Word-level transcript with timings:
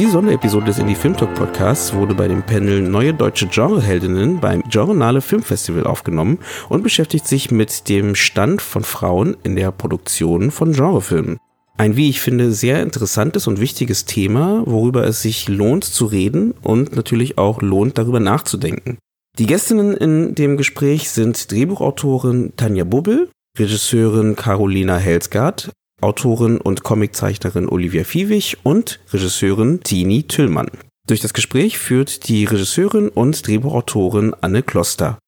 Die 0.00 0.06
Sonderepisode 0.06 0.64
des 0.64 0.78
Indie 0.78 0.94
Film 0.94 1.14
Talk 1.14 1.34
Podcasts 1.34 1.92
wurde 1.92 2.14
bei 2.14 2.26
dem 2.26 2.42
Panel 2.42 2.80
Neue 2.80 3.12
deutsche 3.12 3.46
Genreheldinnen 3.46 4.40
beim 4.40 4.62
Genrenale 4.62 5.20
Filmfestival 5.20 5.84
aufgenommen 5.84 6.38
und 6.70 6.82
beschäftigt 6.82 7.28
sich 7.28 7.50
mit 7.50 7.86
dem 7.90 8.14
Stand 8.14 8.62
von 8.62 8.82
Frauen 8.82 9.36
in 9.42 9.56
der 9.56 9.70
Produktion 9.72 10.52
von 10.52 10.72
Genrefilmen. 10.72 11.36
Ein, 11.76 11.96
wie 11.96 12.08
ich 12.08 12.22
finde, 12.22 12.50
sehr 12.52 12.82
interessantes 12.82 13.46
und 13.46 13.60
wichtiges 13.60 14.06
Thema, 14.06 14.62
worüber 14.64 15.04
es 15.04 15.20
sich 15.20 15.50
lohnt 15.50 15.84
zu 15.84 16.06
reden 16.06 16.54
und 16.62 16.96
natürlich 16.96 17.36
auch 17.36 17.60
lohnt, 17.60 17.98
darüber 17.98 18.20
nachzudenken. 18.20 18.96
Die 19.38 19.44
Gästinnen 19.44 19.94
in 19.94 20.34
dem 20.34 20.56
Gespräch 20.56 21.10
sind 21.10 21.52
Drehbuchautorin 21.52 22.54
Tanja 22.56 22.84
Bubbel, 22.84 23.28
Regisseurin 23.58 24.34
Carolina 24.34 24.96
Helsgard, 24.96 25.70
Autorin 26.00 26.58
und 26.58 26.82
Comiczeichnerin 26.82 27.68
Olivia 27.68 28.04
Fiewig 28.04 28.58
und 28.62 29.00
Regisseurin 29.12 29.80
Tini 29.82 30.24
Tüllmann. 30.24 30.70
Durch 31.06 31.20
das 31.20 31.34
Gespräch 31.34 31.78
führt 31.78 32.28
die 32.28 32.44
Regisseurin 32.44 33.08
und 33.08 33.46
Drehbuchautorin 33.46 34.34
Anne 34.40 34.62
Kloster. 34.62 35.18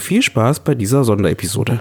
Viel 0.00 0.22
Spaß 0.22 0.60
bei 0.60 0.74
dieser 0.74 1.04
Sonderepisode. 1.04 1.80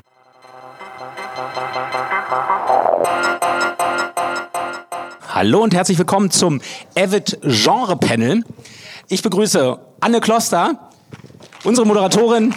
Hallo 5.34 5.64
und 5.64 5.74
herzlich 5.74 5.98
willkommen 5.98 6.30
zum 6.30 6.62
Avid 6.96 7.40
Genre 7.42 7.98
Panel. 7.98 8.44
Ich 9.08 9.22
begrüße 9.22 9.80
Anne 10.02 10.20
Kloster, 10.20 10.90
unsere 11.64 11.88
Moderatorin 11.88 12.54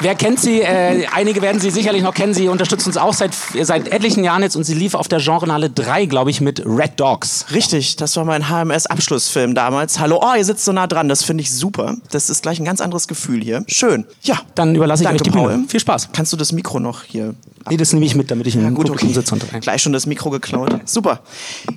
Wer 0.00 0.14
kennt 0.14 0.40
sie? 0.40 0.60
Äh, 0.60 1.06
einige 1.12 1.40
werden 1.42 1.60
sie 1.60 1.70
sicherlich 1.70 2.02
noch 2.02 2.14
kennen. 2.14 2.34
Sie 2.34 2.48
unterstützt 2.48 2.86
uns 2.86 2.96
auch 2.96 3.14
seit, 3.14 3.32
seit 3.62 3.88
etlichen 3.88 4.24
Jahren 4.24 4.42
jetzt 4.42 4.56
und 4.56 4.64
sie 4.64 4.74
lief 4.74 4.94
auf 4.94 5.08
der 5.08 5.20
Genrenale 5.20 5.70
3, 5.70 6.06
glaube 6.06 6.30
ich, 6.30 6.40
mit 6.40 6.64
Red 6.66 6.98
Dogs. 6.98 7.46
Richtig, 7.52 7.96
das 7.96 8.16
war 8.16 8.24
mein 8.24 8.48
HMS-Abschlussfilm 8.48 9.54
damals. 9.54 9.98
Hallo, 10.00 10.20
oh, 10.22 10.34
ihr 10.36 10.44
sitzt 10.44 10.64
so 10.64 10.72
nah 10.72 10.86
dran, 10.86 11.08
das 11.08 11.24
finde 11.24 11.42
ich 11.42 11.52
super. 11.52 11.96
Das 12.10 12.30
ist 12.30 12.42
gleich 12.42 12.58
ein 12.58 12.64
ganz 12.64 12.80
anderes 12.80 13.08
Gefühl 13.08 13.42
hier. 13.42 13.64
Schön. 13.68 14.04
Ja. 14.22 14.40
Dann 14.54 14.74
überlasse 14.74 15.02
ich 15.02 15.08
Danke, 15.08 15.22
euch 15.22 15.30
die 15.30 15.30
Paul. 15.30 15.52
Bühne. 15.52 15.68
Viel 15.68 15.80
Spaß. 15.80 16.10
Kannst 16.12 16.32
du 16.32 16.36
das 16.36 16.52
Mikro 16.52 16.80
noch 16.80 17.04
hier 17.04 17.34
Nee, 17.70 17.78
das 17.78 17.94
nehme 17.94 18.04
ich 18.04 18.14
mit, 18.14 18.30
damit 18.30 18.46
ich 18.46 18.54
Ja, 18.54 18.60
einen 18.60 18.74
gut, 18.74 18.86
Publikum 18.86 19.08
okay. 19.08 19.20
sitze. 19.20 19.34
Und 19.34 19.60
Gleich 19.62 19.80
schon 19.80 19.94
das 19.94 20.04
Mikro 20.04 20.28
geklaut. 20.28 20.80
Super. 20.84 21.20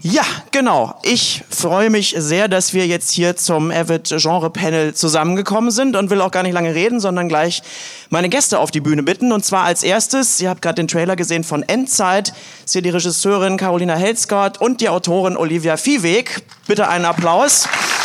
Ja, 0.01 0.23
genau. 0.51 0.99
Ich 1.03 1.43
freue 1.49 1.89
mich 1.89 2.13
sehr, 2.17 2.49
dass 2.49 2.73
wir 2.73 2.85
jetzt 2.87 3.11
hier 3.11 3.37
zum 3.37 3.71
Avid 3.71 4.13
Genre 4.17 4.49
Panel 4.49 4.93
zusammengekommen 4.93 5.71
sind 5.71 5.95
und 5.95 6.09
will 6.09 6.19
auch 6.19 6.31
gar 6.31 6.43
nicht 6.43 6.53
lange 6.53 6.75
reden, 6.75 6.99
sondern 6.99 7.29
gleich 7.29 7.63
meine 8.09 8.27
Gäste 8.27 8.59
auf 8.59 8.69
die 8.71 8.81
Bühne 8.81 9.03
bitten. 9.03 9.31
Und 9.31 9.45
zwar 9.45 9.63
als 9.63 9.81
erstes, 9.81 10.41
ihr 10.41 10.49
habt 10.49 10.61
gerade 10.61 10.75
den 10.75 10.89
Trailer 10.89 11.15
gesehen 11.15 11.45
von 11.45 11.63
Endzeit, 11.63 12.33
ist 12.65 12.73
hier 12.73 12.81
die 12.81 12.89
Regisseurin 12.89 13.55
Carolina 13.55 13.95
Helsgard 13.95 14.59
und 14.59 14.81
die 14.81 14.89
Autorin 14.89 15.37
Olivia 15.37 15.77
Viehweg. 15.77 16.43
Bitte 16.67 16.89
einen 16.89 17.05
Applaus. 17.05 17.63
Ja. 17.63 17.96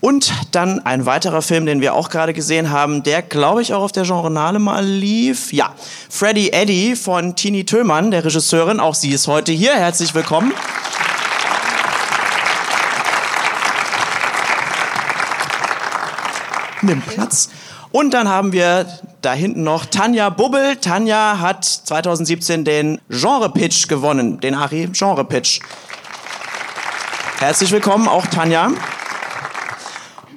Und 0.00 0.32
dann 0.52 0.84
ein 0.86 1.04
weiterer 1.04 1.42
Film, 1.42 1.66
den 1.66 1.82
wir 1.82 1.94
auch 1.94 2.08
gerade 2.08 2.32
gesehen 2.32 2.70
haben, 2.70 3.02
der, 3.02 3.20
glaube 3.20 3.60
ich, 3.60 3.74
auch 3.74 3.82
auf 3.82 3.92
der 3.92 4.04
Genrenale 4.04 4.58
mal 4.58 4.84
lief. 4.84 5.52
Ja, 5.52 5.74
Freddy 6.08 6.50
Eddy 6.52 6.96
von 6.96 7.36
Tini 7.36 7.64
Tillmann, 7.64 8.10
der 8.10 8.24
Regisseurin. 8.24 8.80
Auch 8.80 8.94
sie 8.94 9.10
ist 9.10 9.28
heute 9.28 9.52
hier. 9.52 9.74
Herzlich 9.74 10.14
willkommen. 10.14 10.52
Nimm 16.80 17.02
Platz. 17.02 17.50
Und 17.92 18.14
dann 18.14 18.26
haben 18.26 18.52
wir 18.52 18.86
da 19.20 19.34
hinten 19.34 19.64
noch 19.64 19.84
Tanja 19.84 20.30
Bubbel. 20.30 20.76
Tanja 20.76 21.40
hat 21.40 21.64
2017 21.64 22.64
den 22.64 23.00
Genre-Pitch 23.10 23.86
gewonnen, 23.88 24.40
den 24.40 24.54
Ari 24.54 24.88
Genre-Pitch. 24.92 25.60
Herzlich 27.38 27.70
willkommen, 27.70 28.08
auch 28.08 28.26
Tanja. 28.26 28.70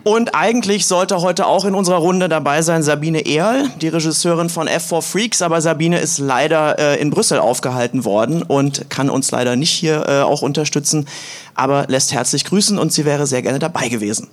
Und 0.04 0.36
eigentlich 0.36 0.86
sollte 0.86 1.22
heute 1.22 1.46
auch 1.46 1.64
in 1.64 1.76
unserer 1.76 1.98
Runde 1.98 2.28
dabei 2.28 2.62
sein 2.62 2.84
Sabine 2.84 3.26
Ehrl, 3.26 3.70
die 3.80 3.88
Regisseurin 3.88 4.50
von 4.50 4.68
F4 4.68 5.02
Freaks, 5.02 5.42
aber 5.42 5.62
Sabine 5.62 6.00
ist 6.00 6.18
leider 6.18 6.78
äh, 6.78 7.00
in 7.00 7.10
Brüssel 7.10 7.40
aufgehalten 7.40 8.04
worden 8.04 8.44
und 8.44 8.90
kann 8.90 9.10
uns 9.10 9.32
leider 9.32 9.56
nicht 9.56 9.72
hier 9.72 10.06
äh, 10.10 10.22
auch 10.22 10.42
unterstützen, 10.42 11.08
aber 11.56 11.86
lässt 11.88 12.12
herzlich 12.12 12.44
grüßen 12.44 12.78
und 12.78 12.92
sie 12.92 13.06
wäre 13.06 13.28
sehr 13.28 13.42
gerne 13.42 13.60
dabei 13.60 13.88
gewesen. 13.88 14.28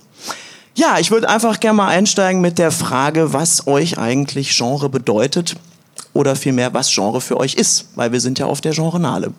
Ja, 0.75 0.99
ich 0.99 1.09
würde 1.09 1.29
einfach 1.29 1.61
gerne 1.61 1.77
mal 1.77 1.87
einsteigen 1.87 2.41
mit 2.41 2.57
der 2.57 2.71
Frage, 2.71 3.31
was 3.31 3.65
euch 3.65 3.97
eigentlich 3.97 4.57
Genre 4.57 4.89
bedeutet 4.89 5.55
oder 6.13 6.35
vielmehr, 6.35 6.73
was 6.73 6.93
Genre 6.93 7.21
für 7.21 7.37
euch 7.37 7.53
ist, 7.53 7.87
weil 7.95 8.11
wir 8.11 8.19
sind 8.19 8.39
ja 8.39 8.45
auf 8.45 8.59
der 8.59 8.73
Genrenale. 8.73 9.31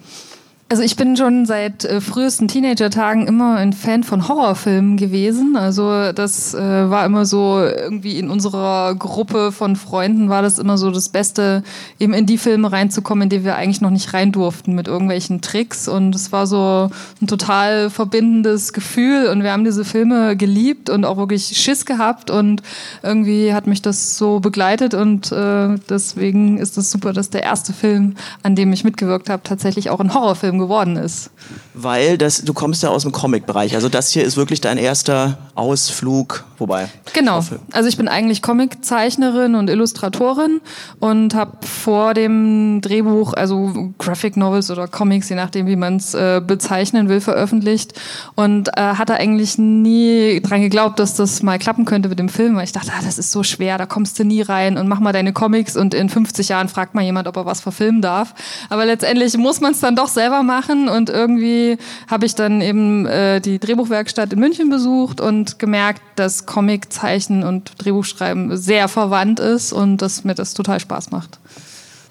Also 0.73 0.85
ich 0.85 0.97
bin 0.97 1.19
schon 1.19 1.45
seit 1.45 1.85
äh, 1.85 2.01
frühesten 2.01 2.49
Teenager-Tagen 2.49 3.27
immer 3.27 3.57
ein 3.57 3.75
Fan 3.75 4.05
von 4.05 4.27
Horrorfilmen 4.27 4.97
gewesen. 4.97 5.55
Also 5.55 6.13
das 6.13 6.55
äh, 6.55 6.89
war 6.89 7.05
immer 7.05 7.27
so 7.27 7.59
irgendwie 7.61 8.19
in 8.19 8.31
unserer 8.31 8.95
Gruppe 8.95 9.53
von 9.53 9.77
Freunden 9.77 10.31
war 10.31 10.41
das 10.41 10.59
immer 10.59 10.79
so 10.79 10.91
das 10.91 11.11
Beste, 11.11 11.63
eben 11.99 12.15
in 12.15 12.25
die 12.25 12.39
Filme 12.39 12.73
reinzukommen, 12.73 13.25
in 13.25 13.29
die 13.29 13.45
wir 13.45 13.57
eigentlich 13.57 13.83
noch 13.83 13.91
nicht 13.91 14.15
rein 14.15 14.33
durften 14.33 14.75
mit 14.75 14.89
irgendwelchen 14.89 15.43
Tricks. 15.43 15.89
Und 15.89 16.15
es 16.15 16.33
war 16.33 16.47
so 16.47 16.89
ein 17.21 17.27
total 17.27 17.91
verbindendes 17.91 18.73
Gefühl. 18.73 19.29
Und 19.29 19.43
wir 19.43 19.53
haben 19.53 19.65
diese 19.65 19.85
Filme 19.85 20.39
geliebt 20.39 20.89
und 20.89 21.05
auch 21.05 21.19
wirklich 21.19 21.49
Schiss 21.49 21.85
gehabt. 21.85 22.31
Und 22.31 22.63
irgendwie 23.03 23.53
hat 23.53 23.67
mich 23.67 23.83
das 23.83 24.17
so 24.17 24.41
begleitet. 24.41 24.95
Und 24.95 25.33
äh, 25.33 25.77
deswegen 25.91 26.57
ist 26.57 26.79
es 26.79 26.91
super, 26.91 27.13
dass 27.13 27.29
der 27.29 27.43
erste 27.43 27.75
Film, 27.75 28.15
an 28.43 28.57
dem 28.57 28.73
ich 28.73 28.85
mitgewirkt 28.85 29.29
habe, 29.29 29.43
tatsächlich 29.43 29.91
auch 29.91 30.01
ein 30.01 30.15
Horrorfilm 30.15 30.62
geworden 30.63 30.97
ist. 30.97 31.31
Weil 31.75 32.17
das, 32.19 32.43
du 32.43 32.53
kommst 32.55 32.83
ja 32.83 32.89
aus 32.91 33.03
dem 33.03 33.13
Comic-Bereich. 33.13 33.75
Also 33.75 33.89
das 33.89 34.11
hier 34.11 34.25
ist 34.25 34.37
wirklich 34.37 34.61
dein 34.61 34.79
erster 34.79 35.39
Ausflug, 35.55 36.45
wobei. 36.59 36.89
Genau. 37.13 37.37
hoffe- 37.37 37.61
Also 37.73 37.89
ich 37.89 37.97
bin 37.97 38.09
eigentlich 38.09 38.43
Comiczeichnerin 38.43 39.55
und 39.55 39.69
Illustratorin 39.71 40.61
und 41.01 41.35
habe 41.35 41.59
vor 41.67 42.15
dem 42.15 42.81
Drehbuch, 42.81 43.35
also 43.35 43.93
Graphic 43.99 44.37
Novels 44.37 44.71
oder 44.71 44.87
Comics, 44.89 45.29
je 45.29 45.37
nachdem, 45.37 45.67
wie 45.67 45.77
man 45.77 45.97
es 45.97 46.15
äh, 46.15 46.41
bezeichnen 46.47 47.09
will, 47.09 47.21
veröffentlicht 47.21 47.95
und 48.35 48.69
äh, 48.77 48.81
hatte 48.81 49.15
eigentlich 49.15 49.59
nie 49.59 50.41
dran 50.43 50.61
geglaubt, 50.63 50.99
dass 50.99 51.15
das 51.15 51.43
mal 51.43 51.59
klappen 51.59 51.85
könnte 51.85 52.09
mit 52.09 52.19
dem 52.19 52.29
Film, 52.29 52.57
weil 52.57 52.65
ich 52.65 52.73
dachte, 52.73 52.93
ah, 52.97 53.03
das 53.05 53.19
ist 53.19 53.31
so 53.33 53.43
schwer, 53.43 53.79
da 53.79 53.87
kommst 53.87 54.19
du 54.19 54.25
nie 54.25 54.43
rein 54.43 54.77
und 54.79 54.89
mach 54.89 55.01
mal 55.01 55.13
deine 55.13 55.33
Comics 55.33 55.77
und 55.77 55.95
in 55.95 56.09
50 56.09 56.49
Jahren 56.49 56.69
fragt 56.69 56.95
mal 56.95 57.03
jemand, 57.03 57.29
ob 57.29 57.37
er 57.37 57.47
was 57.47 57.61
verfilmen 57.61 58.03
darf. 58.03 58.35
Aber 58.71 58.85
letztendlich 58.85 59.37
muss 59.37 59.61
man 59.61 59.73
es 59.73 59.81
dann 59.81 59.97
doch 59.97 60.09
selber 60.09 60.43
machen 60.43 60.52
und 60.89 61.11
irgendwie 61.11 61.79
habe 62.09 62.27
ich 62.27 62.35
dann 62.35 62.61
eben 62.61 63.07
äh, 63.07 63.41
die 63.41 63.59
Drehbuchwerkstatt 63.59 64.33
in 64.33 64.39
München 64.39 64.69
besucht 64.69 65.21
und 65.21 65.59
gemerkt, 65.59 66.03
dass 66.17 66.47
Comiczeichnen 66.47 67.45
und 67.45 67.73
Drehbuchschreiben 67.79 68.57
sehr 68.57 68.89
verwandt 68.89 69.41
ist 69.41 69.73
und 69.73 69.99
dass 69.99 70.25
mir 70.25 70.35
das 70.35 70.55
total 70.55 70.81
Spaß 70.81 71.11
macht. 71.11 71.39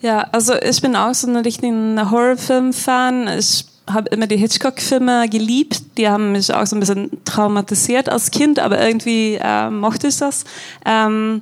Ja, 0.01 0.27
also 0.31 0.53
ich 0.55 0.81
bin 0.81 0.95
auch 0.95 1.13
so 1.13 1.27
ein 1.27 1.35
richtiger 1.35 2.09
Horrorfilm-Fan. 2.09 3.27
Ich 3.37 3.65
habe 3.93 4.09
immer 4.09 4.27
die 4.27 4.37
Hitchcock-Filme 4.37 5.27
geliebt. 5.29 5.97
Die 5.97 6.09
haben 6.09 6.31
mich 6.31 6.53
auch 6.53 6.65
so 6.65 6.75
ein 6.75 6.79
bisschen 6.79 7.23
traumatisiert 7.25 8.09
als 8.09 8.31
Kind, 8.31 8.59
aber 8.59 8.79
irgendwie 8.79 9.39
äh, 9.41 9.69
mochte 9.69 10.07
ich 10.07 10.17
das. 10.17 10.43
Ähm, 10.85 11.41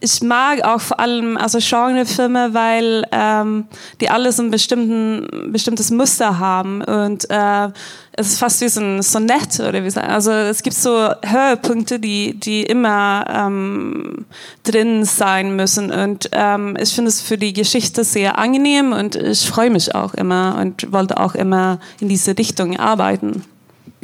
ich 0.00 0.22
mag 0.22 0.64
auch 0.64 0.80
vor 0.80 1.00
allem 1.00 1.36
also 1.36 1.58
Genrefilme, 1.58 2.54
weil 2.54 3.04
ähm, 3.12 3.66
die 4.00 4.10
alle 4.10 4.32
so 4.32 4.42
ein 4.42 4.50
bestimmten, 4.50 5.52
bestimmtes 5.52 5.90
Muster 5.90 6.38
haben 6.38 6.82
und 6.82 7.28
äh, 7.30 7.68
es 8.12 8.28
ist 8.32 8.38
fast 8.38 8.60
wie 8.60 8.68
so 8.68 8.80
ein 8.80 9.02
Sonett 9.02 9.60
oder 9.60 9.84
wie 9.84 9.90
sagen. 9.90 10.08
Also 10.08 10.32
es 10.32 10.62
gibt 10.62 10.76
so 10.76 11.10
Höhepunkte, 11.22 12.00
die, 12.00 12.34
die 12.38 12.62
immer 12.62 13.24
ähm, 13.28 14.26
drin 14.64 15.04
sein 15.04 15.54
müssen. 15.54 15.90
Und 15.92 16.28
ähm, 16.32 16.76
ich 16.80 16.92
finde 16.92 17.08
es 17.08 17.20
für 17.20 17.38
die 17.38 17.52
Geschichte 17.52 18.04
sehr 18.04 18.38
angenehm 18.38 18.92
und 18.92 19.14
ich 19.14 19.48
freue 19.48 19.70
mich 19.70 19.94
auch 19.94 20.14
immer 20.14 20.58
und 20.60 20.92
wollte 20.92 21.18
auch 21.18 21.34
immer 21.34 21.78
in 22.00 22.08
diese 22.08 22.36
Richtung 22.36 22.76
arbeiten. 22.76 23.44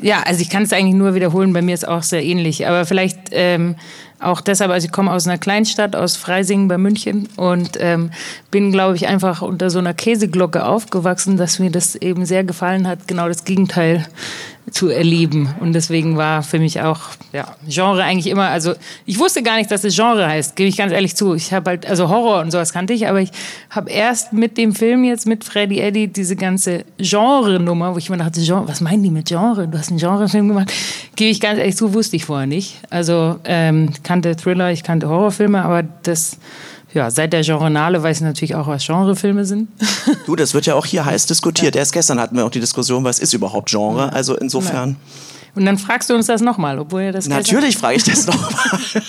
Ja, 0.00 0.23
also 0.23 0.43
ich 0.43 0.50
kann 0.50 0.62
es 0.62 0.73
eigentlich 0.73 0.94
nur 0.94 1.15
wiederholen, 1.15 1.53
bei 1.53 1.62
mir 1.62 1.75
ist 1.75 1.88
auch 1.88 2.03
sehr 2.03 2.23
ähnlich. 2.23 2.67
Aber 2.67 2.85
vielleicht 2.85 3.19
ähm, 3.33 3.77
auch 4.20 4.40
deshalb, 4.40 4.70
also 4.70 4.86
ich 4.86 4.92
komme 4.92 5.12
aus 5.12 5.26
einer 5.26 5.38
Kleinstadt, 5.38 5.94
aus 5.94 6.16
Freising 6.16 6.68
bei 6.68 6.78
München 6.78 7.28
und 7.36 7.72
ähm, 7.78 8.10
bin, 8.50 8.72
glaube 8.72 8.96
ich, 8.96 9.06
einfach 9.08 9.42
unter 9.42 9.70
so 9.70 9.78
einer 9.78 9.94
Käseglocke 9.94 10.64
aufgewachsen, 10.64 11.36
dass 11.36 11.58
mir 11.58 11.70
das 11.70 11.96
eben 11.96 12.24
sehr 12.24 12.44
gefallen 12.44 12.86
hat, 12.88 13.06
genau 13.08 13.28
das 13.28 13.44
Gegenteil 13.44 14.06
zu 14.70 14.88
erleben. 14.88 15.54
Und 15.60 15.74
deswegen 15.74 16.16
war 16.16 16.42
für 16.42 16.58
mich 16.58 16.80
auch 16.80 17.00
ja, 17.32 17.54
Genre 17.68 18.02
eigentlich 18.02 18.26
immer, 18.26 18.48
also 18.48 18.74
ich 19.04 19.18
wusste 19.18 19.42
gar 19.42 19.56
nicht, 19.56 19.70
dass 19.70 19.84
es 19.84 19.94
Genre 19.94 20.26
heißt, 20.26 20.56
gebe 20.56 20.68
ich 20.68 20.76
ganz 20.76 20.92
ehrlich 20.92 21.14
zu. 21.14 21.34
Ich 21.34 21.52
habe 21.52 21.70
halt, 21.70 21.86
also 21.86 22.08
Horror 22.08 22.40
und 22.40 22.50
sowas 22.50 22.72
kannte 22.72 22.92
ich, 22.92 23.06
aber 23.06 23.20
ich 23.20 23.30
habe 23.70 23.90
erst 23.90 24.32
mit 24.32 24.58
dem 24.58 24.74
Film 24.74 25.04
jetzt, 25.04 25.26
mit 25.26 25.44
Freddy 25.44 25.78
Eddy, 25.78 26.08
diese 26.08 26.34
ganze 26.34 26.84
Genre-Nummer, 26.98 27.94
wo 27.94 27.98
ich 27.98 28.10
mir 28.10 28.16
dachte, 28.16 28.40
Genre, 28.40 28.66
was 28.66 28.80
meinen 28.80 29.02
die 29.02 29.10
mit 29.10 29.28
Genre? 29.28 29.68
Du 29.68 29.78
hast 29.78 29.90
einen 29.90 29.98
Genre-Film 29.98 30.48
gemacht. 30.48 30.72
Gebe 31.14 31.30
ich 31.30 31.40
ganz 31.40 31.58
ehrlich 31.58 31.76
zu, 31.76 31.94
wusste 31.94 32.16
ich 32.16 32.24
vorher 32.24 32.46
nicht. 32.46 32.80
Also 32.90 33.38
ähm, 33.44 33.90
kannte 34.06 34.37
Thriller, 34.37 34.70
ich 34.70 34.82
kannte 34.82 35.08
Horrorfilme, 35.08 35.62
aber 35.62 35.82
das 35.82 36.38
ja, 36.94 37.11
seit 37.11 37.35
der 37.35 37.43
Genrenale 37.43 38.03
weiß 38.03 38.19
ich 38.19 38.23
natürlich 38.23 38.55
auch, 38.55 38.69
was 38.69 38.87
Genrefilme 38.87 39.44
sind. 39.44 39.69
Du, 40.26 40.35
das 40.35 40.55
wird 40.55 40.67
ja 40.67 40.75
auch 40.75 40.87
hier 40.87 41.05
heiß 41.05 41.26
diskutiert. 41.26 41.75
Ja. 41.75 41.81
Erst 41.81 41.93
gestern 41.93 42.19
hatten 42.19 42.37
wir 42.37 42.44
auch 42.44 42.50
die 42.50 42.61
Diskussion, 42.61 43.05
was 43.05 43.19
ist 43.19 43.32
überhaupt 43.35 43.69
Genre? 43.69 44.12
Also 44.12 44.37
insofern. 44.37 44.97
Und 45.55 45.67
dann 45.67 45.79
fragst 45.79 46.11
du 46.11 46.14
uns 46.14 46.26
das 46.26 46.41
nochmal, 46.41 46.79
obwohl 46.79 47.03
ja 47.03 47.12
das. 47.12 47.29
Natürlich 47.29 47.76
frage 47.76 47.97
ich 47.97 48.05
das 48.05 48.26
nochmal. 48.26 48.50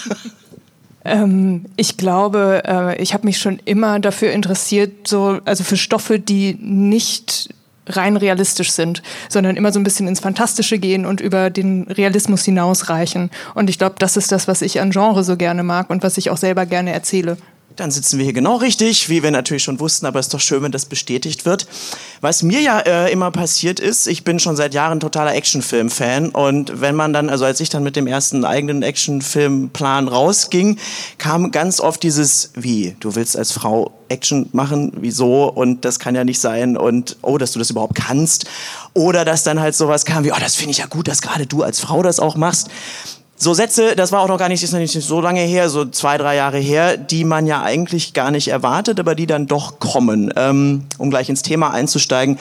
Ähm, 1.06 1.64
ich 1.78 1.96
glaube, 1.96 2.64
äh, 2.66 3.02
ich 3.02 3.14
habe 3.14 3.26
mich 3.26 3.38
schon 3.38 3.60
immer 3.64 4.02
dafür 4.02 4.34
interessiert, 4.34 5.08
so, 5.08 5.40
also 5.46 5.64
für 5.64 5.78
Stoffe, 5.78 6.20
die 6.20 6.58
nicht 6.60 7.48
rein 7.88 8.18
realistisch 8.18 8.72
sind, 8.72 9.02
sondern 9.30 9.56
immer 9.56 9.72
so 9.72 9.80
ein 9.80 9.84
bisschen 9.84 10.08
ins 10.08 10.20
Fantastische 10.20 10.80
gehen 10.80 11.06
und 11.06 11.22
über 11.22 11.50
den 11.50 11.84
Realismus 11.84 12.44
hinausreichen. 12.46 13.30
Und 13.56 13.70
ich 13.70 13.78
glaube, 13.78 13.96
das 14.00 14.18
ist 14.18 14.32
das, 14.32 14.48
was 14.48 14.62
ich 14.62 14.80
an 14.80 14.92
Genre 14.92 15.24
so 15.24 15.38
gerne 15.38 15.64
mag 15.64 15.90
und 15.90 16.04
was 16.04 16.18
ich 16.18 16.30
auch 16.30 16.38
selber 16.38 16.66
gerne 16.66 16.94
erzähle 16.94 17.38
dann 17.78 17.92
sitzen 17.92 18.18
wir 18.18 18.26
hier 18.26 18.34
genau 18.34 18.56
richtig, 18.56 19.08
wie 19.08 19.24
wir 19.24 19.32
natürlich 19.32 19.64
schon 19.64 19.80
wussten, 19.80 20.06
aber 20.06 20.20
es 20.20 20.28
ist 20.28 20.34
doch 20.34 20.40
schön, 20.40 20.64
wenn 20.64 20.72
das 20.72 20.86
bestätigt 20.86 21.46
wird. 21.46 21.68
Was 22.22 22.44
mir 22.44 22.60
ja 22.60 22.80
äh, 22.80 23.12
immer 23.12 23.32
passiert 23.32 23.80
ist, 23.80 24.08
ich 24.08 24.24
bin 24.24 24.40
schon 24.40 24.56
seit 24.56 24.74
Jahren 24.74 25.00
totaler 25.00 25.36
Actionfilm-Fan 25.36 26.30
und 26.30 26.82
wenn 26.82 26.96
man 26.96 27.14
dann, 27.14 27.30
also 27.30 27.46
als 27.46 27.60
ich 27.60 27.70
dann 27.70 27.84
mit 27.84 27.96
dem 27.96 28.08
ersten 28.08 28.44
eigenen 28.46 28.82
Actionfilmplan 28.82 30.08
rausging, 30.08 30.78
kam 31.18 31.52
ganz 31.52 31.80
oft 31.80 32.02
dieses, 32.04 32.52
wie, 32.56 32.96
du 33.00 33.16
willst 33.16 33.38
als 33.38 33.52
Frau 33.52 33.92
Action 34.10 34.50
machen, 34.54 34.92
wieso? 35.00 35.46
Und 35.46 35.86
das 35.86 36.00
kann 36.00 36.16
ja 36.16 36.24
nicht 36.24 36.40
sein 36.40 36.78
und 36.78 37.18
oh, 37.22 37.38
dass 37.38 37.52
du 37.52 37.60
das 37.60 37.70
überhaupt 37.70 37.96
kannst. 37.96 38.46
Oder 38.94 39.26
dass 39.26 39.44
dann 39.44 39.60
halt 39.60 39.76
sowas 39.76 40.06
kam 40.06 40.24
wie, 40.24 40.32
oh, 40.32 40.38
das 40.40 40.56
finde 40.56 40.72
ich 40.72 40.78
ja 40.78 40.86
gut, 40.86 41.08
dass 41.08 41.22
gerade 41.22 41.46
du 41.46 41.64
als 41.64 41.80
Frau 41.80 42.02
das 42.04 42.20
auch 42.20 42.36
machst 42.36 42.70
so 43.40 43.54
Sätze, 43.54 43.96
das 43.96 44.12
war 44.12 44.22
auch 44.22 44.28
noch 44.28 44.40
gar 44.40 44.50
nicht, 44.50 44.64
ist 44.64 44.74
noch 44.74 44.80
nicht 44.80 45.00
so 45.00 45.22
lange 45.22 45.42
her, 45.42 45.70
so 45.70 45.86
zwei, 45.86 46.18
drei 46.18 46.36
Jahre 46.36 46.58
her, 46.58 46.98
die 46.98 47.24
man 47.24 47.46
ja 47.46 47.62
eigentlich 47.62 48.14
gar 48.14 48.32
nicht 48.32 48.48
erwartet, 48.48 49.00
aber 49.00 49.14
die 49.14 49.28
dann 49.28 49.46
doch 49.46 49.80
kommen. 49.80 50.34
Ähm, 50.36 50.86
um 50.98 51.12
gleich 51.12 51.30
ins 51.30 51.44
Thema 51.44 51.72
einzusteigen, 51.72 52.40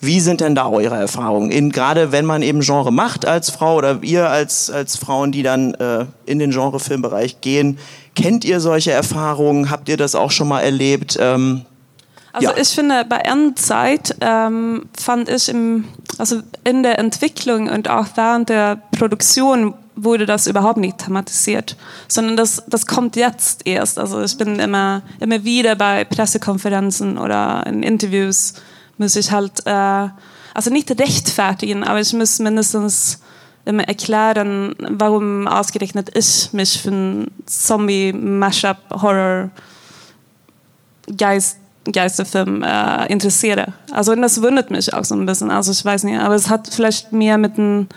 wie 0.00 0.20
sind 0.20 0.40
denn 0.40 0.54
da 0.54 0.68
eure 0.68 0.96
Erfahrungen? 0.96 1.50
In, 1.50 1.70
gerade 1.70 2.12
wenn 2.12 2.24
man 2.24 2.42
eben 2.42 2.60
Genre 2.60 2.90
macht 2.90 3.26
als 3.26 3.50
Frau 3.50 3.76
oder 3.76 4.02
ihr 4.02 4.30
als, 4.30 4.70
als 4.70 4.96
Frauen, 4.96 5.32
die 5.32 5.42
dann 5.42 5.74
äh, 5.74 6.06
in 6.24 6.38
den 6.38 6.50
Genrefilmbereich 6.50 7.40
gehen, 7.42 7.78
kennt 8.16 8.44
ihr 8.44 8.58
solche 8.60 8.90
Erfahrungen? 8.90 9.70
Habt 9.70 9.88
ihr 9.88 9.98
das 9.98 10.14
auch 10.14 10.30
schon 10.30 10.48
mal 10.48 10.60
erlebt? 10.60 11.18
Ähm, 11.20 11.66
also 12.32 12.48
ja. 12.48 12.56
ich 12.56 12.68
finde, 12.70 13.04
bei 13.04 13.18
Endzeit 13.18 14.16
ähm, 14.22 14.86
fand 14.98 15.28
ich 15.28 15.50
im, 15.50 15.84
also 16.16 16.40
in 16.64 16.82
der 16.82 16.98
Entwicklung 16.98 17.68
und 17.68 17.88
auch 17.90 18.06
während 18.16 18.48
der 18.48 18.80
Produktion 18.98 19.74
wurde 19.94 20.26
das 20.26 20.46
überhaupt 20.46 20.78
nicht 20.78 20.98
thematisiert, 20.98 21.76
sondern 22.08 22.36
das, 22.36 22.62
das 22.66 22.86
kommt 22.86 23.16
jetzt 23.16 23.66
erst. 23.66 23.98
Also 23.98 24.22
ich 24.22 24.36
bin 24.38 24.58
immer, 24.58 25.02
immer 25.20 25.44
wieder 25.44 25.76
bei 25.76 26.04
Pressekonferenzen 26.04 27.18
oder 27.18 27.66
in 27.66 27.82
Interviews 27.82 28.54
muss 28.98 29.16
ich 29.16 29.30
halt, 29.30 29.66
äh, 29.66 30.08
also 30.54 30.70
nicht 30.70 30.90
rechtfertigen, 30.98 31.84
aber 31.84 32.00
ich 32.00 32.12
muss 32.12 32.38
mindestens 32.38 33.20
immer 33.64 33.84
erklären, 33.84 34.74
warum 34.78 35.46
ausgerechnet 35.46 36.16
ich 36.16 36.52
mich 36.52 36.80
für 36.80 36.90
einen 36.90 37.30
Zombie-Mashup-Horror 37.46 39.50
Geist 41.16 41.58
Geisterfilm 41.90 42.62
äh, 42.62 43.06
interessiere. 43.06 43.72
Also 43.90 44.14
das 44.14 44.40
wundert 44.40 44.70
mich 44.70 44.94
auch 44.94 45.04
so 45.04 45.16
ein 45.16 45.26
bisschen. 45.26 45.50
Also 45.50 45.72
ich 45.72 45.84
weiß 45.84 46.04
nicht, 46.04 46.20
aber 46.20 46.36
es 46.36 46.48
hat 46.48 46.68
vielleicht 46.72 47.12
mehr 47.12 47.38
mit 47.38 47.58
einem 47.58 47.88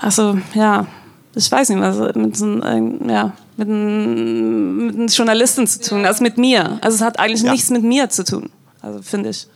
also 0.00 0.38
ja, 0.54 0.86
ich 1.34 1.50
weiß 1.50 1.68
nicht, 1.68 1.80
was 1.80 2.14
mit 2.14 2.36
so 2.36 2.46
ja, 2.46 3.32
mit, 3.56 3.68
einem, 3.68 4.86
mit 4.86 4.94
einem 4.94 5.06
Journalisten 5.08 5.66
zu 5.66 5.80
tun, 5.80 6.06
als 6.06 6.20
mit 6.20 6.38
mir. 6.38 6.78
Also 6.80 6.96
es 6.96 7.02
hat 7.02 7.18
eigentlich 7.18 7.42
ja. 7.42 7.52
nichts 7.52 7.70
mit 7.70 7.82
mir 7.82 8.08
zu 8.08 8.24
tun, 8.24 8.50
also 8.82 9.02
finde 9.02 9.30
ich. 9.30 9.46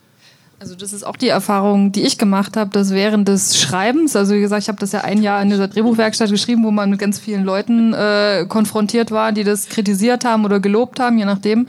Also 0.62 0.74
das 0.74 0.92
ist 0.92 1.04
auch 1.04 1.16
die 1.16 1.28
Erfahrung, 1.28 1.90
die 1.90 2.02
ich 2.02 2.18
gemacht 2.18 2.54
habe, 2.58 2.68
dass 2.70 2.90
während 2.90 3.26
des 3.26 3.58
Schreibens, 3.58 4.14
also 4.14 4.34
wie 4.34 4.40
gesagt, 4.40 4.62
ich 4.62 4.68
habe 4.68 4.78
das 4.78 4.92
ja 4.92 5.00
ein 5.00 5.22
Jahr 5.22 5.40
in 5.40 5.48
dieser 5.48 5.68
Drehbuchwerkstatt 5.68 6.28
geschrieben, 6.28 6.64
wo 6.64 6.70
man 6.70 6.90
mit 6.90 6.98
ganz 6.98 7.18
vielen 7.18 7.44
Leuten 7.44 7.94
äh, 7.94 8.44
konfrontiert 8.46 9.10
war, 9.10 9.32
die 9.32 9.42
das 9.42 9.70
kritisiert 9.70 10.26
haben 10.26 10.44
oder 10.44 10.60
gelobt 10.60 11.00
haben, 11.00 11.16
je 11.16 11.24
nachdem. 11.24 11.66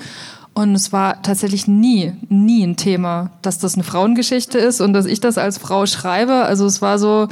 Und 0.53 0.75
es 0.75 0.91
war 0.91 1.21
tatsächlich 1.21 1.67
nie, 1.67 2.11
nie 2.27 2.65
ein 2.65 2.75
Thema, 2.75 3.31
dass 3.41 3.59
das 3.59 3.75
eine 3.75 3.85
Frauengeschichte 3.85 4.57
ist 4.57 4.81
und 4.81 4.91
dass 4.91 5.05
ich 5.05 5.21
das 5.21 5.37
als 5.37 5.57
Frau 5.57 5.85
schreibe. 5.85 6.33
Also 6.33 6.65
es 6.65 6.81
war 6.81 6.99
so, 6.99 7.29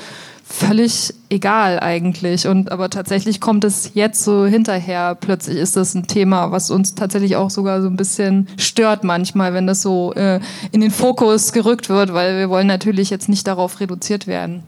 völlig 0.49 1.13
egal 1.29 1.79
eigentlich. 1.79 2.47
Und 2.47 2.71
aber 2.71 2.89
tatsächlich 2.89 3.39
kommt 3.39 3.63
es 3.63 3.91
jetzt 3.93 4.23
so 4.23 4.45
hinterher. 4.45 5.15
Plötzlich 5.15 5.57
ist 5.57 5.75
das 5.75 5.93
ein 5.93 6.07
Thema, 6.07 6.51
was 6.51 6.71
uns 6.71 6.95
tatsächlich 6.95 7.35
auch 7.35 7.51
sogar 7.51 7.81
so 7.81 7.87
ein 7.87 7.95
bisschen 7.95 8.47
stört 8.57 9.03
manchmal, 9.03 9.53
wenn 9.53 9.67
das 9.67 9.83
so 9.83 10.11
äh, 10.13 10.39
in 10.71 10.81
den 10.81 10.91
Fokus 10.91 11.53
gerückt 11.53 11.87
wird, 11.89 12.13
weil 12.13 12.37
wir 12.37 12.49
wollen 12.49 12.67
natürlich 12.67 13.11
jetzt 13.11 13.29
nicht 13.29 13.45
darauf 13.47 13.79
reduziert 13.79 14.25
werden. 14.25 14.63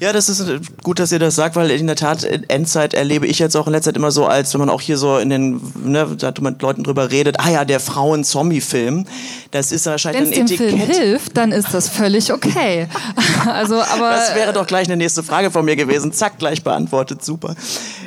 Ja, 0.00 0.12
das 0.12 0.28
ist 0.28 0.44
gut, 0.82 0.98
dass 0.98 1.12
ihr 1.12 1.18
das 1.18 1.34
sagt, 1.34 1.56
weil 1.56 1.70
in 1.70 1.86
der 1.86 1.96
Tat 1.96 2.24
Endzeit 2.48 2.94
erlebe 2.94 3.26
ich 3.26 3.38
jetzt 3.38 3.56
auch 3.56 3.66
in 3.66 3.72
letzter 3.72 3.90
Zeit 3.90 3.96
immer 3.96 4.10
so, 4.10 4.26
als 4.26 4.52
wenn 4.54 4.60
man 4.60 4.70
auch 4.70 4.80
hier 4.80 4.96
so 4.96 5.18
in 5.18 5.30
den, 5.30 5.60
ne, 5.84 6.16
da 6.18 6.32
mit 6.40 6.62
Leuten 6.62 6.82
drüber 6.82 7.10
redet, 7.10 7.40
ah 7.40 7.50
ja, 7.50 7.64
der 7.64 7.80
Frauen-Zombie-Film, 7.80 9.06
das 9.50 9.72
ist 9.72 9.86
wahrscheinlich 9.86 10.22
Wenn's 10.22 10.36
ein 10.36 10.44
Etikett. 10.44 10.60
Wenn 10.60 10.78
dem 10.78 10.86
Film 10.86 11.02
hilft, 11.02 11.36
dann 11.36 11.52
ist 11.52 11.72
das 11.72 11.88
völlig 11.88 12.32
okay. 12.32 12.88
also, 13.46 13.76
aber 13.80 14.10
das 14.10 14.34
wäre 14.34 14.52
doch 14.52 14.66
gleich 14.66 14.88
eine 14.88 14.96
nächste 14.96 15.22
Frage 15.22 15.50
von 15.50 15.64
mir 15.64 15.76
gewesen. 15.76 16.12
Zack, 16.12 16.38
gleich 16.38 16.62
beantwortet, 16.62 17.24
super. 17.24 17.54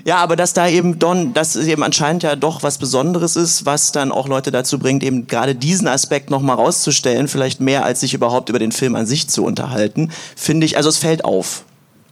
Ja, 0.06 0.18
aber 0.18 0.36
dass 0.36 0.54
da 0.54 0.68
eben 0.68 1.00
Don, 1.00 1.34
dass 1.34 1.56
eben 1.56 1.84
anscheinend 1.84 2.24
ja 2.24 2.36
doch 2.36 2.64
was 2.64 2.78
Besonderes 2.78 3.36
ist, 3.36 3.66
was 3.66 3.92
dann 3.92 4.12
auch 4.12 4.28
Leute 4.28 4.52
dazu 4.52 4.80
bringt, 4.80 5.04
eben 5.04 5.28
gerade 5.28 5.56
diesen 5.56 5.88
Aspekt 5.88 6.30
nochmal 6.30 6.56
rauszustellen, 6.56 7.28
vielleicht 7.28 7.62
mehr 7.62 7.86
als 7.86 8.00
sich 8.00 8.14
überhaupt 8.14 8.50
über 8.50 8.60
den 8.60 8.72
Film 8.72 8.96
an 8.96 9.06
sich 9.06 9.28
zu 9.28 9.44
unterhalten, 9.44 10.12
finde 10.36 10.66
ich, 10.66 10.78
also 10.78 10.90
es 10.90 10.98
fällt 10.98 11.26
auf 11.26 11.59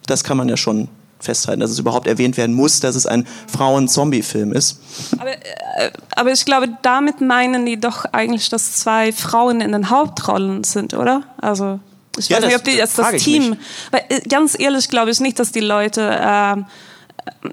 das 0.07 0.23
kann 0.23 0.37
man 0.37 0.49
ja 0.49 0.57
schon 0.57 0.89
festhalten, 1.19 1.61
dass 1.61 1.71
es 1.71 1.79
überhaupt 1.79 2.07
erwähnt 2.07 2.37
werden 2.37 2.55
muss, 2.55 2.79
dass 2.79 2.95
es 2.95 3.05
ein 3.05 3.27
Frauen-Zombie-Film 3.47 4.53
ist. 4.53 4.79
Aber, 5.17 5.31
äh, 5.31 5.91
aber, 6.15 6.31
ich 6.31 6.45
glaube, 6.45 6.69
damit 6.81 7.21
meinen 7.21 7.65
die 7.65 7.79
doch 7.79 8.05
eigentlich, 8.05 8.49
dass 8.49 8.73
zwei 8.73 9.11
Frauen 9.11 9.61
in 9.61 9.71
den 9.71 9.89
Hauptrollen 9.89 10.63
sind, 10.63 10.93
oder? 10.93 11.23
Also 11.37 11.79
ich 12.17 12.29
ja, 12.29 12.37
weiß 12.37 12.43
das, 12.43 12.49
nicht, 12.49 12.59
ob 12.59 12.63
die 12.65 12.77
jetzt 12.77 12.97
das 12.97 13.11
Team. 13.23 13.57
Weil, 13.91 14.01
äh, 14.09 14.21
ganz 14.27 14.59
ehrlich 14.59 14.89
glaube 14.89 15.11
ich 15.11 15.19
nicht, 15.19 15.39
dass 15.39 15.51
die 15.51 15.59
Leute 15.59 16.01
äh, 16.01 16.55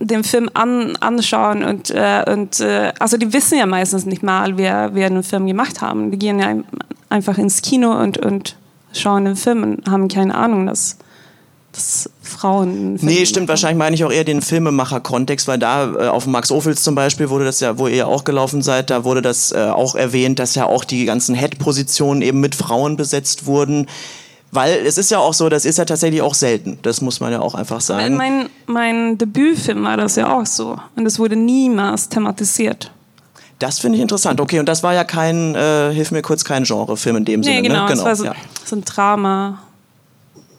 den 0.01 0.25
Film 0.25 0.51
an, 0.55 0.97
anschauen 0.97 1.65
und, 1.65 1.91
äh, 1.91 2.25
und 2.31 2.61
äh, 2.61 2.93
also 2.99 3.17
die 3.17 3.33
wissen 3.33 3.59
ja 3.59 3.67
meistens 3.67 4.07
nicht 4.07 4.23
mal, 4.23 4.57
wer, 4.57 4.95
wer 4.95 5.09
den 5.09 5.23
Film 5.23 5.47
gemacht 5.47 5.81
haben. 5.81 6.11
Die 6.11 6.19
gehen 6.19 6.39
ja 6.39 6.55
einfach 7.09 7.39
ins 7.39 7.63
Kino 7.63 7.93
und, 7.93 8.19
und 8.19 8.57
schauen 8.93 9.25
den 9.25 9.37
Film 9.37 9.63
und 9.63 9.91
haben 9.91 10.09
keine 10.09 10.35
Ahnung, 10.35 10.67
dass 10.67 10.99
dass 11.75 12.09
Frauen. 12.23 12.95
Nee, 13.01 13.27
stimmt. 13.27 13.49
Wahrscheinlich 13.49 13.79
meine 13.79 13.95
ich 13.95 14.05
auch 14.05 14.13
eher 14.13 14.25
den 14.25 14.43
Filmemacher-Kontext, 14.43 15.49
weil 15.49 15.59
da 15.59 15.93
äh, 15.93 16.09
auf 16.09 16.27
Max 16.27 16.51
Ophüls 16.51 16.83
zum 16.83 16.95
Beispiel 16.95 17.31
wurde 17.31 17.45
das 17.45 17.61
ja, 17.61 17.79
wo 17.79 17.89
ihr 17.89 17.97
ja 17.97 18.07
auch 18.07 18.25
gelaufen 18.25 18.63
seid, 18.63 18.91
da 18.91 19.05
wurde 19.05 19.23
das 19.23 19.53
äh, 19.53 19.59
auch 19.59 19.95
erwähnt, 19.95 20.39
dass 20.39 20.55
ja 20.55 20.67
auch 20.67 20.85
die 20.85 21.05
ganzen 21.05 21.35
Head-Positionen 21.35 22.23
eben 22.23 22.41
mit 22.41 22.55
Frauen 22.55 22.97
besetzt 22.97 23.47
wurden. 23.47 23.87
Weil 24.53 24.87
es 24.87 24.99
ist 24.99 25.11
ja 25.11 25.19
auch 25.19 25.35
so, 25.35 25.49
das 25.49 25.65
ist 25.65 25.79
ja 25.79 25.85
tatsächlich 25.85 26.23
auch 26.23 26.35
selten. 26.35 26.79
Das 26.83 27.01
muss 27.01 27.19
man 27.19 27.33
ja 27.33 27.41
auch 27.41 27.57
einfach 27.57 27.81
sagen. 27.81 28.17
Mein, 28.17 28.49
mein 28.67 29.19
Debütfilm 29.19 29.83
war 29.83 29.97
das 29.97 30.15
ja 30.15 30.33
auch 30.33 30.47
so. 30.47 30.79
Und 30.95 31.07
es 31.07 31.19
wurde 31.19 31.35
niemals 31.35 32.09
thematisiert. 32.09 32.93
Das 33.59 33.81
finde 33.81 33.97
ich 33.97 34.03
interessant. 34.03 34.41
Okay, 34.41 34.61
und 34.61 34.69
das 34.69 34.85
war 34.85 34.95
ja 34.95 35.03
kein, 35.03 35.57
äh, 35.57 35.93
hilf 35.93 36.13
mir 36.13 36.23
kurz, 36.23 36.45
kein 36.45 36.63
Genrefilm 36.63 37.17
in 37.17 37.25
dem 37.25 37.41
nee, 37.41 37.47
Sinne. 37.47 37.63
Genau, 37.63 37.83
ne? 37.83 37.89
genau. 37.89 38.01
Es 38.01 38.05
war 38.05 38.17
so, 38.17 38.25
ja. 38.27 38.35
so 38.65 38.77
ein 38.77 38.85
Drama. 38.85 39.59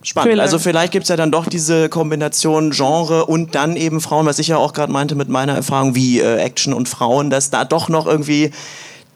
Spannend. 0.05 0.29
Thriller. 0.29 0.43
Also 0.43 0.59
vielleicht 0.59 0.91
gibt 0.91 1.03
es 1.03 1.09
ja 1.09 1.15
dann 1.15 1.31
doch 1.31 1.47
diese 1.47 1.89
Kombination 1.89 2.71
Genre 2.71 3.25
und 3.25 3.55
dann 3.55 3.75
eben 3.75 4.01
Frauen, 4.01 4.25
was 4.25 4.39
ich 4.39 4.47
ja 4.47 4.57
auch 4.57 4.73
gerade 4.73 4.91
meinte 4.91 5.15
mit 5.15 5.29
meiner 5.29 5.53
Erfahrung 5.53 5.95
wie 5.95 6.19
äh, 6.19 6.37
Action 6.37 6.73
und 6.73 6.87
Frauen, 6.87 7.29
dass 7.29 7.49
da 7.49 7.65
doch 7.65 7.89
noch 7.89 8.05
irgendwie 8.05 8.51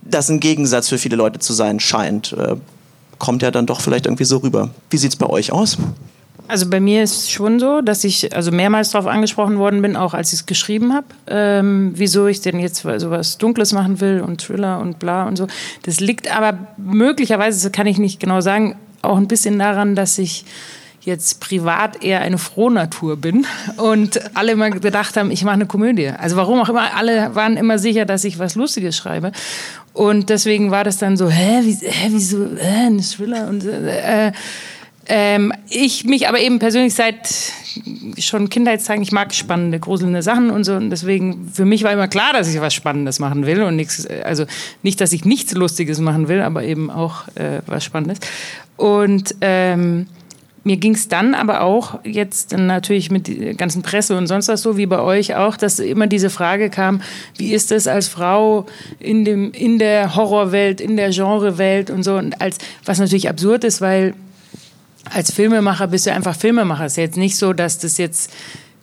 das 0.02 0.30
ein 0.30 0.40
Gegensatz 0.40 0.90
für 0.90 0.98
viele 0.98 1.16
Leute 1.16 1.40
zu 1.40 1.54
sein 1.54 1.80
scheint. 1.80 2.34
Äh, 2.34 2.56
kommt 3.20 3.44
ja 3.44 3.52
dann 3.52 3.66
doch 3.66 3.82
vielleicht 3.82 4.08
irgendwie 4.08 4.24
so 4.24 4.38
rüber. 4.38 4.70
Wie 4.90 4.98
sieht 4.98 5.12
es 5.12 5.16
bei 5.18 5.28
euch 5.28 5.52
aus? 5.52 5.78
Also 6.48 6.68
bei 6.68 6.80
mir 6.80 7.04
ist 7.04 7.16
es 7.16 7.30
schon 7.30 7.60
so, 7.60 7.82
dass 7.82 8.04
ich 8.04 8.36
also 8.36 8.50
mehrmals 8.50 8.90
darauf 8.90 9.06
angesprochen 9.06 9.60
worden 9.60 9.84
bin, 9.84 9.96
auch 9.96 10.16
als 10.16 10.34
ich 10.34 10.40
es 10.40 10.46
geschrieben 10.48 10.96
habe, 10.96 11.06
ähm, 11.28 11.92
wieso 11.94 12.26
ich 12.26 12.42
denn 12.42 12.58
jetzt 12.58 12.82
so 12.82 13.12
was 13.12 13.38
Dunkles 13.38 13.72
machen 13.72 14.02
will 14.02 14.22
und 14.26 14.42
Thriller 14.42 14.80
und 14.80 14.98
bla 14.98 15.28
und 15.28 15.36
so. 15.36 15.46
Das 15.84 16.00
liegt 16.00 16.36
aber 16.36 16.58
möglicherweise, 16.78 17.62
das 17.62 17.72
kann 17.72 17.86
ich 17.86 18.00
nicht 18.00 18.20
genau 18.20 18.42
sagen, 18.42 18.76
auch 19.04 19.18
ein 19.18 19.28
bisschen 19.28 19.60
daran, 19.60 19.96
dass 19.96 20.18
ich 20.18 20.44
jetzt 21.02 21.40
privat 21.40 22.04
eher 22.04 22.22
eine 22.22 22.38
Frohnatur 22.38 23.18
bin 23.18 23.46
und 23.78 24.20
alle 24.36 24.52
immer 24.52 24.70
gedacht 24.70 25.18
haben, 25.18 25.32
ich 25.32 25.44
mache 25.44 25.56
eine 25.56 25.66
Komödie. 25.66 26.10
Also 26.10 26.36
warum 26.36 26.60
auch 26.60 26.70
immer, 26.70 26.96
alle 26.96 27.36
waren 27.36 27.58
immer 27.58 27.80
sicher, 27.80 28.06
dass 28.06 28.24
ich 28.24 28.40
was 28.40 28.56
Lustiges 28.56 28.98
schreibe. 28.98 29.32
Und 29.94 30.30
deswegen 30.30 30.72
war 30.72 30.84
das 30.84 30.98
dann 30.98 31.18
so, 31.18 31.30
hä, 31.30 31.62
wie, 31.64 31.74
hä 31.74 32.08
wieso, 32.10 32.46
hä, 32.58 32.88
ein 32.88 33.02
Thriller 33.02 33.48
und 33.48 33.66
äh, 33.66 34.32
ähm, 35.12 35.52
ich 35.70 36.06
mich 36.06 36.30
aber 36.30 36.40
eben 36.40 36.60
persönlich 36.60 36.94
seit 36.94 37.28
schon 38.20 38.50
Kindheitstagen, 38.50 39.02
ich 39.02 39.12
mag 39.12 39.34
spannende, 39.34 39.80
gruselnde 39.80 40.22
Sachen 40.22 40.52
und 40.52 40.66
so. 40.66 40.76
Und 40.76 40.92
deswegen, 40.92 41.50
für 41.52 41.66
mich 41.66 41.84
war 41.84 41.92
immer 41.92 42.08
klar, 42.08 42.32
dass 42.34 42.48
ich 42.54 42.62
was 42.62 42.76
Spannendes 42.76 43.18
machen 43.18 43.48
will. 43.48 43.64
Und 43.64 43.76
nichts, 43.76 44.06
also 44.06 44.46
nicht, 44.84 45.02
dass 45.02 45.12
ich 45.12 45.26
nichts 45.26 45.54
Lustiges 45.54 46.00
machen 46.00 46.28
will, 46.28 46.42
aber 46.42 46.64
eben 46.64 46.92
auch 46.92 47.28
äh, 47.30 47.62
was 47.66 47.84
Spannendes. 47.84 48.20
Und 48.78 49.34
ähm, 49.42 50.06
mir 50.64 50.78
ging 50.78 50.94
es 50.94 51.08
dann 51.08 51.34
aber 51.34 51.62
auch 51.62 52.00
jetzt 52.04 52.56
natürlich 52.56 53.12
mit 53.12 53.28
der 53.28 53.54
ganzen 53.54 53.82
Presse 53.82 54.18
und 54.18 54.28
sonst 54.28 54.48
was 54.48 54.62
so 54.62 54.78
wie 54.78 54.86
bei 54.86 55.00
euch 55.00 55.36
auch, 55.36 55.58
dass 55.58 55.80
immer 55.80 56.08
diese 56.08 56.30
Frage 56.30 56.70
kam, 56.70 57.02
wie 57.38 57.54
ist 57.54 57.72
es 57.72 57.88
als 57.88 58.08
Frau 58.08 58.66
in, 59.00 59.26
dem, 59.26 59.52
in 59.52 59.80
der 59.80 60.16
Horrorwelt, 60.16 60.82
in 60.82 60.98
der 60.98 61.12
Genrewelt 61.12 61.90
und 61.90 62.04
so. 62.04 62.16
Und 62.16 62.42
als, 62.42 62.58
was 62.86 63.00
natürlich 63.00 63.30
absurd 63.30 63.64
ist, 63.64 63.82
weil 63.82 64.14
als 65.12 65.32
Filmemacher 65.32 65.88
bist 65.88 66.06
du 66.06 66.14
einfach 66.14 66.36
Filmemacher. 66.36 66.86
Es 66.86 66.94
ist 66.94 66.98
jetzt 66.98 67.18
nicht 67.18 67.38
so, 67.38 67.54
dass 67.54 67.80
das 67.80 67.98
jetzt 67.98 68.32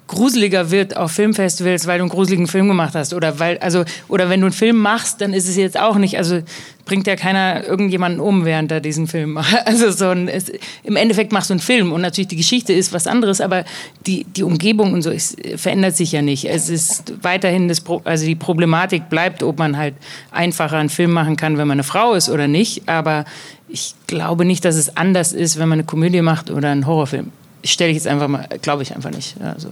gruseliger 0.07 0.71
wird 0.71 0.97
auf 0.97 1.13
Filmfestivals, 1.13 1.87
weil 1.87 1.99
du 1.99 2.05
einen 2.05 2.11
gruseligen 2.11 2.47
Film 2.47 2.69
gemacht 2.69 2.95
hast 2.95 3.13
oder 3.13 3.39
weil 3.39 3.59
also 3.59 3.85
oder 4.09 4.29
wenn 4.29 4.41
du 4.41 4.47
einen 4.47 4.53
Film 4.53 4.77
machst, 4.77 5.21
dann 5.21 5.33
ist 5.33 5.49
es 5.49 5.57
jetzt 5.57 5.79
auch 5.79 5.97
nicht, 5.97 6.17
also 6.17 6.43
bringt 6.85 7.09
ja 7.09 7.17
keiner 7.17 7.65
irgendjemanden 7.65 8.21
um, 8.21 8.45
während 8.45 8.71
er 8.71 8.81
diesen 8.81 9.09
Film 9.09 9.33
macht. 9.33 9.55
Also 9.67 9.91
so 9.91 10.09
ein, 10.09 10.29
es, 10.29 10.53
im 10.85 10.95
Endeffekt 10.97 11.33
machst 11.33 11.51
du 11.51 11.55
einen 11.55 11.61
Film 11.61 11.93
und 11.93 12.01
natürlich 12.01 12.29
die 12.29 12.37
Geschichte 12.37 12.73
ist 12.73 12.93
was 12.93 13.09
anderes, 13.09 13.41
aber 13.41 13.65
die, 14.07 14.25
die 14.25 14.45
Umgebung 14.45 14.93
und 14.93 15.03
so 15.03 15.11
ist, 15.11 15.37
verändert 15.57 15.97
sich 15.97 16.13
ja 16.13 16.23
nicht. 16.23 16.45
Es 16.45 16.69
ist 16.69 17.13
weiterhin 17.23 17.67
das, 17.67 17.83
also 18.05 18.25
die 18.25 18.37
Problematik 18.37 19.11
bleibt, 19.11 19.43
ob 19.43 19.59
man 19.59 19.77
halt 19.77 19.95
einfacher 20.31 20.77
einen 20.77 20.89
Film 20.89 21.11
machen 21.11 21.37
kann, 21.37 21.59
wenn 21.59 21.67
man 21.67 21.77
eine 21.77 21.85
Frau 21.85 22.15
ist 22.15 22.29
oder 22.29 22.47
nicht, 22.47 22.89
aber 22.89 23.25
ich 23.69 23.95
glaube 24.07 24.45
nicht, 24.45 24.65
dass 24.65 24.77
es 24.77 24.97
anders 24.97 25.33
ist, 25.33 25.59
wenn 25.59 25.69
man 25.69 25.81
eine 25.81 25.87
Komödie 25.87 26.23
macht 26.23 26.51
oder 26.51 26.71
einen 26.71 26.87
Horrorfilm. 26.87 27.33
Stelle 27.65 27.91
ich 27.91 27.97
jetzt 27.97 28.07
einfach 28.07 28.29
mal, 28.29 28.47
glaube 28.63 28.85
ich 28.85 28.95
einfach 28.95 29.11
nicht. 29.11 29.35
Also. 29.43 29.71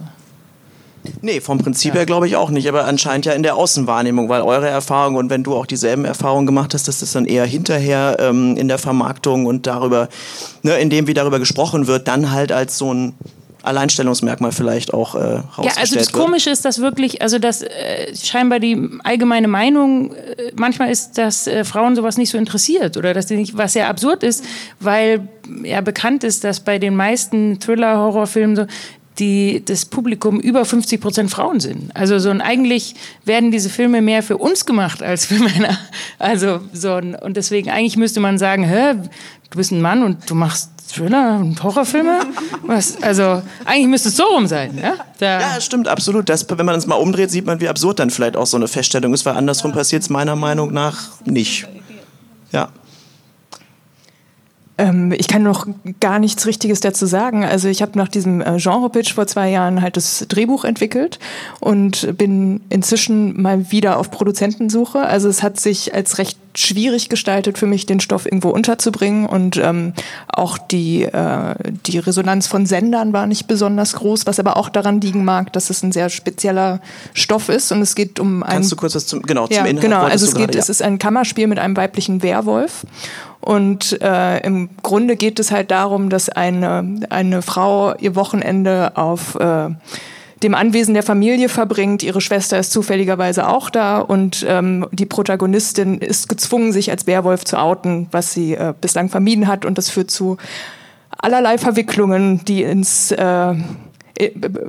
Nee, 1.25 1.41
vom 1.41 1.57
Prinzip 1.57 1.95
ja. 1.95 2.01
her 2.01 2.05
glaube 2.05 2.27
ich 2.27 2.35
auch 2.35 2.51
nicht, 2.51 2.69
aber 2.69 2.85
anscheinend 2.85 3.25
ja 3.25 3.33
in 3.33 3.41
der 3.41 3.55
Außenwahrnehmung, 3.55 4.29
weil 4.29 4.43
eure 4.43 4.69
Erfahrung 4.69 5.15
und 5.15 5.31
wenn 5.31 5.41
du 5.41 5.55
auch 5.55 5.65
dieselben 5.65 6.05
Erfahrungen 6.05 6.45
gemacht 6.45 6.75
hast, 6.75 6.87
dass 6.87 6.99
das 6.99 7.13
dann 7.13 7.25
eher 7.25 7.47
hinterher 7.47 8.17
ähm, 8.19 8.55
in 8.57 8.67
der 8.67 8.77
Vermarktung 8.77 9.47
und 9.47 9.65
darüber, 9.65 10.07
ne, 10.61 10.77
indem 10.77 11.07
wie 11.07 11.15
darüber 11.15 11.39
gesprochen 11.39 11.87
wird, 11.87 12.07
dann 12.07 12.29
halt 12.29 12.51
als 12.51 12.77
so 12.77 12.93
ein 12.93 13.15
Alleinstellungsmerkmal 13.63 14.51
vielleicht 14.51 14.93
auch 14.93 15.15
äh, 15.15 15.41
Ja, 15.63 15.71
also 15.77 15.95
das 15.95 16.11
Komische 16.11 16.51
ist, 16.51 16.63
dass 16.63 16.79
wirklich, 16.79 17.23
also 17.23 17.39
dass 17.39 17.63
äh, 17.63 18.15
scheinbar 18.15 18.59
die 18.59 18.87
allgemeine 19.03 19.47
Meinung 19.47 20.13
äh, 20.13 20.51
manchmal 20.55 20.91
ist, 20.91 21.17
dass 21.17 21.47
äh, 21.47 21.63
Frauen 21.63 21.95
sowas 21.95 22.17
nicht 22.17 22.29
so 22.29 22.37
interessiert 22.37 22.97
oder 22.97 23.15
dass 23.15 23.25
die 23.25 23.35
nicht, 23.35 23.57
was 23.57 23.73
ja 23.73 23.87
absurd 23.89 24.21
ist, 24.21 24.45
weil 24.79 25.27
ja 25.63 25.81
bekannt 25.81 26.23
ist, 26.23 26.43
dass 26.43 26.59
bei 26.59 26.77
den 26.77 26.95
meisten 26.95 27.59
Thriller-Horrorfilmen 27.59 28.55
so 28.55 28.65
die 29.19 29.63
das 29.63 29.85
Publikum 29.85 30.39
über 30.39 30.65
50 30.65 30.99
Prozent 30.99 31.31
Frauen 31.31 31.59
sind. 31.59 31.95
Also 31.95 32.19
so 32.19 32.29
ein, 32.29 32.41
eigentlich 32.41 32.95
werden 33.23 33.51
diese 33.51 33.69
Filme 33.69 34.01
mehr 34.01 34.23
für 34.23 34.37
uns 34.37 34.65
gemacht 34.65 35.01
als 35.01 35.25
für 35.25 35.35
Männer. 35.35 35.77
Also 36.19 36.61
so 36.73 36.93
ein, 36.93 37.15
und 37.15 37.37
deswegen 37.37 37.69
eigentlich 37.69 37.97
müsste 37.97 38.19
man 38.19 38.37
sagen, 38.37 38.63
hä, 38.63 38.95
du 39.49 39.57
bist 39.57 39.71
ein 39.71 39.81
Mann 39.81 40.03
und 40.03 40.29
du 40.29 40.35
machst 40.35 40.71
Thriller 40.93 41.39
und 41.39 41.61
Horrorfilme? 41.63 42.19
Was? 42.63 43.01
Also 43.01 43.41
eigentlich 43.65 43.87
müsste 43.87 44.09
es 44.09 44.17
so 44.17 44.23
rum 44.23 44.47
sein. 44.47 44.77
Ja, 44.81 44.95
da 45.19 45.39
ja 45.39 45.61
stimmt, 45.61 45.87
absolut. 45.87 46.29
Das, 46.29 46.45
wenn 46.49 46.65
man 46.65 46.75
es 46.75 46.85
mal 46.85 46.95
umdreht, 46.95 47.31
sieht 47.31 47.45
man, 47.45 47.59
wie 47.59 47.67
absurd 47.67 47.99
dann 47.99 48.09
vielleicht 48.09 48.37
auch 48.37 48.45
so 48.45 48.57
eine 48.57 48.67
Feststellung 48.67 49.13
ist, 49.13 49.25
weil 49.25 49.35
andersrum 49.35 49.71
passiert 49.71 50.03
es 50.03 50.09
meiner 50.09 50.35
Meinung 50.35 50.73
nach 50.73 51.09
nicht. 51.25 51.67
Ja. 52.51 52.69
Ähm, 54.77 55.13
ich 55.17 55.27
kann 55.27 55.43
noch 55.43 55.67
gar 55.99 56.19
nichts 56.19 56.45
Richtiges 56.45 56.79
dazu 56.79 57.05
sagen. 57.05 57.43
Also 57.45 57.67
ich 57.67 57.81
habe 57.81 57.97
nach 57.97 58.09
diesem 58.09 58.41
äh, 58.41 58.57
Genre-Pitch 58.57 59.13
vor 59.13 59.27
zwei 59.27 59.49
Jahren 59.49 59.81
halt 59.81 59.97
das 59.97 60.25
Drehbuch 60.27 60.65
entwickelt 60.65 61.19
und 61.59 62.17
bin 62.17 62.61
inzwischen 62.69 63.41
mal 63.41 63.71
wieder 63.71 63.97
auf 63.97 64.11
Produzentensuche. 64.11 64.99
Also 64.99 65.29
es 65.29 65.43
hat 65.43 65.59
sich 65.59 65.93
als 65.93 66.17
recht 66.17 66.37
schwierig 66.57 67.09
gestaltet 67.09 67.57
für 67.57 67.67
mich, 67.67 67.85
den 67.85 67.99
Stoff 67.99 68.25
irgendwo 68.25 68.49
unterzubringen. 68.49 69.25
Und 69.25 69.57
ähm, 69.57 69.93
auch 70.27 70.57
die, 70.57 71.03
äh, 71.03 71.55
die 71.85 71.99
Resonanz 71.99 72.47
von 72.47 72.65
Sendern 72.65 73.13
war 73.13 73.27
nicht 73.27 73.47
besonders 73.47 73.93
groß, 73.93 74.25
was 74.25 74.39
aber 74.39 74.57
auch 74.57 74.69
daran 74.69 75.01
liegen 75.01 75.25
mag, 75.25 75.53
dass 75.53 75.69
es 75.69 75.83
ein 75.83 75.91
sehr 75.91 76.09
spezieller 76.09 76.79
Stoff 77.13 77.49
ist. 77.49 77.71
Und 77.71 77.81
es 77.81 77.95
geht 77.95 78.19
um 78.19 78.43
ein... 78.43 78.53
Kannst 78.53 78.71
du 78.71 78.75
kurz 78.75 78.95
was 78.95 79.07
zum, 79.07 79.21
genau, 79.21 79.47
zum 79.47 79.55
ja, 79.55 79.65
Inhalt 79.65 79.81
Genau, 79.81 80.03
also 80.03 80.25
es 80.25 80.33
geht, 80.33 80.47
gerade, 80.47 80.57
ja. 80.57 80.59
es 80.59 80.69
ist 80.69 80.81
ein 80.81 80.99
Kammerspiel 80.99 81.47
mit 81.47 81.59
einem 81.59 81.77
weiblichen 81.77 82.23
Werwolf. 82.23 82.85
Und 83.41 84.01
äh, 84.01 84.39
im 84.39 84.69
Grunde 84.81 85.15
geht 85.15 85.39
es 85.39 85.51
halt 85.51 85.69
darum, 85.69 86.09
dass 86.09 86.29
eine, 86.29 86.99
eine 87.09 87.41
Frau 87.43 87.93
ihr 87.95 88.15
Wochenende 88.15 88.97
auf 88.97 89.35
äh, 89.35 89.69
dem 90.43 90.55
Anwesen 90.55 90.93
der 90.93 91.03
Familie 91.03 91.49
verbringt. 91.49 92.03
Ihre 92.03 92.21
Schwester 92.21 92.59
ist 92.59 92.71
zufälligerweise 92.71 93.47
auch 93.47 93.69
da 93.69 93.99
und 93.99 94.45
ähm, 94.47 94.87
die 94.91 95.05
Protagonistin 95.05 95.99
ist 95.99 96.27
gezwungen, 96.29 96.71
sich 96.71 96.91
als 96.91 97.07
Werwolf 97.07 97.45
zu 97.45 97.57
outen, 97.57 98.07
was 98.11 98.33
sie 98.33 98.53
äh, 98.53 98.73
bislang 98.79 99.09
vermieden 99.09 99.47
hat. 99.47 99.65
Und 99.65 99.77
das 99.77 99.89
führt 99.89 100.11
zu 100.11 100.37
allerlei 101.17 101.57
Verwicklungen, 101.57 102.43
die 102.45 102.63
ins 102.63 103.11
äh, 103.11 103.55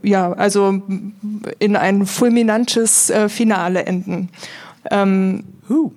ja, 0.03 0.33
also 0.33 0.83
in 1.59 1.77
ein 1.77 2.07
fulminantes 2.07 3.11
äh, 3.11 3.29
Finale 3.29 3.87
enden. 3.87 4.31
Ähm, 4.91 5.45
huh. 5.69 5.93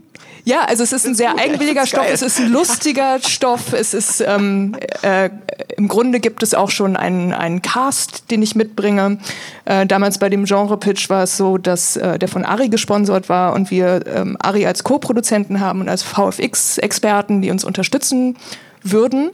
Ja, 0.50 0.64
also 0.64 0.82
es 0.82 0.92
ist 0.94 1.06
ein 1.06 1.14
sehr 1.14 1.38
eigenwilliger 1.38 1.86
Stoff, 1.86 2.06
geil. 2.06 2.12
es 2.12 2.24
ist 2.24 2.40
ein 2.40 2.50
lustiger 2.50 3.20
Stoff, 3.24 3.72
es 3.74 3.94
ist 3.94 4.20
ähm, 4.20 4.76
äh, 5.04 5.30
im 5.78 5.88
Grunde 5.88 6.20
gibt 6.20 6.42
es 6.42 6.56
auch 6.56 6.72
schon 6.72 6.98
einen, 6.98 7.34
einen 7.34 7.62
Cast, 7.62 8.32
den 8.32 8.42
ich 8.42 8.56
mitbringe. 8.56 9.20
Äh, 9.66 9.86
damals 9.86 10.18
bei 10.18 10.28
dem 10.28 10.46
Genre-Pitch 10.46 11.08
war 11.12 11.22
es 11.22 11.38
so, 11.38 11.60
dass 11.60 11.98
äh, 11.98 12.18
der 12.18 12.28
von 12.28 12.46
Ari 12.46 12.70
gesponsert 12.70 13.30
war 13.30 13.54
und 13.54 13.70
wir 13.70 14.04
ähm, 14.08 14.38
Ari 14.40 14.66
als 14.66 14.84
Co-Produzenten 14.84 15.60
haben 15.60 15.82
und 15.82 15.90
als 15.90 16.02
VFX-Experten, 16.02 17.44
die 17.44 17.52
uns 17.52 17.64
unterstützen 17.64 18.36
würden. 18.82 19.30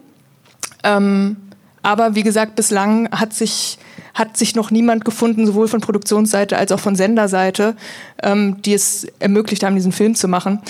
Ähm, 0.83 1.37
aber 1.81 2.15
wie 2.15 2.23
gesagt, 2.23 2.57
bislang 2.57 3.09
hat 3.11 3.33
sich 3.33 3.77
hat 4.13 4.37
sich 4.37 4.55
noch 4.55 4.71
niemand 4.71 5.03
gefunden, 5.03 5.45
sowohl 5.45 5.67
von 5.67 5.81
Produktionsseite 5.81 6.57
als 6.57 6.71
auch 6.71 6.79
von 6.79 6.95
Senderseite, 6.95 7.75
ähm, 8.23 8.61
die 8.61 8.73
es 8.73 9.05
ermöglicht 9.19 9.61
haben, 9.63 9.75
diesen 9.75 9.91
Film 9.91 10.15
zu 10.15 10.29
machen. 10.29 10.61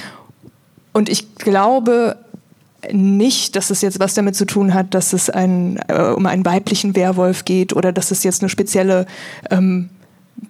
Und 0.96 1.10
ich 1.10 1.36
glaube 1.36 2.16
nicht, 2.90 3.58
dass 3.58 3.70
es 3.70 3.82
jetzt 3.82 4.00
was 4.00 4.14
damit 4.14 4.38
zu 4.38 4.46
tun 4.46 4.74
hat, 4.74 4.94
dass 4.94 5.12
es 5.12 5.30
ein, 5.30 5.78
äh, 5.90 6.00
um 6.00 6.26
einen 6.26 6.46
weiblichen 6.46 6.96
Werwolf 6.96 7.44
geht 7.44 7.76
oder 7.76 7.92
dass 7.92 8.12
es 8.12 8.24
jetzt 8.24 8.42
eine 8.42 8.48
spezielle, 8.48 9.06
ähm, 9.52 9.90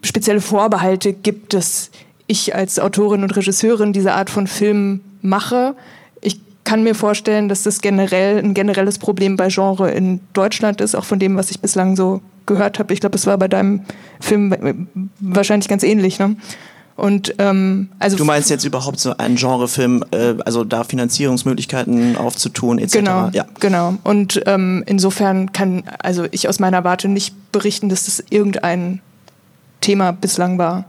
spezielle 0.04 0.42
Vorbehalte 0.42 1.14
gibt, 1.14 1.56
dass 1.56 1.90
ich 2.28 2.54
als 2.54 2.78
Autorin 2.78 3.24
und 3.24 3.36
Regisseurin 3.36 3.92
diese 3.92 4.14
Art 4.14 4.30
von 4.30 4.46
Film 4.46 5.02
mache. 5.24 5.74
Ich 6.22 6.40
kann 6.64 6.84
mir 6.84 6.94
vorstellen, 6.94 7.50
dass 7.50 7.64
das 7.64 7.82
generell 7.82 8.38
ein 8.38 8.54
generelles 8.54 9.00
Problem 9.00 9.38
bei 9.38 9.48
Genre 9.48 9.90
in 9.90 10.20
Deutschland 10.34 10.80
ist, 10.80 10.94
auch 10.94 11.06
von 11.06 11.18
dem, 11.18 11.38
was 11.38 11.50
ich 11.50 11.60
bislang 11.60 11.96
so 11.96 12.22
gehört 12.46 12.78
habe. 12.78 12.94
Ich 12.94 13.00
glaube, 13.00 13.16
es 13.16 13.26
war 13.26 13.40
bei 13.40 13.48
deinem 13.48 13.82
Film 14.20 14.88
wahrscheinlich 15.20 15.70
ganz 15.70 15.82
ähnlich. 15.82 16.20
Ne? 16.20 16.36
Und 16.96 17.36
ähm, 17.40 17.90
also 18.00 18.16
du 18.16 18.24
meinst 18.24 18.50
jetzt 18.50 18.64
überhaupt 18.64 19.00
so 19.00 19.18
einen 19.18 19.36
Genrefilm, 19.36 20.04
äh, 20.12 20.36
also 20.46 20.64
da 20.64 20.86
Finanzierungsmöglichkeiten 20.86 22.16
aufzutun 22.16 22.80
etc. 22.80 22.94
Genau, 22.94 23.30
ja. 23.34 23.46
genau. 23.60 23.96
Und 24.04 24.42
ähm, 24.46 24.82
insofern 24.86 25.52
kann 25.52 25.84
also 26.00 26.26
ich 26.32 26.48
aus 26.48 26.60
meiner 26.60 26.86
Warte 26.86 27.10
nicht 27.10 27.52
berichten, 27.52 27.90
dass 27.90 28.06
das 28.06 28.24
irgendein 28.30 29.02
Thema 29.82 30.14
bislang 30.14 30.58
war. 30.58 30.86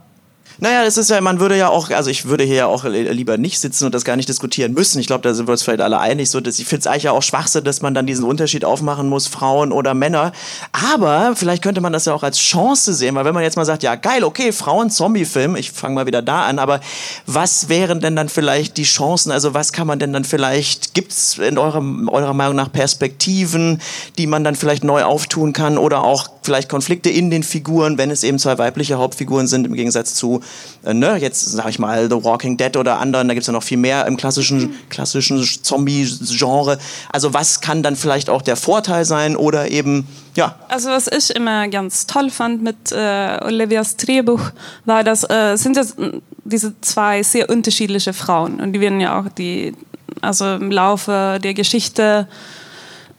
Naja, 0.58 0.84
das 0.84 0.96
ist 0.96 1.10
ja, 1.10 1.20
man 1.20 1.38
würde 1.38 1.56
ja 1.56 1.68
auch, 1.68 1.90
also 1.90 2.08
ich 2.08 2.28
würde 2.28 2.42
hier 2.44 2.56
ja 2.56 2.66
auch 2.66 2.84
lieber 2.84 3.36
nicht 3.36 3.60
sitzen 3.60 3.84
und 3.84 3.94
das 3.94 4.06
gar 4.06 4.16
nicht 4.16 4.28
diskutieren 4.28 4.72
müssen. 4.72 4.98
Ich 4.98 5.06
glaube, 5.06 5.20
da 5.20 5.34
sind 5.34 5.46
wir 5.48 5.52
uns 5.52 5.62
vielleicht 5.62 5.82
alle 5.82 5.98
einig. 5.98 6.30
So, 6.30 6.40
dass, 6.40 6.58
ich 6.58 6.64
finde 6.66 6.80
es 6.80 6.86
eigentlich 6.86 7.02
ja 7.04 7.12
auch 7.12 7.22
Schwachsinn, 7.22 7.64
dass 7.64 7.82
man 7.82 7.92
dann 7.92 8.06
diesen 8.06 8.24
Unterschied 8.24 8.64
aufmachen 8.64 9.08
muss, 9.08 9.26
Frauen 9.26 9.70
oder 9.70 9.92
Männer. 9.92 10.32
Aber 10.72 11.36
vielleicht 11.36 11.62
könnte 11.62 11.82
man 11.82 11.92
das 11.92 12.06
ja 12.06 12.14
auch 12.14 12.22
als 12.22 12.38
Chance 12.38 12.94
sehen, 12.94 13.14
weil 13.14 13.26
wenn 13.26 13.34
man 13.34 13.42
jetzt 13.42 13.56
mal 13.56 13.66
sagt, 13.66 13.82
ja 13.82 13.96
geil, 13.96 14.24
okay, 14.24 14.50
Frauen-Zombie-Film, 14.50 15.56
ich 15.56 15.72
fange 15.72 15.94
mal 15.94 16.06
wieder 16.06 16.22
da 16.22 16.46
an, 16.46 16.58
aber 16.58 16.80
was 17.26 17.68
wären 17.68 18.00
denn 18.00 18.16
dann 18.16 18.30
vielleicht 18.30 18.78
die 18.78 18.84
Chancen? 18.84 19.32
Also 19.32 19.52
was 19.52 19.72
kann 19.72 19.86
man 19.86 19.98
denn 19.98 20.14
dann 20.14 20.24
vielleicht, 20.24 20.94
gibt 20.94 21.12
es 21.12 21.36
in 21.36 21.58
eurer, 21.58 21.82
eurer 22.08 22.32
Meinung 22.32 22.56
nach 22.56 22.72
Perspektiven, 22.72 23.82
die 24.16 24.26
man 24.26 24.42
dann 24.42 24.56
vielleicht 24.56 24.84
neu 24.84 25.04
auftun 25.04 25.52
kann 25.52 25.76
oder 25.76 26.02
auch 26.02 26.28
vielleicht 26.42 26.70
Konflikte 26.70 27.10
in 27.10 27.30
den 27.30 27.42
Figuren, 27.42 27.98
wenn 27.98 28.10
es 28.10 28.24
eben 28.24 28.38
zwei 28.38 28.56
weibliche 28.56 28.96
Hauptfiguren 28.96 29.46
sind 29.46 29.66
im 29.66 29.74
Gegensatz 29.74 30.14
zu 30.14 30.35
äh, 30.84 30.94
ne, 30.94 31.16
jetzt 31.16 31.44
sag 31.44 31.68
ich 31.68 31.78
mal 31.78 32.08
The 32.10 32.22
Walking 32.24 32.56
Dead 32.56 32.76
oder 32.76 32.98
anderen, 32.98 33.28
da 33.28 33.34
gibt 33.34 33.42
es 33.42 33.46
ja 33.46 33.52
noch 33.52 33.62
viel 33.62 33.78
mehr 33.78 34.06
im 34.06 34.16
klassischen, 34.16 34.74
klassischen 34.88 35.42
Zombie-Genre. 35.42 36.78
Also 37.12 37.34
was 37.34 37.60
kann 37.60 37.82
dann 37.82 37.96
vielleicht 37.96 38.30
auch 38.30 38.42
der 38.42 38.56
Vorteil 38.56 39.04
sein 39.04 39.36
oder 39.36 39.70
eben, 39.70 40.06
ja. 40.34 40.56
Also 40.68 40.90
was 40.90 41.08
ich 41.08 41.34
immer 41.34 41.68
ganz 41.68 42.06
toll 42.06 42.30
fand 42.30 42.62
mit 42.62 42.92
äh, 42.92 43.38
Olivias 43.42 43.96
Drehbuch, 43.96 44.40
war, 44.84 45.04
dass 45.04 45.28
äh, 45.28 45.56
sind 45.56 45.76
das 45.76 45.96
diese 46.44 46.80
zwei 46.80 47.22
sehr 47.22 47.50
unterschiedliche 47.50 48.12
Frauen 48.12 48.60
und 48.60 48.72
die 48.72 48.80
werden 48.80 49.00
ja 49.00 49.18
auch 49.20 49.28
die, 49.28 49.74
also 50.20 50.54
im 50.54 50.70
Laufe 50.70 51.38
der 51.42 51.54
Geschichte 51.54 52.28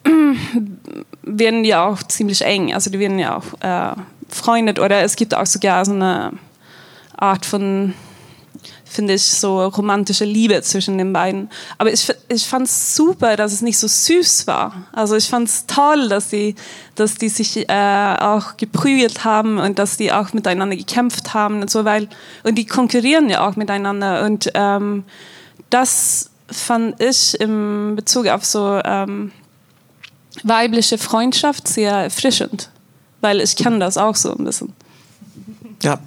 werden 1.23 1.63
die 1.63 1.75
auch 1.75 2.01
ziemlich 2.03 2.41
eng, 2.41 2.73
also 2.73 2.89
die 2.89 2.99
werden 2.99 3.19
ja 3.19 3.37
auch 3.37 3.61
äh, 3.61 3.95
freundet 4.29 4.79
oder 4.79 5.01
es 5.01 5.15
gibt 5.15 5.35
auch 5.35 5.45
sogar 5.45 5.85
so 5.85 5.93
eine 5.93 6.31
Art 7.17 7.45
von, 7.45 7.93
finde 8.85 9.13
ich, 9.15 9.23
so 9.23 9.65
romantische 9.65 10.25
Liebe 10.25 10.61
zwischen 10.61 10.97
den 10.97 11.13
beiden. 11.13 11.49
Aber 11.77 11.91
ich, 11.91 12.11
ich 12.29 12.45
fand 12.45 12.67
es 12.67 12.95
super, 12.95 13.35
dass 13.35 13.53
es 13.53 13.61
nicht 13.61 13.77
so 13.77 13.87
süß 13.87 14.47
war. 14.47 14.87
Also 14.93 15.15
ich 15.15 15.27
fand 15.27 15.49
es 15.49 15.65
toll, 15.65 16.07
dass 16.09 16.29
die, 16.29 16.55
dass 16.95 17.15
die 17.15 17.29
sich 17.29 17.69
äh, 17.69 18.15
auch 18.19 18.57
geprügelt 18.57 19.25
haben 19.25 19.57
und 19.59 19.79
dass 19.79 19.97
die 19.97 20.11
auch 20.11 20.33
miteinander 20.33 20.75
gekämpft 20.75 21.33
haben 21.33 21.61
und 21.61 21.69
so, 21.69 21.85
weil, 21.85 22.07
und 22.43 22.55
die 22.55 22.65
konkurrieren 22.65 23.29
ja 23.29 23.47
auch 23.47 23.55
miteinander. 23.55 24.23
Und 24.23 24.49
ähm, 24.53 25.03
das 25.69 26.29
fand 26.49 27.01
ich 27.01 27.39
im 27.39 27.95
Bezug 27.95 28.27
auf 28.27 28.45
so 28.45 28.79
ähm, 28.83 29.31
weibliche 30.43 30.97
Freundschaft 30.97 31.67
sehr 31.67 31.93
erfrischend, 31.93 32.69
weil 33.21 33.41
ich 33.41 33.55
kenne 33.55 33.79
das 33.79 33.97
auch 33.97 34.15
so 34.15 34.35
ein 34.35 34.43
bisschen. 34.43 34.73
Ja, 35.83 35.99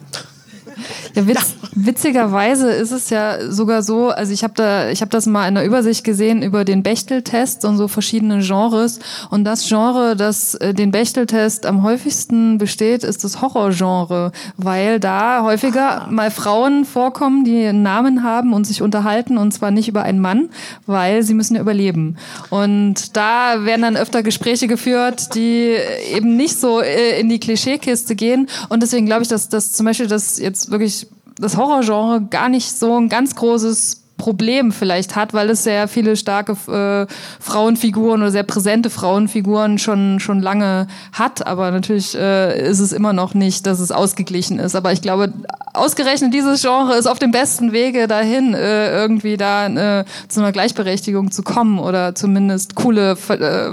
ja, 1.15 1.27
witz, 1.27 1.55
witzigerweise 1.75 2.71
ist 2.71 2.91
es 2.91 3.11
ja 3.11 3.51
sogar 3.51 3.83
so, 3.83 4.09
also 4.09 4.33
ich 4.33 4.43
habe 4.43 4.55
da, 4.55 4.91
ich 4.91 5.01
habe 5.01 5.11
das 5.11 5.27
mal 5.27 5.49
in 5.49 5.55
der 5.55 5.65
Übersicht 5.65 6.05
gesehen 6.05 6.43
über 6.43 6.65
den 6.65 6.83
Bechteltest 6.83 7.65
und 7.65 7.77
so 7.77 7.89
verschiedene 7.89 8.41
Genres. 8.41 9.01
Und 9.31 9.45
das 9.45 9.69
Genre, 9.69 10.17
das 10.17 10.55
äh, 10.55 10.75
den 10.75 10.91
Bechteltest 10.91 11.67
am 11.67 11.83
häufigsten 11.83 12.59
besteht, 12.59 13.05
ist 13.05 13.25
das 13.25 13.41
Horrorgenre, 13.41 14.33
weil 14.57 15.01
da 15.01 15.43
häufiger 15.43 16.07
mal 16.11 16.31
Frauen 16.31 16.85
vorkommen, 16.85 17.45
die 17.45 17.67
einen 17.67 17.83
Namen 17.83 18.23
haben 18.23 18.53
und 18.53 18.67
sich 18.67 18.83
unterhalten 18.83 19.39
und 19.39 19.53
zwar 19.53 19.71
nicht 19.71 19.89
über 19.89 20.03
einen 20.03 20.21
Mann, 20.21 20.51
weil 20.87 21.23
sie 21.23 21.35
müssen 21.35 21.55
ja 21.55 21.61
überleben. 21.61 22.17
Und 22.51 23.17
da 23.17 23.65
werden 23.65 23.83
dann 23.83 23.97
öfter 23.97 24.23
Gespräche 24.23 24.67
geführt, 24.67 25.35
die 25.35 25.75
eben 26.15 26.37
nicht 26.37 26.59
so 26.59 26.81
äh, 26.81 27.21
in 27.21 27.29
die 27.29 27.41
Klischeekiste 27.41 28.15
gehen. 28.15 28.49
Und 28.69 28.83
deswegen 28.83 29.07
glaube 29.07 29.23
ich, 29.23 29.29
dass 29.29 29.49
das 29.49 29.73
zum 29.73 29.87
Beispiel 29.87 30.07
das 30.07 30.39
jetzt 30.39 30.60
wirklich 30.69 31.07
das 31.39 31.57
Horrorgenre 31.57 32.23
gar 32.29 32.49
nicht 32.49 32.79
so 32.79 32.97
ein 32.99 33.09
ganz 33.09 33.35
großes 33.35 34.01
Problem 34.21 34.71
vielleicht 34.71 35.17
hat, 35.17 35.33
weil 35.33 35.49
es 35.51 35.65
sehr 35.65 35.89
viele 35.89 36.15
starke 36.15 36.53
äh, 36.71 37.07
Frauenfiguren 37.41 38.21
oder 38.21 38.31
sehr 38.31 38.43
präsente 38.43 38.91
Frauenfiguren 38.91 39.79
schon 39.79 40.21
schon 40.21 40.41
lange 40.41 40.87
hat. 41.13 41.47
Aber 41.47 41.71
natürlich 41.71 42.15
äh, 42.15 42.69
ist 42.69 42.81
es 42.81 42.93
immer 42.93 43.15
noch 43.15 43.33
nicht, 43.33 43.67
dass 43.67 43.81
es 43.81 43.91
ausgeglichen 43.91 44.59
ist. 44.59 44.77
Aber 44.77 44.93
ich 44.93 45.01
glaube, 45.01 45.33
ausgerechnet 45.73 46.35
dieses 46.35 46.61
Genre 46.61 46.97
ist 46.97 47.07
auf 47.07 47.19
dem 47.19 47.31
besten 47.31 47.73
Wege 47.73 48.07
dahin, 48.07 48.53
äh, 48.53 48.93
irgendwie 48.93 49.39
da 49.39 50.01
äh, 50.01 50.05
zu 50.29 50.41
einer 50.41 50.53
Gleichberechtigung 50.53 51.31
zu 51.31 51.43
kommen 51.43 51.79
oder 51.79 52.15
zumindest 52.15 52.75
coole, 52.75 53.17
äh, 53.29 53.71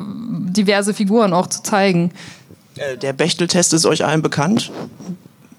diverse 0.51 0.93
Figuren 0.93 1.33
auch 1.33 1.47
zu 1.47 1.61
zeigen. 1.61 2.11
Äh, 2.77 2.97
der 2.97 3.11
Bechteltest 3.13 3.73
ist 3.73 3.85
euch 3.85 4.05
allen 4.05 4.21
bekannt? 4.21 4.71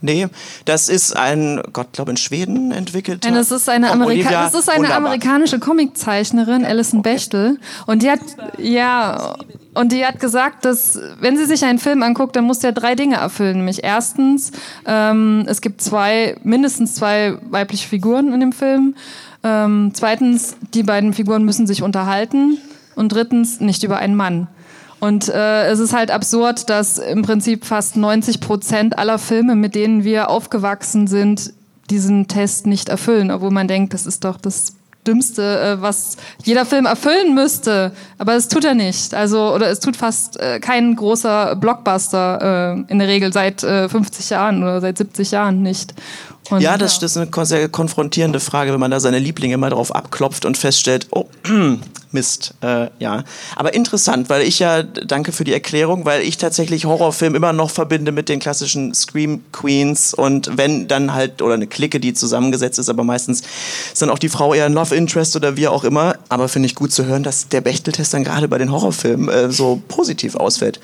Nee, 0.00 0.28
das 0.64 0.88
ist 0.88 1.17
ein, 1.17 1.61
Gott, 1.73 1.93
glaube 1.93 2.12
in 2.12 2.17
Schweden 2.17 2.71
entwickelt. 2.71 3.25
Nein, 3.25 3.35
das 3.35 3.50
ist 3.50 3.69
eine, 3.69 3.90
Amerika 3.90 4.31
das 4.31 4.55
ist 4.55 4.69
eine 4.69 4.95
amerikanische 4.95 5.59
Comiczeichnerin, 5.59 6.64
Alison 6.64 7.00
okay. 7.00 7.14
Bechtel. 7.14 7.59
Und 7.87 8.02
die 8.02 8.11
hat, 8.11 8.21
ja, 8.59 9.35
und 9.75 9.93
die 9.93 10.07
hat 10.07 10.21
gesagt, 10.21 10.65
dass 10.65 11.00
wenn 11.21 11.37
sie 11.37 11.47
sich 11.47 11.65
einen 11.65 11.80
Film 11.80 12.02
anguckt, 12.02 12.37
dann 12.37 12.45
muss 12.45 12.61
der 12.61 12.73
drei 12.73 12.95
Dinge 12.95 13.17
erfüllen. 13.17 13.56
Nämlich 13.56 13.82
erstens, 13.82 14.52
ähm, 14.87 15.45
es 15.49 15.61
gibt 15.61 15.82
zwei, 15.82 16.37
mindestens 16.45 16.95
zwei 16.95 17.37
weibliche 17.50 17.89
Figuren 17.89 18.32
in 18.32 18.41
dem 18.41 18.52
Film. 18.52 18.95
Ähm, 19.43 19.91
zweitens, 19.95 20.56
die 20.75 20.84
beiden 20.84 21.13
Figuren 21.13 21.45
müssen 21.45 21.67
sich 21.67 21.82
unterhalten. 21.82 22.58
Und 22.95 23.13
drittens, 23.13 23.61
nicht 23.61 23.84
über 23.84 23.99
einen 23.99 24.17
Mann. 24.17 24.49
Und 25.00 25.28
äh, 25.28 25.67
es 25.67 25.78
ist 25.78 25.93
halt 25.93 26.11
absurd, 26.11 26.69
dass 26.71 26.99
im 26.99 27.23
Prinzip 27.23 27.65
fast 27.65 27.97
90 27.97 28.41
Prozent 28.41 28.99
aller 28.99 29.19
Filme, 29.19 29.54
mit 29.54 29.75
denen 29.75 30.04
wir 30.04 30.28
aufgewachsen 30.28 31.06
sind, 31.06 31.52
diesen 31.91 32.28
Test 32.28 32.67
nicht 32.67 32.89
erfüllen, 32.89 33.30
obwohl 33.30 33.50
man 33.50 33.69
denkt, 33.69 33.95
das 33.95 34.06
ist 34.06 34.25
doch 34.25 34.37
das 34.37 34.75
Dümmste, 35.06 35.61
äh, 35.61 35.80
was 35.80 36.17
jeder 36.45 36.67
Film 36.67 36.84
erfüllen 36.84 37.34
müsste. 37.34 37.93
Aber 38.19 38.34
es 38.34 38.49
tut 38.49 38.65
er 38.65 38.75
nicht. 38.75 39.15
Also, 39.15 39.54
oder 39.54 39.71
es 39.71 39.80
tut 39.80 39.97
fast 39.97 40.39
äh, 40.39 40.61
kein 40.61 40.97
großer 40.97 41.56
Blockbuster 41.56 42.76
äh, 42.76 42.93
in 42.93 42.99
der 42.99 43.08
Regel 43.08 43.32
seit 43.32 43.63
äh, 43.63 43.89
50 43.89 44.30
Jahren 44.30 44.63
oder 44.63 44.80
seit 44.80 44.99
70 44.99 45.30
Jahren 45.30 45.63
nicht. 45.63 45.95
Und, 46.50 46.61
ja, 46.61 46.78
das, 46.78 46.99
das 46.99 47.17
ist 47.17 47.37
eine 47.37 47.47
sehr 47.47 47.69
konfrontierende 47.69 48.41
Frage, 48.41 48.73
wenn 48.73 48.80
man 48.80 48.91
da 48.91 49.00
seine 49.00 49.19
Lieblinge 49.19 49.56
mal 49.58 49.71
drauf 49.71 49.95
abklopft 49.95 50.45
und 50.45 50.56
feststellt, 50.56 51.06
oh, 51.11 51.26
Mist, 52.11 52.54
äh, 52.63 52.89
ja. 52.99 53.25
Aber 53.54 53.75
interessant, 53.75 54.30
weil 54.30 54.43
ich 54.43 54.58
ja, 54.58 54.82
danke 54.82 55.32
für 55.32 55.45
die 55.45 55.52
Erklärung, 55.52 56.06
weil 56.06 56.23
ich 56.23 56.39
tatsächlich 56.39 56.87
Horrorfilm 56.87 57.34
immer 57.34 57.52
noch 57.52 57.71
verbinde 57.71 58.13
mit 58.13 58.30
den 58.30 58.41
klassischen 58.41 58.95
Scream 58.95 59.45
Queens 59.52 60.15
und 60.15 60.56
wenn 60.56 60.89
dann 60.89 61.13
halt, 61.13 61.43
oder 61.43 61.54
eine 61.54 61.67
Clique, 61.67 62.00
die 62.00 62.15
zusammengesetzt 62.15 62.78
ist, 62.78 62.89
aber 62.89 63.04
meistens 63.04 63.43
ist 63.93 64.00
dann 64.00 64.08
auch 64.08 64.19
die 64.19 64.30
Frau 64.30 64.54
eher 64.54 64.65
ein 64.65 64.73
Love 64.73 64.95
Interest 64.97 65.37
oder 65.37 65.56
wie 65.56 65.69
auch 65.69 65.84
immer. 65.84 66.17
Aber 66.30 66.49
finde 66.49 66.67
ich 66.67 66.75
gut 66.75 66.93
zu 66.93 67.04
hören, 67.04 67.23
dass 67.23 67.49
der 67.49 67.61
Bechteltest 67.61 68.15
dann 68.15 68.25
gerade 68.25 68.49
bei 68.49 68.56
den 68.56 68.73
Horrorfilmen 68.73 69.28
äh, 69.28 69.50
so 69.50 69.82
positiv 69.89 70.34
ausfällt. 70.34 70.80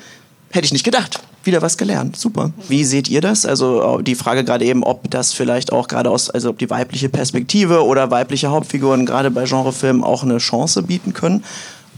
Hätte 0.51 0.65
ich 0.65 0.73
nicht 0.73 0.85
gedacht. 0.85 1.21
Wieder 1.45 1.61
was 1.61 1.77
gelernt. 1.77 2.17
Super. 2.17 2.51
Wie 2.67 2.83
seht 2.83 3.07
ihr 3.07 3.21
das? 3.21 3.45
Also 3.45 3.99
die 4.01 4.15
Frage 4.15 4.43
gerade 4.43 4.65
eben, 4.65 4.83
ob 4.83 5.09
das 5.11 5.31
vielleicht 5.31 5.71
auch 5.71 5.87
gerade 5.87 6.09
aus, 6.09 6.29
also 6.31 6.49
ob 6.49 6.57
die 6.57 6.69
weibliche 6.69 7.07
Perspektive 7.07 7.85
oder 7.85 8.09
weibliche 8.09 8.49
Hauptfiguren 8.49 9.05
gerade 9.05 9.29
bei 9.29 9.45
Genrefilmen 9.45 10.03
auch 10.03 10.23
eine 10.23 10.39
Chance 10.39 10.81
bieten 10.81 11.13
können. 11.13 11.43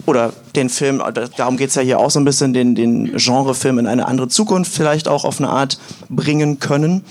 Oder 0.05 0.33
den 0.55 0.69
Film, 0.69 1.01
darum 1.37 1.57
geht 1.57 1.69
es 1.69 1.75
ja 1.75 1.81
hier 1.81 1.99
auch 1.99 2.11
so 2.11 2.19
ein 2.19 2.25
bisschen, 2.25 2.53
den, 2.53 2.75
den 2.75 3.15
Genrefilm 3.15 3.79
in 3.79 3.87
eine 3.87 4.05
andere 4.05 4.27
Zukunft 4.27 4.71
vielleicht 4.71 5.07
auch 5.07 5.25
auf 5.25 5.39
eine 5.39 5.49
Art 5.49 5.79
bringen 6.09 6.59
können. 6.59 7.03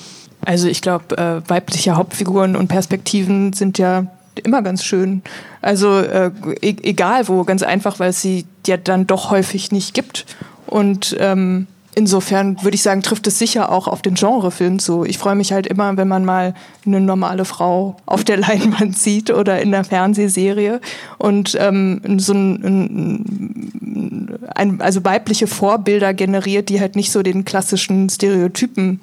Also 0.45 0.69
ich 0.69 0.83
glaube, 0.83 1.17
äh, 1.17 1.49
weibliche 1.49 1.97
Hauptfiguren 1.97 2.55
und 2.55 2.69
Perspektiven 2.69 3.55
sind 3.55 3.79
ja 3.79 4.07
immer 4.45 4.63
ganz 4.63 4.85
schön. 4.85 5.23
Also 5.63 5.99
äh, 5.99 6.31
e 6.61 6.77
egal 6.83 7.29
wo, 7.29 7.45
ganz 7.45 7.63
einfach, 7.63 7.99
weil 7.99 8.11
es 8.11 8.21
sie 8.21 8.45
ja 8.67 8.77
dann 8.77 9.07
doch 9.07 9.31
häufig 9.31 9.73
nicht 9.73 9.95
gibt. 9.95 10.27
Und 10.67 11.17
ähm, 11.19 11.67
insofern 11.97 12.63
würde 12.63 12.77
ich 12.77 12.83
sagen, 12.83 13.03
trifft 13.03 13.27
es 13.27 13.39
sicher 13.39 13.73
auch 13.73 13.89
auf 13.89 14.03
den 14.03 14.15
Genrefilm 14.15 14.79
zu. 14.79 15.05
Ich 15.05 15.19
freue 15.19 15.35
mich 15.35 15.53
halt 15.53 15.67
immer, 15.67 15.97
wenn 15.97 16.07
man 16.07 16.25
mal 16.25 16.55
eine 16.85 17.01
normale 17.01 17.45
Frau 17.45 17.97
auf 18.07 18.23
der 18.23 18.37
Leinwand 18.47 18.97
sieht 18.97 19.31
oder 19.31 19.61
in 19.61 19.73
der 19.73 19.83
Fernsehserie 19.83 20.81
und 21.19 21.57
ähm, 21.59 22.01
so 22.19 22.35
ein, 22.35 22.65
ein, 22.65 24.41
ein, 24.55 24.81
also 24.81 25.05
weibliche 25.05 25.47
Vorbilder 25.47 26.15
generiert, 26.15 26.69
die 26.69 26.81
halt 26.81 26.95
nicht 26.95 27.11
so 27.11 27.23
den 27.23 27.45
klassischen 27.45 28.09
Stereotypen 28.09 29.01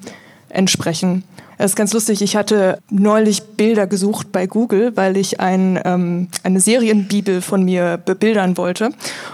entsprechen. 0.48 1.24
Das 1.58 1.72
ist 1.72 1.76
ganz 1.76 1.92
lustig. 1.92 2.22
Ich 2.22 2.36
hatte 2.36 2.78
neulich 2.90 3.42
Bilder 3.42 3.86
gesucht 3.86 4.32
bei 4.32 4.46
Google, 4.46 4.96
weil 4.96 5.16
ich 5.16 5.40
ein, 5.40 5.80
ähm, 5.84 6.28
eine 6.42 6.60
Serienbibel 6.60 7.40
von 7.40 7.64
mir 7.64 7.98
bebildern 7.98 8.56
wollte. 8.56 8.90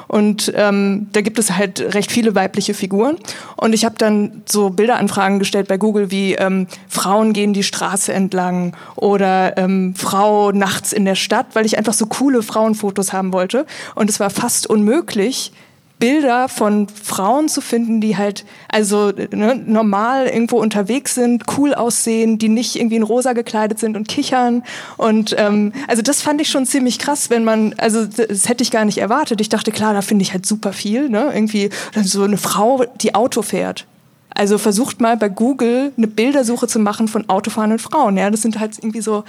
Und 0.09 0.53
ähm, 0.55 1.09
da 1.13 1.21
gibt 1.21 1.39
es 1.39 1.53
halt 1.53 1.95
recht 1.95 2.13
viele 2.13 2.35
weibliche 2.35 2.75
Figuren. 2.75 3.17
Und 3.57 3.73
ich 3.73 3.85
habe 3.85 3.95
dann 3.99 4.43
so 4.47 4.71
Bilderanfragen 4.71 5.39
gestellt 5.39 5.69
bei 5.69 5.79
Google 5.79 6.11
wie 6.11 6.35
ähm, 6.35 6.67
Frauen 6.89 7.33
gehen 7.33 7.53
die 7.53 7.63
Straße 7.63 8.13
entlang 8.13 8.77
oder 8.97 9.57
ähm, 9.57 9.95
Frau 9.97 10.53
nachts 10.53 10.93
in 10.93 11.05
der 11.05 11.15
Stadt, 11.15 11.47
weil 11.55 11.67
ich 11.67 11.79
einfach 11.79 11.95
so 11.95 12.07
coole 12.07 12.43
Frauenfotos 12.43 13.13
haben 13.13 13.33
wollte. 13.33 13.67
Und 13.95 14.11
es 14.11 14.21
war 14.21 14.31
fast 14.31 14.69
unmöglich, 14.69 15.53
Bilder 16.01 16.49
von 16.49 16.89
Frauen 16.89 17.49
zu 17.49 17.61
finden, 17.61 18.01
die 18.01 18.17
halt 18.17 18.45
also 18.69 19.13
ne, 19.31 19.55
normal 19.55 20.27
irgendwo 20.27 20.59
unterwegs 20.59 21.15
sind, 21.15 21.45
cool 21.57 21.75
aussehen, 21.75 22.39
die 22.39 22.49
nicht 22.49 22.75
irgendwie 22.75 22.97
in 22.97 23.05
rosa 23.05 23.35
gekleidet 23.35 23.79
sind 23.79 23.97
und 23.97 24.09
kichern. 24.09 24.65
Und 24.97 25.37
ähm, 25.39 25.73
also 25.87 26.03
das 26.03 26.23
fand 26.23 26.41
ich 26.41 26.49
schon 26.49 26.67
ziemlich 26.67 26.99
krass, 26.99 27.31
wenn 27.31 27.45
man, 27.45 27.75
also 27.77 28.05
das 28.07 28.49
hätte 28.49 28.65
ich 28.65 28.73
gar 28.73 28.85
nicht 28.85 28.99
erwartet. 28.99 29.41
Ich 29.41 29.51
dachte, 29.51 29.71
klar, 29.71 29.95
da 29.95 30.03
finde 30.03 30.23
ich 30.23 30.33
halt 30.33 30.47
super 30.47 30.73
viel. 30.73 31.09
Ne? 31.09 31.31
Irgendwie 31.33 31.71
so 32.03 32.25
eine 32.25 32.39
Frau, 32.39 32.85
die 33.01 33.15
Auto 33.15 33.43
fährt. 33.43 33.87
Also 34.35 34.59
versucht 34.59 35.01
mal 35.01 35.17
bei 35.17 35.29
Google 35.29 35.93
eine 35.97 36.07
Bildersuche 36.07 36.67
zu 36.67 36.79
machen 36.79 37.09
von 37.09 37.29
autofahrenden 37.29 37.79
Frauen. 37.79 38.17
Ja, 38.17 38.31
das 38.31 38.43
sind 38.43 38.59
halt 38.59 38.79
irgendwie 38.79 39.03
so 39.03 39.25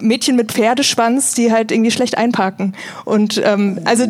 Mädchen 0.00 0.36
mit 0.36 0.52
Pferdeschwanz, 0.52 1.34
die 1.34 1.52
halt 1.52 1.72
irgendwie 1.72 1.90
schlecht 1.90 2.16
einparken. 2.16 2.74
Und 3.04 3.40
ähm, 3.44 3.80
also 3.84 4.06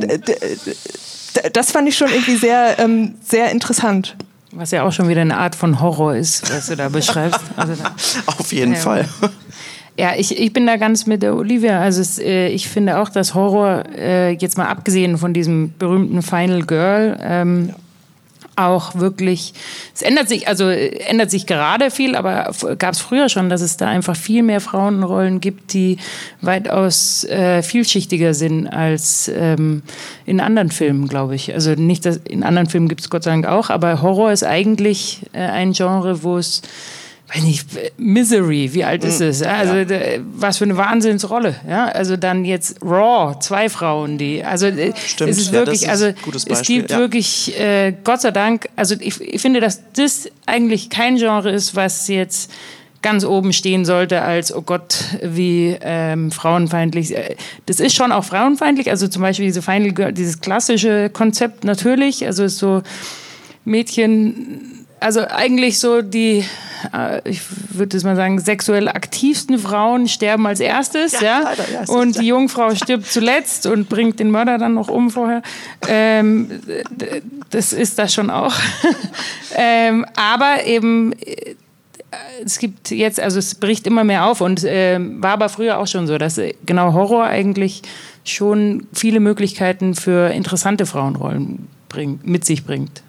das 1.52 1.72
fand 1.72 1.88
ich 1.88 1.96
schon 1.96 2.08
irgendwie 2.08 2.36
sehr, 2.36 2.78
ähm, 2.78 3.14
sehr 3.22 3.50
interessant. 3.50 4.16
Was 4.52 4.72
ja 4.72 4.82
auch 4.82 4.92
schon 4.92 5.08
wieder 5.08 5.20
eine 5.20 5.36
Art 5.36 5.54
von 5.54 5.80
Horror 5.80 6.16
ist, 6.16 6.52
was 6.52 6.66
du 6.66 6.76
da 6.76 6.88
beschreibst. 6.88 7.40
Also 7.56 7.74
da, 7.74 7.94
Auf 8.26 8.52
jeden 8.52 8.72
ja. 8.72 8.78
Fall. 8.78 9.08
Ja, 9.96 10.14
ich, 10.16 10.36
ich 10.36 10.52
bin 10.52 10.66
da 10.66 10.76
ganz 10.76 11.06
mit 11.06 11.22
der 11.22 11.36
Olivia. 11.36 11.80
Also 11.80 12.00
es, 12.00 12.18
äh, 12.18 12.48
ich 12.48 12.68
finde 12.68 12.98
auch, 12.98 13.10
dass 13.10 13.34
Horror, 13.34 13.84
äh, 13.94 14.32
jetzt 14.32 14.58
mal 14.58 14.66
abgesehen 14.66 15.18
von 15.18 15.32
diesem 15.32 15.74
berühmten 15.78 16.22
Final 16.22 16.62
Girl, 16.62 17.18
ähm, 17.22 17.74
auch 18.56 18.94
wirklich, 18.94 19.54
es 19.94 20.02
ändert 20.02 20.28
sich, 20.28 20.48
also 20.48 20.68
ändert 20.68 21.30
sich 21.30 21.46
gerade 21.46 21.90
viel, 21.90 22.14
aber 22.14 22.52
gab 22.78 22.94
es 22.94 23.00
früher 23.00 23.28
schon, 23.28 23.48
dass 23.48 23.60
es 23.60 23.76
da 23.76 23.88
einfach 23.88 24.16
viel 24.16 24.42
mehr 24.42 24.60
Frauenrollen 24.60 25.40
gibt, 25.40 25.72
die 25.72 25.98
weitaus 26.40 27.24
äh, 27.24 27.62
vielschichtiger 27.62 28.34
sind 28.34 28.66
als 28.66 29.30
ähm, 29.34 29.82
in 30.26 30.40
anderen 30.40 30.70
Filmen, 30.70 31.08
glaube 31.08 31.34
ich. 31.34 31.52
Also 31.54 31.72
nicht, 31.72 32.04
dass 32.04 32.18
in 32.18 32.42
anderen 32.42 32.68
Filmen 32.68 32.88
gibt 32.88 33.00
es 33.00 33.10
Gott 33.10 33.24
sei 33.24 33.30
Dank 33.30 33.46
auch, 33.46 33.70
aber 33.70 34.02
Horror 34.02 34.32
ist 34.32 34.44
eigentlich 34.44 35.22
äh, 35.32 35.40
ein 35.40 35.72
Genre, 35.72 36.22
wo 36.22 36.38
es 36.38 36.62
weiß 37.32 37.42
nicht, 37.42 37.66
Misery, 37.96 38.72
wie 38.72 38.84
alt 38.84 39.04
ist 39.04 39.20
es? 39.20 39.42
Also 39.42 39.74
ja. 39.76 40.00
was 40.34 40.58
für 40.58 40.64
eine 40.64 40.76
Wahnsinnsrolle. 40.76 41.54
Ja? 41.68 41.86
Also 41.86 42.16
dann 42.16 42.44
jetzt 42.44 42.82
Raw, 42.82 43.38
zwei 43.38 43.68
Frauen, 43.68 44.18
die, 44.18 44.42
also 44.44 44.66
Stimmt, 45.06 45.30
es 45.30 45.38
ist 45.38 45.52
wirklich, 45.52 45.82
ja, 45.82 45.92
ist 45.92 46.02
also 46.02 46.46
es 46.48 46.62
gibt 46.62 46.90
ja. 46.90 46.98
wirklich, 46.98 47.58
äh, 47.58 47.94
Gott 48.04 48.20
sei 48.20 48.30
Dank, 48.30 48.68
also 48.76 48.96
ich, 48.98 49.20
ich 49.20 49.40
finde, 49.40 49.60
dass 49.60 49.80
das 49.92 50.28
eigentlich 50.46 50.90
kein 50.90 51.16
Genre 51.16 51.50
ist, 51.50 51.76
was 51.76 52.08
jetzt 52.08 52.50
ganz 53.02 53.24
oben 53.24 53.52
stehen 53.52 53.84
sollte 53.84 54.22
als, 54.22 54.54
oh 54.54 54.62
Gott, 54.62 55.04
wie 55.22 55.76
ähm, 55.80 56.30
frauenfeindlich. 56.30 57.14
Das 57.66 57.80
ist 57.80 57.94
schon 57.94 58.12
auch 58.12 58.24
frauenfeindlich, 58.24 58.90
also 58.90 59.08
zum 59.08 59.22
Beispiel 59.22 59.46
diese 59.46 59.62
Final 59.62 60.12
dieses 60.12 60.40
klassische 60.40 61.08
Konzept 61.10 61.64
natürlich, 61.64 62.26
also 62.26 62.46
so 62.48 62.82
Mädchen, 63.64 64.79
also 65.00 65.20
eigentlich 65.28 65.78
so 65.78 66.02
die 66.02 66.44
äh, 66.92 67.28
ich 67.28 67.42
würde 67.74 67.96
es 67.96 68.04
mal 68.04 68.16
sagen, 68.16 68.38
sexuell 68.38 68.88
aktivsten 68.88 69.58
Frauen 69.58 70.08
sterben 70.08 70.46
als 70.46 70.60
erstes, 70.60 71.20
ja. 71.20 71.22
ja? 71.22 71.40
Leider, 71.42 71.70
ja 71.72 71.94
und 71.94 72.18
die 72.18 72.26
Jungfrau 72.26 72.74
stirbt 72.74 73.06
zuletzt 73.06 73.66
und 73.66 73.88
bringt 73.88 74.20
den 74.20 74.30
Mörder 74.30 74.58
dann 74.58 74.74
noch 74.74 74.88
um 74.88 75.10
vorher. 75.10 75.42
Ähm, 75.88 76.60
das 77.50 77.72
ist 77.72 77.98
das 77.98 78.14
schon 78.14 78.30
auch. 78.30 78.54
ähm, 79.56 80.06
aber 80.16 80.64
eben 80.64 81.12
äh, 81.12 81.54
es 82.44 82.58
gibt 82.58 82.90
jetzt, 82.90 83.20
also 83.20 83.38
es 83.38 83.54
bricht 83.54 83.86
immer 83.86 84.04
mehr 84.04 84.26
auf 84.26 84.40
und 84.40 84.64
äh, 84.64 84.98
war 84.98 85.32
aber 85.32 85.48
früher 85.48 85.78
auch 85.78 85.86
schon 85.86 86.06
so, 86.06 86.18
dass 86.18 86.38
äh, 86.38 86.54
genau 86.66 86.92
Horror 86.92 87.24
eigentlich 87.24 87.82
schon 88.24 88.86
viele 88.92 89.20
Möglichkeiten 89.20 89.94
für 89.94 90.30
interessante 90.30 90.86
Frauenrollen 90.86 91.68
bringt, 91.88 92.26
mit 92.26 92.44
sich 92.44 92.64
bringt. 92.64 93.02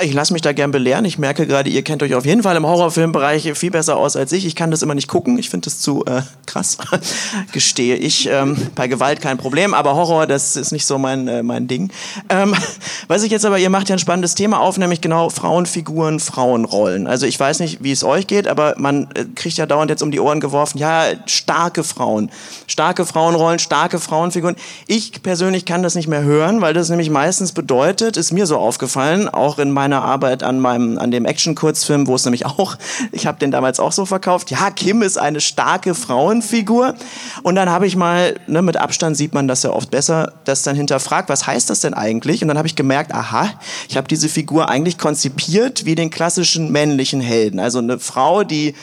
Ich 0.00 0.14
lasse 0.14 0.32
mich 0.32 0.40
da 0.40 0.54
gern 0.54 0.70
belehren. 0.70 1.04
Ich 1.04 1.18
merke 1.18 1.46
gerade, 1.46 1.68
ihr 1.68 1.82
kennt 1.82 2.02
euch 2.02 2.14
auf 2.14 2.24
jeden 2.24 2.42
Fall 2.42 2.56
im 2.56 2.66
Horrorfilmbereich 2.66 3.52
viel 3.52 3.70
besser 3.70 3.98
aus 3.98 4.16
als 4.16 4.32
ich. 4.32 4.46
Ich 4.46 4.56
kann 4.56 4.70
das 4.70 4.80
immer 4.80 4.94
nicht 4.94 5.06
gucken. 5.06 5.38
Ich 5.38 5.50
finde 5.50 5.66
das 5.66 5.80
zu 5.80 6.02
äh, 6.06 6.22
krass, 6.46 6.78
gestehe 7.52 7.96
ich. 7.96 8.26
Ähm, 8.26 8.56
bei 8.74 8.88
Gewalt 8.88 9.20
kein 9.20 9.36
Problem, 9.36 9.74
aber 9.74 9.94
Horror, 9.94 10.26
das 10.26 10.56
ist 10.56 10.72
nicht 10.72 10.86
so 10.86 10.96
mein, 10.96 11.28
äh, 11.28 11.42
mein 11.42 11.68
Ding. 11.68 11.90
Ähm, 12.30 12.54
weiß 13.08 13.22
ich 13.22 13.30
jetzt 13.30 13.44
aber, 13.44 13.58
ihr 13.58 13.68
macht 13.68 13.90
ja 13.90 13.96
ein 13.96 13.98
spannendes 13.98 14.34
Thema 14.34 14.60
auf, 14.60 14.78
nämlich 14.78 15.02
genau 15.02 15.28
Frauenfiguren, 15.28 16.20
Frauenrollen. 16.20 17.06
Also 17.06 17.26
ich 17.26 17.38
weiß 17.38 17.60
nicht, 17.60 17.84
wie 17.84 17.92
es 17.92 18.02
euch 18.02 18.26
geht, 18.26 18.48
aber 18.48 18.74
man 18.78 19.08
äh, 19.14 19.26
kriegt 19.34 19.58
ja 19.58 19.66
dauernd 19.66 19.90
jetzt 19.90 20.02
um 20.02 20.10
die 20.10 20.20
Ohren 20.20 20.40
geworfen, 20.40 20.78
ja, 20.78 21.04
starke 21.26 21.84
Frauen, 21.84 22.30
starke 22.66 23.04
Frauenrollen, 23.04 23.58
starke 23.58 24.00
Frauenfiguren. 24.00 24.56
Ich 24.86 25.22
persönlich 25.22 25.66
kann 25.66 25.82
das 25.82 25.94
nicht 25.94 26.08
mehr 26.08 26.22
hören, 26.22 26.62
weil 26.62 26.72
das 26.72 26.88
nämlich 26.88 27.10
meistens 27.10 27.52
bedeutet, 27.52 28.16
ist 28.16 28.32
mir 28.32 28.46
so 28.46 28.56
aufgefallen, 28.56 29.28
auch 29.28 29.58
in 29.58 29.70
meinem 29.70 29.81
meiner 29.82 30.04
Arbeit 30.04 30.44
an 30.44 30.60
meinem 30.60 30.96
an 30.96 31.10
dem 31.10 31.24
Action-Kurzfilm, 31.24 32.06
wo 32.06 32.14
es 32.14 32.24
nämlich 32.24 32.46
auch, 32.46 32.76
ich 33.10 33.26
habe 33.26 33.40
den 33.40 33.50
damals 33.50 33.80
auch 33.80 33.90
so 33.90 34.06
verkauft. 34.06 34.52
Ja, 34.52 34.70
Kim 34.70 35.02
ist 35.02 35.18
eine 35.18 35.40
starke 35.40 35.96
Frauenfigur. 35.96 36.94
Und 37.42 37.56
dann 37.56 37.68
habe 37.68 37.88
ich 37.88 37.96
mal, 37.96 38.38
ne, 38.46 38.62
mit 38.62 38.76
Abstand 38.76 39.16
sieht 39.16 39.34
man 39.34 39.48
das 39.48 39.64
ja 39.64 39.70
oft 39.70 39.90
besser, 39.90 40.34
das 40.44 40.62
dann 40.62 40.76
hinterfragt, 40.76 41.28
was 41.28 41.48
heißt 41.48 41.68
das 41.68 41.80
denn 41.80 41.94
eigentlich? 41.94 42.42
Und 42.42 42.48
dann 42.48 42.58
habe 42.58 42.68
ich 42.68 42.76
gemerkt, 42.76 43.12
aha, 43.12 43.50
ich 43.88 43.96
habe 43.96 44.06
diese 44.06 44.28
Figur 44.28 44.68
eigentlich 44.68 44.98
konzipiert 44.98 45.84
wie 45.84 45.96
den 45.96 46.10
klassischen 46.10 46.70
männlichen 46.70 47.20
Helden. 47.20 47.58
Also 47.58 47.80
eine 47.80 47.98
Frau, 47.98 48.44
die 48.44 48.74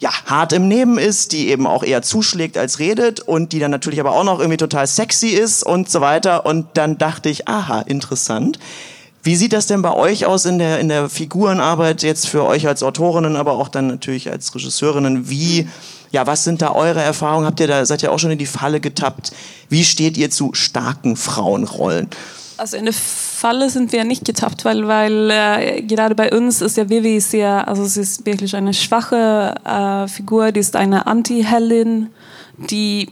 ja, 0.00 0.10
hart 0.26 0.52
im 0.52 0.66
Neben 0.66 0.98
ist, 0.98 1.30
die 1.30 1.48
eben 1.48 1.68
auch 1.68 1.84
eher 1.84 2.02
zuschlägt 2.02 2.58
als 2.58 2.80
redet 2.80 3.20
und 3.20 3.52
die 3.52 3.60
dann 3.60 3.70
natürlich 3.70 4.00
aber 4.00 4.12
auch 4.12 4.24
noch 4.24 4.40
irgendwie 4.40 4.56
total 4.56 4.88
sexy 4.88 5.28
ist 5.28 5.62
und 5.62 5.88
so 5.88 6.00
weiter. 6.00 6.44
Und 6.44 6.66
dann 6.74 6.98
dachte 6.98 7.28
ich, 7.28 7.46
aha, 7.46 7.82
interessant. 7.82 8.58
Wie 9.22 9.36
sieht 9.36 9.52
das 9.52 9.66
denn 9.66 9.82
bei 9.82 9.92
euch 9.92 10.24
aus 10.24 10.46
in 10.46 10.58
der, 10.58 10.80
in 10.80 10.88
der 10.88 11.10
Figurenarbeit 11.10 12.02
jetzt 12.02 12.26
für 12.26 12.44
euch 12.44 12.66
als 12.66 12.82
Autorinnen, 12.82 13.36
aber 13.36 13.52
auch 13.52 13.68
dann 13.68 13.88
natürlich 13.88 14.30
als 14.30 14.54
Regisseurinnen? 14.54 15.28
Wie, 15.28 15.68
ja, 16.10 16.26
was 16.26 16.44
sind 16.44 16.62
da 16.62 16.72
eure 16.72 17.02
Erfahrungen? 17.02 17.46
Habt 17.46 17.60
ihr 17.60 17.66
da, 17.66 17.84
seid 17.84 18.02
ihr 18.02 18.12
auch 18.12 18.18
schon 18.18 18.30
in 18.30 18.38
die 18.38 18.46
Falle 18.46 18.80
getappt? 18.80 19.32
Wie 19.68 19.84
steht 19.84 20.16
ihr 20.16 20.30
zu 20.30 20.54
starken 20.54 21.16
Frauenrollen? 21.16 22.08
Also 22.56 22.76
in 22.76 22.84
der 22.84 22.94
Falle 22.94 23.70
sind 23.70 23.92
wir 23.92 24.04
nicht 24.04 24.24
getappt, 24.24 24.64
weil, 24.64 24.86
weil 24.86 25.30
äh, 25.30 25.82
gerade 25.82 26.14
bei 26.14 26.30
uns 26.30 26.60
ist 26.60 26.76
ja 26.76 26.88
Vivi 26.88 27.20
sehr, 27.20 27.66
also 27.68 27.84
sie 27.86 28.02
ist 28.02 28.26
wirklich 28.26 28.54
eine 28.54 28.74
schwache 28.74 29.54
äh, 29.64 30.08
Figur, 30.08 30.52
die 30.52 30.60
ist 30.60 30.76
eine 30.76 31.06
Anti-Heldin, 31.06 32.08
die 32.58 33.08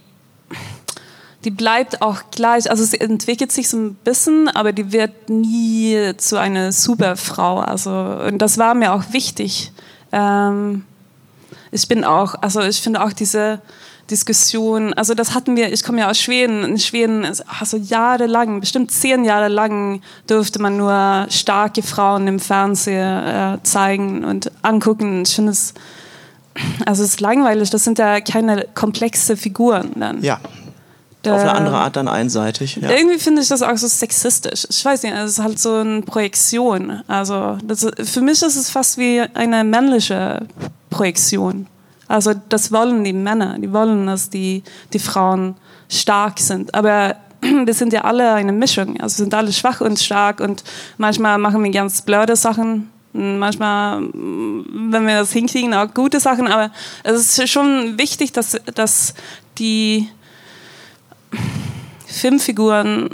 die 1.45 1.51
bleibt 1.51 2.03
auch 2.03 2.23
gleich, 2.31 2.71
also 2.71 2.85
sie 2.85 3.01
entwickelt 3.01 3.53
sich 3.53 3.69
so 3.69 3.77
ein 3.77 3.95
bisschen, 3.95 4.49
aber 4.49 4.73
die 4.73 4.93
wird 4.93 5.29
nie 5.29 6.13
zu 6.17 6.37
einer 6.37 6.73
Superfrau. 6.73 7.61
Also 7.61 7.91
und 7.91 8.39
das 8.39 8.59
war 8.59 8.75
mir 8.75 8.93
auch 8.93 9.13
wichtig. 9.13 9.73
Ähm, 10.11 10.85
ich 11.71 11.87
bin 11.87 12.05
auch, 12.05 12.35
also 12.41 12.61
ich 12.61 12.81
finde 12.81 13.03
auch 13.03 13.13
diese 13.13 13.61
Diskussion, 14.11 14.95
also 14.95 15.15
das 15.15 15.35
hatten 15.35 15.55
wir, 15.55 15.73
ich 15.73 15.85
komme 15.85 16.01
ja 16.01 16.11
aus 16.11 16.19
Schweden, 16.19 16.65
in 16.65 16.79
Schweden, 16.79 17.27
also 17.61 17.77
jahrelang, 17.77 18.61
bestimmt 18.61 18.91
zehn 18.91 19.25
Jahre 19.25 19.49
lang 19.49 20.01
durfte 20.27 20.61
man 20.61 20.77
nur 20.77 21.27
starke 21.29 21.83
Frauen 21.83 22.27
im 22.27 22.41
Fernsehen 22.41 23.27
äh, 23.27 23.59
zeigen 23.63 24.25
und 24.25 24.51
angucken. 24.63 25.23
Ich 25.23 25.35
finde 25.35 25.53
es, 25.53 25.75
also 26.87 27.05
es 27.05 27.11
ist 27.11 27.21
langweilig, 27.21 27.71
das 27.71 27.85
sind 27.85 27.99
ja 27.99 28.21
keine 28.21 28.67
komplexe 28.75 29.37
Figuren 29.37 29.93
dann. 29.97 30.23
Ja, 30.23 30.41
auf 31.27 31.41
eine 31.41 31.55
andere 31.55 31.77
Art 31.77 31.97
dann 31.97 32.09
einseitig. 32.09 32.77
Ja. 32.77 32.91
Irgendwie 32.91 33.19
finde 33.19 33.43
ich 33.43 33.49
das 33.49 33.63
auch 33.63 33.77
so 33.77 33.89
sexistisch. 33.89 34.67
Ich 34.71 34.85
weiß 34.85 35.03
nicht, 35.03 35.15
es 35.15 35.33
ist 35.33 35.39
halt 35.41 35.59
so 35.59 35.75
eine 35.75 36.03
Projektion. 36.03 37.03
Also 37.09 37.59
das, 37.65 37.87
für 38.05 38.21
mich 38.21 38.43
ist 38.43 38.57
es 38.57 38.71
fast 38.71 38.99
wie 38.99 39.21
eine 39.35 39.65
männliche 39.65 40.47
Projektion. 40.91 41.67
Also 42.07 42.33
das 42.49 42.73
wollen 42.73 43.05
die 43.05 43.13
Männer, 43.13 43.59
die 43.59 43.73
wollen, 43.73 44.07
dass 44.07 44.31
die, 44.31 44.63
die 44.93 44.99
Frauen 44.99 45.57
stark 45.89 46.39
sind. 46.39 46.75
Aber 46.75 47.17
wir 47.41 47.75
sind 47.75 47.93
ja 47.93 48.03
alle 48.03 48.33
eine 48.35 48.53
Mischung. 48.53 49.01
Also 49.01 49.23
sind 49.23 49.35
alle 49.35 49.53
schwach 49.53 49.81
und 49.81 49.99
stark 49.99 50.41
und 50.41 50.65
manchmal 50.97 51.39
machen 51.39 51.63
wir 51.63 51.71
ganz 51.71 52.03
blöde 52.03 52.37
Sachen. 52.37 52.91
Manchmal, 53.13 54.03
wenn 54.13 55.07
wir 55.07 55.21
das 55.21 55.33
hinkriegen, 55.33 55.75
auch 55.75 55.93
gute 55.93 56.21
Sachen. 56.21 56.47
Aber 56.47 56.71
es 57.03 57.39
ist 57.39 57.49
schon 57.51 57.99
wichtig, 57.99 58.33
dass, 58.33 58.57
dass 58.75 59.15
die 59.59 60.09
Filmfiguren, 62.07 63.11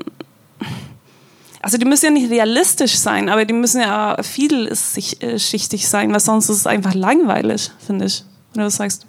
also 1.61 1.79
die 1.79 1.87
müssen 1.87 2.05
ja 2.05 2.11
nicht 2.11 2.31
realistisch 2.31 2.97
sein, 2.97 3.29
aber 3.29 3.45
die 3.45 3.55
müssen 3.55 3.81
ja 3.81 4.23
vielschichtig 4.23 5.89
sein, 5.89 6.13
weil 6.13 6.21
sonst 6.21 6.51
ist 6.51 6.59
es 6.59 6.67
einfach 6.67 6.95
langweilig, 6.95 7.71
finde 7.87 8.05
ich, 8.05 8.23
wenn 8.53 8.61
du 8.61 8.67
das 8.67 8.77
sagst. 8.77 9.07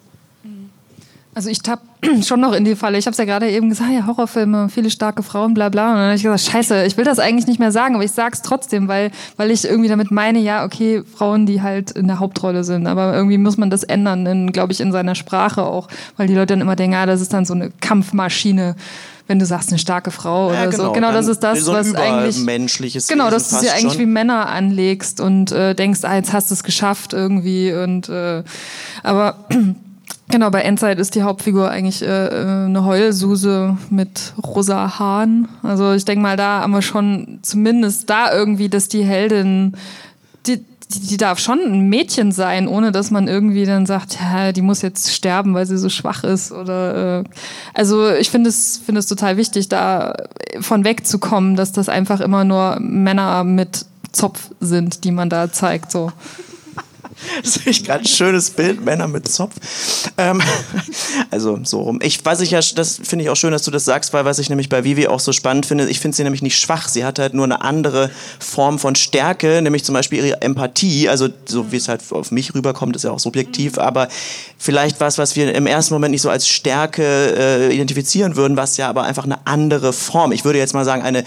Also 1.36 1.50
ich 1.50 1.60
tapp 1.60 1.82
schon 2.26 2.40
noch 2.40 2.54
in 2.54 2.64
die 2.64 2.76
Falle. 2.76 2.98
Ich 2.98 3.06
habe 3.06 3.12
es 3.12 3.18
ja 3.18 3.26
gerade 3.26 3.52
eben 3.52 3.70
gesagt, 3.70 3.92
ja, 3.92 4.08
Horrorfilme, 4.08 4.70
viele 4.70 4.90
starke 4.90 5.22
Frauen, 5.22 5.54
bla 5.54 5.68
bla. 5.68 5.90
Und 5.90 5.96
dann 5.96 6.06
habe 6.06 6.16
ich 6.16 6.24
gesagt, 6.24 6.42
scheiße, 6.42 6.86
ich 6.86 6.96
will 6.96 7.04
das 7.04 7.20
eigentlich 7.20 7.46
nicht 7.46 7.60
mehr 7.60 7.74
sagen, 7.74 7.96
aber 7.96 8.06
ich 8.06 8.12
sage 8.12 8.32
es 8.34 8.42
trotzdem, 8.42 8.88
weil, 8.88 9.12
weil 9.36 9.52
ich 9.52 9.66
irgendwie 9.66 9.90
damit 9.90 10.12
meine, 10.12 10.40
ja, 10.40 10.64
okay, 10.64 11.04
Frauen, 11.04 11.46
die 11.46 11.62
halt 11.62 11.92
in 11.92 12.08
der 12.08 12.20
Hauptrolle 12.20 12.64
sind. 12.64 12.88
Aber 12.88 13.14
irgendwie 13.14 13.38
muss 13.38 13.58
man 13.58 13.70
das 13.70 13.84
ändern, 13.84 14.54
glaube 14.54 14.72
ich, 14.72 14.80
in 14.80 14.94
seiner 14.94 15.14
Sprache 15.14 15.64
auch, 15.64 15.90
weil 16.16 16.28
die 16.28 16.34
Leute 16.36 16.54
dann 16.54 16.62
immer 16.62 16.78
denken, 16.78 16.94
ja, 16.94 17.06
das 17.06 17.20
ist 17.20 17.34
dann 17.34 17.46
so 17.46 17.54
eine 17.54 17.70
Kampfmaschine 17.82 18.76
wenn 19.28 19.40
du 19.40 19.46
sagst, 19.48 19.70
eine 19.70 19.80
starke 19.80 20.12
Frau 20.12 20.54
Ja, 20.54 20.68
oder 20.68 20.72
so. 20.72 20.92
Genau, 20.92 21.12
das 21.12 21.26
dann 21.26 21.32
ist 21.32 21.40
das, 21.40 21.60
so 21.62 21.74
was 21.74 21.96
eigentlich. 21.96 22.38
übermenschliches 22.38 23.08
Genau, 23.08 23.30
dass 23.30 23.50
du 23.50 23.56
es 23.56 23.64
ja 23.64 23.72
eigentlich 23.72 23.94
schon. 23.94 24.02
wie 24.02 24.06
Männer 24.06 24.50
anlegst 24.50 25.20
und 25.20 25.52
äh, 25.52 25.74
denkst, 25.74 26.02
ah, 26.04 26.16
jetzt 26.16 26.32
hast 26.32 26.52
du 26.52 26.54
es 26.54 26.64
geschafft 26.64 27.14
irgendwie. 27.14 27.74
Und 27.74 28.08
äh, 28.08 28.44
aber 29.02 29.36
genau, 30.30 30.50
bei 30.50 30.62
Endzeit 30.62 31.00
ist 31.00 31.16
die 31.16 31.24
Hauptfigur 31.24 31.70
eigentlich 31.70 32.02
äh, 32.02 32.28
äh, 32.28 32.66
eine 32.66 32.86
Heulsuse 32.86 33.78
mit 33.90 34.34
rosa 34.44 35.00
Haaren. 35.00 35.48
Also 35.64 35.94
ich 35.94 36.06
denke 36.06 36.22
mal, 36.22 36.38
da 36.38 36.62
haben 36.62 36.72
wir 36.72 36.82
schon 36.82 37.40
zumindest 37.42 38.10
da 38.10 38.34
irgendwie, 38.34 38.70
dass 38.70 38.88
die 38.88 39.04
Heldin 39.04 39.76
die, 40.46 40.64
die, 40.94 41.00
die 41.00 41.18
darf 41.18 41.40
schon 41.40 41.60
ein 41.60 41.90
Mädchen 41.90 42.32
sein, 42.32 42.68
ohne 42.68 42.92
dass 42.92 43.12
man 43.12 43.28
irgendwie 43.28 43.66
dann 43.66 43.86
sagt, 43.86 44.18
ja, 44.20 44.52
die 44.52 44.62
muss 44.62 44.82
jetzt 44.82 45.12
sterben, 45.12 45.54
weil 45.54 45.66
sie 45.66 45.78
so 45.78 45.90
schwach 45.90 46.24
ist. 46.24 46.52
Oder 46.52 47.20
äh, 47.20 47.24
also 47.74 48.12
ich 48.12 48.30
finde 48.30 48.50
es 48.50 48.82
finde 48.86 49.00
es 49.00 49.08
total 49.08 49.38
wichtig, 49.38 49.70
da 49.70 50.16
von 50.60 50.84
wegzukommen, 50.84 51.56
dass 51.56 51.72
das 51.72 51.90
einfach 51.90 52.22
immer 52.22 52.44
nur 52.44 52.78
Männer 52.80 53.44
mit 53.44 53.86
Zopf 54.12 54.52
sind, 54.60 55.04
die 55.04 55.12
man 55.12 55.30
da 55.30 55.52
zeigt. 55.52 55.92
So. 55.92 56.12
Das 57.44 57.84
gerade 57.84 58.04
ein 58.04 58.08
schönes 58.08 58.50
Bild, 58.52 58.84
Männer 58.84 59.08
mit 59.08 59.28
Zopf. 59.28 59.56
Ähm, 60.18 60.42
also 61.32 61.60
so 61.64 61.82
rum. 61.82 62.00
Ich, 62.02 62.24
was 62.26 62.42
ich 62.42 62.52
ja, 62.52 62.60
das 62.76 63.00
finde 63.04 63.24
ich 63.24 63.30
auch 63.30 63.36
schön, 63.36 63.52
dass 63.52 63.64
du 63.64 63.72
das 63.72 63.86
sagst, 63.86 64.14
weil 64.14 64.26
was 64.26 64.40
ich 64.40 64.50
nämlich 64.50 64.70
bei 64.70 64.84
Vivi 64.84 65.08
auch 65.08 65.20
so 65.20 65.32
spannend 65.32 65.66
finde, 65.66 65.88
ich 65.90 66.00
finde 66.00 66.18
sie 66.18 66.24
nämlich 66.24 66.42
nicht 66.42 66.58
schwach. 66.58 66.88
Sie 66.88 67.06
hat 67.06 67.20
halt 67.20 67.34
nur 67.34 67.46
eine 67.46 67.62
andere 67.62 68.10
Form 68.40 68.80
von 68.80 68.96
Stärke, 68.96 69.62
nämlich 69.62 69.84
zum 69.84 69.94
Beispiel 69.94 70.26
ihre 70.26 70.42
Empathie. 70.42 71.10
Also 71.10 71.30
so 71.46 71.72
wie 71.72 71.78
es 71.78 71.88
halt 71.88 72.02
auf 72.12 72.32
mich 72.32 72.54
rüberkommt, 72.54 72.96
ist 72.96 73.04
ja 73.04 73.12
auch 73.12 73.20
subjektiv, 73.20 73.78
aber 73.78 74.08
vielleicht 74.58 75.00
was, 75.00 75.18
was 75.18 75.36
wir 75.36 75.54
im 75.54 75.68
ersten 75.68 75.94
Moment 75.94 76.12
nicht 76.12 76.22
so 76.22 76.30
als 76.30 76.48
Stärke 76.48 77.04
äh, 77.04 77.74
identifizieren 77.74 78.36
würden, 78.36 78.58
was 78.58 78.78
ja 78.78 78.90
aber 78.90 79.04
einfach 79.04 79.26
eine 79.26 79.46
andere 79.46 79.94
Form. 79.94 80.32
Ich 80.32 80.46
würde 80.46 80.60
jetzt 80.60 80.74
mal 80.74 80.86
sagen, 80.86 81.02
eine 81.02 81.24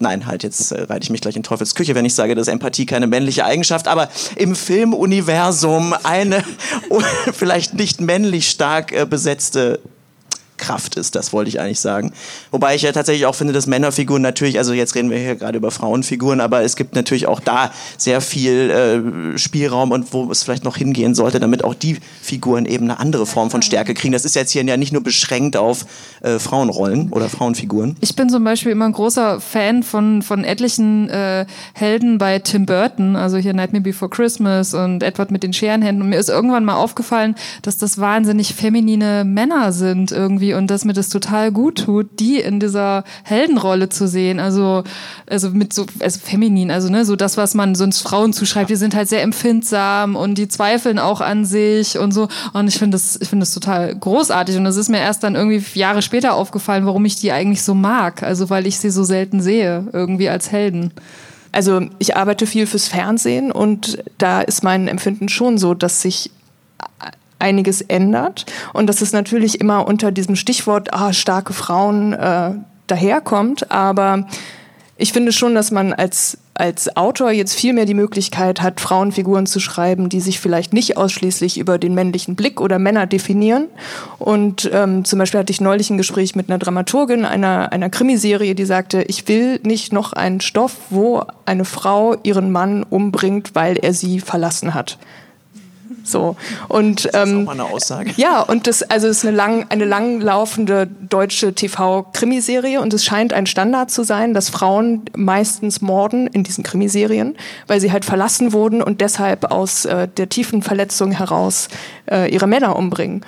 Nein, 0.00 0.26
halt, 0.26 0.42
jetzt 0.42 0.72
äh, 0.72 0.82
reite 0.82 1.04
ich 1.04 1.10
mich 1.10 1.20
gleich 1.20 1.36
in 1.36 1.44
Teufels 1.44 1.74
Küche, 1.74 1.94
wenn 1.94 2.04
ich 2.04 2.14
sage, 2.14 2.34
dass 2.34 2.48
Empathie 2.48 2.84
keine 2.84 3.06
männliche 3.06 3.44
Eigenschaft, 3.44 3.86
aber 3.86 4.08
im 4.34 4.56
Filmuniversum 4.56 5.94
eine 6.02 6.42
vielleicht 7.32 7.74
nicht 7.74 8.00
männlich 8.00 8.50
stark 8.50 8.92
äh, 8.92 9.06
besetzte 9.06 9.80
Kraft 10.56 10.96
ist, 10.96 11.14
das 11.14 11.32
wollte 11.32 11.48
ich 11.48 11.60
eigentlich 11.60 11.80
sagen. 11.80 12.12
Wobei 12.50 12.74
ich 12.74 12.82
ja 12.82 12.92
tatsächlich 12.92 13.26
auch 13.26 13.34
finde, 13.34 13.52
dass 13.52 13.66
Männerfiguren 13.66 14.22
natürlich, 14.22 14.58
also 14.58 14.72
jetzt 14.72 14.94
reden 14.94 15.10
wir 15.10 15.18
hier 15.18 15.36
gerade 15.36 15.58
über 15.58 15.70
Frauenfiguren, 15.70 16.40
aber 16.40 16.62
es 16.62 16.76
gibt 16.76 16.94
natürlich 16.94 17.26
auch 17.26 17.40
da 17.40 17.70
sehr 17.96 18.20
viel 18.20 19.34
äh, 19.34 19.38
Spielraum 19.38 19.90
und 19.90 20.12
wo 20.12 20.30
es 20.30 20.42
vielleicht 20.42 20.64
noch 20.64 20.76
hingehen 20.76 21.14
sollte, 21.14 21.40
damit 21.40 21.64
auch 21.64 21.74
die 21.74 21.98
Figuren 22.22 22.66
eben 22.66 22.84
eine 22.84 23.00
andere 23.00 23.26
Form 23.26 23.50
von 23.50 23.62
Stärke 23.62 23.94
kriegen. 23.94 24.12
Das 24.12 24.24
ist 24.24 24.34
jetzt 24.34 24.52
hier 24.52 24.64
ja 24.64 24.76
nicht 24.76 24.92
nur 24.92 25.02
beschränkt 25.02 25.56
auf 25.56 25.86
äh, 26.22 26.38
Frauenrollen 26.38 27.10
oder 27.10 27.28
Frauenfiguren. 27.28 27.96
Ich 28.00 28.16
bin 28.16 28.28
zum 28.28 28.44
Beispiel 28.44 28.72
immer 28.72 28.86
ein 28.86 28.92
großer 28.92 29.40
Fan 29.40 29.82
von, 29.82 30.22
von 30.22 30.44
etlichen 30.44 31.08
äh, 31.08 31.46
Helden 31.74 32.18
bei 32.18 32.38
Tim 32.38 32.66
Burton, 32.66 33.16
also 33.16 33.36
hier 33.36 33.52
Nightmare 33.52 33.82
Before 33.82 34.10
Christmas 34.10 34.74
und 34.74 35.02
Edward 35.02 35.30
mit 35.30 35.42
den 35.42 35.52
Scherenhänden. 35.52 36.02
Und 36.02 36.10
mir 36.10 36.18
ist 36.18 36.28
irgendwann 36.28 36.64
mal 36.64 36.76
aufgefallen, 36.76 37.34
dass 37.62 37.76
das 37.76 37.98
wahnsinnig 37.98 38.54
feminine 38.54 39.24
Männer 39.24 39.72
sind 39.72 40.12
irgendwie 40.12 40.43
und 40.52 40.66
dass 40.66 40.84
mir 40.84 40.92
das 40.92 41.08
total 41.08 41.50
gut 41.50 41.84
tut, 41.84 42.20
die 42.20 42.40
in 42.40 42.60
dieser 42.60 43.04
Heldenrolle 43.22 43.88
zu 43.88 44.06
sehen. 44.06 44.40
Also, 44.40 44.84
also 45.26 45.50
mit 45.50 45.72
so, 45.72 45.86
also 46.00 46.20
feminin, 46.20 46.70
also 46.70 46.90
ne, 46.90 47.04
so 47.04 47.16
das, 47.16 47.36
was 47.36 47.54
man 47.54 47.74
sonst 47.74 48.00
Frauen 48.00 48.32
zuschreibt, 48.32 48.68
die 48.68 48.76
sind 48.76 48.94
halt 48.94 49.08
sehr 49.08 49.22
empfindsam 49.22 50.16
und 50.16 50.36
die 50.36 50.48
zweifeln 50.48 50.98
auch 50.98 51.20
an 51.20 51.46
sich 51.46 51.98
und 51.98 52.12
so. 52.12 52.28
Und 52.52 52.68
ich 52.68 52.78
finde 52.78 52.96
das, 52.96 53.18
ich 53.20 53.28
finde 53.28 53.44
das 53.44 53.54
total 53.54 53.94
großartig. 53.94 54.56
Und 54.56 54.66
es 54.66 54.76
ist 54.76 54.90
mir 54.90 54.98
erst 54.98 55.22
dann 55.22 55.34
irgendwie 55.34 55.62
Jahre 55.78 56.02
später 56.02 56.34
aufgefallen, 56.34 56.84
warum 56.84 57.04
ich 57.04 57.16
die 57.16 57.32
eigentlich 57.32 57.62
so 57.62 57.74
mag. 57.74 58.22
Also 58.22 58.50
weil 58.50 58.66
ich 58.66 58.78
sie 58.78 58.90
so 58.90 59.04
selten 59.04 59.40
sehe, 59.40 59.86
irgendwie 59.92 60.28
als 60.28 60.52
Helden. 60.52 60.92
Also 61.54 61.82
ich 62.00 62.16
arbeite 62.16 62.46
viel 62.46 62.66
fürs 62.66 62.88
Fernsehen 62.88 63.52
und 63.52 64.02
da 64.18 64.40
ist 64.40 64.64
mein 64.64 64.88
Empfinden 64.88 65.28
schon 65.28 65.56
so, 65.56 65.72
dass 65.74 66.02
sich 66.02 66.32
einiges 67.44 67.82
ändert 67.82 68.46
und 68.72 68.86
dass 68.86 69.02
es 69.02 69.12
natürlich 69.12 69.60
immer 69.60 69.86
unter 69.86 70.10
diesem 70.10 70.34
Stichwort 70.34 70.94
ah, 70.94 71.12
starke 71.12 71.52
Frauen 71.52 72.14
äh, 72.14 72.52
daherkommt. 72.86 73.70
Aber 73.70 74.26
ich 74.96 75.12
finde 75.12 75.32
schon, 75.32 75.54
dass 75.54 75.70
man 75.70 75.92
als, 75.92 76.38
als 76.54 76.96
Autor 76.96 77.32
jetzt 77.32 77.54
viel 77.54 77.74
mehr 77.74 77.84
die 77.84 77.94
Möglichkeit 77.94 78.62
hat, 78.62 78.80
Frauenfiguren 78.80 79.44
zu 79.44 79.60
schreiben, 79.60 80.08
die 80.08 80.20
sich 80.20 80.40
vielleicht 80.40 80.72
nicht 80.72 80.96
ausschließlich 80.96 81.58
über 81.58 81.78
den 81.78 81.94
männlichen 81.94 82.34
Blick 82.34 82.60
oder 82.60 82.78
Männer 82.78 83.06
definieren. 83.06 83.66
Und 84.18 84.70
ähm, 84.72 85.04
zum 85.04 85.18
Beispiel 85.18 85.40
hatte 85.40 85.50
ich 85.50 85.60
neulich 85.60 85.90
ein 85.90 85.98
Gespräch 85.98 86.34
mit 86.34 86.48
einer 86.48 86.58
Dramaturgin 86.58 87.26
einer, 87.26 87.72
einer 87.72 87.90
Krimiserie, 87.90 88.54
die 88.54 88.64
sagte, 88.64 89.02
ich 89.02 89.28
will 89.28 89.60
nicht 89.64 89.92
noch 89.92 90.14
einen 90.14 90.40
Stoff, 90.40 90.76
wo 90.88 91.24
eine 91.44 91.64
Frau 91.64 92.16
ihren 92.22 92.52
Mann 92.52 92.84
umbringt, 92.84 93.54
weil 93.54 93.76
er 93.76 93.92
sie 93.92 94.20
verlassen 94.20 94.72
hat. 94.72 94.96
So. 96.04 96.36
Und, 96.68 97.06
Das 97.06 97.14
ist 97.24 97.30
ähm, 97.30 97.40
auch 97.40 97.44
mal 97.46 97.52
eine 97.52 97.64
Aussage. 97.64 98.12
ja, 98.16 98.40
und 98.40 98.66
das 98.66 98.82
also 98.82 99.08
ist 99.08 99.24
eine 99.24 99.34
lang, 99.34 99.66
eine 99.70 99.84
langlaufende 99.84 100.86
deutsche 100.86 101.54
TV-Krimiserie 101.54 102.80
und 102.80 102.94
es 102.94 103.04
scheint 103.04 103.32
ein 103.32 103.46
Standard 103.46 103.90
zu 103.90 104.04
sein, 104.04 104.34
dass 104.34 104.50
Frauen 104.50 105.02
meistens 105.16 105.80
morden 105.80 106.26
in 106.26 106.44
diesen 106.44 106.62
Krimiserien, 106.62 107.36
weil 107.66 107.80
sie 107.80 107.90
halt 107.90 108.04
verlassen 108.04 108.52
wurden 108.52 108.82
und 108.82 109.00
deshalb 109.00 109.50
aus 109.50 109.86
äh, 109.86 110.06
der 110.06 110.28
tiefen 110.28 110.62
Verletzung 110.62 111.10
heraus 111.10 111.68
äh, 112.10 112.32
ihre 112.32 112.46
Männer 112.46 112.76
umbringen. 112.76 113.24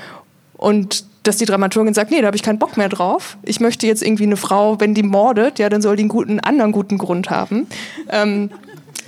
Und 0.57 1.05
dass 1.27 1.37
die 1.37 1.45
Dramaturgin 1.45 1.95
sagt, 1.95 2.11
nee, 2.11 2.21
da 2.21 2.27
habe 2.27 2.37
ich 2.37 2.43
keinen 2.43 2.59
Bock 2.59 2.77
mehr 2.77 2.89
drauf. 2.89 3.37
Ich 3.43 3.61
möchte 3.61 3.87
jetzt 3.87 4.03
irgendwie 4.03 4.25
eine 4.25 4.37
Frau, 4.37 4.81
wenn 4.81 4.95
die 4.95 5.03
mordet, 5.03 5.59
ja, 5.59 5.69
dann 5.69 5.83
soll 5.83 5.97
die 5.97 6.03
einen 6.03 6.09
guten, 6.09 6.41
anderen 6.41 6.73
guten 6.73 6.99
Grund 6.99 7.31
haben. 7.31 7.67
Ähm, 8.11 8.51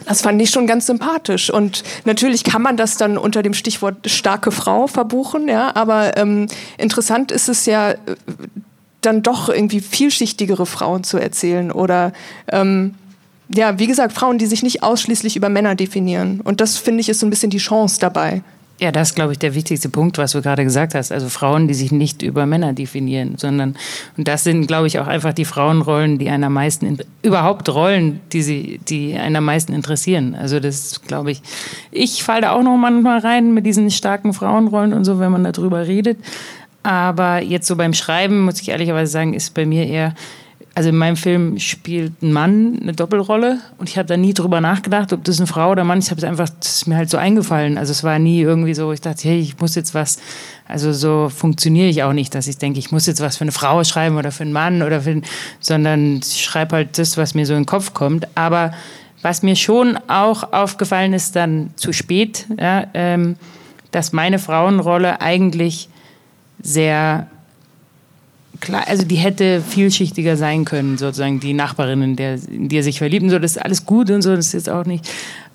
das 0.09 0.23
fand 0.23 0.41
ich 0.41 0.51
schon 0.51 0.67
ganz 0.67 0.87
sympathisch. 0.87 1.51
Und 1.51 1.85
natürlich 2.07 2.43
kann 2.43 2.63
man 2.63 2.79
das 2.79 2.97
dann 2.97 3.19
unter 3.19 3.43
dem 3.43 3.53
Stichwort 3.53 4.11
starke 4.11 4.51
Frau 4.51 4.87
verbuchen, 4.87 5.49
ja. 5.49 5.77
Aber 5.77 6.17
ähm, 6.17 6.47
interessant 6.79 7.31
ist 7.31 7.49
es 7.49 7.67
ja, 7.67 7.91
äh, 7.91 7.97
dann 9.03 9.23
doch 9.23 9.49
irgendwie 9.49 9.81
vielschichtigere 9.81 10.65
Frauen 10.67 11.05
zu 11.05 11.19
erzählen 11.19 11.71
oder 11.71 12.13
ähm, 12.51 12.95
ja, 13.55 13.79
wie 13.79 13.87
gesagt, 13.87 14.13
Frauen, 14.13 14.39
die 14.39 14.47
sich 14.47 14.63
nicht 14.63 14.83
ausschließlich 14.83 15.37
über 15.37 15.49
Männer 15.49 15.75
definieren. 15.75 16.41
Und 16.41 16.61
das 16.61 16.79
finde 16.79 17.01
ich 17.01 17.09
ist 17.09 17.21
so 17.21 17.27
ein 17.27 17.31
bisschen 17.31 17.51
die 17.51 17.59
Chance 17.59 17.99
dabei. 18.01 18.43
Ja, 18.81 18.93
das 18.93 19.09
ist, 19.09 19.15
glaube 19.17 19.33
ich, 19.33 19.41
der 19.41 19.57
wichtigste 19.57 19.89
Punkt, 19.89 20.19
was 20.19 20.33
du 20.33 20.41
gerade 20.41 20.63
gesagt 20.63 20.95
hast. 20.95 21.11
Also 21.11 21.29
Frauen, 21.29 21.67
die 21.67 21.75
sich 21.75 21.91
nicht 21.91 22.23
über 22.23 22.47
Männer 22.47 22.73
definieren, 22.73 23.35
sondern, 23.37 23.77
und 24.17 24.29
das 24.29 24.45
sind, 24.45 24.69
glaube 24.69 24.87
ich, 24.87 25.01
auch 25.01 25.09
einfach 25.09 25.33
die 25.33 25.45
Frauenrollen, 25.45 26.19
die 26.19 26.31
einer 26.31 26.49
meisten, 26.49 26.99
überhaupt 27.23 27.69
Rollen, 27.69 28.21
die 28.33 28.43
sie, 28.43 28.81
die 28.89 29.17
einer 29.17 29.41
meisten 29.41 29.73
interessieren. 29.73 30.37
Also 30.37 30.61
das, 30.61 31.03
glaube 31.03 31.33
ich, 31.33 31.43
ich 31.91 32.23
falle 32.23 32.43
da 32.43 32.53
auch 32.53 32.63
noch 32.63 32.77
manchmal 32.77 33.19
rein 33.19 33.53
mit 33.53 33.67
diesen 33.67 33.91
starken 33.91 34.33
Frauenrollen 34.33 34.93
und 34.93 35.05
so, 35.05 35.19
wenn 35.19 35.33
man 35.33 35.43
darüber 35.43 35.89
redet. 35.89 36.19
Aber 36.85 37.43
jetzt 37.43 37.67
so 37.67 37.75
beim 37.75 37.95
Schreiben, 37.95 38.43
muss 38.43 38.63
ich 38.63 38.69
ehrlicherweise 38.69 39.11
sagen, 39.11 39.35
ist 39.35 39.55
bei 39.55 39.67
mir 39.67 39.89
eher, 39.89 40.15
also 40.79 40.91
in 40.91 40.97
meinem 40.97 41.17
Film 41.17 41.59
spielt 41.59 42.23
ein 42.23 42.33
Mann 42.33 42.79
eine 42.81 42.93
Doppelrolle 42.93 43.59
und 43.79 43.89
ich 43.89 43.99
habe 43.99 44.07
da 44.07 44.17
nie 44.17 44.33
drüber 44.33 44.61
nachgedacht, 44.61 45.13
ob 45.13 45.25
das 45.25 45.39
eine 45.39 45.49
Frau 45.49 45.73
oder 45.73 45.83
Mann 45.83 45.99
ist. 45.99 46.05
Ich 46.05 46.11
habe 46.13 46.21
es 46.21 46.25
einfach, 46.25 46.49
das 46.61 46.77
ist 46.77 46.87
mir 46.87 46.97
halt 46.97 47.11
so 47.11 47.17
eingefallen. 47.17 47.77
Also 47.77 47.91
es 47.91 48.05
war 48.05 48.21
nie 48.21 48.43
irgendwie 48.43 48.75
so, 48.75 48.93
ich 48.93 49.01
dachte, 49.01 49.27
hey, 49.27 49.41
ich 49.41 49.59
muss 49.59 49.75
jetzt 49.75 49.93
was, 49.93 50.21
also 50.69 50.93
so 50.93 51.31
funktioniere 51.31 51.89
ich 51.89 52.05
auch 52.05 52.13
nicht, 52.13 52.33
dass 52.33 52.47
ich 52.47 52.59
denke, 52.59 52.79
ich 52.79 52.93
muss 52.93 53.07
jetzt 53.07 53.21
was 53.21 53.37
für 53.39 53.43
eine 53.43 53.51
Frau 53.51 53.83
schreiben 53.83 54.19
oder 54.19 54.31
für 54.31 54.45
einen 54.45 54.53
Mann 54.53 54.83
oder 54.83 55.01
für, 55.01 55.11
einen- 55.11 55.25
sondern 55.59 56.19
ich 56.19 56.45
schreibe 56.45 56.77
halt 56.77 56.97
das, 56.97 57.17
was 57.17 57.35
mir 57.35 57.45
so 57.45 57.55
in 57.55 57.63
den 57.63 57.67
Kopf 57.67 57.93
kommt. 57.93 58.29
Aber 58.37 58.71
was 59.21 59.43
mir 59.43 59.57
schon 59.57 59.99
auch 60.07 60.53
aufgefallen 60.53 61.13
ist, 61.13 61.35
dann 61.35 61.71
zu 61.75 61.93
spät, 61.93 62.47
ja, 62.57 62.87
ähm, 62.95 63.35
dass 63.91 64.13
meine 64.13 64.39
Frauenrolle 64.39 65.21
eigentlich 65.21 65.89
sehr 66.63 67.27
klar, 68.61 68.85
also 68.87 69.05
die 69.05 69.17
hätte 69.17 69.61
vielschichtiger 69.61 70.37
sein 70.37 70.65
können, 70.65 70.99
sozusagen 70.99 71.41
die 71.41 71.53
Nachbarinnen, 71.53 72.17
der, 72.17 72.39
in 72.51 72.69
die 72.69 72.77
er 72.77 72.83
sich 72.83 72.99
verliebt 72.99 73.23
und 73.23 73.31
so, 73.31 73.39
das 73.39 73.53
ist 73.53 73.63
alles 73.63 73.87
gut 73.87 74.11
und 74.11 74.23
so, 74.23 74.35
das 74.35 74.47
ist 74.47 74.53
jetzt 74.55 74.71
auch 74.71 74.85
nicht, 74.85 75.09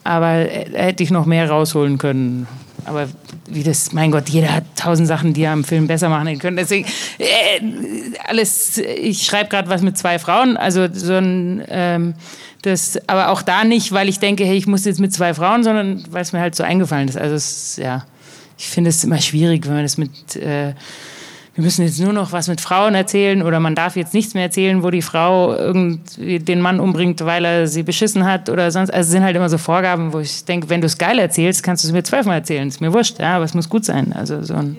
aber 0.03 0.49
äh, 0.49 0.65
hätte 0.73 1.03
ich 1.03 1.11
noch 1.11 1.25
mehr 1.25 1.49
rausholen 1.49 1.97
können. 1.97 2.47
Aber 2.85 3.07
wie 3.47 3.63
das, 3.63 3.93
mein 3.93 4.11
Gott, 4.11 4.27
jeder 4.27 4.53
hat 4.53 4.65
tausend 4.75 5.07
Sachen, 5.07 5.33
die 5.33 5.43
er 5.43 5.53
am 5.53 5.63
Film 5.63 5.87
besser 5.87 6.09
machen 6.09 6.37
können. 6.39 6.57
Deswegen, 6.57 6.85
äh, 7.17 7.61
alles, 8.27 8.77
ich 8.77 9.23
schreibe 9.23 9.49
gerade 9.49 9.69
was 9.69 9.81
mit 9.81 9.97
zwei 9.97 10.19
Frauen, 10.19 10.57
also 10.57 10.87
so 10.91 11.13
ein, 11.13 11.63
ähm, 11.69 12.13
das, 12.61 12.97
aber 13.07 13.29
auch 13.29 13.41
da 13.41 13.63
nicht, 13.63 13.91
weil 13.91 14.09
ich 14.09 14.19
denke, 14.19 14.45
hey, 14.45 14.57
ich 14.57 14.67
muss 14.67 14.85
jetzt 14.85 14.99
mit 14.99 15.13
zwei 15.13 15.33
Frauen, 15.33 15.63
sondern 15.63 16.03
weil 16.11 16.21
es 16.21 16.33
mir 16.33 16.39
halt 16.39 16.55
so 16.55 16.63
eingefallen 16.63 17.07
ist. 17.07 17.17
Also 17.17 17.35
es, 17.35 17.77
ja, 17.77 18.05
ich 18.57 18.67
finde 18.67 18.89
es 18.89 19.03
immer 19.03 19.19
schwierig, 19.19 19.65
wenn 19.65 19.73
man 19.73 19.83
das 19.83 19.97
mit, 19.97 20.35
äh, 20.35 20.73
wir 21.55 21.63
müssen 21.63 21.85
jetzt 21.85 21.99
nur 21.99 22.13
noch 22.13 22.31
was 22.31 22.47
mit 22.47 22.61
Frauen 22.61 22.95
erzählen 22.95 23.43
oder 23.43 23.59
man 23.59 23.75
darf 23.75 23.95
jetzt 23.95 24.13
nichts 24.15 24.33
mehr 24.33 24.43
erzählen, 24.43 24.81
wo 24.81 24.89
die 24.89 25.03
Frau 25.03 25.55
irgendwie 25.55 26.39
den 26.39 26.61
Mann 26.61 26.79
umbringt, 26.79 27.23
weil 27.25 27.45
er 27.45 27.67
sie 27.67 27.83
beschissen 27.83 28.25
hat 28.25 28.49
oder 28.49 28.71
sonst. 28.71 28.89
Also 28.89 29.07
es 29.07 29.11
sind 29.11 29.23
halt 29.23 29.35
immer 29.35 29.49
so 29.49 29.59
Vorgaben, 29.59 30.13
wo 30.13 30.19
ich 30.19 30.45
denke, 30.45 30.69
wenn 30.69 30.81
du 30.81 30.87
es 30.87 30.97
geil 30.97 31.19
erzählst, 31.19 31.61
kannst 31.61 31.83
du 31.83 31.87
es 31.87 31.93
mir 31.93 32.03
zwölfmal 32.03 32.39
erzählen. 32.39 32.67
Ist 32.67 32.81
mir 32.81 32.91
wurscht, 32.91 33.19
ja, 33.19 33.35
aber 33.35 33.45
es 33.45 33.53
muss 33.53 33.69
gut 33.69 33.85
sein. 33.85 34.13
Also 34.13 34.41
so 34.41 34.55
ein 34.55 34.77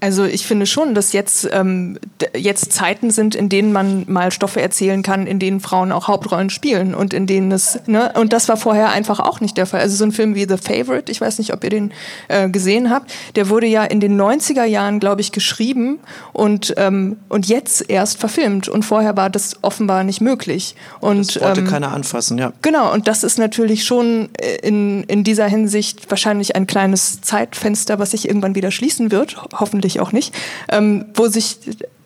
Also 0.00 0.24
ich 0.24 0.46
finde 0.46 0.66
schon, 0.66 0.94
dass 0.94 1.12
jetzt, 1.12 1.48
ähm, 1.52 1.98
jetzt 2.36 2.72
Zeiten 2.72 3.10
sind, 3.10 3.34
in 3.34 3.48
denen 3.48 3.72
man 3.72 4.04
mal 4.06 4.30
Stoffe 4.30 4.60
erzählen 4.60 5.02
kann, 5.02 5.26
in 5.26 5.40
denen 5.40 5.58
Frauen 5.58 5.90
auch 5.90 6.06
Hauptrollen 6.06 6.50
spielen 6.50 6.94
und 6.94 7.12
in 7.12 7.26
denen 7.26 7.50
es, 7.50 7.80
ne, 7.86 8.12
und 8.14 8.32
das 8.32 8.48
war 8.48 8.56
vorher 8.56 8.90
einfach 8.90 9.18
auch 9.18 9.40
nicht 9.40 9.56
der 9.56 9.66
Fall. 9.66 9.80
Also 9.80 9.96
so 9.96 10.04
ein 10.04 10.12
Film 10.12 10.36
wie 10.36 10.46
The 10.48 10.56
Favorite, 10.56 11.10
ich 11.10 11.20
weiß 11.20 11.38
nicht, 11.38 11.52
ob 11.52 11.64
ihr 11.64 11.70
den 11.70 11.92
äh, 12.28 12.48
gesehen 12.48 12.90
habt, 12.90 13.12
der 13.34 13.48
wurde 13.48 13.66
ja 13.66 13.82
in 13.82 13.98
den 13.98 14.20
90er 14.20 14.62
Jahren, 14.64 15.00
glaube 15.00 15.20
ich, 15.20 15.32
geschrieben 15.32 15.98
und, 16.32 16.74
ähm, 16.76 17.16
und 17.28 17.48
jetzt 17.48 17.90
erst 17.90 18.20
verfilmt 18.20 18.68
und 18.68 18.84
vorher 18.84 19.16
war 19.16 19.30
das 19.30 19.56
offenbar 19.62 20.04
nicht 20.04 20.20
möglich. 20.20 20.76
Und, 21.00 21.34
das 21.34 21.42
wollte 21.42 21.60
ähm, 21.62 21.66
keiner 21.66 21.92
anfassen, 21.92 22.38
ja. 22.38 22.52
Genau, 22.62 22.92
und 22.92 23.08
das 23.08 23.24
ist 23.24 23.36
natürlich 23.36 23.82
schon 23.82 24.28
äh, 24.40 24.58
in, 24.62 25.02
in 25.04 25.24
dieser 25.24 25.48
Hinsicht 25.48 26.08
wahrscheinlich 26.08 26.54
ein 26.54 26.68
kleines 26.68 27.20
Zeitfenster, 27.20 27.98
was 27.98 28.12
sich 28.12 28.28
irgendwann 28.28 28.54
wieder 28.54 28.70
schließen 28.70 29.10
wird, 29.10 29.36
hoffentlich 29.58 29.87
auch 30.00 30.12
nicht, 30.12 30.34
ähm, 30.68 31.06
wo 31.14 31.28
sich 31.28 31.58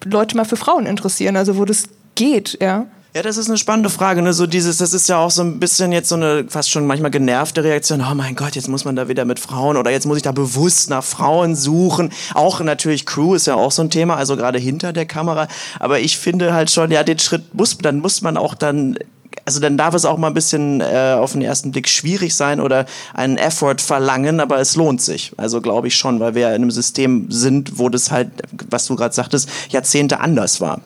Leute 0.04 0.36
mal 0.36 0.44
für 0.44 0.56
Frauen 0.56 0.86
interessieren, 0.86 1.36
also 1.36 1.56
wo 1.56 1.64
das 1.64 1.84
geht, 2.14 2.58
ja. 2.60 2.86
Ja, 3.14 3.20
das 3.20 3.36
ist 3.36 3.48
eine 3.48 3.58
spannende 3.58 3.90
Frage. 3.90 4.22
Ne? 4.22 4.32
So 4.32 4.46
dieses, 4.46 4.78
das 4.78 4.94
ist 4.94 5.06
ja 5.06 5.18
auch 5.18 5.30
so 5.30 5.42
ein 5.42 5.60
bisschen 5.60 5.92
jetzt 5.92 6.08
so 6.08 6.14
eine 6.14 6.46
fast 6.48 6.70
schon 6.70 6.86
manchmal 6.86 7.10
genervte 7.10 7.62
Reaktion. 7.62 8.00
Oh 8.00 8.14
mein 8.14 8.34
Gott, 8.34 8.56
jetzt 8.56 8.68
muss 8.68 8.86
man 8.86 8.96
da 8.96 9.06
wieder 9.06 9.26
mit 9.26 9.38
Frauen 9.38 9.76
oder 9.76 9.90
jetzt 9.90 10.06
muss 10.06 10.16
ich 10.16 10.22
da 10.22 10.32
bewusst 10.32 10.88
nach 10.88 11.04
Frauen 11.04 11.54
suchen. 11.54 12.10
Auch 12.32 12.60
natürlich 12.60 13.04
Crew 13.04 13.34
ist 13.34 13.46
ja 13.46 13.54
auch 13.54 13.70
so 13.70 13.82
ein 13.82 13.90
Thema, 13.90 14.16
also 14.16 14.34
gerade 14.34 14.58
hinter 14.58 14.94
der 14.94 15.04
Kamera. 15.04 15.46
Aber 15.78 16.00
ich 16.00 16.16
finde 16.16 16.54
halt 16.54 16.70
schon, 16.70 16.90
ja, 16.90 17.04
den 17.04 17.18
Schritt 17.18 17.54
muss, 17.54 17.76
dann 17.76 18.00
muss 18.00 18.22
man 18.22 18.38
auch 18.38 18.54
dann 18.54 18.96
also 19.44 19.60
dann 19.60 19.76
darf 19.76 19.94
es 19.94 20.04
auch 20.04 20.18
mal 20.18 20.28
ein 20.28 20.34
bisschen 20.34 20.80
äh, 20.80 21.16
auf 21.18 21.32
den 21.32 21.42
ersten 21.42 21.72
Blick 21.72 21.88
schwierig 21.88 22.34
sein 22.34 22.60
oder 22.60 22.86
einen 23.14 23.36
Effort 23.36 23.78
verlangen, 23.78 24.40
aber 24.40 24.60
es 24.60 24.76
lohnt 24.76 25.00
sich. 25.00 25.32
Also 25.36 25.60
glaube 25.60 25.88
ich 25.88 25.96
schon, 25.96 26.20
weil 26.20 26.34
wir 26.34 26.48
in 26.48 26.54
einem 26.54 26.70
System 26.70 27.30
sind, 27.30 27.78
wo 27.78 27.88
das 27.88 28.10
halt, 28.10 28.30
was 28.70 28.86
du 28.86 28.96
gerade 28.96 29.14
sagtest, 29.14 29.48
Jahrzehnte 29.70 30.20
anders 30.20 30.60
war. 30.60 30.80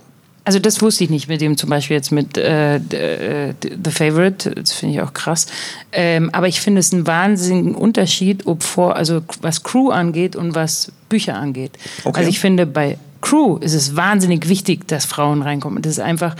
Also 0.44 0.60
das 0.60 0.80
wusste 0.80 1.02
ich 1.02 1.10
nicht 1.10 1.26
mit 1.28 1.40
dem 1.40 1.56
zum 1.56 1.70
Beispiel 1.70 1.96
jetzt 1.96 2.12
mit 2.12 2.38
äh, 2.38 2.76
äh 2.76 3.54
The 3.60 3.90
Favorite, 3.90 4.52
das 4.52 4.72
finde 4.72 4.94
ich 4.94 5.00
auch 5.02 5.12
krass. 5.12 5.46
Ähm, 5.90 6.30
aber 6.32 6.46
ich 6.46 6.60
finde 6.60 6.78
es 6.78 6.92
einen 6.92 7.04
wahnsinnigen 7.04 7.74
Unterschied, 7.74 8.46
ob 8.46 8.62
vor, 8.62 8.94
also 8.94 9.22
was 9.42 9.64
Crew 9.64 9.90
angeht 9.90 10.36
und 10.36 10.54
was 10.54 10.92
Bücher 11.08 11.34
angeht. 11.34 11.72
Okay. 12.04 12.18
Also 12.18 12.30
ich 12.30 12.38
finde 12.38 12.64
bei 12.64 12.96
Crew 13.22 13.56
ist 13.56 13.74
es 13.74 13.96
wahnsinnig 13.96 14.48
wichtig, 14.48 14.86
dass 14.86 15.04
Frauen 15.04 15.42
reinkommen. 15.42 15.82
Das 15.82 15.90
ist 15.90 15.98
einfach, 15.98 16.36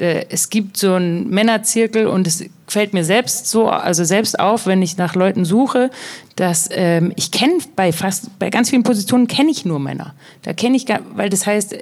es 0.00 0.50
gibt 0.50 0.76
so 0.76 0.94
einen 0.94 1.28
Männerzirkel 1.30 2.06
und 2.06 2.26
es 2.26 2.44
fällt 2.70 2.94
mir 2.94 3.04
selbst 3.04 3.48
so, 3.48 3.68
also 3.68 4.04
selbst 4.04 4.38
auf, 4.38 4.66
wenn 4.66 4.82
ich 4.82 4.96
nach 4.96 5.14
Leuten 5.14 5.44
suche, 5.44 5.90
dass 6.36 6.68
ähm, 6.72 7.12
ich 7.16 7.30
kenne 7.30 7.58
bei 7.76 7.92
fast, 7.92 8.38
bei 8.38 8.48
ganz 8.48 8.70
vielen 8.70 8.82
Positionen 8.82 9.26
kenne 9.26 9.50
ich 9.50 9.64
nur 9.64 9.78
Männer. 9.78 10.14
Da 10.42 10.52
kenne 10.52 10.76
ich 10.76 10.86
gar, 10.86 11.00
weil 11.14 11.28
das 11.28 11.46
heißt, 11.46 11.76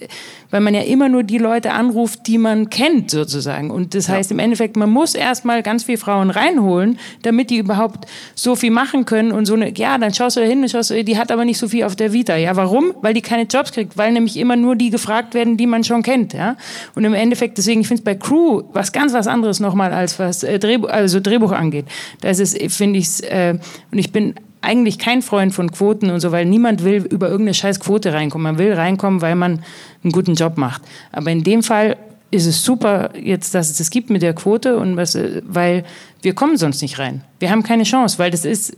weil 0.51 0.61
man 0.61 0.75
ja 0.75 0.81
immer 0.81 1.09
nur 1.09 1.23
die 1.23 1.39
Leute 1.39 1.73
anruft, 1.73 2.27
die 2.27 2.39
man 2.39 2.71
kennt 2.71 3.11
sozusagen. 3.11 3.71
Und 3.71 3.95
das 3.95 4.09
heißt 4.09 4.31
im 4.31 4.39
Endeffekt, 4.39 4.77
man 4.77 4.91
muss 4.91 5.15
erstmal 5.15 5.63
ganz 5.63 5.85
viele 5.85 5.99
Frauen 5.99 6.31
reinholen, 6.31 6.99
damit 7.23 7.51
die 7.51 7.59
überhaupt 7.59 8.07
so 8.35 8.57
viel 8.57 8.71
machen 8.71 9.05
können 9.05 9.33
und 9.33 9.47
so 9.47 9.55
eine, 9.55 9.73
ja, 9.77 9.99
dann 9.99 10.15
schaust 10.15 10.37
du 10.37 10.41
da 10.41 10.47
hin 10.47 10.63
und 10.63 10.71
schaust 10.71 10.91
du, 10.91 11.05
die 11.05 11.19
hat 11.19 11.31
aber 11.31 11.45
nicht 11.45 11.59
so 11.59 11.69
viel 11.69 11.85
auf 11.85 11.95
der 11.95 12.13
Vita. 12.13 12.37
Ja, 12.37 12.57
warum? 12.57 12.95
Weil 13.03 13.15
die 13.15 13.23
keine 13.23 13.43
Jobs 13.43 13.73
kriegt, 13.73 13.97
weil 13.97 14.13
nämlich 14.13 14.37
immer 14.37 14.57
nur 14.57 14.77
die 14.77 14.91
gefragt 14.91 15.35
werden, 15.35 15.57
die 15.57 15.67
man 15.67 15.85
schon 15.85 16.03
kennt, 16.03 16.33
ja. 16.33 16.57
Und 16.95 17.05
im 17.05 17.15
Endeffekt, 17.15 17.59
deswegen, 17.59 17.83
ich 17.83 17.89
finde 17.89 18.01
es 18.01 18.05
bei 18.05 18.15
Crew 18.15 18.63
was 18.73 18.93
ganz 18.93 19.13
was 19.13 19.27
anderes 19.27 19.61
nochmal 19.61 19.93
als 19.93 20.19
was 20.19 20.43
äh, 20.43 20.59
Drehbuch, 20.59 20.78
also 20.87 21.21
Drehbuch 21.21 21.53
angeht. 21.53 21.87
Das 22.21 22.39
ist, 22.39 22.57
finde 22.73 22.99
ich, 22.99 23.23
äh, 23.25 23.59
und 23.91 23.99
ich 23.99 24.13
bin 24.13 24.35
eigentlich 24.61 24.99
kein 24.99 25.23
Freund 25.23 25.55
von 25.55 25.71
Quoten 25.71 26.11
und 26.11 26.21
so, 26.21 26.33
weil 26.33 26.45
niemand 26.45 26.85
will 26.85 27.07
über 27.11 27.29
irgendeine 27.29 27.55
scheiß 27.55 27.81
Quote 27.81 28.13
reinkommen. 28.13 28.45
Man 28.45 28.59
will 28.59 28.73
reinkommen, 28.73 29.23
weil 29.23 29.37
man 29.37 29.63
einen 30.03 30.13
guten 30.13 30.35
Job 30.35 30.57
macht. 30.57 30.83
Aber 31.13 31.31
in 31.31 31.45
dem 31.45 31.63
Fall 31.63 31.97
ist 32.31 32.47
es 32.47 32.63
super 32.63 33.11
jetzt, 33.19 33.55
dass 33.55 33.71
es 33.71 33.79
das 33.79 33.91
gibt 33.91 34.11
mit 34.11 34.21
der 34.21 34.35
Quote 34.35 34.77
und 34.77 34.97
was, 34.97 35.19
weil 35.47 35.85
wir 36.21 36.35
kommen 36.35 36.57
sonst 36.57 36.83
nicht 36.83 36.99
rein. 36.99 37.23
Wir 37.39 37.51
haben 37.51 37.63
keine 37.63 37.85
Chance, 37.85 38.19
weil 38.19 38.31
das 38.31 38.45
ist 38.45 38.77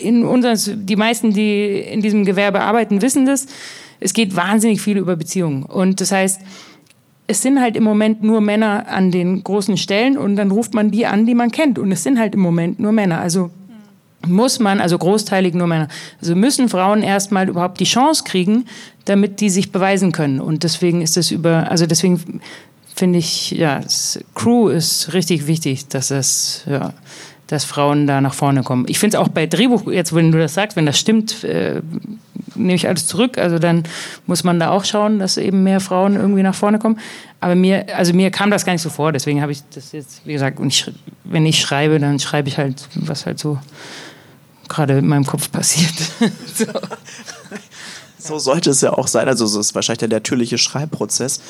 in 0.00 0.24
unseren, 0.24 0.86
die 0.86 0.96
meisten, 0.96 1.32
die 1.32 1.78
in 1.78 2.00
diesem 2.00 2.24
Gewerbe 2.24 2.60
arbeiten, 2.60 3.02
wissen 3.02 3.26
das. 3.26 3.46
Es 3.98 4.14
geht 4.14 4.34
wahnsinnig 4.34 4.80
viel 4.80 4.96
über 4.96 5.16
Beziehungen. 5.16 5.64
Und 5.64 6.00
das 6.00 6.10
heißt, 6.10 6.40
es 7.30 7.42
sind 7.42 7.60
halt 7.60 7.76
im 7.76 7.84
Moment 7.84 8.24
nur 8.24 8.40
Männer 8.40 8.86
an 8.88 9.12
den 9.12 9.44
großen 9.44 9.76
Stellen 9.76 10.18
und 10.18 10.34
dann 10.34 10.50
ruft 10.50 10.74
man 10.74 10.90
die 10.90 11.06
an, 11.06 11.26
die 11.26 11.36
man 11.36 11.52
kennt. 11.52 11.78
Und 11.78 11.92
es 11.92 12.02
sind 12.02 12.18
halt 12.18 12.34
im 12.34 12.40
Moment 12.40 12.80
nur 12.80 12.90
Männer. 12.90 13.20
Also 13.20 13.50
muss 14.26 14.58
man, 14.58 14.80
also 14.80 14.98
großteilig 14.98 15.54
nur 15.54 15.68
Männer, 15.68 15.86
also 16.20 16.34
müssen 16.34 16.68
Frauen 16.68 17.02
erstmal 17.02 17.48
überhaupt 17.48 17.78
die 17.78 17.84
Chance 17.84 18.24
kriegen, 18.24 18.66
damit 19.04 19.40
die 19.40 19.48
sich 19.48 19.70
beweisen 19.70 20.10
können. 20.10 20.40
Und 20.40 20.64
deswegen 20.64 21.02
ist 21.02 21.16
das 21.16 21.30
über, 21.30 21.70
also 21.70 21.86
deswegen 21.86 22.40
finde 22.96 23.20
ich, 23.20 23.52
ja, 23.52 23.80
Crew 24.34 24.68
ist 24.68 25.14
richtig 25.14 25.46
wichtig, 25.46 25.86
dass 25.86 26.10
es, 26.10 26.64
ja, 26.68 26.92
dass 27.46 27.64
Frauen 27.64 28.08
da 28.08 28.20
nach 28.20 28.34
vorne 28.34 28.64
kommen. 28.64 28.86
Ich 28.88 28.98
finde 28.98 29.16
es 29.16 29.22
auch 29.22 29.28
bei 29.28 29.46
Drehbuch, 29.46 29.90
jetzt 29.90 30.14
wenn 30.14 30.32
du 30.32 30.38
das 30.38 30.54
sagst, 30.54 30.76
wenn 30.76 30.86
das 30.86 30.98
stimmt, 30.98 31.44
äh, 31.44 31.80
nehme 32.60 32.74
ich 32.74 32.88
alles 32.88 33.06
zurück. 33.06 33.38
Also 33.38 33.58
dann 33.58 33.84
muss 34.26 34.44
man 34.44 34.60
da 34.60 34.70
auch 34.70 34.84
schauen, 34.84 35.18
dass 35.18 35.36
eben 35.36 35.62
mehr 35.62 35.80
Frauen 35.80 36.16
irgendwie 36.16 36.42
nach 36.42 36.54
vorne 36.54 36.78
kommen. 36.78 36.98
Aber 37.40 37.54
mir, 37.54 37.86
also 37.96 38.12
mir 38.12 38.30
kam 38.30 38.50
das 38.50 38.64
gar 38.64 38.72
nicht 38.72 38.82
so 38.82 38.90
vor. 38.90 39.12
Deswegen 39.12 39.42
habe 39.42 39.52
ich 39.52 39.62
das 39.74 39.92
jetzt, 39.92 40.26
wie 40.26 40.32
gesagt, 40.32 40.58
und 40.58 40.68
ich, 40.68 40.90
wenn 41.24 41.46
ich 41.46 41.60
schreibe, 41.60 41.98
dann 41.98 42.18
schreibe 42.18 42.48
ich 42.48 42.58
halt, 42.58 42.88
was 42.94 43.26
halt 43.26 43.38
so 43.38 43.58
gerade 44.68 44.98
in 44.98 45.06
meinem 45.06 45.26
Kopf 45.26 45.50
passiert. 45.50 45.94
so. 46.54 46.66
So 48.30 48.38
sollte 48.38 48.70
es 48.70 48.80
ja 48.80 48.92
auch 48.92 49.08
sein. 49.08 49.28
Also, 49.28 49.46
so 49.46 49.60
ist 49.60 49.74
wahrscheinlich 49.74 49.98
der 49.98 50.08
natürliche 50.08 50.56
Schreibprozess. 50.56 51.40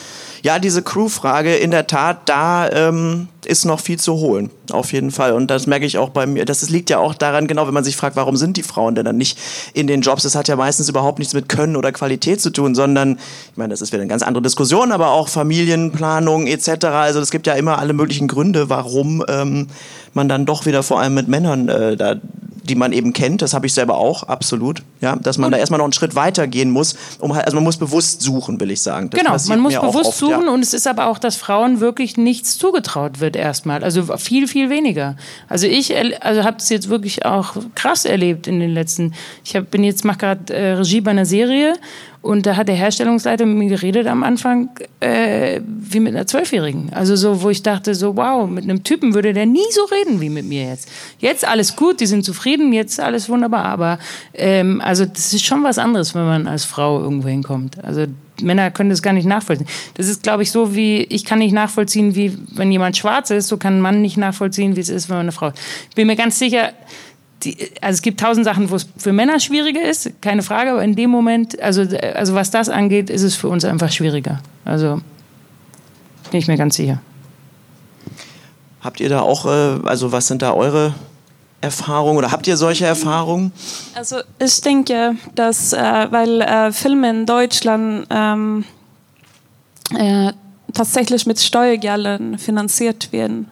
Ja, 0.42 0.58
diese 0.58 0.82
Crew-Frage, 0.82 1.56
in 1.56 1.70
der 1.70 1.86
Tat, 1.86 2.28
da 2.28 2.68
ähm, 2.70 3.28
ist 3.44 3.64
noch 3.64 3.80
viel 3.80 3.98
zu 3.98 4.14
holen. 4.14 4.50
Auf 4.70 4.92
jeden 4.92 5.10
Fall. 5.10 5.32
Und 5.32 5.50
das 5.50 5.66
merke 5.66 5.84
ich 5.84 5.98
auch 5.98 6.08
bei 6.10 6.26
mir. 6.26 6.44
Das 6.44 6.68
liegt 6.70 6.90
ja 6.90 6.98
auch 6.98 7.14
daran, 7.14 7.46
genau, 7.46 7.66
wenn 7.66 7.74
man 7.74 7.84
sich 7.84 7.96
fragt, 7.96 8.16
warum 8.16 8.36
sind 8.36 8.56
die 8.56 8.62
Frauen 8.62 8.94
denn 8.94 9.04
dann 9.04 9.16
nicht 9.16 9.38
in 9.74 9.86
den 9.86 10.00
Jobs? 10.00 10.22
Das 10.22 10.34
hat 10.34 10.48
ja 10.48 10.56
meistens 10.56 10.88
überhaupt 10.88 11.18
nichts 11.18 11.34
mit 11.34 11.48
Können 11.48 11.76
oder 11.76 11.92
Qualität 11.92 12.40
zu 12.40 12.50
tun, 12.50 12.74
sondern, 12.74 13.18
ich 13.50 13.56
meine, 13.56 13.70
das 13.70 13.82
ist 13.82 13.92
wieder 13.92 14.02
eine 14.02 14.08
ganz 14.08 14.22
andere 14.22 14.42
Diskussion, 14.42 14.92
aber 14.92 15.10
auch 15.10 15.28
Familienplanung 15.28 16.46
etc. 16.46 16.86
Also, 16.86 17.20
es 17.20 17.30
gibt 17.30 17.46
ja 17.46 17.54
immer 17.54 17.78
alle 17.78 17.92
möglichen 17.92 18.28
Gründe, 18.28 18.70
warum 18.70 19.24
ähm, 19.28 19.68
man 20.14 20.28
dann 20.28 20.46
doch 20.46 20.66
wieder 20.66 20.82
vor 20.82 21.00
allem 21.00 21.14
mit 21.14 21.28
Männern 21.28 21.68
äh, 21.68 21.96
da 21.96 22.16
die 22.70 22.76
man 22.76 22.92
eben 22.92 23.12
kennt, 23.12 23.42
das 23.42 23.52
habe 23.52 23.66
ich 23.66 23.74
selber 23.74 23.98
auch, 23.98 24.22
absolut, 24.22 24.82
ja, 25.00 25.16
dass 25.16 25.38
man 25.38 25.46
und 25.46 25.52
da 25.52 25.58
erstmal 25.58 25.78
noch 25.78 25.84
einen 25.84 25.92
Schritt 25.92 26.14
weiter 26.14 26.46
gehen 26.46 26.70
muss, 26.70 26.96
um 27.18 27.34
halt, 27.34 27.44
also 27.44 27.56
man 27.56 27.64
muss 27.64 27.76
bewusst 27.76 28.22
suchen, 28.22 28.60
will 28.60 28.70
ich 28.70 28.80
sagen. 28.80 29.10
Das 29.10 29.20
genau, 29.20 29.36
man 29.48 29.60
muss 29.60 29.74
bewusst 29.74 30.06
oft, 30.06 30.18
suchen 30.18 30.44
ja. 30.44 30.50
und 30.50 30.60
es 30.60 30.72
ist 30.72 30.86
aber 30.86 31.06
auch, 31.06 31.18
dass 31.18 31.36
Frauen 31.36 31.80
wirklich 31.80 32.16
nichts 32.16 32.58
zugetraut 32.58 33.20
wird 33.20 33.34
erstmal, 33.34 33.82
also 33.82 34.16
viel, 34.16 34.46
viel 34.46 34.70
weniger. 34.70 35.16
Also 35.48 35.66
ich 35.66 35.94
also 36.22 36.44
habe 36.44 36.58
es 36.58 36.68
jetzt 36.68 36.88
wirklich 36.88 37.24
auch 37.24 37.56
krass 37.74 38.04
erlebt 38.04 38.46
in 38.46 38.60
den 38.60 38.72
letzten, 38.72 39.14
ich 39.44 39.56
hab, 39.56 39.70
bin 39.70 39.82
jetzt, 39.82 40.04
mache 40.04 40.18
gerade 40.18 40.54
äh, 40.54 40.72
Regie 40.74 41.00
bei 41.00 41.10
einer 41.10 41.26
Serie 41.26 41.74
und 42.22 42.44
da 42.44 42.56
hat 42.56 42.68
der 42.68 42.74
Herstellungsleiter 42.74 43.46
mit 43.46 43.56
mir 43.56 43.68
geredet 43.70 44.06
am 44.06 44.22
Anfang 44.22 44.68
äh, 45.00 45.60
wie 45.64 46.00
mit 46.00 46.14
einer 46.14 46.26
Zwölfjährigen. 46.26 46.92
Also 46.92 47.16
so, 47.16 47.42
wo 47.42 47.48
ich 47.48 47.62
dachte, 47.62 47.94
so 47.94 48.16
wow, 48.16 48.48
mit 48.48 48.64
einem 48.64 48.84
Typen 48.84 49.14
würde 49.14 49.32
der 49.32 49.46
nie 49.46 49.64
so 49.70 49.84
reden 49.84 50.20
wie 50.20 50.28
mit 50.28 50.44
mir 50.44 50.68
jetzt. 50.68 50.90
Jetzt 51.18 51.48
alles 51.48 51.76
gut, 51.76 52.00
die 52.00 52.06
sind 52.06 52.24
zufrieden, 52.24 52.74
jetzt 52.74 53.00
alles 53.00 53.30
wunderbar. 53.30 53.64
Aber 53.64 53.98
ähm, 54.34 54.82
also 54.84 55.06
das 55.06 55.32
ist 55.32 55.46
schon 55.46 55.64
was 55.64 55.78
anderes, 55.78 56.14
wenn 56.14 56.24
man 56.24 56.46
als 56.46 56.64
Frau 56.64 57.00
irgendwo 57.00 57.28
hinkommt. 57.28 57.82
Also 57.82 58.06
Männer 58.42 58.70
können 58.70 58.90
das 58.90 59.02
gar 59.02 59.12
nicht 59.14 59.26
nachvollziehen. 59.26 59.68
Das 59.94 60.08
ist, 60.08 60.22
glaube 60.22 60.42
ich, 60.42 60.50
so 60.50 60.74
wie, 60.74 61.02
ich 61.04 61.24
kann 61.24 61.38
nicht 61.38 61.52
nachvollziehen, 61.52 62.14
wie 62.14 62.36
wenn 62.52 62.70
jemand 62.70 62.96
schwarz 62.96 63.30
ist, 63.30 63.48
so 63.48 63.56
kann 63.56 63.78
ein 63.78 63.80
Mann 63.80 64.02
nicht 64.02 64.16
nachvollziehen, 64.16 64.76
wie 64.76 64.80
es 64.80 64.88
ist, 64.88 65.08
wenn 65.08 65.16
man 65.16 65.24
eine 65.24 65.32
Frau 65.32 65.48
ist. 65.48 65.58
Ich 65.88 65.94
bin 65.94 66.06
mir 66.06 66.16
ganz 66.16 66.38
sicher, 66.38 66.72
die, 67.44 67.56
also 67.80 67.96
es 67.96 68.02
gibt 68.02 68.20
tausend 68.20 68.44
Sachen, 68.44 68.70
wo 68.70 68.76
es 68.76 68.86
für 68.96 69.12
Männer 69.12 69.40
schwieriger 69.40 69.82
ist, 69.82 70.10
keine 70.20 70.42
Frage, 70.42 70.72
aber 70.72 70.84
in 70.84 70.94
dem 70.94 71.10
Moment, 71.10 71.60
also, 71.60 71.82
also 72.14 72.34
was 72.34 72.50
das 72.50 72.68
angeht, 72.68 73.10
ist 73.10 73.22
es 73.22 73.34
für 73.34 73.48
uns 73.48 73.64
einfach 73.64 73.90
schwieriger. 73.90 74.40
Also 74.64 75.00
bin 76.30 76.38
ich 76.38 76.48
mir 76.48 76.56
ganz 76.56 76.76
sicher. 76.76 77.00
Habt 78.80 79.00
ihr 79.00 79.08
da 79.08 79.20
auch, 79.20 79.46
äh, 79.46 79.80
also 79.84 80.12
was 80.12 80.26
sind 80.26 80.42
da 80.42 80.52
eure 80.52 80.94
Erfahrungen 81.60 82.18
oder 82.18 82.32
habt 82.32 82.46
ihr 82.46 82.56
solche 82.56 82.86
Erfahrungen? 82.86 83.52
Also 83.94 84.20
ich 84.38 84.60
denke, 84.60 85.16
dass, 85.34 85.72
äh, 85.72 86.06
weil 86.10 86.40
äh, 86.40 86.72
Filme 86.72 87.10
in 87.10 87.26
Deutschland 87.26 88.06
ähm, 88.10 88.64
äh, 89.94 90.32
tatsächlich 90.72 91.26
mit 91.26 91.40
Steuergeldern 91.40 92.38
finanziert 92.38 93.12
werden, 93.12 93.50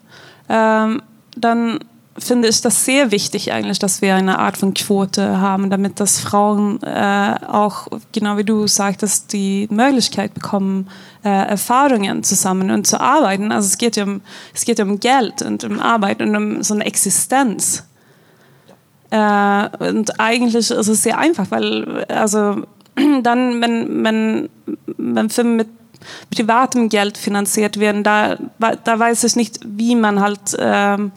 ähm, 0.48 1.02
dann 1.36 1.80
finde 2.18 2.48
ich 2.48 2.60
das 2.60 2.84
sehr 2.84 3.10
wichtig 3.10 3.52
eigentlich, 3.52 3.78
dass 3.78 4.02
wir 4.02 4.14
eine 4.14 4.38
Art 4.38 4.56
von 4.56 4.74
Quote 4.74 5.40
haben, 5.40 5.70
damit 5.70 6.00
das 6.00 6.20
Frauen 6.20 6.82
äh, 6.82 7.34
auch, 7.46 7.88
genau 8.12 8.36
wie 8.36 8.44
du 8.44 8.66
sagtest, 8.66 9.32
die 9.32 9.68
Möglichkeit 9.70 10.34
bekommen, 10.34 10.88
äh, 11.24 11.28
Erfahrungen 11.28 12.22
zusammen 12.22 12.70
und 12.70 12.86
zu 12.86 13.00
arbeiten. 13.00 13.52
Also 13.52 13.66
es 13.66 13.78
geht 13.78 13.96
ja 13.96 14.04
um, 14.04 14.20
es 14.54 14.64
geht 14.64 14.80
um 14.80 15.00
Geld 15.00 15.42
und 15.42 15.64
um 15.64 15.80
Arbeit 15.80 16.22
und 16.22 16.36
um 16.36 16.62
so 16.62 16.74
eine 16.74 16.86
Existenz. 16.86 17.84
Äh, 19.10 19.68
und 19.78 20.20
eigentlich 20.20 20.70
ist 20.70 20.88
es 20.88 21.02
sehr 21.02 21.18
einfach, 21.18 21.46
weil 21.50 22.04
also 22.08 22.62
dann, 23.22 23.60
wenn, 23.60 24.04
wenn, 24.04 24.48
wenn 24.96 25.30
Filme 25.30 25.56
mit 25.56 25.68
privatem 26.30 26.88
Geld 26.88 27.18
finanziert 27.18 27.80
werden, 27.80 28.02
da, 28.02 28.36
da 28.58 28.98
weiß 28.98 29.24
ich 29.24 29.36
nicht, 29.36 29.60
wie 29.64 29.96
man 29.96 30.20
halt 30.20 30.56
ähm, 30.58 31.12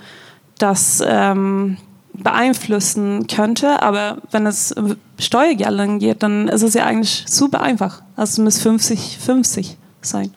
das 0.61 1.03
ähm, 1.05 1.77
beeinflussen 2.13 3.27
könnte. 3.27 3.81
Aber 3.81 4.17
wenn 4.31 4.45
es 4.45 4.71
um 4.71 4.95
Steuergeldern 5.19 5.99
geht, 5.99 6.23
dann 6.23 6.47
ist 6.47 6.61
es 6.61 6.73
ja 6.73 6.85
eigentlich 6.85 7.25
super 7.27 7.61
einfach. 7.61 8.01
Also 8.15 8.43
es 8.43 8.61
muss 8.63 8.65
50-50 8.65 9.75
sein. 10.01 10.33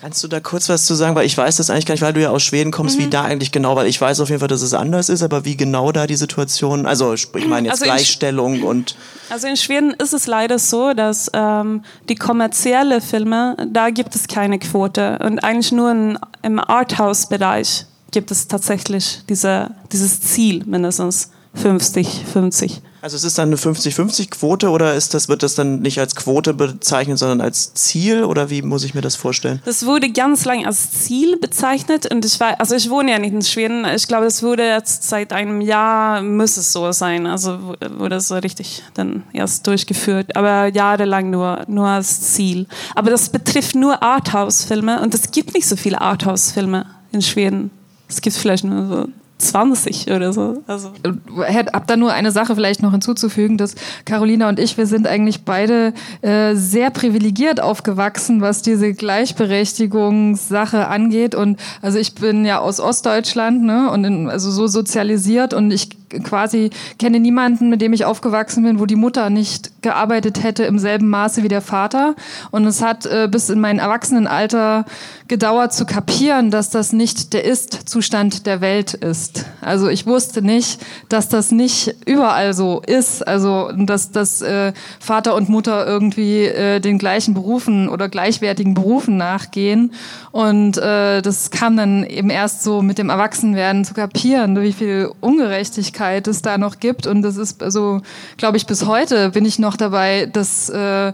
Kannst 0.00 0.22
du 0.22 0.28
da 0.28 0.40
kurz 0.40 0.68
was 0.68 0.84
zu 0.84 0.94
sagen? 0.94 1.16
Weil 1.16 1.26
ich 1.26 1.36
weiß 1.36 1.56
das 1.56 1.70
eigentlich 1.70 1.86
gar 1.86 1.94
nicht, 1.94 2.02
weil 2.02 2.12
du 2.12 2.20
ja 2.20 2.30
aus 2.30 2.42
Schweden 2.42 2.70
kommst, 2.70 2.98
mhm. 2.98 3.04
wie 3.04 3.06
da 3.08 3.24
eigentlich 3.24 3.50
genau, 3.50 3.74
weil 3.76 3.86
ich 3.86 4.00
weiß 4.00 4.20
auf 4.20 4.28
jeden 4.28 4.38
Fall, 4.40 4.48
dass 4.48 4.62
es 4.62 4.74
anders 4.74 5.08
ist, 5.08 5.22
aber 5.22 5.44
wie 5.44 5.56
genau 5.56 5.90
da 5.90 6.06
die 6.06 6.16
Situation, 6.16 6.86
also 6.86 7.14
ich 7.14 7.28
meine 7.48 7.68
jetzt 7.68 7.82
also 7.82 7.84
Gleichstellung 7.86 8.62
und. 8.62 8.94
Also 9.30 9.48
in 9.48 9.56
Schweden 9.56 9.94
ist 9.94 10.12
es 10.12 10.26
leider 10.26 10.58
so, 10.58 10.92
dass 10.92 11.30
ähm, 11.32 11.82
die 12.08 12.14
kommerzielle 12.14 13.00
Filme, 13.00 13.56
da 13.72 13.90
gibt 13.90 14.14
es 14.14 14.28
keine 14.28 14.58
Quote 14.58 15.18
und 15.24 15.40
eigentlich 15.40 15.72
nur 15.72 15.90
in, 15.90 16.18
im 16.42 16.60
Arthouse-Bereich 16.60 17.86
gibt 18.16 18.30
es 18.30 18.48
tatsächlich 18.48 19.20
diese, 19.28 19.72
dieses 19.92 20.22
Ziel 20.22 20.64
mindestens 20.64 21.28
50, 21.52 22.24
50. 22.32 22.80
Also 23.02 23.14
es 23.14 23.24
ist 23.24 23.36
dann 23.36 23.50
eine 23.50 23.56
50-50-Quote 23.56 24.70
oder 24.70 24.94
ist 24.94 25.12
das, 25.12 25.28
wird 25.28 25.42
das 25.42 25.54
dann 25.54 25.80
nicht 25.80 26.00
als 26.00 26.16
Quote 26.16 26.54
bezeichnet, 26.54 27.18
sondern 27.18 27.42
als 27.42 27.74
Ziel 27.74 28.24
oder 28.24 28.48
wie 28.48 28.62
muss 28.62 28.84
ich 28.84 28.94
mir 28.94 29.02
das 29.02 29.16
vorstellen? 29.16 29.60
Das 29.66 29.84
wurde 29.84 30.10
ganz 30.10 30.46
lange 30.46 30.66
als 30.66 30.92
Ziel 30.92 31.36
bezeichnet 31.36 32.10
und 32.10 32.24
ich 32.24 32.40
war, 32.40 32.58
also 32.58 32.74
ich 32.74 32.88
wohne 32.88 33.10
ja 33.10 33.18
nicht 33.18 33.34
in 33.34 33.42
Schweden. 33.42 33.84
Ich 33.84 34.08
glaube, 34.08 34.24
das 34.24 34.42
wurde 34.42 34.66
jetzt 34.66 35.02
seit 35.02 35.34
einem 35.34 35.60
Jahr 35.60 36.22
muss 36.22 36.56
es 36.56 36.72
so 36.72 36.90
sein. 36.92 37.26
Also 37.26 37.74
wurde 37.98 38.16
es 38.16 38.28
so 38.28 38.36
richtig 38.36 38.82
dann 38.94 39.24
erst 39.34 39.66
durchgeführt, 39.66 40.34
aber 40.36 40.68
jahrelang 40.68 41.28
nur 41.28 41.64
nur 41.68 41.86
als 41.86 42.32
Ziel. 42.32 42.66
Aber 42.94 43.10
das 43.10 43.28
betrifft 43.28 43.74
nur 43.74 44.02
Arthouse-Filme 44.02 45.02
und 45.02 45.12
es 45.12 45.32
gibt 45.32 45.52
nicht 45.52 45.68
so 45.68 45.76
viele 45.76 46.00
Arthouse-Filme 46.00 46.86
in 47.12 47.20
Schweden. 47.20 47.70
Es 48.08 48.20
gibt 48.20 48.36
vielleicht 48.36 48.64
nur 48.64 48.86
so 48.86 49.08
20 49.38 50.10
oder 50.10 50.32
so. 50.32 50.62
Also. 50.66 50.92
Hab 51.38 51.86
da 51.86 51.96
nur 51.96 52.12
eine 52.12 52.32
Sache 52.32 52.54
vielleicht 52.54 52.82
noch 52.82 52.92
hinzuzufügen, 52.92 53.58
dass 53.58 53.74
Carolina 54.04 54.48
und 54.48 54.58
ich, 54.58 54.78
wir 54.78 54.86
sind 54.86 55.06
eigentlich 55.06 55.44
beide 55.44 55.92
äh, 56.22 56.54
sehr 56.54 56.90
privilegiert 56.90 57.60
aufgewachsen, 57.60 58.40
was 58.40 58.62
diese 58.62 58.94
Gleichberechtigungssache 58.94 60.88
angeht. 60.88 61.34
Und 61.34 61.60
also 61.82 61.98
ich 61.98 62.14
bin 62.14 62.46
ja 62.46 62.60
aus 62.60 62.80
Ostdeutschland, 62.80 63.62
ne, 63.62 63.90
und 63.90 64.04
in, 64.04 64.30
also 64.30 64.50
so 64.50 64.66
sozialisiert 64.68 65.52
und 65.52 65.70
ich 65.70 65.90
quasi 66.22 66.70
kenne 66.98 67.20
niemanden, 67.20 67.68
mit 67.68 67.80
dem 67.80 67.92
ich 67.92 68.04
aufgewachsen 68.04 68.62
bin, 68.62 68.78
wo 68.78 68.86
die 68.86 68.96
Mutter 68.96 69.30
nicht 69.30 69.70
gearbeitet 69.82 70.42
hätte 70.42 70.64
im 70.64 70.78
selben 70.78 71.08
Maße 71.08 71.42
wie 71.42 71.48
der 71.48 71.60
Vater. 71.60 72.14
Und 72.50 72.64
es 72.64 72.82
hat 72.82 73.06
äh, 73.06 73.28
bis 73.30 73.50
in 73.50 73.60
mein 73.60 73.78
Erwachsenenalter 73.78 74.84
gedauert 75.28 75.72
zu 75.72 75.86
kapieren, 75.86 76.50
dass 76.50 76.70
das 76.70 76.92
nicht 76.92 77.32
der 77.32 77.44
Ist-Zustand 77.44 78.46
der 78.46 78.60
Welt 78.60 78.94
ist. 78.94 79.44
Also 79.60 79.88
ich 79.88 80.06
wusste 80.06 80.42
nicht, 80.42 80.80
dass 81.08 81.28
das 81.28 81.50
nicht 81.50 81.94
überall 82.06 82.54
so 82.54 82.80
ist. 82.86 83.26
Also 83.26 83.70
dass, 83.76 84.12
dass 84.12 84.42
äh, 84.42 84.72
Vater 85.00 85.34
und 85.34 85.48
Mutter 85.48 85.86
irgendwie 85.86 86.44
äh, 86.44 86.80
den 86.80 86.98
gleichen 86.98 87.34
Berufen 87.34 87.88
oder 87.88 88.08
gleichwertigen 88.08 88.74
Berufen 88.74 89.16
nachgehen. 89.16 89.92
Und 90.30 90.78
äh, 90.78 91.22
das 91.22 91.50
kam 91.50 91.76
dann 91.76 92.04
eben 92.04 92.30
erst 92.30 92.62
so 92.62 92.82
mit 92.82 92.98
dem 92.98 93.10
Erwachsenwerden 93.10 93.84
zu 93.84 93.94
kapieren, 93.94 94.60
wie 94.60 94.72
viel 94.72 95.10
Ungerechtigkeit 95.20 95.95
es 95.98 96.42
da 96.42 96.58
noch 96.58 96.78
gibt. 96.78 97.06
Und 97.06 97.22
das 97.22 97.36
ist 97.36 97.62
also, 97.62 98.02
glaube 98.36 98.56
ich, 98.56 98.66
bis 98.66 98.86
heute 98.86 99.30
bin 99.30 99.44
ich 99.44 99.58
noch 99.58 99.76
dabei, 99.76 100.26
das 100.26 100.68
äh, 100.68 101.12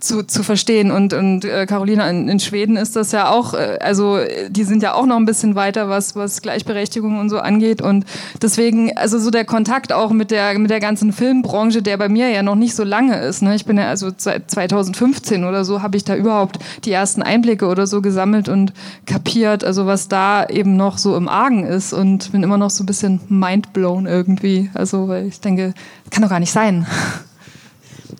zu, 0.00 0.22
zu 0.22 0.42
verstehen. 0.42 0.90
Und, 0.90 1.12
und 1.12 1.44
äh, 1.44 1.66
Carolina, 1.66 2.08
in, 2.08 2.28
in 2.28 2.40
Schweden 2.40 2.76
ist 2.76 2.96
das 2.96 3.12
ja 3.12 3.30
auch, 3.30 3.54
äh, 3.54 3.78
also 3.80 4.18
die 4.48 4.64
sind 4.64 4.82
ja 4.82 4.94
auch 4.94 5.06
noch 5.06 5.16
ein 5.16 5.24
bisschen 5.24 5.54
weiter, 5.54 5.88
was, 5.88 6.14
was 6.14 6.42
Gleichberechtigung 6.42 7.18
und 7.18 7.30
so 7.30 7.38
angeht. 7.38 7.82
Und 7.82 8.04
deswegen, 8.40 8.96
also 8.96 9.18
so 9.18 9.30
der 9.30 9.44
Kontakt 9.44 9.92
auch 9.92 10.10
mit 10.10 10.30
der, 10.30 10.58
mit 10.58 10.70
der 10.70 10.80
ganzen 10.80 11.12
Filmbranche, 11.12 11.82
der 11.82 11.96
bei 11.96 12.08
mir 12.08 12.28
ja 12.28 12.42
noch 12.42 12.54
nicht 12.54 12.74
so 12.74 12.84
lange 12.84 13.18
ist. 13.18 13.42
Ne? 13.42 13.54
Ich 13.54 13.64
bin 13.64 13.76
ja 13.76 13.88
also 13.88 14.10
seit 14.16 14.50
2015 14.50 15.44
oder 15.44 15.64
so, 15.64 15.82
habe 15.82 15.96
ich 15.96 16.04
da 16.04 16.14
überhaupt 16.14 16.58
die 16.84 16.92
ersten 16.92 17.22
Einblicke 17.22 17.66
oder 17.66 17.86
so 17.86 18.00
gesammelt 18.00 18.48
und 18.48 18.72
kapiert, 19.06 19.64
also 19.64 19.86
was 19.86 20.08
da 20.08 20.46
eben 20.46 20.76
noch 20.76 20.98
so 20.98 21.16
im 21.16 21.28
Argen 21.28 21.64
ist. 21.64 21.92
Und 21.92 22.32
bin 22.32 22.42
immer 22.42 22.58
noch 22.58 22.70
so 22.70 22.84
ein 22.84 22.86
bisschen 22.86 23.20
mindblown 23.28 24.06
irgendwie. 24.06 24.70
Also, 24.74 25.08
weil 25.08 25.26
ich 25.26 25.40
denke, 25.40 25.74
kann 26.10 26.22
doch 26.22 26.30
gar 26.30 26.40
nicht 26.40 26.52
sein. 26.52 26.86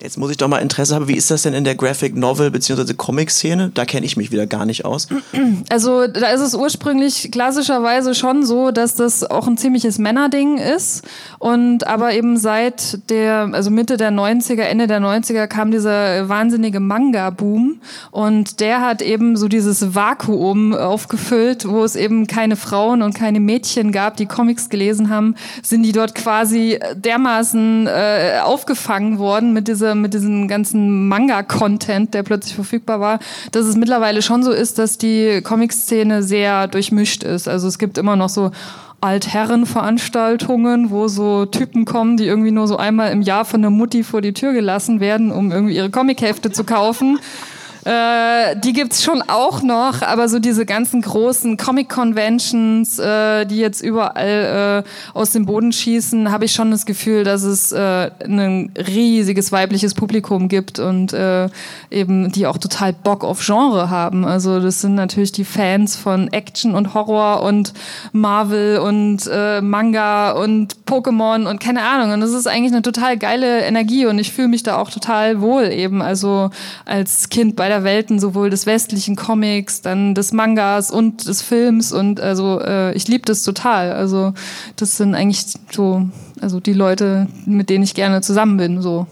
Jetzt 0.01 0.17
muss 0.17 0.31
ich 0.31 0.37
doch 0.37 0.47
mal 0.47 0.59
Interesse 0.59 0.95
haben, 0.95 1.07
wie 1.07 1.15
ist 1.15 1.31
das 1.31 1.43
denn 1.43 1.53
in 1.53 1.63
der 1.63 1.75
Graphic 1.75 2.15
Novel 2.15 2.51
bzw. 2.51 2.93
Comic-Szene? 2.93 3.71
Da 3.73 3.85
kenne 3.85 4.05
ich 4.05 4.17
mich 4.17 4.31
wieder 4.31 4.47
gar 4.47 4.65
nicht 4.65 4.85
aus. 4.85 5.07
Also 5.69 6.07
da 6.07 6.27
ist 6.27 6.41
es 6.41 6.55
ursprünglich 6.55 7.31
klassischerweise 7.31 8.15
schon 8.15 8.45
so, 8.45 8.71
dass 8.71 8.95
das 8.95 9.23
auch 9.23 9.47
ein 9.47 9.57
ziemliches 9.57 9.97
Männerding 9.97 10.57
ist. 10.57 11.03
Und 11.37 11.85
aber 11.85 12.13
eben 12.13 12.37
seit 12.37 13.09
der, 13.09 13.49
also 13.51 13.69
Mitte 13.69 13.97
der 13.97 14.11
90er, 14.11 14.61
Ende 14.61 14.87
der 14.87 14.99
90er 14.99 15.47
kam 15.47 15.71
dieser 15.71 16.27
wahnsinnige 16.29 16.79
Manga-Boom. 16.79 17.81
Und 18.11 18.59
der 18.59 18.81
hat 18.81 19.01
eben 19.01 19.37
so 19.37 19.47
dieses 19.47 19.95
Vakuum 19.95 20.73
aufgefüllt, 20.73 21.67
wo 21.67 21.83
es 21.83 21.95
eben 21.95 22.27
keine 22.27 22.55
Frauen 22.55 23.01
und 23.01 23.13
keine 23.13 23.39
Mädchen 23.39 23.91
gab, 23.91 24.17
die 24.17 24.25
Comics 24.25 24.69
gelesen 24.69 25.09
haben, 25.09 25.35
sind 25.61 25.83
die 25.83 25.91
dort 25.91 26.15
quasi 26.15 26.79
dermaßen 26.95 27.87
äh, 27.87 28.39
aufgefangen 28.43 29.19
worden 29.19 29.53
mit 29.53 29.67
dieser 29.79 29.95
mit 29.95 30.13
diesem 30.13 30.47
ganzen 30.47 31.07
Manga-Content, 31.07 32.13
der 32.13 32.23
plötzlich 32.23 32.55
verfügbar 32.55 32.99
war, 32.99 33.19
dass 33.51 33.65
es 33.65 33.75
mittlerweile 33.75 34.21
schon 34.21 34.43
so 34.43 34.51
ist, 34.51 34.77
dass 34.77 34.97
die 34.97 35.41
Comic-Szene 35.41 36.21
sehr 36.21 36.67
durchmischt 36.67 37.23
ist. 37.23 37.47
Also 37.47 37.67
es 37.67 37.79
gibt 37.79 37.97
immer 37.97 38.15
noch 38.15 38.29
so 38.29 38.51
Altherrenveranstaltungen, 39.01 40.89
wo 40.89 41.07
so 41.07 41.45
Typen 41.45 41.85
kommen, 41.85 42.17
die 42.17 42.25
irgendwie 42.25 42.51
nur 42.51 42.67
so 42.67 42.75
einmal 42.75 43.11
im 43.11 43.21
Jahr 43.21 43.45
von 43.45 43.61
der 43.61 43.71
Mutti 43.71 44.03
vor 44.03 44.21
die 44.21 44.33
Tür 44.33 44.51
gelassen 44.51 44.99
werden, 44.99 45.31
um 45.31 45.51
irgendwie 45.51 45.75
ihre 45.75 45.89
Comichefte 45.89 46.51
zu 46.51 46.65
kaufen. 46.65 47.19
Äh, 47.85 48.57
die 48.57 48.73
gibt's 48.73 49.03
schon 49.03 49.21
auch 49.21 49.61
noch, 49.61 50.01
aber 50.01 50.27
so 50.27 50.39
diese 50.39 50.65
ganzen 50.65 51.01
großen 51.01 51.55
Comic-Conventions, 51.55 52.99
äh, 52.99 53.45
die 53.45 53.57
jetzt 53.57 53.81
überall 53.81 54.83
äh, 54.85 55.17
aus 55.17 55.31
dem 55.31 55.45
Boden 55.45 55.71
schießen, 55.71 56.29
habe 56.29 56.45
ich 56.45 56.51
schon 56.51 56.71
das 56.71 56.85
Gefühl, 56.85 57.23
dass 57.23 57.43
es 57.43 57.71
äh, 57.71 58.11
ein 58.25 58.73
riesiges 58.75 59.53
weibliches 59.53 59.93
Publikum 59.93 60.49
gibt 60.49 60.79
und 60.79 61.13
äh, 61.13 61.47
eben 61.89 62.31
die 62.33 62.47
auch 62.47 62.57
total 62.57 62.91
Bock 62.91 63.23
auf 63.23 63.45
Genre 63.45 63.89
haben. 63.89 64.25
Also 64.25 64.59
das 64.59 64.81
sind 64.81 64.95
natürlich 64.95 65.31
die 65.31 65.45
Fans 65.45 65.95
von 65.95 66.27
Action 66.33 66.75
und 66.75 66.93
Horror 66.93 67.43
und 67.43 67.73
Marvel 68.11 68.79
und 68.79 69.29
äh, 69.31 69.61
Manga 69.61 70.31
und 70.31 70.75
Pokémon 70.85 71.47
und 71.47 71.61
keine 71.61 71.83
Ahnung. 71.83 72.11
Und 72.11 72.19
das 72.19 72.31
ist 72.31 72.47
eigentlich 72.47 72.73
eine 72.73 72.81
total 72.81 73.17
geile 73.17 73.61
Energie 73.61 74.05
und 74.05 74.19
ich 74.19 74.33
fühle 74.33 74.49
mich 74.49 74.63
da 74.63 74.77
auch 74.77 74.91
total 74.91 75.39
wohl 75.39 75.71
eben. 75.71 76.01
Also 76.01 76.49
als 76.85 77.29
Kind 77.29 77.55
bei 77.55 77.68
beider 77.69 77.83
Welten, 77.83 78.19
sowohl 78.19 78.49
des 78.49 78.65
westlichen 78.65 79.15
Comics, 79.15 79.81
dann 79.81 80.15
des 80.15 80.31
Mangas 80.31 80.89
und 80.89 81.27
des 81.27 81.43
Films. 81.43 81.91
Und 81.91 82.19
also 82.19 82.59
äh, 82.59 82.93
ich 82.93 83.07
liebe 83.07 83.25
das 83.25 83.43
total. 83.43 83.93
Also 83.93 84.33
das 84.75 84.97
sind 84.97 85.13
eigentlich 85.13 85.45
so, 85.71 86.09
also 86.41 86.59
die 86.59 86.73
Leute, 86.73 87.27
mit 87.45 87.69
denen 87.69 87.83
ich 87.83 87.93
gerne 87.93 88.21
zusammen 88.21 88.57
bin. 88.57 88.81
So. 88.81 89.05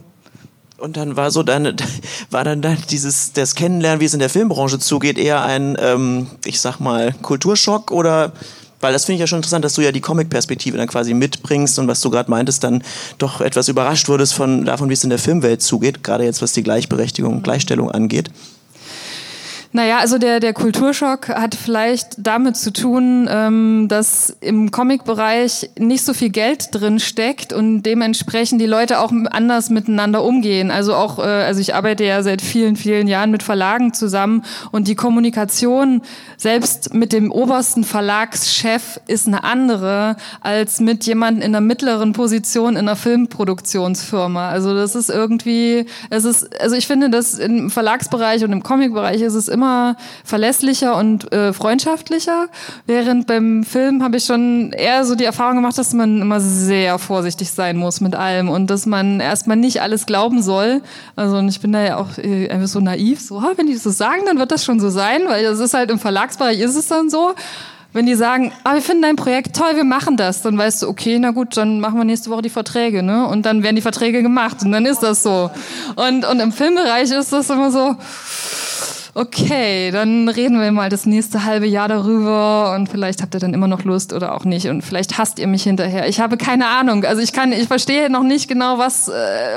Und 0.80 0.97
dann 0.97 1.16
war 1.16 1.30
so 1.30 1.43
dann 1.43 1.76
war 2.32 2.43
dann 2.43 2.66
dieses 2.89 3.32
das 3.34 3.53
Kennenlernen, 3.53 4.01
wie 4.01 4.05
es 4.05 4.14
in 4.14 4.20
der 4.20 4.30
Filmbranche 4.30 4.80
zugeht, 4.80 5.20
eher 5.20 5.43
ein, 5.43 5.78
ähm, 5.80 6.26
ich 6.43 6.60
sag 6.60 6.80
mal, 6.80 7.14
Kulturschock 7.22 7.91
oder 7.91 8.34
weil 8.80 8.94
das 8.94 9.06
finde 9.06 9.16
ich 9.16 9.20
ja 9.22 9.28
schon 9.28 9.40
interessant, 9.40 9.66
dass 9.66 9.74
du 9.74 9.82
ja 9.82 9.92
die 9.92 10.02
Comic-Perspektive 10.02 10.78
dann 10.78 10.88
quasi 10.88 11.14
mitbringst 11.14 11.80
und 11.80 11.88
was 11.88 12.02
du 12.02 12.10
gerade 12.10 12.30
meintest, 12.30 12.64
dann 12.64 12.84
doch 13.18 13.42
etwas 13.42 13.68
überrascht 13.68 14.08
wurdest 14.08 14.34
von 14.34 14.66
davon, 14.66 14.90
wie 14.90 14.94
es 14.94 15.04
in 15.04 15.10
der 15.10 15.20
Filmwelt 15.20 15.62
zugeht, 15.62 16.04
gerade 16.04 16.24
jetzt 16.24 16.42
was 16.42 16.54
die 16.54 16.64
Gleichberechtigung 16.64 17.38
und 17.38 17.44
Gleichstellung 17.44 17.92
angeht. 17.92 18.30
Naja, 19.78 20.00
also 20.00 20.18
der, 20.18 20.40
der 20.40 20.54
Kulturschock 20.54 21.30
hat 21.30 21.54
vielleicht 21.54 22.16
damit 22.18 22.58
zu 22.58 22.74
tun, 22.74 23.30
ähm, 23.32 23.86
dass 23.88 24.36
im 24.42 24.72
Comic-Bereich 24.72 25.70
nicht 25.78 26.04
so 26.04 26.16
viel 26.16 26.32
Geld 26.32 26.70
drin 26.72 27.00
steckt 27.00 27.54
und 27.54 27.84
dementsprechend 27.84 28.60
die 28.60 28.66
Leute 28.66 29.00
auch 29.00 29.12
anders 29.30 29.70
miteinander 29.70 30.24
umgehen. 30.24 30.72
Also 30.72 30.96
auch, 30.96 31.20
äh, 31.20 31.22
also 31.22 31.62
ich 31.62 31.76
arbeite 31.76 32.04
ja 32.06 32.24
seit 32.24 32.42
vielen, 32.42 32.76
vielen 32.76 33.08
Jahren 33.08 33.30
mit 33.30 33.44
Verlagen 33.44 33.94
zusammen 33.94 34.44
und 34.72 34.88
die 34.88 34.96
Kommunikation 34.96 36.02
selbst 36.38 36.96
mit 36.96 37.14
dem 37.14 37.32
obersten 37.32 37.84
Verlagschef 37.84 39.00
ist 39.06 39.28
eine 39.28 39.44
andere 39.44 40.16
als 40.42 40.80
mit 40.80 41.06
jemandem 41.06 41.44
in 41.44 41.56
einer 41.56 41.62
mittleren 41.64 42.14
Position 42.14 42.72
in 42.72 42.80
einer 42.80 42.96
Filmproduktionsfirma. 42.96 44.50
Also 44.50 44.74
das 44.74 44.96
ist 44.96 45.12
irgendwie, 45.12 45.86
es 46.10 46.26
ist, 46.26 46.60
also 46.60 46.76
ich 46.76 46.88
finde, 46.88 47.12
dass 47.12 47.36
im 47.36 47.70
Verlagsbereich 47.70 48.44
und 48.44 48.52
im 48.52 48.64
Comic-Bereich 48.64 49.22
ist 49.22 49.36
es 49.36 49.48
immer 49.48 49.66
immer 49.68 49.95
verlässlicher 50.24 50.95
und 50.95 51.32
äh, 51.32 51.51
freundschaftlicher. 51.53 52.47
Während 52.86 53.28
beim 53.28 53.63
Film 53.63 54.03
habe 54.03 54.18
ich 54.18 54.26
schon 54.26 54.72
eher 54.72 55.05
so 55.05 55.15
die 55.15 55.26
Erfahrung 55.26 55.57
gemacht, 55.57 55.78
dass 55.78 55.93
man 55.93 56.22
immer 56.22 56.39
sehr 56.39 56.99
vorsichtig 56.99 57.51
sein 57.51 57.78
muss 57.78 57.99
mit 58.01 58.15
allem 58.15 58.49
und 58.49 58.70
dass 58.70 58.86
man 58.86 59.20
erstmal 59.20 59.57
nicht 59.57 59.82
alles 59.82 60.05
glauben 60.05 60.41
soll. 60.41 60.82
Also 61.15 61.38
und 61.38 61.49
ich 61.49 61.59
bin 61.59 61.74
da 61.74 61.84
ja 61.84 61.97
auch 61.97 62.18
äh, 62.18 62.49
einfach 62.49 62.68
so 62.68 62.80
naiv, 62.80 63.20
so, 63.20 63.43
wenn 63.55 63.68
die 63.68 63.74
das 63.74 63.84
so 63.84 63.89
sagen, 63.89 64.22
dann 64.26 64.39
wird 64.39 64.51
das 64.51 64.63
schon 64.63 64.80
so 64.80 64.89
sein, 64.89 65.22
weil 65.28 65.43
das 65.43 65.59
ist 65.59 65.74
halt 65.74 65.91
im 65.91 65.99
Verlagsbereich 65.99 66.59
ist 66.59 66.76
es 66.76 66.88
dann 66.88 67.09
so 67.09 67.36
wenn 67.93 68.05
die 68.05 68.15
sagen, 68.15 68.51
ah, 68.63 68.76
wir 68.76 68.82
finden 68.82 69.01
dein 69.01 69.15
Projekt 69.15 69.55
toll, 69.55 69.76
wir 69.76 69.84
machen 69.84 70.18
das, 70.18 70.43
dann 70.43 70.57
weißt 70.57 70.84
du, 70.84 70.88
okay, 70.88 71.18
na 71.20 71.32
gut, 71.32 71.57
dann 71.57 71.80
machen 71.80 71.97
wir 71.97 72.03
nächste 72.03 72.30
Woche 72.30 72.43
die 72.43 72.49
Verträge, 72.49 73.01
ne? 73.01 73.28
Und 73.28 73.45
dann 73.45 73.63
werden 73.63 73.76
die 73.76 73.82
Verträge 73.82 74.22
gemacht 74.22 74.57
und 74.63 74.72
dann 74.72 74.86
ist 74.86 75.01
das 75.01 75.24
so. 75.24 75.49
Und, 75.95 76.26
und 76.26 76.39
im 76.39 76.51
Filmbereich 76.51 77.09
ist 77.11 77.34
das 77.34 77.49
immer 77.49 77.72
so, 77.72 77.95
okay, 79.18 79.89
dann 79.89 80.30
reden 80.30 80.61
wir 80.61 80.72
mal 80.72 80.89
das 80.89 81.07
nächste 81.07 81.43
halbe 81.43 81.65
Jahr 81.65 81.88
darüber 81.88 82.76
und 82.76 82.88
vielleicht 82.88 83.24
habt 83.24 83.34
ihr 83.34 83.39
dann 83.39 83.55
immer 83.55 83.68
noch 83.68 83.84
Lust 83.84 84.13
oder 84.13 84.36
auch 84.36 84.45
nicht 84.45 84.68
und 84.68 84.84
vielleicht 84.84 85.18
hasst 85.18 85.39
ihr 85.39 85.47
mich 85.47 85.63
hinterher. 85.63 86.07
Ich 86.07 86.20
habe 86.20 86.38
keine 86.38 86.68
Ahnung. 86.68 87.03
Also 87.03 87.24
ich 87.24 87.34
kann, 87.34 87.51
ich 87.51 87.68
verstehe 87.68 88.11
noch 88.11 88.22
nicht 88.22 88.47
genau, 88.47 88.78
was, 88.78 89.07
äh, 89.07 89.13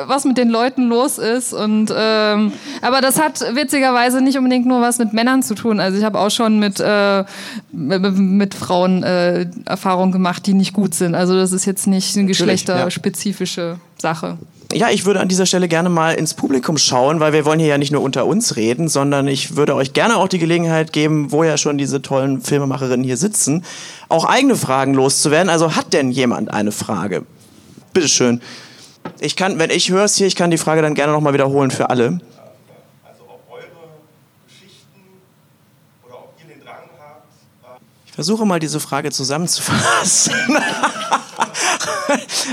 was 0.07 0.25
mit 0.25 0.39
den 0.39 0.49
Leuten 0.49 0.89
los 0.89 1.19
ist 1.19 1.53
und 1.53 1.93
ähm, 1.95 2.55
aber 2.81 3.03
das 3.03 3.21
hat 3.21 3.55
witzigerweise 3.55 4.23
nicht 4.23 4.39
unbedingt 4.39 4.65
nur 4.65 4.81
was 4.81 4.99
mit 4.99 5.13
Männern 5.13 5.43
zu 5.43 5.55
tun. 5.55 5.79
Also 5.79 5.99
ich 5.99 6.05
habe 6.05 6.19
auch 6.19 6.31
schon 6.31 6.59
mit, 6.59 6.81
äh, 6.81 7.25
mit, 7.71 8.17
mit 8.17 8.55
Frauen 8.55 9.03
äh, 9.03 9.47
Erfahrungen 9.67 10.11
gemacht, 10.13 10.47
die 10.47 10.55
nicht 10.55 10.73
gut 10.73 10.95
sind. 10.95 11.15
Also 11.15 11.37
das 11.37 11.53
ist 11.53 11.67
jetzt 11.67 11.87
nicht 11.87 12.17
eine 12.17 12.27
geschlechterspezifische 12.27 13.61
ja. 13.61 13.79
Sache. 13.99 14.39
Ja, 14.73 14.89
ich 14.89 15.05
würde 15.05 15.19
an 15.19 15.27
dieser 15.27 15.47
Stelle 15.47 15.67
gerne 15.67 15.89
mal 15.89 16.15
ins 16.15 16.35
Publikum 16.35 16.79
schauen, 16.79 17.19
weil 17.19 17.33
wir 17.33 17.45
wollen 17.45 17.59
hier 17.59 17.69
ja 17.69 17.79
nicht 17.79 17.91
nur 17.91 18.03
unter 18.03 18.25
uns 18.27 18.55
reden, 18.55 18.89
sondern 18.89 19.27
ich 19.27 19.57
würde 19.57 19.75
euch 19.75 19.93
gerne 19.95 20.17
auch 20.17 20.29
die 20.29 20.39
Gelegenheit 20.39 20.93
geben, 20.93 21.33
wo 21.33 21.43
ja 21.43 21.57
schon 21.57 21.77
diese 21.77 22.03
tollen 22.03 22.41
Filmemacherinnen 22.41 23.03
hier 23.05 23.17
sitzen, 23.17 23.65
auch 24.09 24.25
eigene 24.25 24.55
Fragen 24.55 24.95
loszuwerden. 24.95 25.51
Also 25.51 25.75
hat 25.75 25.93
denn 25.93 26.13
jemand 26.13 26.53
eine 26.53 26.71
Frage? 26.71 27.27
Bitteschön. 27.93 28.41
Ich 29.19 29.35
kann, 29.35 29.59
wenn 29.59 29.71
ich 29.71 29.91
höre 29.91 30.05
es 30.05 30.15
hier, 30.15 30.29
ich 30.29 30.37
kann 30.37 30.53
die 30.53 30.59
Frage 30.59 30.83
dann 30.83 30.95
gerne 30.95 31.13
nochmal 31.13 31.33
wiederholen 31.33 31.73
für 31.73 31.91
alle. 31.91 32.21
Also 33.03 33.25
ob 33.27 33.43
eure 33.51 33.65
Geschichten 34.47 35.01
oder 36.07 36.15
ob 36.15 36.35
ihr 36.41 36.55
den 36.55 36.63
Drang 36.65 36.77
habt. 37.01 37.83
Ich 38.07 38.10
versuche 38.21 38.45
mal 38.45 38.61
diese 38.61 38.81
Frage 38.81 39.11
zusammenzufassen. 39.11 40.35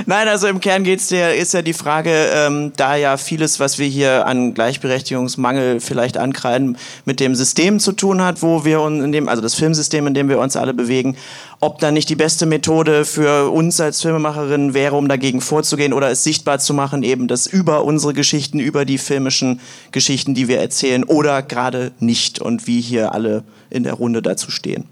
Nein, 0.06 0.30
also 0.30 0.48
im 0.48 0.62
Kern 0.62 0.86
geht's 0.86 1.08
dir, 1.08 1.36
ist 1.36 1.54
ja 1.54 1.62
die 1.62 1.74
Frage, 1.74 2.10
ähm, 2.34 2.72
da 2.78 2.96
ja 2.96 3.18
vieles, 3.18 3.60
was 3.60 3.78
wir 3.78 3.86
hier 3.86 4.26
an 4.26 4.54
Gleichberechtigungsmangel 4.54 5.82
vielleicht 5.82 6.16
ankreiden, 6.16 6.78
mit 7.04 7.20
dem 7.20 7.36
System 7.36 7.82
zu 7.82 7.92
tun 7.92 8.22
hat, 8.22 8.42
wo 8.42 8.64
wir 8.64 8.80
uns 8.80 9.04
in 9.04 9.12
dem, 9.12 9.28
also 9.28 9.42
das 9.42 9.56
Filmsystem, 9.56 10.08
in 10.08 10.14
dem 10.14 10.30
wir 10.30 10.40
uns 10.40 10.56
alle 10.56 10.74
bewegen, 10.74 11.18
ob 11.60 11.80
da 11.80 11.92
nicht 11.92 12.08
die 12.08 12.16
beste 12.16 12.46
Methode 12.46 13.04
für 13.04 13.52
uns 13.52 13.82
als 13.82 14.02
Filmemacherinnen 14.02 14.74
wäre, 14.74 14.96
um 14.96 15.10
dagegen 15.10 15.42
vorzugehen 15.42 15.92
oder 15.92 16.10
es 16.10 16.24
sichtbar 16.24 16.60
zu 16.60 16.74
machen, 16.74 17.04
eben 17.04 17.28
das 17.28 17.46
über 17.46 17.84
unsere 17.84 18.14
Geschichten, 18.14 18.62
über 18.62 18.86
die 18.86 19.00
filmischen 19.00 19.60
Geschichten, 19.92 20.34
die 20.34 20.48
wir 20.48 20.62
erzählen 20.62 21.04
oder 21.04 21.42
gerade 21.42 21.92
nicht 22.00 22.40
und 22.40 22.68
wie 22.68 22.80
hier 22.80 23.12
alle 23.12 23.44
in 23.70 23.84
der 23.84 23.96
Runde 23.96 24.22
dazu 24.22 24.50
stehen 24.50 24.86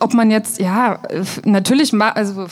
ob 0.00 0.14
man 0.14 0.30
jetzt, 0.30 0.58
ja, 0.60 0.98
natürlich, 1.44 1.92
also 1.94 2.46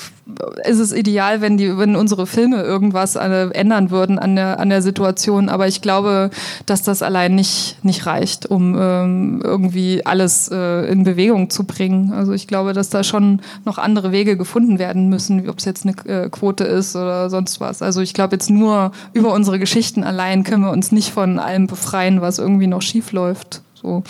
ist 0.64 0.78
es 0.78 0.92
ideal, 0.92 1.40
wenn 1.40 1.56
die, 1.56 1.78
wenn 1.78 1.96
unsere 1.96 2.26
Filme 2.26 2.62
irgendwas 2.62 3.16
äh, 3.16 3.48
ändern 3.50 3.90
würden 3.90 4.18
an 4.18 4.36
der, 4.36 4.60
an 4.60 4.68
der 4.68 4.82
Situation, 4.82 5.48
aber 5.48 5.66
ich 5.66 5.80
glaube, 5.80 6.30
dass 6.66 6.82
das 6.82 7.02
allein 7.02 7.34
nicht, 7.34 7.78
nicht 7.82 8.04
reicht, 8.04 8.46
um 8.46 8.76
ähm, 8.78 9.40
irgendwie 9.42 10.04
alles 10.04 10.50
äh, 10.52 10.90
in 10.90 11.04
Bewegung 11.04 11.48
zu 11.48 11.64
bringen. 11.64 12.12
Also 12.12 12.32
ich 12.32 12.46
glaube, 12.46 12.74
dass 12.74 12.90
da 12.90 13.02
schon 13.02 13.40
noch 13.64 13.78
andere 13.78 14.12
Wege 14.12 14.36
gefunden 14.36 14.78
werden 14.78 15.08
müssen, 15.08 15.48
ob 15.48 15.58
es 15.58 15.64
jetzt 15.64 15.86
eine 15.86 15.96
äh, 16.04 16.28
Quote 16.28 16.64
ist 16.64 16.94
oder 16.96 17.30
sonst 17.30 17.60
was. 17.60 17.80
Also 17.80 18.02
ich 18.02 18.12
glaube, 18.12 18.36
jetzt 18.36 18.50
nur 18.50 18.92
über 19.14 19.32
unsere 19.32 19.58
Geschichten 19.58 20.04
allein 20.04 20.44
können 20.44 20.64
wir 20.64 20.70
uns 20.70 20.92
nicht 20.92 21.12
von 21.12 21.38
allem 21.38 21.66
befreien, 21.66 22.20
was 22.20 22.38
irgendwie 22.38 22.66
noch 22.66 22.82
schief 22.82 23.12
läuft. 23.12 23.62
So. 23.74 24.02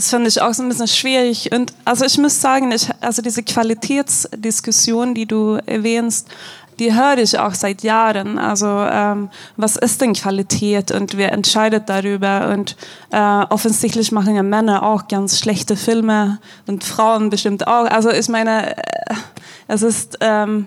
Das 0.00 0.08
finde 0.08 0.28
ich 0.28 0.40
auch 0.40 0.54
so 0.54 0.62
ein 0.62 0.68
bisschen 0.70 0.88
schwierig. 0.88 1.52
Und 1.52 1.74
also 1.84 2.06
ich 2.06 2.16
muss 2.16 2.40
sagen, 2.40 2.72
ich, 2.72 2.88
also 3.02 3.20
diese 3.20 3.42
Qualitätsdiskussion, 3.42 5.14
die 5.14 5.26
du 5.26 5.58
erwähnst, 5.66 6.26
die 6.78 6.94
höre 6.94 7.18
ich 7.18 7.38
auch 7.38 7.52
seit 7.52 7.82
Jahren. 7.82 8.38
Also 8.38 8.66
ähm, 8.66 9.28
was 9.58 9.76
ist 9.76 10.00
denn 10.00 10.14
Qualität 10.14 10.90
und 10.90 11.18
wer 11.18 11.32
entscheidet 11.32 11.90
darüber? 11.90 12.48
Und 12.48 12.78
äh, 13.10 13.44
offensichtlich 13.50 14.10
machen 14.10 14.34
ja 14.34 14.42
Männer 14.42 14.84
auch 14.84 15.06
ganz 15.06 15.38
schlechte 15.38 15.76
Filme 15.76 16.38
und 16.66 16.82
Frauen 16.82 17.28
bestimmt 17.28 17.66
auch. 17.66 17.84
Also 17.84 18.10
ich 18.10 18.30
meine, 18.30 18.78
äh, 18.78 19.14
es 19.68 19.82
ist 19.82 20.16
ähm, 20.22 20.66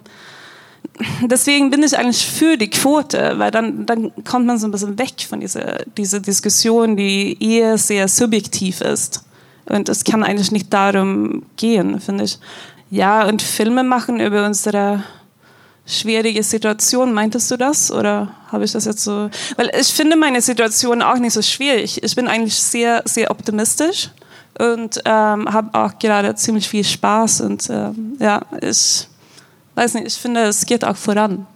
deswegen 1.22 1.70
bin 1.70 1.84
ich 1.84 1.98
eigentlich 1.98 2.26
für 2.26 2.58
die 2.58 2.70
Quote, 2.70 3.34
weil 3.38 3.52
dann, 3.52 3.86
dann 3.86 4.12
kommt 4.24 4.46
man 4.46 4.58
so 4.58 4.68
ein 4.68 4.72
bisschen 4.72 4.98
weg 5.00 5.14
von 5.28 5.40
dieser, 5.40 5.84
dieser 5.98 6.20
Diskussion, 6.20 6.96
die 6.96 7.38
eher 7.40 7.78
sehr 7.78 8.08
subjektiv 8.08 8.82
ist. 8.82 9.24
Und 9.66 9.90
es 9.90 10.04
kann 10.04 10.24
eigentlich 10.24 10.52
nicht 10.52 10.74
darum 10.74 11.44
gehen, 11.56 12.00
finde 12.00 12.26
ich. 12.26 12.38
Ja, 12.90 13.28
und 13.28 13.42
Filme 13.42 13.84
machen 13.84 14.20
über 14.20 14.46
unsere 14.46 15.04
schwierige 15.86 16.44
Situation. 16.44 17.14
Meintest 17.14 17.50
du 17.50 17.58
das? 17.58 17.92
Oder 17.92 18.36
habe 18.48 18.66
ich 18.66 18.72
das 18.72 18.86
jetzt 18.86 19.04
so? 19.04 19.30
Weil 19.56 19.72
ich 19.80 19.88
finde 19.88 20.16
meine 20.16 20.42
Situation 20.42 21.02
auch 21.02 21.18
nicht 21.18 21.34
so 21.34 21.42
schwierig. 21.42 22.04
Ich 22.04 22.16
bin 22.16 22.28
eigentlich 22.28 22.56
sehr, 22.56 23.02
sehr 23.06 23.32
optimistisch 23.32 24.10
und 24.60 25.02
ähm, 25.06 25.52
habe 25.52 25.70
auch 25.74 25.98
gerade 25.98 26.36
ziemlich 26.36 26.68
viel 26.68 26.84
Spaß. 26.84 27.42
Und 27.42 27.70
ähm, 27.70 28.18
ja, 28.20 28.42
ich 28.62 29.08
weiß 29.76 29.96
nicht, 29.96 30.08
ich 30.08 30.16
finde, 30.16 30.44
es 30.44 30.66
geht 30.66 30.84
auch 30.86 30.96
voran. 30.96 31.48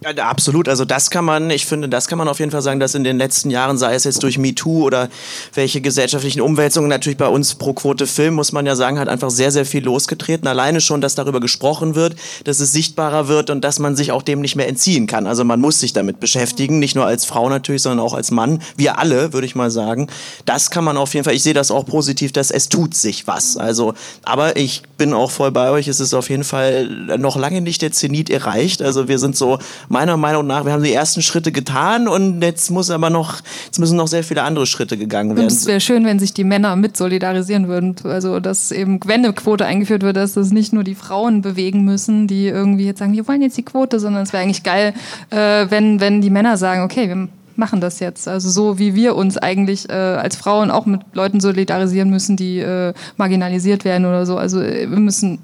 Ja, 0.00 0.24
absolut. 0.24 0.68
Also 0.68 0.84
das 0.84 1.10
kann 1.10 1.24
man, 1.24 1.50
ich 1.50 1.66
finde, 1.66 1.88
das 1.88 2.08
kann 2.08 2.18
man 2.18 2.26
auf 2.26 2.40
jeden 2.40 2.50
Fall 2.50 2.62
sagen, 2.62 2.80
dass 2.80 2.94
in 2.94 3.04
den 3.04 3.18
letzten 3.18 3.50
Jahren, 3.50 3.78
sei 3.78 3.94
es 3.94 4.04
jetzt 4.04 4.22
durch 4.22 4.38
MeToo 4.38 4.84
oder 4.84 5.08
welche 5.54 5.80
gesellschaftlichen 5.80 6.40
Umwälzungen, 6.40 6.88
natürlich 6.88 7.18
bei 7.18 7.28
uns 7.28 7.54
pro 7.54 7.72
Quote 7.72 8.06
Film, 8.06 8.34
muss 8.34 8.52
man 8.52 8.66
ja 8.66 8.74
sagen, 8.74 8.98
hat 8.98 9.08
einfach 9.08 9.30
sehr, 9.30 9.52
sehr 9.52 9.64
viel 9.64 9.84
losgetreten. 9.84 10.48
Alleine 10.48 10.80
schon, 10.80 11.00
dass 11.00 11.14
darüber 11.14 11.40
gesprochen 11.40 11.94
wird, 11.94 12.16
dass 12.44 12.58
es 12.60 12.72
sichtbarer 12.72 13.28
wird 13.28 13.50
und 13.50 13.62
dass 13.62 13.78
man 13.78 13.94
sich 13.94 14.12
auch 14.12 14.22
dem 14.22 14.40
nicht 14.40 14.56
mehr 14.56 14.68
entziehen 14.68 15.06
kann. 15.06 15.26
Also 15.26 15.44
man 15.44 15.60
muss 15.60 15.78
sich 15.78 15.92
damit 15.92 16.20
beschäftigen, 16.20 16.78
nicht 16.78 16.96
nur 16.96 17.06
als 17.06 17.24
Frau 17.24 17.48
natürlich, 17.48 17.82
sondern 17.82 18.04
auch 18.04 18.14
als 18.14 18.30
Mann. 18.30 18.60
Wir 18.76 18.98
alle, 18.98 19.32
würde 19.32 19.46
ich 19.46 19.54
mal 19.54 19.70
sagen. 19.70 20.08
Das 20.46 20.70
kann 20.70 20.84
man 20.84 20.96
auf 20.96 21.14
jeden 21.14 21.24
Fall, 21.24 21.34
ich 21.34 21.42
sehe 21.42 21.54
das 21.54 21.70
auch 21.70 21.86
positiv, 21.86 22.32
dass 22.32 22.50
es 22.50 22.68
tut 22.68 22.94
sich 22.94 23.26
was. 23.26 23.56
Also, 23.56 23.94
aber 24.24 24.56
ich 24.56 24.82
bin 24.98 25.12
auch 25.14 25.30
voll 25.30 25.52
bei 25.52 25.70
euch. 25.70 25.86
Es 25.86 26.00
ist 26.00 26.14
auf 26.14 26.30
jeden 26.30 26.44
Fall 26.44 26.86
noch 27.18 27.36
lange 27.36 27.60
nicht 27.60 27.82
der 27.82 27.92
Zenit 27.92 28.30
erreicht. 28.30 28.82
Also 28.82 29.06
wir 29.06 29.18
sind 29.18 29.36
so 29.36 29.58
meiner 29.88 30.16
Meinung 30.16 30.46
nach, 30.46 30.64
wir 30.64 30.72
haben 30.72 30.82
die 30.82 30.92
ersten 30.92 31.22
Schritte 31.22 31.52
getan 31.52 32.08
und 32.08 32.42
jetzt 32.42 32.70
muss 32.70 32.90
aber 32.90 33.10
noch, 33.10 33.40
jetzt 33.66 33.78
müssen 33.78 33.96
noch 33.96 34.08
sehr 34.08 34.24
viele 34.24 34.42
andere 34.42 34.66
Schritte 34.66 34.96
gegangen 34.96 35.36
werden. 35.36 35.46
es 35.46 35.66
wäre 35.66 35.80
schön, 35.80 36.04
wenn 36.04 36.18
sich 36.18 36.34
die 36.34 36.44
Männer 36.44 36.76
mit 36.76 36.96
solidarisieren 36.96 37.68
würden. 37.68 37.96
Also, 38.04 38.40
dass 38.40 38.72
eben, 38.72 39.00
wenn 39.04 39.24
eine 39.24 39.32
Quote 39.32 39.66
eingeführt 39.66 40.02
wird, 40.02 40.16
dass 40.16 40.34
das 40.34 40.50
nicht 40.52 40.72
nur 40.72 40.84
die 40.84 40.94
Frauen 40.94 41.42
bewegen 41.42 41.84
müssen, 41.84 42.26
die 42.26 42.46
irgendwie 42.46 42.86
jetzt 42.86 42.98
sagen, 42.98 43.12
wir 43.12 43.26
wollen 43.28 43.42
jetzt 43.42 43.56
die 43.56 43.64
Quote, 43.64 44.00
sondern 44.00 44.22
es 44.22 44.32
wäre 44.32 44.42
eigentlich 44.42 44.62
geil, 44.62 44.94
äh, 45.30 45.66
wenn, 45.68 46.00
wenn 46.00 46.20
die 46.20 46.30
Männer 46.30 46.56
sagen, 46.56 46.82
okay, 46.82 47.08
wir 47.08 47.28
machen 47.56 47.80
das 47.80 48.00
jetzt. 48.00 48.28
Also 48.28 48.48
so 48.50 48.78
wie 48.78 48.94
wir 48.94 49.16
uns 49.16 49.38
eigentlich 49.38 49.88
äh, 49.88 49.92
als 49.92 50.36
Frauen 50.36 50.70
auch 50.70 50.86
mit 50.86 51.00
Leuten 51.12 51.40
solidarisieren 51.40 52.10
müssen, 52.10 52.36
die 52.36 52.58
äh, 52.58 52.92
marginalisiert 53.16 53.84
werden 53.84 54.06
oder 54.06 54.26
so. 54.26 54.36
Also 54.36 54.60
äh, 54.60 54.90
wir 54.90 54.98
müssen 54.98 55.38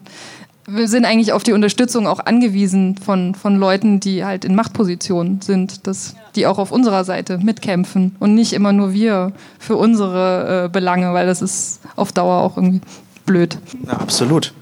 wir 0.71 0.87
sind 0.87 1.07
eigentlich 1.07 1.33
auf 1.33 1.43
die 1.43 1.53
Unterstützung 1.53 2.07
auch 2.07 2.21
angewiesen 2.21 2.97
von, 2.99 3.35
von 3.35 3.57
Leuten, 3.57 4.01
die 4.01 4.25
halt 4.25 4.45
in 4.45 4.55
Machtpositionen 4.55 5.41
sind, 5.41 5.87
dass 5.87 6.15
die 6.37 6.47
auch 6.47 6.59
auf 6.59 6.73
unserer 6.73 7.05
Seite 7.05 7.39
mitkämpfen 7.39 8.15
und 8.21 8.35
nicht 8.35 8.53
immer 8.53 8.73
nur 8.73 8.93
wir 8.93 9.33
für 9.59 9.77
unsere 9.77 10.67
äh, 10.67 10.69
Belange, 10.69 11.15
weil 11.15 11.27
das 11.27 11.41
ist 11.41 11.81
auf 11.97 12.13
Dauer 12.13 12.43
auch 12.43 12.59
irgendwie 12.59 12.83
blöd. 13.25 13.59
Ja, 13.87 13.95
absolut. 13.95 14.53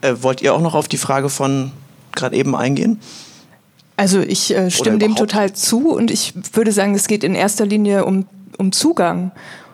Äh, 0.00 0.14
wollt 0.22 0.40
ihr 0.40 0.54
auch 0.54 0.62
noch 0.62 0.74
auf 0.74 0.88
die 0.88 0.96
Frage 0.96 1.28
von 1.28 1.70
gerade 2.12 2.34
eben 2.34 2.56
eingehen? 2.56 2.98
Also 3.96 4.20
ich 4.20 4.54
äh, 4.56 4.70
stimme 4.70 4.98
dem 4.98 5.16
total 5.16 5.52
zu 5.52 5.90
und 5.90 6.10
ich 6.10 6.32
würde 6.54 6.72
sagen, 6.72 6.94
es 6.94 7.08
geht 7.08 7.22
in 7.22 7.34
erster 7.34 7.66
Linie 7.66 8.06
um, 8.06 8.24
um 8.56 8.72
Zugang. 8.72 9.32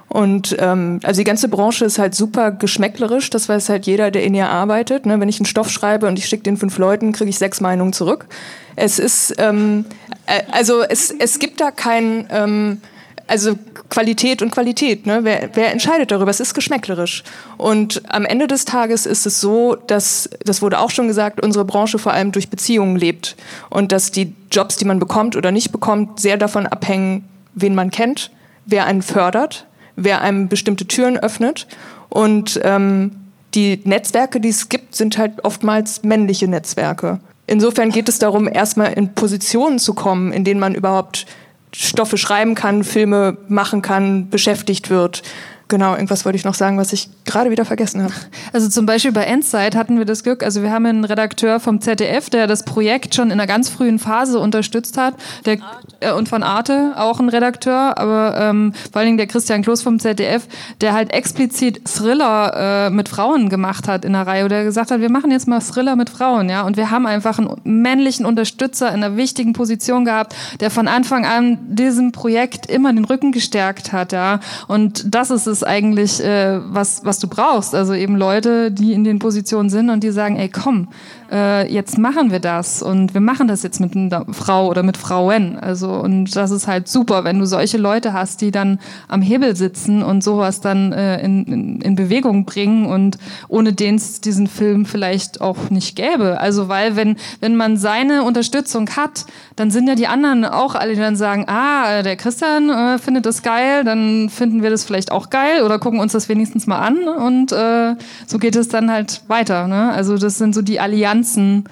Und 0.09 0.57
ähm, 0.59 1.01
also 1.03 1.21
die 1.21 1.25
ganze 1.25 1.49
Branche 1.49 1.85
ist 1.85 1.99
halt 1.99 2.15
super 2.15 2.51
geschmäcklerisch, 2.51 3.29
das 3.31 3.49
weiß 3.49 3.69
halt 3.69 3.87
jeder, 3.87 4.11
der 4.11 4.23
in 4.23 4.35
ihr 4.35 4.49
arbeitet. 4.49 5.05
Ne? 5.05 5.21
Wenn 5.21 5.29
ich 5.29 5.39
einen 5.39 5.47
Stoff 5.47 5.71
schreibe 5.71 6.07
und 6.07 6.19
ich 6.19 6.27
schicke 6.27 6.45
den 6.45 6.57
fünf 6.57 6.79
Leuten, 6.79 7.13
kriege 7.13 7.29
ich 7.29 7.39
sechs 7.39 7.61
Meinungen 7.61 7.93
zurück. 7.93 8.27
Es 8.75 8.99
ist, 8.99 9.35
ähm, 9.39 9.85
äh, 10.27 10.43
also 10.51 10.83
es, 10.83 11.11
es 11.11 11.39
gibt 11.39 11.61
da 11.61 11.71
kein, 11.71 12.27
ähm, 12.31 12.81
also 13.27 13.57
Qualität 13.91 14.43
und 14.43 14.51
Qualität, 14.51 15.07
ne? 15.07 15.21
Wer, 15.23 15.51
wer 15.55 15.73
entscheidet 15.73 16.11
darüber? 16.11 16.31
Es 16.31 16.41
ist 16.41 16.55
geschmäcklerisch. 16.55 17.23
Und 17.57 18.03
am 18.09 18.25
Ende 18.25 18.47
des 18.47 18.65
Tages 18.65 19.07
ist 19.07 19.27
es 19.27 19.41
so, 19.41 19.77
dass, 19.77 20.31
das 20.45 20.63
wurde 20.63 20.79
auch 20.79 20.91
schon 20.91 21.09
gesagt, 21.09 21.43
unsere 21.43 21.65
Branche 21.65 21.99
vor 21.99 22.13
allem 22.13 22.33
durch 22.33 22.49
Beziehungen 22.49 22.97
lebt. 22.97 23.37
Und 23.71 23.93
dass 23.93 24.11
die 24.11 24.35
Jobs, 24.51 24.77
die 24.77 24.85
man 24.85 24.99
bekommt 24.99 25.37
oder 25.37 25.53
nicht 25.53 25.73
bekommt, 25.73 26.21
sehr 26.21 26.37
davon 26.37 26.67
abhängen, 26.67 27.29
wen 27.55 27.75
man 27.75 27.91
kennt, 27.91 28.31
wer 28.67 28.87
einen 28.87 29.03
fördert, 29.03 29.67
wer 29.99 30.23
einem 30.23 30.49
bestimmte 30.49 30.87
Türen 30.87 31.19
öffnet. 31.19 31.67
Und 32.09 32.61
ähm, 32.63 33.13
die 33.55 33.81
Netzwerke, 33.85 34.41
die 34.41 34.49
es 34.49 34.69
gibt, 34.69 34.95
sind 34.95 35.19
halt 35.19 35.45
oftmals 35.45 36.03
männliche 36.03 36.49
Netzwerke. 36.49 37.21
Insofern 37.47 37.91
geht 37.91 38.09
es 38.09 38.19
darum, 38.19 38.49
erstmal 38.49 38.93
in 38.93 39.15
Positionen 39.15 39.79
zu 39.79 39.95
kommen, 39.95 40.33
in 40.33 40.45
denen 40.45 40.61
man 40.61 40.75
überhaupt 40.75 41.27
Stoffe 41.75 42.19
schreiben 42.19 42.55
kann, 42.55 42.85
Filme 42.85 43.39
machen 43.49 43.83
kann, 43.83 44.29
beschäftigt 44.29 44.91
wird. 44.91 45.23
Genau, 45.69 45.93
irgendwas 45.93 46.25
wollte 46.25 46.37
ich 46.37 46.45
noch 46.45 46.55
sagen, 46.55 46.79
was 46.79 46.95
ich 46.95 47.11
gerade 47.27 47.51
wieder 47.51 47.67
vergessen 47.67 48.03
habe. 48.03 48.15
Also 48.55 48.71
zum 48.71 48.87
Beispiel 48.87 49.13
bei 49.13 49.25
Endzeit 49.25 49.77
hatten 49.77 49.99
wir 49.99 50.07
das 50.07 50.23
Glück, 50.23 50.43
also 50.43 50.63
wir 50.63 50.71
haben 50.71 50.87
einen 50.87 51.05
Redakteur 51.05 51.61
vom 51.61 51.83
ZDF, 51.83 52.31
der 52.31 52.47
das 52.47 52.63
Projekt 52.63 53.15
schon 53.15 53.27
in 53.27 53.33
einer 53.33 53.47
ganz 53.47 53.69
frühen 53.69 53.99
Phase 53.99 54.39
unterstützt 54.39 54.97
hat. 54.97 55.15
Der, 55.45 55.59
äh, 56.01 56.13
und 56.13 56.29
von 56.29 56.43
Arte 56.43 56.95
auch 56.97 57.21
ein 57.21 57.29
Redakteur, 57.29 57.99
aber 57.99 58.35
ähm, 58.41 58.73
vor 58.91 59.01
allen 59.01 59.09
Dingen 59.09 59.19
der 59.19 59.27
Christian 59.27 59.61
Kloß 59.61 59.83
vom 59.83 59.99
ZDF, 59.99 60.49
der 60.81 60.95
halt 60.95 61.13
explizit 61.13 61.85
Thriller 61.85 62.87
äh, 62.87 62.91
mit 62.91 63.11
Frauen 63.11 63.51
gemacht 63.51 63.89
hat 63.89 64.07
in 64.07 64.15
der 64.15 64.27
Reihe, 64.27 64.49
der 64.49 64.65
gesagt 64.65 64.91
hat, 64.91 65.03
wir 65.03 65.11
machen 65.11 65.31
jetzt 65.31 65.49
mal 65.49 65.61
Thriller 65.61 65.97
mit 65.97 66.09
Frauen, 66.09 66.49
ja. 66.49 66.63
Und 66.63 66.79
wir 66.79 66.91
haben 66.91 67.05
einfach 67.05 67.39
einen 67.39 67.61
männlichen 67.65 68.25
Unterstützer 68.25 68.89
in 68.89 69.05
einer 69.05 69.19
wichtigen 69.19 69.53
Position 69.53 70.07
gehabt, 70.07 70.35
der 70.61 70.71
von 70.71 70.89
Anfang 70.89 71.27
an 71.27 71.59
diesem 71.69 72.13
Projekt 72.13 72.71
immer 72.71 72.91
den 72.91 73.05
Rücken 73.05 73.33
gestärkt 73.33 73.93
hat, 73.93 74.13
ja. 74.13 74.41
Und 74.67 75.15
das 75.15 75.31
ist 75.31 75.47
es 75.47 75.58
ist 75.59 75.67
eigentlich, 75.67 76.23
äh, 76.23 76.61
was, 76.73 77.05
was 77.05 77.19
du 77.19 77.29
brauchst. 77.29 77.75
Also 77.75 77.95
eben 77.95 78.17
Leute, 78.17 78.71
die 78.71 78.93
in 78.93 79.05
den 79.05 79.19
Positionen 79.19 79.71
sind 79.71 79.91
und 79.91 80.03
die 80.05 80.11
sagen, 80.11 80.37
ey, 80.37 80.49
komm, 80.49 80.89
äh, 81.31 81.71
jetzt 81.73 81.99
machen 81.99 82.31
wir 82.31 82.41
das 82.41 82.83
und 82.83 83.15
wir 83.15 83.21
machen 83.21 83.49
das 83.49 83.63
jetzt 83.63 83.81
mit 83.81 83.95
einer 83.95 84.25
Frau 84.33 84.69
oder 84.69 84.83
mit 84.83 84.97
Frauen. 84.97 85.59
Also 85.59 85.91
und 85.91 86.35
das 86.35 86.51
ist 86.51 86.67
halt 86.67 86.89
super, 86.89 87.25
wenn 87.25 87.39
du 87.39 87.47
solche 87.47 87.79
Leute 87.79 88.13
hast, 88.13 88.41
die 88.41 88.51
dann 88.51 88.79
am 89.09 89.23
Hebel 89.23 89.55
sitzen 89.57 90.03
und 90.03 90.25
sowas 90.25 90.61
dann 90.61 90.93
äh, 90.93 91.23
in, 91.23 91.45
in, 91.45 91.81
in 91.81 91.95
Bewegung 91.95 92.45
bringen 92.45 92.87
und 92.87 93.19
ohne 93.49 93.73
den 93.73 93.97
es 93.97 94.21
diesen 94.21 94.47
Film 94.47 94.87
vielleicht 94.87 95.41
auch 95.41 95.71
nicht 95.71 95.97
gäbe. 95.97 96.41
Also 96.41 96.69
weil 96.69 96.97
wenn 96.97 97.17
wenn 97.41 97.57
man 97.57 97.77
seine 97.77 98.25
Unterstützung 98.25 98.91
hat, 98.91 99.27
dann 99.57 99.71
sind 99.71 99.89
ja 99.89 99.95
die 99.95 100.07
anderen 100.07 100.45
auch 100.45 100.75
alle, 100.75 100.95
die 100.95 101.01
dann 101.01 101.17
sagen, 101.17 101.45
ah, 101.47 102.03
der 102.03 102.17
Christian 102.17 102.71
äh, 102.71 102.99
findet 102.99 103.27
das 103.27 103.43
geil, 103.43 103.85
dann 103.85 104.31
finden 104.31 104.63
wir 104.63 104.71
das 104.71 104.85
vielleicht 104.85 105.13
auch 105.13 105.31
geil 105.31 105.63
oder 105.63 105.79
gucken 105.79 106.01
uns 106.01 106.13
das 106.13 106.29
wenigstens 106.29 106.67
mal 106.67 106.79
an 106.79 107.09
und 107.09 107.53
äh, 107.53 107.95
so 108.27 108.39
geht 108.39 108.57
es 108.57 108.69
dann 108.69 108.91
halt 108.91 109.23
weiter. 109.29 109.67
Ne? 109.67 109.91
Also 109.91 110.17
das 110.17 110.39
sind 110.39 110.55
so 110.55 110.63
die 110.63 110.81
Allianzen 110.81 111.18
Allianzen, 111.19 111.65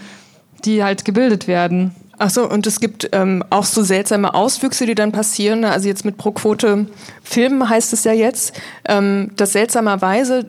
die 0.64 0.82
halt 0.82 1.04
gebildet 1.04 1.46
werden. 1.46 1.94
Ach 2.18 2.30
so, 2.30 2.48
und 2.48 2.66
es 2.66 2.80
gibt 2.80 3.10
ähm, 3.12 3.44
auch 3.50 3.64
so 3.64 3.82
seltsame 3.82 4.32
Auswüchse, 4.34 4.86
die 4.86 4.94
dann 4.94 5.12
passieren. 5.12 5.64
Also 5.64 5.86
jetzt 5.88 6.04
mit 6.04 6.16
Pro-Quote 6.16 6.86
Filmen 7.22 7.68
heißt 7.68 7.92
es 7.92 8.04
ja 8.04 8.12
jetzt, 8.12 8.58
ähm, 8.88 9.32
dass 9.36 9.52
seltsamerweise 9.52 10.46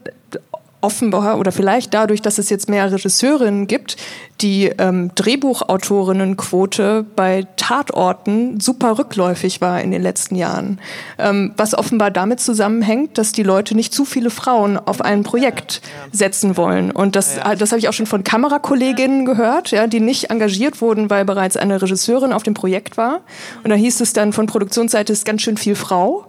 offenbar 0.82 1.40
oder 1.40 1.52
vielleicht 1.52 1.94
dadurch, 1.94 2.22
dass 2.22 2.38
es 2.38 2.50
jetzt 2.50 2.70
mehr 2.70 2.92
Regisseurinnen 2.92 3.66
gibt, 3.66 3.98
die 4.42 4.66
ähm, 4.78 5.10
Drehbuchautorinnenquote 5.16 7.04
bei 7.16 7.48
Tatorten 7.56 8.60
super 8.60 9.00
rückläufig 9.00 9.60
war 9.60 9.82
in 9.82 9.90
den 9.90 10.04
letzten 10.04 10.36
Jahren. 10.36 10.80
Ähm, 11.18 11.54
was 11.58 11.74
offenbar 11.74 12.12
damit 12.12 12.40
zusammenhängt, 12.40 13.18
dass 13.18 13.32
die 13.32 13.42
Leute 13.42 13.74
nicht 13.74 13.94
zu 13.94 14.06
viele 14.06 14.30
Frauen 14.30 14.78
auf 14.78 15.02
ein 15.02 15.24
Projekt 15.24 15.82
setzen 16.12 16.58
wollen. 16.58 16.92
Und 16.92 17.16
das, 17.16 17.40
das 17.58 17.72
habe 17.72 17.80
ich 17.80 17.90
auch 17.90 17.94
schon 17.94 18.06
von 18.06 18.24
Kamerakolleginnen 18.24 19.26
gehört, 19.26 19.72
ja, 19.72 19.88
die 19.88 20.00
nicht 20.00 20.30
engagiert 20.30 20.82
wurden, 20.82 21.10
weil 21.10 21.26
bereits 21.26 21.58
eine 21.58 21.82
Regisseurin 21.82 22.34
auf 22.34 22.44
dem 22.44 22.54
Projekt 22.54 22.98
war. 22.98 23.22
Und 23.64 23.72
da 23.72 23.76
hieß 23.76 24.00
es 24.02 24.14
dann 24.14 24.32
von 24.32 24.46
Produktionsseite 24.46 25.12
ist 25.12 25.26
ganz 25.26 25.42
schön 25.42 25.58
viel 25.58 25.76
Frau. 25.76 26.28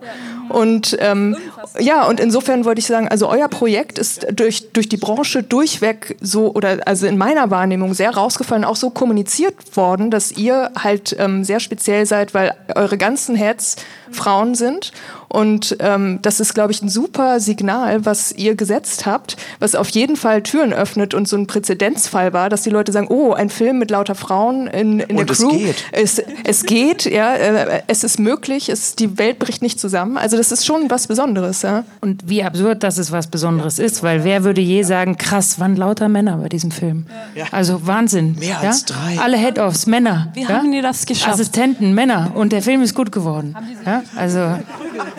Und 0.49 0.97
ähm, 1.01 1.37
ja, 1.79 2.07
und 2.07 2.21
insofern 2.21 2.65
wollte 2.65 2.79
ich 2.81 2.87
sagen, 2.87 3.09
also 3.09 3.29
euer 3.29 3.49
Projekt 3.49 3.99
ist 3.99 4.27
durch, 4.33 4.73
durch 4.73 4.89
die 4.89 4.97
Branche 4.97 5.43
durchweg 5.43 6.17
so, 6.21 6.53
oder 6.55 6.79
also 6.87 7.07
in 7.07 7.19
meiner 7.19 7.51
Wahrnehmung 7.51 7.95
sehr 7.95 8.11
rausgefallen, 8.11 8.65
auch 8.65 8.77
so 8.77 8.91
kommuniziert 8.91 9.55
worden, 9.77 10.11
dass 10.11 10.33
ihr 10.33 10.71
halt 10.79 11.15
ähm, 11.19 11.45
sehr 11.45 11.61
speziell 11.61 12.07
seid, 12.07 12.35
weil 12.35 12.55
eure 12.75 12.99
ganzen 12.99 13.37
Heads 13.37 13.77
Frauen 14.11 14.55
sind 14.55 14.93
und 15.29 15.77
ähm, 15.81 16.21
das 16.23 16.41
ist, 16.41 16.55
glaube 16.55 16.73
ich, 16.73 16.83
ein 16.83 16.89
super 16.89 17.41
Signal, 17.41 18.05
was 18.07 18.33
ihr 18.33 18.55
gesetzt 18.55 19.05
habt, 19.05 19.37
was 19.59 19.75
auf 19.75 19.89
jeden 19.91 20.17
Fall 20.17 20.43
Türen 20.43 20.73
öffnet 20.73 21.13
und 21.13 21.29
so 21.29 21.37
ein 21.37 21.47
Präzedenzfall 21.47 22.33
war, 22.33 22.49
dass 22.49 22.63
die 22.63 22.71
Leute 22.71 22.93
sagen, 22.93 23.09
oh, 23.11 23.33
ein 23.33 23.51
Film 23.51 23.79
mit 23.79 23.91
lauter 23.91 24.15
Frauen 24.15 24.67
in, 24.67 25.01
in 25.01 25.17
der 25.17 25.27
Crew. 25.27 25.51
Es 25.51 25.59
geht. 25.59 25.85
Es, 25.93 26.23
es 26.45 26.63
geht, 26.65 27.05
ja, 27.05 27.35
äh, 27.35 27.83
es 27.87 28.05
ist 28.05 28.19
möglich, 28.19 28.71
es, 28.71 28.97
die 28.97 29.19
Welt 29.19 29.39
bricht 29.39 29.61
nicht 29.61 29.79
zusammen. 29.79 30.17
Also 30.17 30.37
das 30.37 30.51
ist 30.51 30.65
schon 30.65 30.91
was 30.91 31.07
Besonderes. 31.07 31.63
Ja. 31.63 31.85
Und 32.01 32.29
wie 32.29 32.43
absurd, 32.43 32.83
dass 32.83 32.97
es 32.97 33.13
was 33.13 33.27
Besonderes 33.27 33.79
ist, 33.79 34.03
weil 34.03 34.25
wer 34.25 34.45
würde 34.45 34.63
je 34.63 34.83
sagen, 34.83 35.19
krass, 35.19 35.61
waren 35.61 35.77
lauter 35.77 36.09
Männer 36.09 36.39
bei 36.39 36.49
diesem 36.49 36.71
Film. 36.71 37.07
Ja. 37.35 37.45
Also 37.51 37.87
Wahnsinn. 37.87 38.37
Mehr 38.39 38.61
als 38.61 38.87
drei. 38.87 39.19
Alle 39.19 39.37
Head-Offs, 39.37 39.87
Männer. 39.87 40.29
Wie 40.33 40.47
haben 40.47 40.73
die 40.73 40.81
das 40.81 41.05
geschafft? 41.05 41.35
Assistenten, 41.35 41.95
Männer. 41.95 42.33
Und 42.35 42.53
der 42.53 42.63
Film 42.63 42.81
ist 42.83 42.95
gut 42.95 43.13
geworden. 43.13 43.55
Ja? 43.85 44.03
Also 44.17 44.59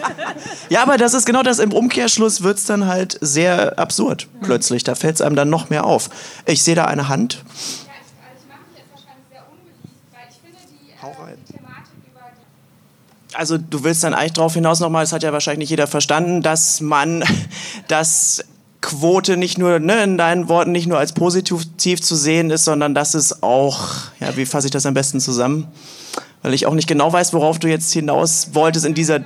ja, 0.70 0.82
aber 0.82 0.98
das 0.98 1.14
ist 1.14 1.26
genau 1.26 1.44
das. 1.44 1.60
Im 1.60 1.74
Umkehrschluss 1.74 2.44
wird 2.44 2.58
es 2.58 2.66
dann 2.66 2.88
halt 2.88 3.18
sehr 3.22 3.78
absurd 3.80 4.28
plötzlich. 4.42 4.84
Da 4.84 4.96
fällt 4.96 5.16
es 5.16 5.22
einem 5.22 5.36
dann 5.36 5.50
noch 5.50 5.70
mehr 5.70 5.86
auf. 5.86 6.10
Ich 6.46 6.64
sehe 6.64 6.76
da 6.76 6.86
eine 6.86 7.10
Hand. 7.10 7.44
Also 13.40 13.58
du 13.58 13.86
willst 13.86 14.04
dann 14.04 14.14
eigentlich 14.14 14.34
darauf 14.34 14.54
hinaus 14.54 14.82
nochmal, 14.82 15.04
das 15.04 15.14
hat 15.14 15.24
ja 15.24 15.32
wahrscheinlich 15.32 15.60
nicht 15.60 15.70
jeder 15.70 15.88
verstanden, 15.88 16.42
dass 16.42 16.82
man 16.82 17.24
das 17.88 18.44
Quote 18.82 19.38
nicht 19.38 19.58
nur, 19.58 19.80
ne, 19.80 20.04
in 20.04 20.18
deinen 20.18 20.50
Worten, 20.50 20.72
nicht 20.72 20.88
nur 20.88 20.98
als 20.98 21.14
positiv 21.14 22.02
zu 22.02 22.16
sehen 22.16 22.50
ist, 22.50 22.66
sondern 22.66 22.94
dass 22.94 23.14
es 23.14 23.44
auch, 23.44 23.88
ja, 24.20 24.36
wie 24.36 24.46
fasse 24.46 24.68
ich 24.68 24.72
das 24.72 24.86
am 24.86 24.94
besten 24.94 25.20
zusammen? 25.20 25.68
Weil 26.42 26.54
ich 26.54 26.66
auch 26.66 26.74
nicht 26.74 26.88
genau 26.88 27.12
weiß, 27.12 27.34
worauf 27.34 27.60
du 27.60 27.68
jetzt 27.68 27.92
hinaus 27.92 28.50
wolltest 28.54 28.86
in 28.86 28.94
dieser 28.94 29.22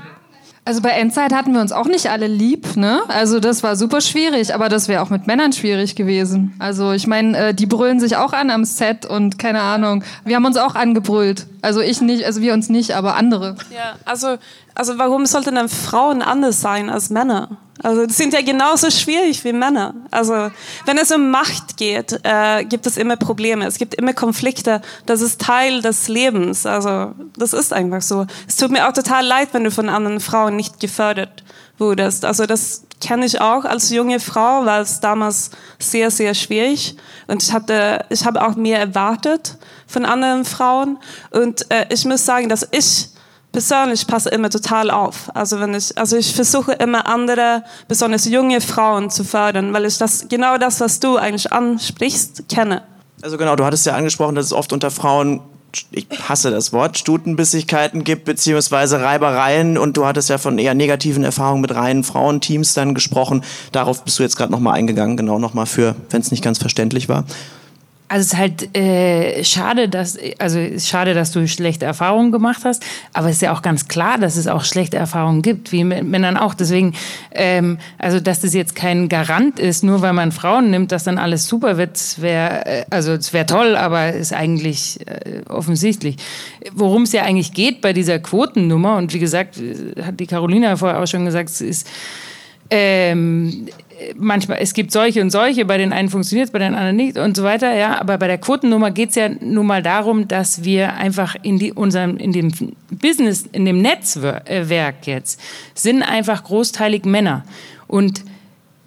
also 0.66 0.82
bei 0.82 0.92
Endzeit 0.92 1.34
hatten 1.34 1.54
wir 1.54 1.62
uns 1.62 1.72
auch 1.72 1.88
nicht 1.88 2.10
alle 2.10 2.28
lieb, 2.28 2.78
ne? 2.78 3.02
Also 3.10 3.40
das 3.40 3.64
war 3.64 3.76
super 3.76 4.00
schwierig, 4.00 4.56
aber 4.56 4.70
das 4.70 4.88
wäre 4.88 5.02
auch 5.02 5.10
mit 5.10 5.28
Männern 5.28 5.52
schwierig 5.52 5.96
gewesen. 5.96 6.54
Also 6.60 6.94
ich 6.94 7.06
meine, 7.06 7.38
äh, 7.38 7.54
die 7.54 7.66
brüllen 7.66 8.00
sich 8.00 8.16
auch 8.16 8.32
an 8.32 8.50
am 8.50 8.64
Set 8.64 9.06
und 9.06 9.38
keine 9.38 9.62
Ahnung. 9.62 10.04
Wir 10.24 10.38
haben 10.38 10.46
uns 10.46 10.58
auch 10.58 10.76
angebrüllt. 10.76 11.48
Also 11.62 11.82
ich 11.82 12.02
nicht, 12.02 12.26
also 12.26 12.42
wir 12.42 12.54
uns 12.54 12.70
nicht, 12.70 12.96
aber 12.96 13.16
andere. 13.16 13.56
Ja, 13.74 13.96
also 14.06 14.38
also 14.76 14.98
warum 14.98 15.26
sollten 15.26 15.56
dann 15.56 15.70
Frauen 15.70 16.22
anders 16.22 16.62
sein 16.62 16.90
als 16.90 17.10
Männer? 17.10 17.58
Also 17.82 18.06
die 18.06 18.14
sind 18.14 18.34
ja 18.34 18.42
genauso 18.42 18.90
schwierig 18.92 19.44
wie 19.44 19.52
Männer. 19.52 19.94
Also 20.10 20.52
wenn 20.86 20.98
es 20.98 21.12
um 21.12 21.32
Macht 21.32 21.76
geht, 21.78 22.20
äh, 22.24 22.64
gibt 22.64 22.86
es 22.88 22.98
immer 22.98 23.18
Probleme. 23.18 23.66
Es 23.66 23.78
gibt 23.78 23.96
immer 23.96 24.14
Konflikte. 24.14 24.82
Das 25.06 25.22
ist 25.22 25.42
Teil 25.42 25.82
des 25.82 26.08
Lebens. 26.08 26.66
Also 26.66 27.14
das 27.36 27.54
ist 27.54 27.74
einfach 27.74 28.02
so. 28.02 28.26
Es 28.48 28.56
tut 28.56 28.72
mir 28.72 28.88
auch 28.88 28.94
total 28.94 29.26
leid, 29.26 29.50
wenn 29.52 29.64
du 29.64 29.72
von 29.72 29.90
anderen 29.90 30.20
Frauen 30.20 30.56
nicht 30.56 30.80
gefördert 30.80 31.44
wurdest. 31.78 32.26
Also 32.26 32.46
das 32.46 32.84
kenne 33.02 33.26
ich 33.26 33.42
auch 33.42 33.66
als 33.66 33.90
junge 33.90 34.20
Frau, 34.20 34.66
war 34.66 34.80
es 34.80 35.02
damals 35.02 35.52
sehr, 35.78 36.10
sehr 36.10 36.34
schwierig. 36.36 36.96
Und 37.28 37.44
ich 37.44 37.52
hatte, 37.52 38.06
ich 38.10 38.26
habe 38.26 38.42
auch 38.42 38.56
mehr 38.56 38.80
erwartet 38.80 39.58
von 39.88 40.06
anderen 40.06 40.46
Frauen. 40.46 40.98
Und 41.32 41.70
äh, 41.70 41.86
ich 41.90 42.06
muss 42.06 42.26
sagen, 42.26 42.48
dass 42.48 42.68
ich 42.72 43.10
persönlich 43.54 44.06
passe 44.06 44.30
immer 44.30 44.50
total 44.50 44.92
auf. 44.92 45.34
Also 45.34 45.62
wenn 45.62 45.74
ich, 45.74 45.98
also 45.98 46.18
ich 46.18 46.36
versuche 46.36 46.74
immer 46.74 47.08
andere, 47.08 47.64
besonders 47.88 48.26
junge 48.26 48.60
Frauen 48.60 49.10
zu 49.10 49.24
fördern, 49.24 49.72
weil 49.72 49.86
ich 49.86 49.98
das 49.98 50.28
genau 50.28 50.58
das, 50.58 50.82
was 50.82 51.00
du 51.00 51.16
eigentlich 51.16 51.54
ansprichst, 51.54 52.50
kenne. 52.50 52.82
Also 53.22 53.38
genau, 53.38 53.56
du 53.56 53.64
hattest 53.64 53.86
ja 53.86 53.94
angesprochen, 53.94 54.36
dass 54.36 54.48
es 54.48 54.54
oft 54.54 54.74
unter 54.74 54.92
Frauen 54.92 55.40
ich 55.92 56.06
hasse 56.30 56.52
das 56.52 56.72
Wort, 56.72 57.00
Stutenbissigkeiten 57.00 58.04
gibt, 58.04 58.26
beziehungsweise 58.26 59.02
Reibereien. 59.02 59.78
Und 59.78 59.98
du 59.98 60.06
hattest 60.06 60.30
ja 60.30 60.38
von 60.38 60.60
eher 60.60 60.76
negativen 60.76 61.24
Erfahrungen 61.24 61.62
mit 61.62 61.74
reinen 61.74 62.04
Frauenteams 62.04 62.76
dann 62.76 62.94
gesprochen. 62.94 63.44
Darauf 63.72 64.04
bist 64.04 64.20
du 64.20 64.24
jetzt 64.24 64.36
gerade 64.36 64.52
nochmal 64.52 64.76
eingegangen, 64.76 65.18
genau 65.18 65.40
nochmal 65.40 65.66
für, 65.66 65.96
wenn 66.12 66.22
es 66.22 66.30
nicht 66.30 66.44
ganz 66.44 66.60
verständlich 66.60 67.10
war. 67.10 67.26
Also 68.14 68.22
es 68.22 68.34
ist 68.34 68.38
halt 68.38 68.78
äh, 68.78 69.44
schade, 69.44 69.90
dass 69.90 70.20
also 70.38 70.60
schade, 70.78 71.16
dass 71.16 71.32
du 71.32 71.48
schlechte 71.48 71.86
Erfahrungen 71.86 72.32
gemacht 72.32 72.62
hast, 72.64 72.86
aber 73.12 73.30
es 73.30 73.38
ist 73.38 73.42
ja 73.42 73.52
auch 73.52 73.64
ganz 73.64 73.88
klar, 73.88 74.20
dass 74.20 74.36
es 74.36 74.46
auch 74.46 74.66
schlechte 74.66 74.98
Erfahrungen 74.98 75.42
gibt, 75.42 75.72
wie 75.72 75.84
mit 75.84 76.04
Männern 76.04 76.38
auch. 76.38 76.54
Deswegen, 76.54 76.94
ähm, 77.32 77.80
also 77.98 78.20
dass 78.20 78.42
das 78.42 78.54
jetzt 78.54 78.76
kein 78.76 79.10
Garant 79.10 79.60
ist, 79.60 79.84
nur 79.84 80.04
weil 80.04 80.14
man 80.14 80.32
Frauen 80.32 80.70
nimmt, 80.70 80.92
dass 80.92 81.06
dann 81.06 81.18
alles 81.18 81.48
super 81.48 81.78
wird, 81.78 82.22
wäre 82.22 82.66
äh, 82.68 82.86
also 82.92 83.14
es 83.14 83.34
wäre 83.34 83.48
toll, 83.48 83.76
aber 83.76 84.14
ist 84.14 84.32
eigentlich 84.32 85.00
äh, 85.08 85.42
offensichtlich. 85.50 86.18
Worum 86.72 87.04
es 87.04 87.14
ja 87.14 87.24
eigentlich 87.24 87.54
geht 87.54 87.82
bei 87.82 87.94
dieser 87.94 88.20
Quotennummer 88.20 88.96
und 88.98 89.12
wie 89.16 89.20
gesagt, 89.20 89.60
hat 90.00 90.20
die 90.20 90.28
Carolina 90.28 90.76
vorher 90.76 91.02
auch 91.02 91.08
schon 91.08 91.26
gesagt, 91.26 91.50
es 91.50 91.62
ist 91.62 91.88
ähm, 92.74 93.68
manchmal, 94.16 94.58
es 94.60 94.74
gibt 94.74 94.92
solche 94.92 95.22
und 95.22 95.30
solche, 95.30 95.66
bei 95.66 95.78
den 95.78 95.94
einen 95.94 96.10
funktioniert 96.10 96.48
es, 96.48 96.52
bei 96.52 96.60
den 96.60 96.74
anderen 96.74 96.96
nicht 96.96 97.18
und 97.18 97.38
so 97.38 97.44
weiter, 97.44 97.74
ja. 97.76 98.00
Aber 98.00 98.18
bei 98.18 98.28
der 98.28 98.38
Quotennummer 98.38 98.92
geht 98.92 99.10
es 99.10 99.16
ja 99.16 99.30
nun 99.30 99.68
mal 99.68 99.84
darum, 99.84 100.28
dass 100.28 100.64
wir 100.64 100.94
einfach 100.96 101.36
in 101.42 101.60
die, 101.60 101.74
unserem, 101.74 102.18
in 102.18 102.32
dem 102.32 102.52
Business, 102.90 103.46
in 103.52 103.66
dem 103.66 103.82
Netzwerk 103.82 105.06
jetzt, 105.06 105.40
sind 105.76 106.04
einfach 106.04 106.44
großteilig 106.44 107.06
Männer. 107.06 107.44
Und 107.88 108.24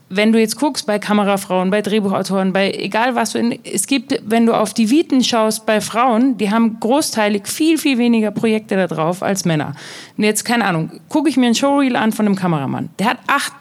wenn 0.08 0.32
du 0.32 0.38
jetzt 0.38 0.56
guckst 0.56 0.86
bei 0.86 1.00
Kamerafrauen, 1.00 1.70
bei 1.70 1.82
Drehbuchautoren, 1.82 2.52
bei 2.52 2.70
egal 2.70 3.16
was, 3.16 3.34
es 3.34 3.88
gibt, 3.88 4.20
wenn 4.24 4.46
du 4.46 4.52
auf 4.52 4.72
die 4.72 4.88
Viten 4.88 5.24
schaust 5.24 5.66
bei 5.66 5.80
Frauen, 5.80 6.38
die 6.38 6.50
haben 6.50 6.78
großteilig 6.78 7.48
viel, 7.48 7.76
viel 7.76 7.98
weniger 7.98 8.30
Projekte 8.30 8.76
da 8.76 8.86
drauf 8.86 9.22
als 9.22 9.44
Männer. 9.44 9.74
Und 10.16 10.22
jetzt, 10.22 10.44
keine 10.44 10.64
Ahnung, 10.64 10.90
gucke 11.08 11.28
ich 11.28 11.36
mir 11.36 11.48
ein 11.48 11.56
Showreel 11.56 11.96
an 11.96 12.12
von 12.12 12.26
einem 12.26 12.36
Kameramann. 12.36 12.90
Der 13.00 13.10
hat 13.10 13.18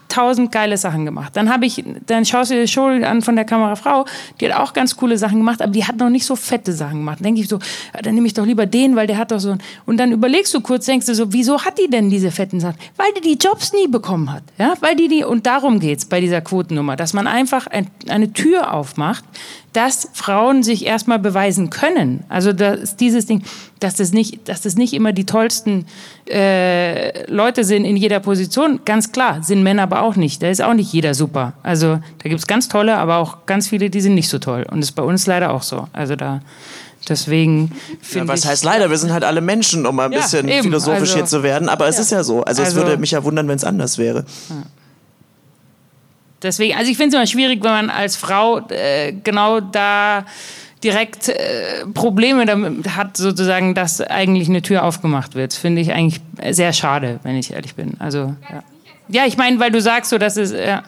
8000 0.10 0.52
geile 0.52 0.78
Sachen 0.78 1.06
gemacht. 1.06 1.36
Dann 1.36 1.52
habe 1.52 1.66
ich, 1.66 1.84
dann 2.06 2.26
schaust 2.26 2.52
du 2.52 2.56
dir 2.56 2.68
Showreel 2.68 3.04
an 3.04 3.22
von 3.22 3.36
der 3.36 3.46
Kamerafrau, 3.46 4.06
die 4.40 4.52
hat 4.52 4.60
auch 4.60 4.74
ganz 4.74 4.96
coole 4.96 5.18
Sachen 5.18 5.38
gemacht, 5.38 5.62
aber 5.62 5.72
die 5.72 5.86
hat 5.86 5.98
noch 5.98 6.10
nicht 6.10 6.26
so 6.26 6.36
fette 6.36 6.74
Sachen 6.74 7.00
gemacht. 7.00 7.20
Dann 7.20 7.26
denke 7.26 7.42
ich 7.42 7.48
so, 7.48 7.60
dann 8.02 8.16
nehme 8.16 8.28
ich 8.28 8.34
doch 8.34 8.46
lieber 8.46 8.66
den, 8.66 8.96
weil 8.96 9.08
der 9.08 9.18
hat 9.18 9.32
doch 9.32 9.40
so. 9.40 9.56
Und 9.86 9.98
dann 9.98 10.12
überlegst 10.12 10.54
du 10.54 10.62
kurz, 10.62 10.86
denkst 10.86 11.06
du 11.08 11.16
so, 11.16 11.34
wieso 11.34 11.64
hat 11.64 11.78
die 11.78 11.90
denn 11.90 12.10
diese 12.10 12.32
fetten 12.32 12.60
Sachen? 12.60 12.78
Weil 12.98 13.08
die 13.18 13.22
die 13.22 13.38
Jobs 13.46 13.74
nie 13.74 13.88
bekommen 13.88 14.32
hat. 14.32 14.44
Ja, 14.58 14.74
weil 14.80 14.96
die 14.96 15.08
die, 15.08 15.24
und 15.24 15.46
darum 15.46 15.80
geht's 15.80 16.06
bei 16.06 16.22
dieser 16.22 16.42
Quotennummer, 16.42 16.96
dass 16.96 17.14
man 17.14 17.28
einfach 17.28 17.68
ein, 17.68 17.88
eine 18.08 18.32
Tür 18.32 18.74
aufmacht, 18.74 19.24
dass 19.76 20.08
Frauen 20.14 20.64
sich 20.64 20.86
erstmal 20.86 21.20
beweisen 21.20 21.70
können. 21.70 22.24
Also 22.30 22.54
dass 22.54 22.96
dieses 22.96 23.26
Ding, 23.26 23.44
dass 23.80 23.96
das 23.96 24.14
nicht, 24.14 24.48
dass 24.48 24.62
das 24.62 24.76
nicht 24.76 24.94
immer 24.94 25.12
die 25.12 25.26
tollsten 25.26 25.86
äh, 26.30 27.30
Leute 27.30 27.66
sind 27.66 27.84
in 27.84 27.98
jeder 27.98 28.22
Position. 28.22 28.80
Ganz 28.86 29.12
klar, 29.12 29.44
sind 29.44 29.64
Männer 29.64 29.84
aber 29.84 30.02
auch 30.02 30.16
nicht. 30.16 30.42
Da 30.42 30.50
ist 30.50 30.62
auch 30.62 30.74
nicht 30.74 30.94
jeder 30.94 31.14
super. 31.14 31.54
Also 31.62 32.00
da 32.20 32.30
gibt 32.30 32.40
es 32.40 32.48
ganz 32.48 32.70
tolle, 32.70 32.96
aber 32.96 33.18
auch 33.18 33.46
ganz 33.46 33.68
viele, 33.68 33.90
die 33.90 34.00
sind 34.00 34.16
nicht 34.16 34.30
so 34.30 34.40
toll. 34.40 34.66
Und 34.72 34.80
das 34.80 34.90
ist 34.90 34.96
bei 34.96 35.04
uns 35.04 35.28
leider 35.28 35.52
auch 35.52 35.64
so. 35.64 35.88
Also 35.92 36.16
da 36.16 36.42
Deswegen 37.08 37.72
finde 38.02 38.28
ja, 38.30 38.34
was 38.34 38.46
heißt 38.46 38.64
leider? 38.64 38.90
Wir 38.90 38.98
sind 38.98 39.12
halt 39.12 39.24
alle 39.24 39.40
Menschen, 39.40 39.86
um 39.86 40.00
ein 40.00 40.12
ja, 40.12 40.22
bisschen 40.22 40.48
eben. 40.48 40.64
philosophisch 40.64 41.02
also, 41.10 41.16
hier 41.16 41.26
zu 41.26 41.44
werden. 41.44 41.70
Aber 41.70 41.88
es 41.88 41.98
ja. 41.98 42.02
ist 42.02 42.12
ja 42.12 42.24
so. 42.24 42.44
Also, 42.44 42.64
also, 42.64 42.80
es 42.80 42.84
würde 42.84 42.98
mich 43.00 43.12
ja 43.12 43.24
wundern, 43.24 43.48
wenn 43.48 43.58
es 43.58 43.64
anders 43.64 44.00
wäre. 44.00 44.26
Ja. 44.50 44.56
Deswegen, 46.42 46.78
also 46.78 46.92
ich 46.92 46.98
finde 46.98 47.16
es 47.16 47.22
immer 47.22 47.28
schwierig, 47.28 47.64
wenn 47.64 47.72
man 47.72 47.90
als 47.90 48.16
Frau 48.16 48.60
äh, 48.70 49.14
genau 49.24 49.60
da 49.60 50.26
direkt 50.84 51.30
äh, 51.30 51.86
Probleme 51.94 52.46
damit 52.46 52.96
hat, 52.96 53.18
sozusagen, 53.18 53.74
dass 53.74 54.02
eigentlich 54.02 54.48
eine 54.48 54.62
Tür 54.62 54.84
aufgemacht 54.84 55.34
wird. 55.34 55.54
Finde 55.54 55.82
ich 55.82 55.92
eigentlich 55.92 56.22
sehr 56.52 56.74
schade, 56.74 57.20
wenn 57.24 57.36
ich 57.36 57.52
ehrlich 57.54 57.76
bin. 57.76 57.96
Also, 58.00 58.36
ja, 58.50 58.64
ja 59.08 59.26
ich 59.26 59.38
meine, 59.38 59.60
weil 59.60 59.72
du 59.72 59.82
sagst 59.82 60.12
so, 60.12 60.18
dass 60.18 60.38
es. 60.38 60.52
Ja. 60.52 60.84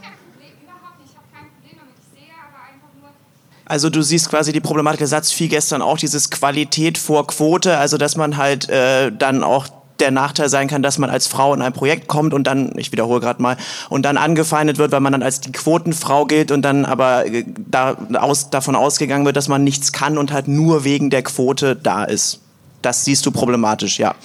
Also 3.69 3.89
du 3.89 4.01
siehst 4.01 4.29
quasi 4.29 4.53
die 4.53 4.61
Problematik, 4.61 4.99
der 4.99 5.07
Satz 5.07 5.33
fiel 5.33 5.49
gestern 5.49 5.81
auch, 5.81 5.97
dieses 5.97 6.29
Qualität 6.29 6.97
vor 6.97 7.27
Quote, 7.27 7.77
also 7.77 7.97
dass 7.97 8.15
man 8.15 8.37
halt 8.37 8.69
äh, 8.69 9.11
dann 9.11 9.43
auch 9.43 9.67
der 9.99 10.11
Nachteil 10.11 10.49
sein 10.49 10.67
kann, 10.67 10.81
dass 10.81 10.97
man 10.97 11.09
als 11.09 11.27
Frau 11.27 11.53
in 11.53 11.61
ein 11.61 11.73
Projekt 11.73 12.07
kommt 12.07 12.33
und 12.33 12.45
dann, 12.45 12.71
ich 12.77 12.91
wiederhole 12.91 13.19
gerade 13.19 13.41
mal, 13.41 13.57
und 13.89 14.03
dann 14.03 14.17
angefeindet 14.17 14.77
wird, 14.77 14.91
weil 14.91 14.99
man 14.99 15.11
dann 15.11 15.23
als 15.23 15.41
die 15.41 15.51
Quotenfrau 15.51 16.25
gilt 16.25 16.51
und 16.51 16.61
dann 16.61 16.85
aber 16.85 17.25
äh, 17.25 17.43
da, 17.69 17.97
aus, 18.13 18.49
davon 18.49 18.75
ausgegangen 18.75 19.25
wird, 19.25 19.35
dass 19.35 19.47
man 19.47 19.63
nichts 19.63 19.91
kann 19.91 20.17
und 20.17 20.31
halt 20.31 20.47
nur 20.47 20.83
wegen 20.83 21.09
der 21.09 21.23
Quote 21.23 21.75
da 21.75 22.03
ist. 22.03 22.39
Das 22.81 23.05
siehst 23.05 23.25
du 23.25 23.31
problematisch, 23.31 23.99
ja. 23.99 24.15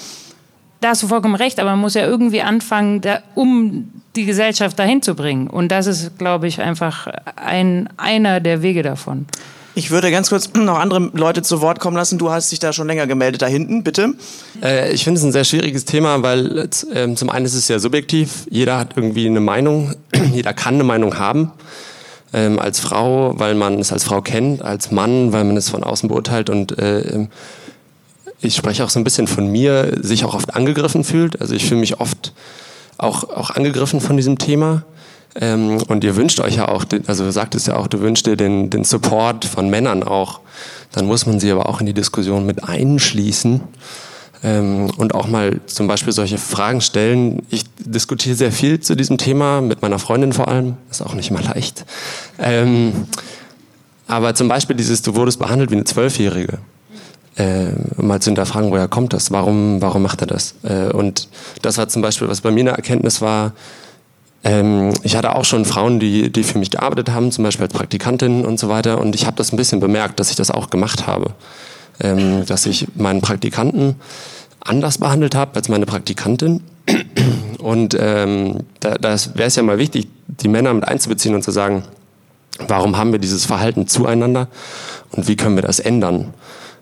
Da 0.81 0.91
hast 0.91 1.03
du 1.03 1.09
vollkommen 1.09 1.37
recht, 1.37 1.61
aber 1.61 1.71
man 1.71 1.81
muss 1.81 1.95
ja 1.95 2.05
irgendwie 2.05 2.43
anfangen, 2.43 3.01
da, 3.01 3.21
um 3.35 3.89
die 4.17 4.25
Gesellschaft 4.25 4.79
dahin 4.79 5.01
zu 5.01 5.15
bringen. 5.15 5.47
Und 5.47 5.69
das 5.69 5.87
ist, 5.87 6.19
glaube 6.19 6.49
ich, 6.49 6.61
einfach 6.61 7.07
ein, 7.37 7.89
einer 7.97 8.41
der 8.41 8.63
Wege 8.63 8.83
davon. 8.83 9.27
Ich 9.75 9.91
würde 9.91 10.11
ganz 10.11 10.29
kurz 10.29 10.51
noch 10.55 10.79
andere 10.79 11.11
Leute 11.15 11.43
zu 11.43 11.61
Wort 11.61 11.81
kommen 11.81 11.97
lassen. 11.97 12.19
Du 12.19 12.31
hast 12.31 12.53
dich 12.53 12.59
da 12.59 12.73
schon 12.73 12.87
länger 12.87 13.07
gemeldet, 13.07 13.43
da 13.43 13.47
hinten, 13.47 13.83
bitte. 13.83 14.15
Äh, 14.63 14.93
ich 14.93 15.05
finde 15.05 15.19
es 15.19 15.25
ein 15.25 15.33
sehr 15.33 15.45
schwieriges 15.45 15.85
Thema, 15.85 16.23
weil 16.23 16.59
äh, 16.59 17.15
zum 17.15 17.31
einen 17.31 17.47
ist 17.47 17.55
es 17.55 17.69
ja 17.69 17.79
subjektiv. 17.79 18.47
Jeder 18.51 18.79
hat 18.79 18.97
irgendwie 18.97 19.27
eine 19.27 19.41
Meinung. 19.41 19.95
Jeder 20.33 20.53
kann 20.53 20.75
eine 20.75 20.85
Meinung 20.85 21.19
haben. 21.19 21.53
Ähm, 22.35 22.59
als 22.59 22.81
Frau, 22.81 23.39
weil 23.39 23.55
man 23.55 23.79
es 23.79 23.93
als 23.93 24.05
Frau 24.05 24.23
kennt. 24.23 24.63
Als 24.63 24.91
Mann, 24.91 25.33
weil 25.33 25.45
man 25.45 25.57
es 25.57 25.69
von 25.69 25.85
außen 25.85 26.09
beurteilt. 26.09 26.51
Und 26.51 26.79
äh, 26.79 27.27
ich 28.41 28.57
spreche 28.57 28.85
auch 28.85 28.91
so 28.91 29.01
ein 29.01 29.05
bisschen 29.05 29.27
von 29.27 29.47
mir, 29.49 29.99
sich 30.01 30.25
auch 30.25 30.35
oft 30.35 30.55
angegriffen 30.55 31.05
fühlt. 31.05 31.41
Also 31.41 31.55
ich 31.55 31.65
fühle 31.65 31.81
mich 31.81 32.01
oft 32.01 32.33
auch, 32.99 33.25
auch 33.25 33.51
angegriffen 33.51 34.01
von 34.01 34.17
diesem 34.17 34.39
Thema. 34.39 34.85
Ähm, 35.35 35.83
und 35.89 36.05
ihr 36.05 36.17
wünscht 36.17 36.41
euch 36.41 36.57
ja 36.57 36.69
auch, 36.69 36.85
also 37.07 37.31
sagt 37.31 37.55
es 37.55 37.67
ja 37.67 37.77
auch, 37.77 37.87
du 37.87 38.01
wünschst 38.01 38.27
dir 38.27 38.37
den, 38.37 38.71
den 38.71 38.85
Support 38.85 39.45
von 39.45 39.71
Männern 39.71 40.03
auch. 40.03 40.41
Dann 40.93 41.07
muss 41.07 41.27
man 41.27 41.41
sie 41.41 41.51
aber 41.51 41.69
auch 41.69 41.81
in 41.81 41.87
die 41.87 41.95
Diskussion 41.95 42.45
mit 42.45 42.65
einschließen 42.65 43.61
ähm, 44.45 44.91
und 44.97 45.15
auch 45.15 45.27
mal 45.29 45.61
zum 45.67 45.87
Beispiel 45.87 46.13
solche 46.13 46.39
Fragen 46.39 46.81
stellen. 46.81 47.43
Ich 47.49 47.65
diskutiere 47.79 48.35
sehr 48.35 48.53
viel 48.53 48.81
zu 48.81 48.95
diesem 48.95 49.17
Thema, 49.17 49.61
mit 49.61 49.83
meiner 49.83 49.99
Freundin 49.99 50.33
vor 50.33 50.49
allem. 50.49 50.77
Ist 50.91 51.03
auch 51.03 51.15
nicht 51.15 51.31
immer 51.31 51.43
leicht. 51.43 51.85
Ähm, 52.39 52.93
aber 54.07 54.35
zum 54.35 54.49
Beispiel 54.49 54.77
dieses, 54.77 55.01
du 55.03 55.15
wurdest 55.15 55.39
behandelt 55.39 55.71
wie 55.71 55.77
eine 55.77 55.85
Zwölfjährige. 55.85 56.59
Äh, 57.37 57.69
mal 57.97 58.21
zu 58.21 58.29
hinterfragen, 58.29 58.71
woher 58.71 58.89
kommt 58.89 59.15
das? 59.15 59.31
Warum, 59.31 59.81
warum 59.81 60.03
macht 60.03 60.21
er 60.21 60.27
das? 60.27 60.55
Äh, 60.65 60.93
und 60.93 61.29
das 61.63 61.79
war 61.79 61.89
zum 61.89 62.03
Beispiel, 62.03 62.29
was 62.29 62.43
bei 62.43 62.51
mir 62.51 62.61
eine 62.61 62.71
Erkenntnis 62.73 63.23
war, 63.23 63.55
ähm, 64.45 64.93
ich 65.03 65.17
hatte 65.17 65.35
auch 65.35 65.45
schon 65.45 65.65
Frauen, 65.65 66.01
die, 66.01 66.31
die 66.31 66.43
für 66.43 66.59
mich 66.59 66.71
gearbeitet 66.71 67.11
haben, 67.11 67.31
zum 67.31 67.45
Beispiel 67.45 67.67
als 67.67 67.73
Praktikantin 67.73 68.45
und 68.45 68.59
so 68.59 68.69
weiter. 68.69 69.01
Und 69.01 69.15
ich 69.15 69.27
habe 69.27 69.37
das 69.37 69.53
ein 69.53 69.57
bisschen 69.57 69.81
bemerkt, 69.81 70.19
dass 70.21 70.31
ich 70.31 70.37
das 70.37 70.51
auch 70.51 70.71
gemacht 70.71 71.07
habe. 71.07 71.33
Ähm, 72.01 72.45
dass 72.47 72.67
ich 72.67 72.89
meinen 72.97 73.21
Praktikanten 73.21 73.97
anders 74.61 74.99
behandelt 74.99 75.35
habe 75.35 75.55
als 75.57 75.69
meine 75.69 75.87
Praktikantin. 75.87 76.63
Und 77.59 77.97
ähm, 77.99 78.61
da 78.81 78.97
wäre 79.01 79.47
es 79.47 79.57
ja 79.57 79.63
mal 79.63 79.79
wichtig, 79.79 80.09
die 80.27 80.49
Männer 80.49 80.75
mit 80.75 80.87
einzubeziehen 80.89 81.35
und 81.35 81.43
zu 81.43 81.51
sagen, 81.51 81.85
warum 82.67 82.97
haben 82.97 83.13
wir 83.13 83.19
dieses 83.19 83.45
Verhalten 83.45 83.87
zueinander 83.87 84.49
und 85.13 85.29
wie 85.29 85.37
können 85.37 85.55
wir 85.55 85.63
das 85.63 85.79
ändern? 85.79 86.35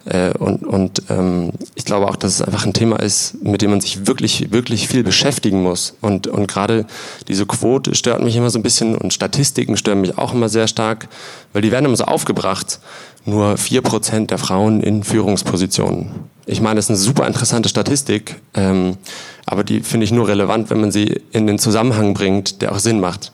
Äh, 0.07 0.33
und 0.39 0.65
und 0.65 1.03
ähm, 1.11 1.51
ich 1.75 1.85
glaube 1.85 2.09
auch, 2.09 2.17
dass 2.17 2.35
es 2.35 2.43
einfach 2.43 2.65
ein 2.65 2.73
Thema 2.73 2.97
ist, 3.01 3.43
mit 3.43 3.61
dem 3.63 3.71
man 3.71 3.81
sich 3.81 4.07
wirklich, 4.07 4.51
wirklich 4.51 4.89
viel 4.89 5.03
beschäftigen 5.03 5.63
muss. 5.63 5.95
Und, 6.01 6.27
und 6.27 6.47
gerade 6.47 6.87
diese 7.29 7.47
Quote 7.47 7.95
stört 7.95 8.23
mich 8.23 8.37
immer 8.37 8.51
so 8.51 8.59
ein 8.59 8.63
bisschen 8.63 8.95
und 8.97 9.13
Statistiken 9.13 9.77
stören 9.77 10.01
mich 10.01 10.17
auch 10.17 10.33
immer 10.33 10.49
sehr 10.49 10.69
stark, 10.69 11.09
weil 11.53 11.63
die 11.63 11.71
werden 11.71 11.85
immer 11.85 11.97
so 11.97 12.05
aufgebracht. 12.05 12.81
Nur 13.27 13.59
vier 13.59 13.83
Prozent 13.83 14.31
der 14.31 14.39
Frauen 14.39 14.81
in 14.81 15.05
Führungspositionen. 15.05 16.11
Ich 16.47 16.63
meine, 16.63 16.77
das 16.77 16.87
ist 16.87 16.91
eine 16.91 16.99
super 16.99 17.27
interessante 17.27 17.69
Statistik, 17.69 18.37
ähm, 18.55 18.97
aber 19.45 19.63
die 19.63 19.81
finde 19.81 20.05
ich 20.05 20.13
nur 20.13 20.27
relevant, 20.27 20.71
wenn 20.71 20.81
man 20.81 20.91
sie 20.91 21.21
in 21.33 21.47
den 21.47 21.59
Zusammenhang 21.59 22.15
bringt, 22.15 22.63
der 22.63 22.73
auch 22.73 22.79
Sinn 22.79 22.99
macht 22.99 23.33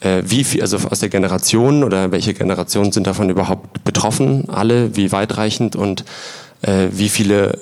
äh, 0.00 0.22
wie 0.24 0.44
viel, 0.44 0.62
also 0.62 0.78
aus 0.88 1.00
der 1.00 1.08
Generation 1.08 1.84
oder 1.84 2.10
welche 2.12 2.34
Generationen 2.34 2.92
sind 2.92 3.06
davon 3.06 3.30
überhaupt 3.30 3.84
betroffen, 3.84 4.48
alle, 4.48 4.96
wie 4.96 5.12
weitreichend 5.12 5.76
und 5.76 6.04
äh, 6.62 6.88
wie 6.92 7.08
viele 7.08 7.58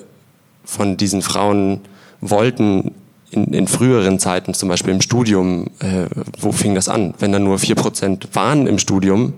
von 0.65 0.97
diesen 0.97 1.21
Frauen 1.21 1.81
wollten 2.21 2.91
in, 3.31 3.45
in 3.53 3.67
früheren 3.67 4.19
Zeiten, 4.19 4.53
zum 4.53 4.69
Beispiel 4.69 4.93
im 4.93 5.01
Studium, 5.01 5.67
äh, 5.79 6.05
wo 6.39 6.51
fing 6.51 6.75
das 6.75 6.89
an? 6.89 7.13
Wenn 7.19 7.31
da 7.31 7.39
nur 7.39 7.59
vier 7.59 7.75
Prozent 7.75 8.29
waren 8.33 8.67
im 8.67 8.79
Studium, 8.79 9.33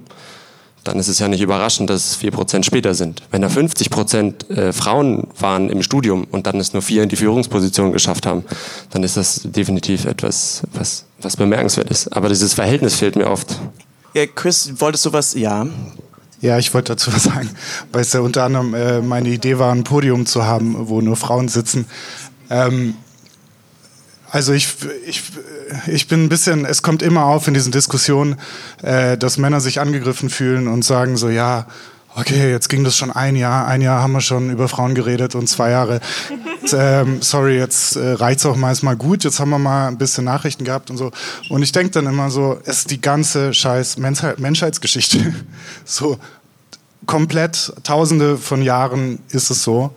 dann 0.90 0.98
ist 0.98 1.08
es 1.08 1.20
ja 1.20 1.28
nicht 1.28 1.42
überraschend, 1.42 1.90
dass 1.92 2.08
es 2.08 2.16
vier 2.16 2.32
Prozent 2.32 2.66
später 2.66 2.96
sind. 2.96 3.22
Wenn 3.30 3.44
da 3.44 3.50
50 3.50 3.92
Prozent 3.92 4.50
äh, 4.50 4.74
Frauen 4.74 5.28
waren 5.38 5.70
im 5.70 5.84
Studium 5.84 6.26
und 6.32 6.48
dann 6.48 6.60
es 6.60 6.74
nur 6.74 6.82
vier 6.82 7.04
in 7.04 7.10
die 7.10 7.16
Führungsposition 7.16 7.94
geschafft 7.94 8.26
haben, 8.26 8.44
dann 8.90 9.04
ist 9.04 9.16
das 9.16 9.42
definitiv 9.44 10.06
etwas, 10.06 10.64
was, 10.74 11.06
was 11.22 11.38
bemerkenswert 11.38 11.92
ist. 11.92 12.08
Aber 12.08 12.28
dieses 12.28 12.56
Verhältnis 12.56 12.96
fehlt 12.96 13.16
mir 13.16 13.30
oft. 13.30 13.60
Ja, 14.16 14.26
Chris, 14.26 14.74
wolltest 14.78 15.06
du 15.06 15.14
was? 15.14 15.36
Ja. 15.36 15.68
Ja, 16.42 16.58
ich 16.58 16.74
wollte 16.74 16.94
dazu 16.94 17.14
was 17.14 17.24
sagen, 17.24 17.50
weil 17.92 18.02
es 18.02 18.14
ja 18.14 18.22
unter 18.22 18.44
anderem 18.46 18.74
äh, 18.74 19.00
meine 19.02 19.30
Idee 19.30 19.60
war, 19.60 19.72
ein 19.72 19.84
Podium 19.84 20.26
zu 20.26 20.44
haben, 20.44 20.90
wo 20.90 21.02
nur 21.02 21.18
Frauen 21.18 21.50
sitzen. 21.50 21.86
Ähm, 22.50 22.96
also 24.32 24.54
ich, 24.54 24.68
ich, 25.06 25.24
ich 25.88 26.08
bin 26.08 26.26
ein 26.26 26.30
bisschen, 26.30 26.66
es 26.66 26.82
kommt 26.82 27.02
immer 27.02 27.26
auf 27.26 27.48
in 27.48 27.54
diesen 27.54 27.72
Diskussionen, 27.72 28.36
äh, 28.82 29.18
dass 29.18 29.38
Männer 29.38 29.62
sich 29.62 29.80
angegriffen 29.80 30.30
fühlen 30.30 30.68
und 30.68 30.84
sagen 30.84 31.18
so, 31.18 31.30
ja, 31.30 31.66
okay, 32.16 32.52
jetzt 32.52 32.70
ging 32.70 32.84
das 32.84 32.98
schon 32.98 33.12
ein 33.12 33.36
Jahr, 33.36 33.68
ein 33.68 33.82
Jahr 33.82 34.02
haben 34.02 34.12
wir 34.12 34.22
schon 34.22 34.50
über 34.50 34.68
Frauen 34.68 34.96
geredet 34.96 35.36
und 35.36 35.48
zwei 35.48 35.72
Jahre. 35.72 36.02
Und, 36.30 36.74
ähm, 36.74 37.22
sorry, 37.22 37.58
jetzt 37.58 37.96
äh, 37.96 38.12
reicht's 38.14 38.46
auch 38.46 38.56
mal, 38.56 38.76
mal 38.82 38.96
gut, 38.96 39.24
jetzt 39.24 39.40
haben 39.40 39.50
wir 39.50 39.60
mal 39.60 39.88
ein 39.88 39.98
bisschen 39.98 40.26
Nachrichten 40.26 40.64
gehabt 40.64 40.90
und 40.90 40.98
so. 40.98 41.12
Und 41.50 41.64
ich 41.64 41.72
denke 41.72 41.92
dann 41.92 42.08
immer 42.08 42.30
so, 42.30 42.60
es 42.66 42.80
ist 42.80 42.92
die 42.92 43.02
ganze 43.02 43.54
scheiß 43.54 43.98
Menschheit, 43.98 44.40
Menschheitsgeschichte. 44.40 45.34
so 45.86 46.18
komplett, 47.06 47.74
tausende 47.84 48.38
von 48.38 48.62
Jahren 48.62 49.20
ist 49.30 49.50
es 49.50 49.64
so. 49.64 49.92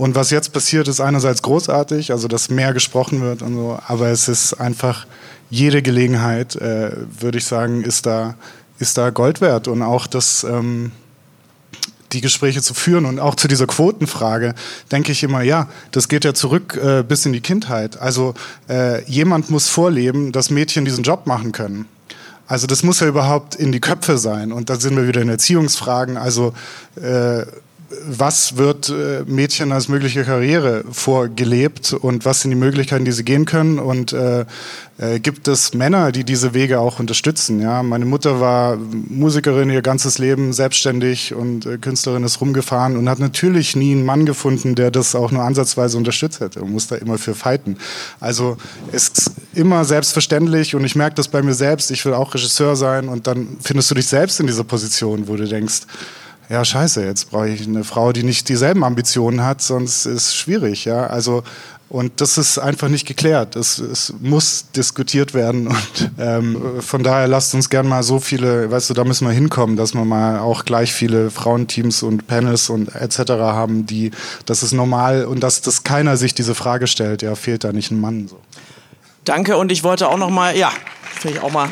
Und 0.00 0.14
was 0.14 0.30
jetzt 0.30 0.54
passiert, 0.54 0.88
ist 0.88 0.98
einerseits 0.98 1.42
großartig, 1.42 2.10
also 2.10 2.26
dass 2.26 2.48
mehr 2.48 2.72
gesprochen 2.72 3.20
wird 3.20 3.42
und 3.42 3.54
so, 3.54 3.78
aber 3.86 4.08
es 4.08 4.28
ist 4.28 4.54
einfach 4.54 5.06
jede 5.50 5.82
Gelegenheit, 5.82 6.56
äh, 6.56 6.92
würde 7.20 7.36
ich 7.36 7.44
sagen, 7.44 7.84
ist 7.84 8.06
da, 8.06 8.34
ist 8.78 8.96
da 8.96 9.10
Gold 9.10 9.42
wert. 9.42 9.68
Und 9.68 9.82
auch 9.82 10.06
das, 10.06 10.42
ähm, 10.42 10.92
die 12.12 12.22
Gespräche 12.22 12.62
zu 12.62 12.72
führen 12.72 13.04
und 13.04 13.18
auch 13.18 13.34
zu 13.34 13.46
dieser 13.46 13.66
Quotenfrage 13.66 14.54
denke 14.90 15.12
ich 15.12 15.22
immer, 15.22 15.42
ja, 15.42 15.68
das 15.90 16.08
geht 16.08 16.24
ja 16.24 16.32
zurück 16.32 16.80
äh, 16.82 17.02
bis 17.02 17.26
in 17.26 17.34
die 17.34 17.42
Kindheit. 17.42 18.00
Also 18.00 18.32
äh, 18.70 19.04
jemand 19.04 19.50
muss 19.50 19.68
vorleben, 19.68 20.32
dass 20.32 20.48
Mädchen 20.48 20.86
diesen 20.86 21.04
Job 21.04 21.26
machen 21.26 21.52
können. 21.52 21.84
Also 22.46 22.66
das 22.66 22.82
muss 22.82 23.00
ja 23.00 23.06
überhaupt 23.06 23.54
in 23.54 23.70
die 23.70 23.80
Köpfe 23.80 24.16
sein. 24.16 24.50
Und 24.50 24.70
da 24.70 24.76
sind 24.76 24.96
wir 24.96 25.06
wieder 25.06 25.20
in 25.20 25.28
Erziehungsfragen. 25.28 26.16
Also 26.16 26.54
äh, 26.96 27.44
was 28.06 28.56
wird 28.56 28.88
äh, 28.88 29.24
Mädchen 29.26 29.72
als 29.72 29.88
mögliche 29.88 30.24
Karriere 30.24 30.84
vorgelebt 30.90 31.92
und 31.92 32.24
was 32.24 32.42
sind 32.42 32.50
die 32.50 32.56
Möglichkeiten, 32.56 33.04
die 33.04 33.12
sie 33.12 33.24
gehen 33.24 33.46
können 33.46 33.78
und 33.78 34.12
äh, 34.12 34.44
äh, 34.98 35.18
gibt 35.18 35.48
es 35.48 35.74
Männer, 35.74 36.12
die 36.12 36.24
diese 36.24 36.54
Wege 36.54 36.78
auch 36.78 37.00
unterstützen. 37.00 37.60
Ja, 37.60 37.82
meine 37.82 38.04
Mutter 38.04 38.40
war 38.40 38.76
Musikerin 38.76 39.70
ihr 39.70 39.82
ganzes 39.82 40.18
Leben 40.18 40.52
selbstständig 40.52 41.34
und 41.34 41.66
äh, 41.66 41.78
Künstlerin 41.78 42.22
ist 42.22 42.40
rumgefahren 42.40 42.96
und 42.96 43.08
hat 43.08 43.18
natürlich 43.18 43.74
nie 43.74 43.92
einen 43.92 44.04
Mann 44.04 44.26
gefunden, 44.26 44.74
der 44.74 44.90
das 44.90 45.14
auch 45.14 45.32
nur 45.32 45.42
ansatzweise 45.42 45.96
unterstützt 45.96 46.40
hätte 46.40 46.60
und 46.60 46.72
muss 46.72 46.86
da 46.86 46.96
immer 46.96 47.18
für 47.18 47.34
fighten. 47.34 47.76
Also 48.20 48.56
ist 48.92 49.32
immer 49.54 49.84
selbstverständlich 49.84 50.74
und 50.74 50.84
ich 50.84 50.94
merke 50.94 51.16
das 51.16 51.28
bei 51.28 51.42
mir 51.42 51.54
selbst. 51.54 51.90
Ich 51.90 52.04
will 52.04 52.14
auch 52.14 52.34
Regisseur 52.34 52.76
sein 52.76 53.08
und 53.08 53.26
dann 53.26 53.56
findest 53.60 53.90
du 53.90 53.94
dich 53.94 54.06
selbst 54.06 54.38
in 54.38 54.46
dieser 54.46 54.64
Position, 54.64 55.26
wo 55.26 55.36
du 55.36 55.48
denkst 55.48 55.82
ja, 56.50 56.64
scheiße, 56.64 57.04
jetzt 57.04 57.30
brauche 57.30 57.48
ich 57.48 57.66
eine 57.66 57.84
Frau, 57.84 58.12
die 58.12 58.24
nicht 58.24 58.48
dieselben 58.48 58.82
Ambitionen 58.82 59.44
hat, 59.44 59.62
sonst 59.62 60.04
ist 60.04 60.26
es 60.26 60.34
schwierig, 60.34 60.84
ja. 60.84 61.06
Also, 61.06 61.44
und 61.88 62.20
das 62.20 62.38
ist 62.38 62.58
einfach 62.58 62.88
nicht 62.88 63.06
geklärt. 63.06 63.54
Es, 63.54 63.78
es 63.78 64.14
muss 64.20 64.66
diskutiert 64.76 65.32
werden. 65.32 65.68
Und 65.68 66.10
ähm, 66.18 66.80
von 66.80 67.02
daher 67.02 67.28
lasst 67.28 67.54
uns 67.54 67.68
gern 67.68 67.88
mal 67.88 68.02
so 68.02 68.18
viele, 68.18 68.70
weißt 68.70 68.90
du, 68.90 68.94
da 68.94 69.04
müssen 69.04 69.26
wir 69.26 69.32
hinkommen, 69.32 69.76
dass 69.76 69.94
wir 69.94 70.04
mal 70.04 70.40
auch 70.40 70.64
gleich 70.64 70.92
viele 70.92 71.30
Frauenteams 71.30 72.02
und 72.02 72.26
Panels 72.26 72.68
und 72.68 72.94
etc. 72.94 73.30
haben, 73.30 73.86
die, 73.86 74.10
das 74.46 74.64
ist 74.64 74.72
normal 74.72 75.26
und 75.26 75.40
dass, 75.40 75.62
dass 75.62 75.84
keiner 75.84 76.16
sich 76.16 76.34
diese 76.34 76.56
Frage 76.56 76.88
stellt, 76.88 77.22
ja, 77.22 77.36
fehlt 77.36 77.62
da 77.62 77.72
nicht 77.72 77.92
ein 77.92 78.00
Mann. 78.00 78.26
So. 78.28 78.40
Danke 79.24 79.56
und 79.56 79.70
ich 79.70 79.84
wollte 79.84 80.08
auch 80.08 80.18
noch 80.18 80.30
mal, 80.30 80.56
ja, 80.56 80.72
finde 81.18 81.38
ich 81.38 81.42
auch 81.42 81.52
mal 81.52 81.70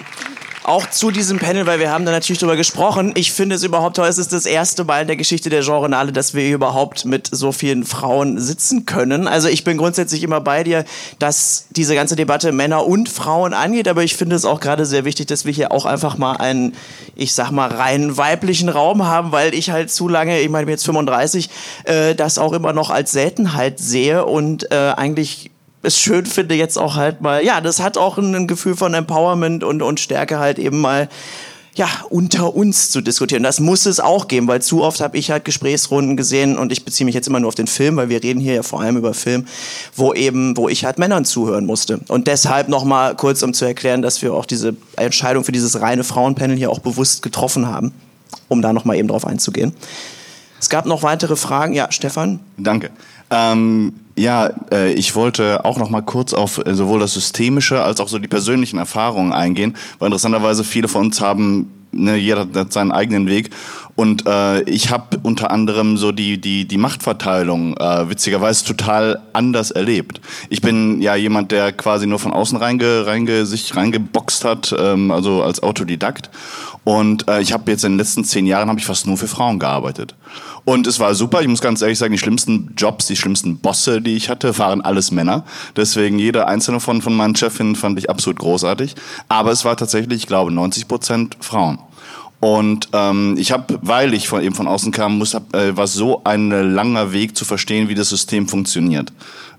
auch 0.69 0.89
zu 0.91 1.11
diesem 1.11 1.39
Panel, 1.39 1.67
weil 1.67 1.81
wir 1.81 1.91
haben 1.91 2.05
da 2.05 2.13
natürlich 2.13 2.41
drüber 2.41 2.57
gesprochen. 2.57 3.13
Ich 3.15 3.33
finde 3.33 3.57
es 3.57 3.63
überhaupt 3.63 3.97
toll, 3.97 4.07
es 4.07 4.19
ist 4.19 4.35
das 4.35 4.45
erste 4.45 4.85
Mal 4.85 5.01
in 5.01 5.07
der 5.07 5.17
Geschichte 5.17 5.49
der 5.49 5.63
Genrenale, 5.63 6.13
dass 6.13 6.35
wir 6.35 6.47
überhaupt 6.51 7.07
mit 7.07 7.29
so 7.33 7.53
vielen 7.53 7.85
Frauen 7.85 8.39
sitzen 8.39 8.85
können. 8.85 9.27
Also 9.27 9.49
ich 9.49 9.65
bin 9.65 9.79
grundsätzlich 9.79 10.23
immer 10.23 10.43
bei 10.43 10.65
dir, 10.65 10.85
dass 11.19 11.67
diese 11.71 11.95
ganze 11.95 12.17
Debatte 12.17 12.53
Männer 12.53 12.87
und 12.87 13.09
Frauen 13.09 13.55
angeht, 13.55 13.89
aber 13.89 14.05
ich 14.05 14.15
finde 14.15 14.37
es 14.37 14.45
auch 14.45 14.61
gerade 14.61 14.85
sehr 14.85 15.07
wichtig, 15.07 15.27
dass 15.27 15.47
wir 15.47 15.53
hier 15.55 15.73
auch 15.73 15.87
einfach 15.87 16.19
mal 16.19 16.37
einen, 16.37 16.75
ich 17.17 17.33
sag 17.33 17.51
mal, 17.51 17.71
rein 17.71 18.19
weiblichen 18.19 18.69
Raum 18.69 19.07
haben, 19.07 19.33
weil 19.33 19.55
ich 19.55 19.71
halt 19.71 19.91
zu 19.91 20.07
lange, 20.07 20.39
ich 20.41 20.51
meine, 20.51 20.71
jetzt 20.71 20.85
35, 20.85 21.49
äh, 21.85 22.15
das 22.15 22.37
auch 22.37 22.53
immer 22.53 22.75
noch 22.75 22.91
als 22.91 23.13
Seltenheit 23.13 23.79
sehe 23.79 24.27
und 24.27 24.71
äh, 24.71 24.93
eigentlich 24.95 25.51
es 25.83 25.99
schön 25.99 26.27
finde, 26.27 26.55
jetzt 26.55 26.79
auch 26.79 26.97
halt 26.97 27.21
mal, 27.21 27.45
ja, 27.45 27.61
das 27.61 27.81
hat 27.81 27.97
auch 27.97 28.19
ein 28.19 28.47
Gefühl 28.47 28.77
von 28.77 28.95
Empowerment 28.95 29.65
und, 29.65 29.83
und 29.83 30.01
Stärke 30.01 30.39
halt 30.39 30.59
eben 30.59 30.81
mal 30.81 31.09
ja, 31.79 31.89
unter 32.11 32.57
uns 32.57 32.91
zu 32.91 33.01
diskutieren. 33.01 33.45
Das 33.45 33.61
muss 33.61 33.87
es 33.87 34.01
auch 34.01 34.27
geben, 34.27 34.49
weil 34.49 34.61
zu 34.61 34.83
oft 34.83 35.01
habe 35.01 35.17
ich 35.17 35.31
halt 35.31 35.45
Gesprächsrunden 35.45 36.17
gesehen 36.17 36.59
und 36.59 36.73
ich 36.73 36.85
beziehe 36.85 37.05
mich 37.05 37.15
jetzt 37.15 37.29
immer 37.29 37.39
nur 37.39 37.49
auf 37.49 37.55
den 37.55 37.69
Film, 37.69 37.97
weil 37.97 38.09
wir 38.09 38.21
reden 38.21 38.41
hier 38.41 38.55
ja 38.55 38.63
vor 38.65 38.81
allem 38.81 38.97
über 38.97 39.15
Film, 39.15 39.47
wo 39.95 40.13
eben, 40.13 40.57
wo 40.57 40.69
ich 40.69 40.85
halt 40.85 40.99
Männern 40.99 41.25
zuhören 41.25 41.67
musste. 41.67 42.01
Und 42.09 42.27
deshalb 42.27 42.69
nochmal 42.69 43.15
kurz, 43.15 43.45
um 43.45 43.55
zu 43.55 43.65
erklären, 43.65 44.03
dass 44.03 44.21
wir 44.23 44.35
auch 44.35 44.45
diese 44.45 44.75
Entscheidung 44.97 45.45
für 45.45 45.53
dieses 45.53 45.81
reine 45.81 46.03
Frauenpanel 46.03 46.57
hier 46.57 46.71
auch 46.71 46.81
bewusst 46.81 47.23
getroffen 47.23 47.69
haben, 47.69 47.93
um 48.49 48.61
da 48.61 48.73
nochmal 48.73 48.97
eben 48.97 49.07
drauf 49.07 49.25
einzugehen. 49.25 49.73
Es 50.61 50.69
gab 50.69 50.85
noch 50.85 51.05
weitere 51.05 51.37
Fragen. 51.37 51.75
Ja, 51.75 51.93
Stefan? 51.93 52.41
Danke. 52.57 52.91
Ähm, 53.31 53.93
ja, 54.17 54.51
äh, 54.73 54.93
ich 54.93 55.15
wollte 55.15 55.65
auch 55.65 55.79
noch 55.79 55.91
mal 55.91 56.03
kurz 56.03 56.33
auf 56.33 56.59
äh, 56.65 56.75
sowohl 56.75 57.01
das 57.01 57.15
Systemische 57.15 57.83
als 57.83 58.01
auch 58.01 58.09
so 58.09 58.19
die 58.19 58.29
persönlichen 58.29 58.79
Erfahrungen 58.79 59.33
eingehen, 59.33 59.77
weil 59.99 60.07
interessanterweise 60.07 60.65
viele 60.65 60.89
von 60.89 61.07
uns 61.07 61.21
haben, 61.21 61.71
ne, 61.93 62.17
jeder 62.17 62.49
hat 62.55 62.73
seinen 62.73 62.93
eigenen 62.93 63.29
Weg 63.29 63.51
und 63.99 64.29
äh, 64.29 64.63
ich 64.63 64.93
habe 64.93 65.19
unter 65.25 65.51
anderem 65.51 65.97
so 65.97 66.13
die, 66.13 66.41
die, 66.41 66.69
die 66.69 66.79
Machtverteilung 66.79 67.77
äh, 67.79 68.09
witzigerweise 68.09 68.65
total 68.65 69.19
anders 69.33 69.73
erlebt. 69.73 70.21
Ich 70.51 70.61
bin 70.61 71.03
ja 71.03 71.17
jemand, 71.17 71.51
der 71.51 71.73
quasi 71.73 72.07
nur 72.07 72.21
von 72.21 72.33
außen 72.33 72.57
reinge, 72.59 73.07
reinge, 73.07 73.45
sich 73.45 73.75
reingeboxt 73.75 74.45
hat, 74.45 74.73
ähm, 74.79 75.11
also 75.11 75.43
als 75.43 75.65
Autodidakt. 75.65 76.31
Und 76.85 77.27
äh, 77.27 77.41
ich 77.41 77.53
habe 77.53 77.69
jetzt 77.73 77.85
in 77.85 77.95
den 77.95 77.99
letzten 77.99 78.23
zehn 78.23 78.47
Jahren 78.47 78.69
habe 78.69 78.79
ich 78.79 78.87
fast 78.87 79.09
nur 79.09 79.17
für 79.17 79.27
Frauen 79.27 79.59
gearbeitet. 79.59 80.15
Und 80.65 80.87
es 80.87 81.01
war 81.01 81.17
super. 81.17 81.41
Ich 81.43 81.49
muss 81.49 81.61
ganz 81.61 81.83
ehrlich 81.83 81.99
sagen, 81.99 82.13
die 82.13 82.19
schlimmsten 82.19 82.75
Jobs, 82.77 83.07
die 83.07 83.17
schlimmsten 83.17 83.59
Bosse, 83.59 84.01
die 84.01 84.15
ich 84.15 84.29
hatte, 84.29 84.57
waren 84.59 84.81
alles 84.81 85.11
Männer. 85.11 85.45
Deswegen 85.75 86.21
jeder 86.21 86.47
einzelne 86.47 86.79
von, 86.79 87.03
von 87.03 87.17
meinen 87.17 87.35
Chefinnen 87.35 87.75
fand 87.75 87.99
ich 87.99 88.09
absolut 88.09 88.39
großartig. 88.39 88.95
Aber 89.29 89.51
es 89.51 89.65
war 89.65 89.77
tatsächlich, 89.77 90.21
ich 90.21 90.27
glaube, 90.29 90.53
90 90.53 90.87
Prozent 90.87 91.37
Frauen. 91.41 91.81
Und 92.41 92.89
ähm, 92.93 93.37
ich 93.37 93.51
habe, 93.51 93.79
weil 93.83 94.15
ich 94.15 94.29
von, 94.29 94.43
eben 94.43 94.55
von 94.55 94.69
außen 94.69 94.93
kam, 94.93 95.19
muss, 95.19 95.35
hab, 95.35 95.55
äh, 95.55 95.77
war 95.77 95.89
so 95.89 96.23
ein 96.25 96.51
langer 96.51 97.13
Weg 97.13 97.37
zu 97.37 97.45
verstehen, 97.45 97.89
wie 97.89 97.97
das 97.97 98.11
System 98.11 98.47
funktioniert. 98.47 99.13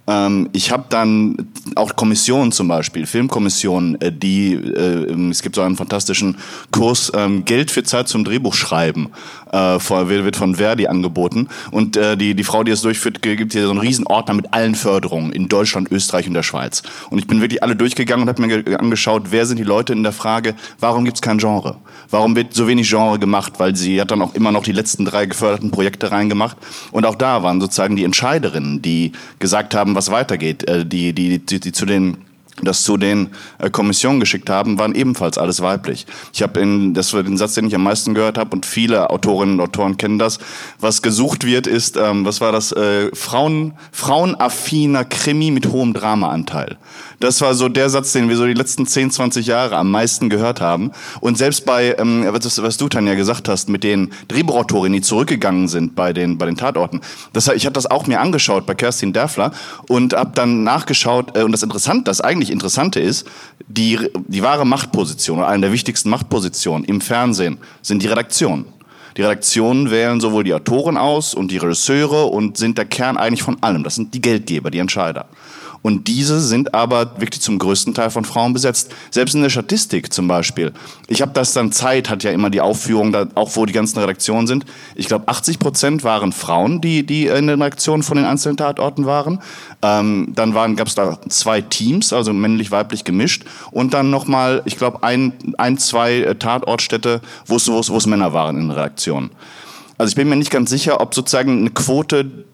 Ähm, 0.09 0.49
ich 0.53 0.71
habe 0.71 0.85
dann 0.89 1.49
auch 1.75 1.95
Kommissionen 1.95 2.51
zum 2.51 2.67
Beispiel, 2.67 3.05
Filmkommissionen, 3.05 4.01
äh, 4.01 4.11
die, 4.11 4.53
äh, 4.53 5.29
es 5.29 5.43
gibt 5.43 5.55
so 5.55 5.61
einen 5.61 5.75
fantastischen 5.75 6.37
Kurs, 6.71 7.11
ähm, 7.15 7.45
Geld 7.45 7.69
für 7.69 7.83
Zeit 7.83 8.07
zum 8.07 8.23
Drehbuchschreiben, 8.23 9.09
äh, 9.51 9.79
wird 9.79 10.35
von 10.35 10.55
Verdi 10.55 10.87
angeboten. 10.87 11.47
Und 11.71 11.95
äh, 11.95 12.17
die, 12.17 12.33
die 12.33 12.43
Frau, 12.43 12.63
die 12.63 12.71
es 12.71 12.81
durchführt, 12.81 13.21
gibt 13.21 13.53
hier 13.53 13.65
so 13.65 13.69
einen 13.69 13.79
riesen 13.79 14.07
Ordner 14.07 14.33
mit 14.33 14.51
allen 14.53 14.73
Förderungen 14.73 15.31
in 15.31 15.47
Deutschland, 15.47 15.91
Österreich 15.91 16.27
und 16.27 16.33
der 16.33 16.43
Schweiz. 16.43 16.81
Und 17.11 17.19
ich 17.19 17.27
bin 17.27 17.41
wirklich 17.41 17.61
alle 17.61 17.75
durchgegangen 17.75 18.27
und 18.27 18.29
habe 18.29 18.41
mir 18.41 18.79
angeschaut, 18.79 19.27
wer 19.29 19.45
sind 19.45 19.57
die 19.57 19.63
Leute 19.63 19.93
in 19.93 20.01
der 20.01 20.11
Frage, 20.11 20.55
warum 20.79 21.05
gibt 21.05 21.17
es 21.17 21.21
kein 21.21 21.37
Genre? 21.37 21.77
Warum 22.09 22.35
wird 22.35 22.53
so 22.55 22.67
wenig 22.67 22.89
Genre 22.89 23.19
gemacht? 23.19 23.53
Weil 23.57 23.75
sie 23.75 24.01
hat 24.01 24.09
dann 24.09 24.21
auch 24.23 24.33
immer 24.33 24.51
noch 24.51 24.63
die 24.63 24.71
letzten 24.71 25.05
drei 25.05 25.27
geförderten 25.27 25.69
Projekte 25.69 26.11
reingemacht. 26.11 26.57
Und 26.91 27.05
auch 27.05 27.15
da 27.15 27.43
waren 27.43 27.61
sozusagen 27.61 27.95
die 27.95 28.03
Entscheiderinnen, 28.03 28.81
die 28.81 29.11
gesagt 29.37 29.75
haben, 29.75 29.95
was 29.99 30.11
weitergeht, 30.11 30.67
äh, 30.67 30.85
die, 30.85 31.13
die, 31.13 31.39
die, 31.39 31.59
die 31.59 31.71
zu 31.73 31.85
den 31.85 32.17
das 32.65 32.83
zu 32.83 32.97
den 32.97 33.29
äh, 33.57 33.69
Kommissionen 33.69 34.19
geschickt 34.19 34.49
haben, 34.49 34.79
waren 34.79 34.95
ebenfalls 34.95 35.37
alles 35.37 35.61
weiblich. 35.61 36.05
Ich 36.33 36.41
habe 36.41 36.59
in 36.59 36.93
das 36.93 37.13
war 37.13 37.23
den 37.23 37.37
Satz, 37.37 37.53
den 37.53 37.67
ich 37.67 37.75
am 37.75 37.83
meisten 37.83 38.13
gehört 38.13 38.37
habe, 38.37 38.51
und 38.51 38.65
viele 38.65 39.09
Autorinnen 39.09 39.59
und 39.59 39.61
Autoren 39.61 39.97
kennen 39.97 40.19
das. 40.19 40.39
Was 40.79 41.01
gesucht 41.01 41.45
wird, 41.45 41.67
ist, 41.67 41.97
ähm, 41.97 42.25
was 42.25 42.41
war 42.41 42.51
das? 42.51 42.71
Äh, 42.71 43.09
Frauen, 43.15 43.73
frauenaffiner 43.91 45.05
Krimi 45.05 45.51
mit 45.51 45.67
hohem 45.67 45.93
Dramaanteil. 45.93 46.77
Das 47.19 47.41
war 47.41 47.53
so 47.53 47.67
der 47.67 47.89
Satz, 47.89 48.13
den 48.13 48.29
wir 48.29 48.37
so 48.37 48.45
die 48.45 48.53
letzten 48.53 48.85
10, 48.85 49.11
20 49.11 49.45
Jahre 49.45 49.75
am 49.75 49.91
meisten 49.91 50.29
gehört 50.29 50.61
haben. 50.61 50.91
Und 51.19 51.37
selbst 51.37 51.65
bei, 51.65 51.95
ähm, 51.97 52.25
was, 52.29 52.61
was 52.63 52.77
du, 52.77 52.87
Tanja, 52.87 53.15
gesagt 53.15 53.49
hast, 53.49 53.69
mit 53.69 53.83
den 53.83 54.11
Drehbuchautorinnen, 54.29 54.93
die 54.93 55.01
zurückgegangen 55.01 55.67
sind 55.67 55.95
bei 55.95 56.13
den, 56.13 56.37
bei 56.37 56.45
den 56.45 56.55
Tatorten. 56.55 57.01
Das, 57.33 57.47
ich 57.49 57.65
habe 57.65 57.73
das 57.73 57.87
auch 57.87 58.07
mir 58.07 58.21
angeschaut 58.21 58.65
bei 58.65 58.73
Kerstin 58.73 59.11
Derfler 59.11 59.51
und 59.87 60.13
habe 60.13 60.31
dann 60.33 60.63
nachgeschaut. 60.63 61.35
Äh, 61.35 61.43
und 61.43 61.51
das 61.51 61.63
Interessante, 61.63 62.05
das 62.05 62.21
eigentlich 62.21 62.48
Interessante 62.51 62.99
ist, 62.99 63.27
die, 63.67 63.99
die 64.27 64.43
wahre 64.43 64.65
Machtposition, 64.65 65.39
oder 65.39 65.47
eine 65.47 65.61
der 65.61 65.71
wichtigsten 65.71 66.09
Machtpositionen 66.09 66.85
im 66.85 67.01
Fernsehen, 67.01 67.57
sind 67.81 68.03
die 68.03 68.07
Redaktionen. 68.07 68.65
Die 69.17 69.23
Redaktionen 69.23 69.91
wählen 69.91 70.21
sowohl 70.21 70.43
die 70.43 70.53
Autoren 70.53 70.97
aus 70.97 71.33
und 71.33 71.51
die 71.51 71.57
Regisseure 71.57 72.27
und 72.27 72.57
sind 72.57 72.77
der 72.77 72.85
Kern 72.85 73.17
eigentlich 73.17 73.43
von 73.43 73.57
allem. 73.61 73.83
Das 73.83 73.95
sind 73.95 74.13
die 74.13 74.21
Geldgeber, 74.21 74.71
die 74.71 74.79
Entscheider. 74.79 75.27
Und 75.81 76.07
diese 76.07 76.39
sind 76.39 76.73
aber 76.73 77.19
wirklich 77.19 77.41
zum 77.41 77.57
größten 77.57 77.93
Teil 77.93 78.09
von 78.09 78.25
Frauen 78.25 78.53
besetzt. 78.53 78.93
Selbst 79.11 79.33
in 79.35 79.41
der 79.41 79.49
Statistik 79.49 80.11
zum 80.11 80.27
Beispiel. 80.27 80.73
Ich 81.07 81.21
habe 81.21 81.31
das 81.33 81.53
dann 81.53 81.71
Zeit, 81.71 82.09
hat 82.09 82.23
ja 82.23 82.31
immer 82.31 82.49
die 82.49 82.61
Aufführung, 82.61 83.11
da, 83.11 83.27
auch 83.35 83.55
wo 83.55 83.65
die 83.65 83.73
ganzen 83.73 83.99
Redaktionen 83.99 84.47
sind. 84.47 84.65
Ich 84.95 85.07
glaube, 85.07 85.27
80 85.27 85.59
Prozent 85.59 86.03
waren 86.03 86.31
Frauen, 86.31 86.81
die, 86.81 87.05
die 87.05 87.27
in 87.27 87.47
den 87.47 87.61
Redaktionen 87.61 88.03
von 88.03 88.17
den 88.17 88.25
einzelnen 88.25 88.57
Tatorten 88.57 89.05
waren. 89.05 89.39
Ähm, 89.81 90.33
dann 90.35 90.53
gab 90.75 90.87
es 90.87 90.95
da 90.95 91.19
zwei 91.29 91.61
Teams, 91.61 92.11
also 92.11 92.33
männlich-weiblich 92.33 93.03
gemischt. 93.03 93.45
Und 93.71 93.93
dann 93.93 94.09
nochmal, 94.09 94.61
ich 94.65 94.77
glaube, 94.77 95.03
ein, 95.03 95.33
ein, 95.57 95.77
zwei 95.77 96.17
äh, 96.17 96.35
Tatortstädte, 96.35 97.21
wo 97.45 97.55
es 97.55 98.05
Männer 98.05 98.33
waren 98.33 98.57
in 98.57 98.63
den 98.63 98.71
Redaktionen. 98.71 99.31
Also 99.97 100.11
ich 100.11 100.15
bin 100.15 100.29
mir 100.29 100.35
nicht 100.35 100.51
ganz 100.51 100.69
sicher, 100.69 101.01
ob 101.01 101.13
sozusagen 101.13 101.59
eine 101.59 101.71
Quote 101.71 102.45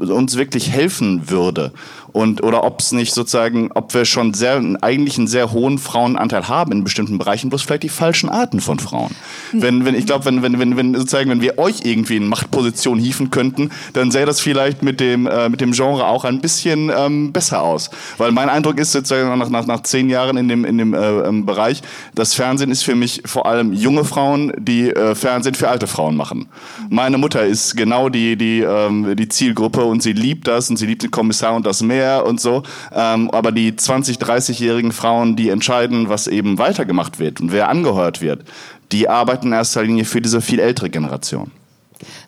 uns 0.00 0.36
wirklich 0.36 0.70
helfen 0.70 1.30
würde. 1.30 1.72
Und, 2.14 2.44
oder 2.44 2.62
ob 2.62 2.78
es 2.78 2.92
nicht 2.92 3.12
sozusagen, 3.12 3.70
ob 3.74 3.92
wir 3.92 4.04
schon 4.04 4.34
sehr, 4.34 4.62
eigentlich 4.82 5.18
einen 5.18 5.26
sehr 5.26 5.50
hohen 5.50 5.78
Frauenanteil 5.78 6.46
haben 6.46 6.70
in 6.70 6.84
bestimmten 6.84 7.18
Bereichen, 7.18 7.50
bloß 7.50 7.62
vielleicht 7.62 7.82
die 7.82 7.88
falschen 7.88 8.28
Arten 8.28 8.60
von 8.60 8.78
Frauen. 8.78 9.10
Wenn, 9.50 9.84
wenn, 9.84 9.96
ich 9.96 10.06
glaube, 10.06 10.24
wenn, 10.26 10.40
wenn, 10.40 10.60
wenn, 10.60 10.76
wenn, 10.76 10.94
sozusagen, 10.94 11.28
wenn 11.28 11.40
wir 11.40 11.58
euch 11.58 11.80
irgendwie 11.82 12.18
in 12.18 12.28
Machtposition 12.28 13.00
hieven 13.00 13.30
könnten, 13.30 13.70
dann 13.94 14.12
sähe 14.12 14.26
das 14.26 14.38
vielleicht 14.38 14.84
mit 14.84 15.00
dem, 15.00 15.26
äh, 15.26 15.48
mit 15.48 15.60
dem 15.60 15.72
Genre 15.72 16.06
auch 16.06 16.24
ein 16.24 16.40
bisschen 16.40 16.88
ähm, 16.96 17.32
besser 17.32 17.62
aus. 17.62 17.90
Weil 18.16 18.30
mein 18.30 18.48
Eindruck 18.48 18.78
ist 18.78 18.92
sozusagen 18.92 19.36
nach, 19.36 19.48
nach, 19.48 19.66
nach 19.66 19.82
zehn 19.82 20.08
Jahren 20.08 20.36
in 20.36 20.48
dem, 20.48 20.64
in 20.64 20.78
dem 20.78 20.94
äh, 20.94 20.98
ähm, 20.98 21.44
Bereich, 21.44 21.82
das 22.14 22.32
Fernsehen 22.32 22.70
ist 22.70 22.84
für 22.84 22.94
mich 22.94 23.22
vor 23.26 23.46
allem 23.46 23.72
junge 23.72 24.04
Frauen, 24.04 24.52
die 24.56 24.90
äh, 24.90 25.16
Fernsehen 25.16 25.56
für 25.56 25.68
alte 25.68 25.88
Frauen 25.88 26.14
machen. 26.14 26.46
Meine 26.90 27.18
Mutter 27.18 27.44
ist 27.44 27.76
genau 27.76 28.08
die, 28.08 28.36
die, 28.36 28.60
ähm, 28.60 29.16
die 29.16 29.28
Zielgruppe 29.28 29.82
und 29.82 30.00
sie 30.00 30.12
liebt 30.12 30.46
das 30.46 30.70
und 30.70 30.76
sie 30.76 30.86
liebt 30.86 31.02
den 31.02 31.10
Kommissar 31.10 31.54
und 31.54 31.66
das 31.66 31.82
Meer 32.04 32.26
und 32.26 32.40
so. 32.40 32.62
Ähm, 32.92 33.30
aber 33.30 33.52
die 33.52 33.74
20, 33.74 34.18
30-jährigen 34.18 34.92
Frauen, 34.92 35.36
die 35.36 35.48
entscheiden, 35.48 36.08
was 36.08 36.26
eben 36.26 36.58
weitergemacht 36.58 37.18
wird 37.18 37.40
und 37.40 37.52
wer 37.52 37.68
angehört 37.68 38.20
wird, 38.20 38.44
die 38.92 39.08
arbeiten 39.08 39.48
in 39.48 39.52
erster 39.52 39.82
Linie 39.82 40.04
für 40.04 40.20
diese 40.20 40.40
viel 40.40 40.60
ältere 40.60 40.90
Generation. 40.90 41.50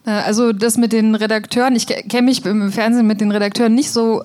Also 0.04 0.52
das 0.52 0.78
mit 0.78 0.92
den 0.92 1.14
Redakteuren, 1.14 1.76
ich 1.76 1.86
kenne 1.86 2.22
mich 2.22 2.44
im 2.46 2.72
Fernsehen 2.72 3.06
mit 3.06 3.20
den 3.20 3.30
Redakteuren 3.32 3.74
nicht 3.74 3.90
so 3.90 4.22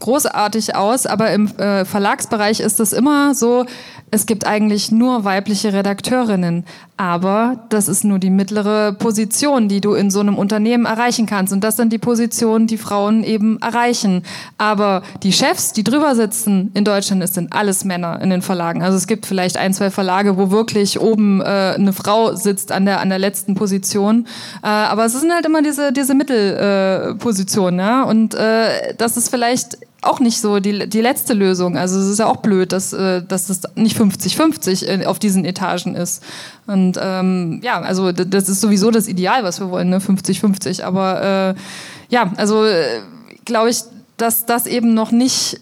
großartig 0.00 0.74
aus, 0.74 1.06
aber 1.06 1.30
im 1.32 1.46
äh, 1.58 1.84
Verlagsbereich 1.84 2.60
ist 2.60 2.80
es 2.80 2.92
immer 2.92 3.34
so, 3.34 3.64
es 4.10 4.26
gibt 4.26 4.46
eigentlich 4.46 4.92
nur 4.92 5.24
weibliche 5.24 5.72
Redakteurinnen, 5.72 6.64
aber 6.96 7.64
das 7.70 7.88
ist 7.88 8.04
nur 8.04 8.20
die 8.20 8.30
mittlere 8.30 8.92
Position, 8.92 9.68
die 9.68 9.80
du 9.80 9.94
in 9.94 10.10
so 10.10 10.20
einem 10.20 10.38
Unternehmen 10.38 10.86
erreichen 10.86 11.26
kannst 11.26 11.52
und 11.52 11.64
das 11.64 11.76
sind 11.76 11.92
die 11.92 11.98
Positionen, 11.98 12.68
die 12.68 12.78
Frauen 12.78 13.24
eben 13.24 13.60
erreichen. 13.60 14.22
Aber 14.56 15.02
die 15.24 15.32
Chefs, 15.32 15.72
die 15.72 15.82
drüber 15.82 16.14
sitzen 16.14 16.70
in 16.74 16.84
Deutschland, 16.84 17.22
es 17.22 17.34
sind 17.34 17.52
alles 17.52 17.84
Männer 17.84 18.20
in 18.20 18.30
den 18.30 18.42
Verlagen. 18.42 18.82
Also 18.82 18.96
es 18.96 19.08
gibt 19.08 19.26
vielleicht 19.26 19.56
ein, 19.56 19.74
zwei 19.74 19.90
Verlage, 19.90 20.36
wo 20.36 20.52
wirklich 20.52 21.00
oben 21.00 21.40
äh, 21.40 21.74
eine 21.74 21.92
Frau 21.92 22.36
sitzt 22.36 22.70
an 22.70 22.84
der 22.84 23.00
an 23.00 23.08
der 23.08 23.18
letzten 23.18 23.56
Position, 23.56 24.26
äh, 24.62 24.66
aber 24.68 25.06
es 25.06 25.20
sind 25.20 25.32
halt 25.32 25.46
immer 25.46 25.62
diese 25.62 25.92
diese 25.92 26.14
Mittelpositionen, 26.14 27.80
äh, 27.80 27.82
ja? 27.82 28.02
und 28.04 28.34
äh, 28.34 28.94
das 28.96 29.16
ist 29.16 29.28
vielleicht 29.28 29.78
auch 30.04 30.20
nicht 30.20 30.40
so 30.40 30.60
die, 30.60 30.88
die 30.88 31.00
letzte 31.00 31.34
Lösung. 31.34 31.76
Also 31.76 31.98
es 31.98 32.06
ist 32.06 32.18
ja 32.18 32.26
auch 32.26 32.38
blöd, 32.38 32.72
dass, 32.72 32.92
äh, 32.92 33.22
dass 33.22 33.48
es 33.48 33.62
nicht 33.74 33.96
50-50 33.96 35.06
auf 35.06 35.18
diesen 35.18 35.44
Etagen 35.44 35.94
ist. 35.94 36.22
Und 36.66 36.98
ähm, 37.00 37.60
ja, 37.62 37.80
also 37.80 38.12
das 38.12 38.48
ist 38.48 38.60
sowieso 38.60 38.90
das 38.90 39.08
Ideal, 39.08 39.44
was 39.44 39.60
wir 39.60 39.70
wollen, 39.70 39.90
ne? 39.90 39.98
50-50. 39.98 40.82
Aber 40.82 41.54
äh, 41.56 41.60
ja, 42.08 42.32
also 42.36 42.64
äh, 42.64 43.00
glaube 43.44 43.70
ich, 43.70 43.82
dass 44.16 44.46
das 44.46 44.66
eben 44.66 44.94
noch 44.94 45.10
nicht 45.10 45.60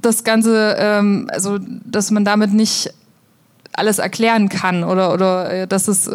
das 0.00 0.24
Ganze, 0.24 0.76
ähm, 0.78 1.28
also 1.32 1.58
dass 1.58 2.10
man 2.10 2.24
damit 2.24 2.52
nicht 2.52 2.92
alles 3.74 3.98
erklären 3.98 4.48
kann 4.48 4.84
oder, 4.84 5.14
oder 5.14 5.50
äh, 5.50 5.66
dass 5.66 5.88
es 5.88 6.10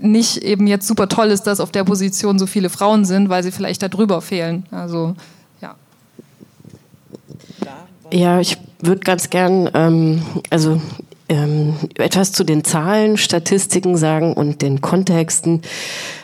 nicht 0.00 0.38
eben 0.38 0.66
jetzt 0.66 0.88
super 0.88 1.08
toll 1.08 1.28
ist, 1.28 1.44
dass 1.44 1.60
auf 1.60 1.70
der 1.70 1.84
Position 1.84 2.38
so 2.38 2.46
viele 2.46 2.70
Frauen 2.70 3.04
sind, 3.04 3.28
weil 3.28 3.42
sie 3.42 3.52
vielleicht 3.52 3.82
da 3.82 3.88
drüber 3.88 4.20
fehlen. 4.20 4.66
Also 4.70 5.14
ja. 8.12 8.40
Ich 8.40 8.58
würde 8.80 9.00
ganz 9.00 9.30
gern 9.30 9.70
ähm, 9.74 10.22
also 10.50 10.80
ähm, 11.28 11.74
etwas 11.96 12.32
zu 12.32 12.44
den 12.44 12.62
Zahlen, 12.62 13.16
Statistiken 13.16 13.96
sagen 13.96 14.32
und 14.32 14.62
den 14.62 14.80
Kontexten, 14.80 15.62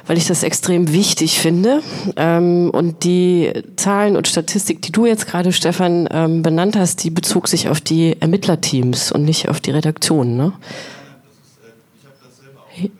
weil 0.06 0.16
ich 0.16 0.26
das 0.26 0.42
extrem 0.42 0.92
wichtig 0.92 1.40
finde. 1.40 1.82
Ähm, 2.16 2.70
und 2.70 3.04
die 3.04 3.52
Zahlen 3.76 4.16
und 4.16 4.28
Statistik, 4.28 4.82
die 4.82 4.92
du 4.92 5.06
jetzt 5.06 5.26
gerade, 5.26 5.52
Stefan, 5.52 6.08
ähm, 6.12 6.42
benannt 6.42 6.76
hast, 6.76 7.02
die 7.02 7.10
bezog 7.10 7.48
sich 7.48 7.68
auf 7.68 7.80
die 7.80 8.20
Ermittlerteams 8.20 9.10
und 9.10 9.24
nicht 9.24 9.48
auf 9.48 9.60
die 9.60 9.72
Redaktion, 9.72 10.36
ne? 10.36 10.52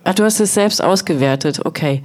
Ach, 0.05 0.14
du 0.14 0.24
hast 0.24 0.39
es 0.39 0.53
selbst 0.53 0.83
ausgewertet, 0.85 1.64
okay. 1.64 2.03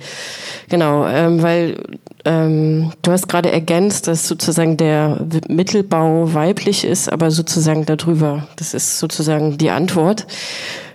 Genau, 0.70 1.06
ähm, 1.06 1.42
weil 1.42 1.84
ähm, 2.28 2.92
du 3.04 3.12
hast 3.12 3.30
gerade 3.30 3.52
ergänzt, 3.52 4.08
dass 4.08 4.28
sozusagen 4.28 4.76
der 4.76 5.26
Mittelbau 5.48 6.34
weiblich 6.34 6.84
ist, 6.84 7.10
aber 7.10 7.32
sozusagen 7.32 7.86
darüber, 7.86 8.48
das 8.58 8.74
ist 8.74 9.00
sozusagen 9.00 9.58
die 9.58 9.70
Antwort. 9.70 10.28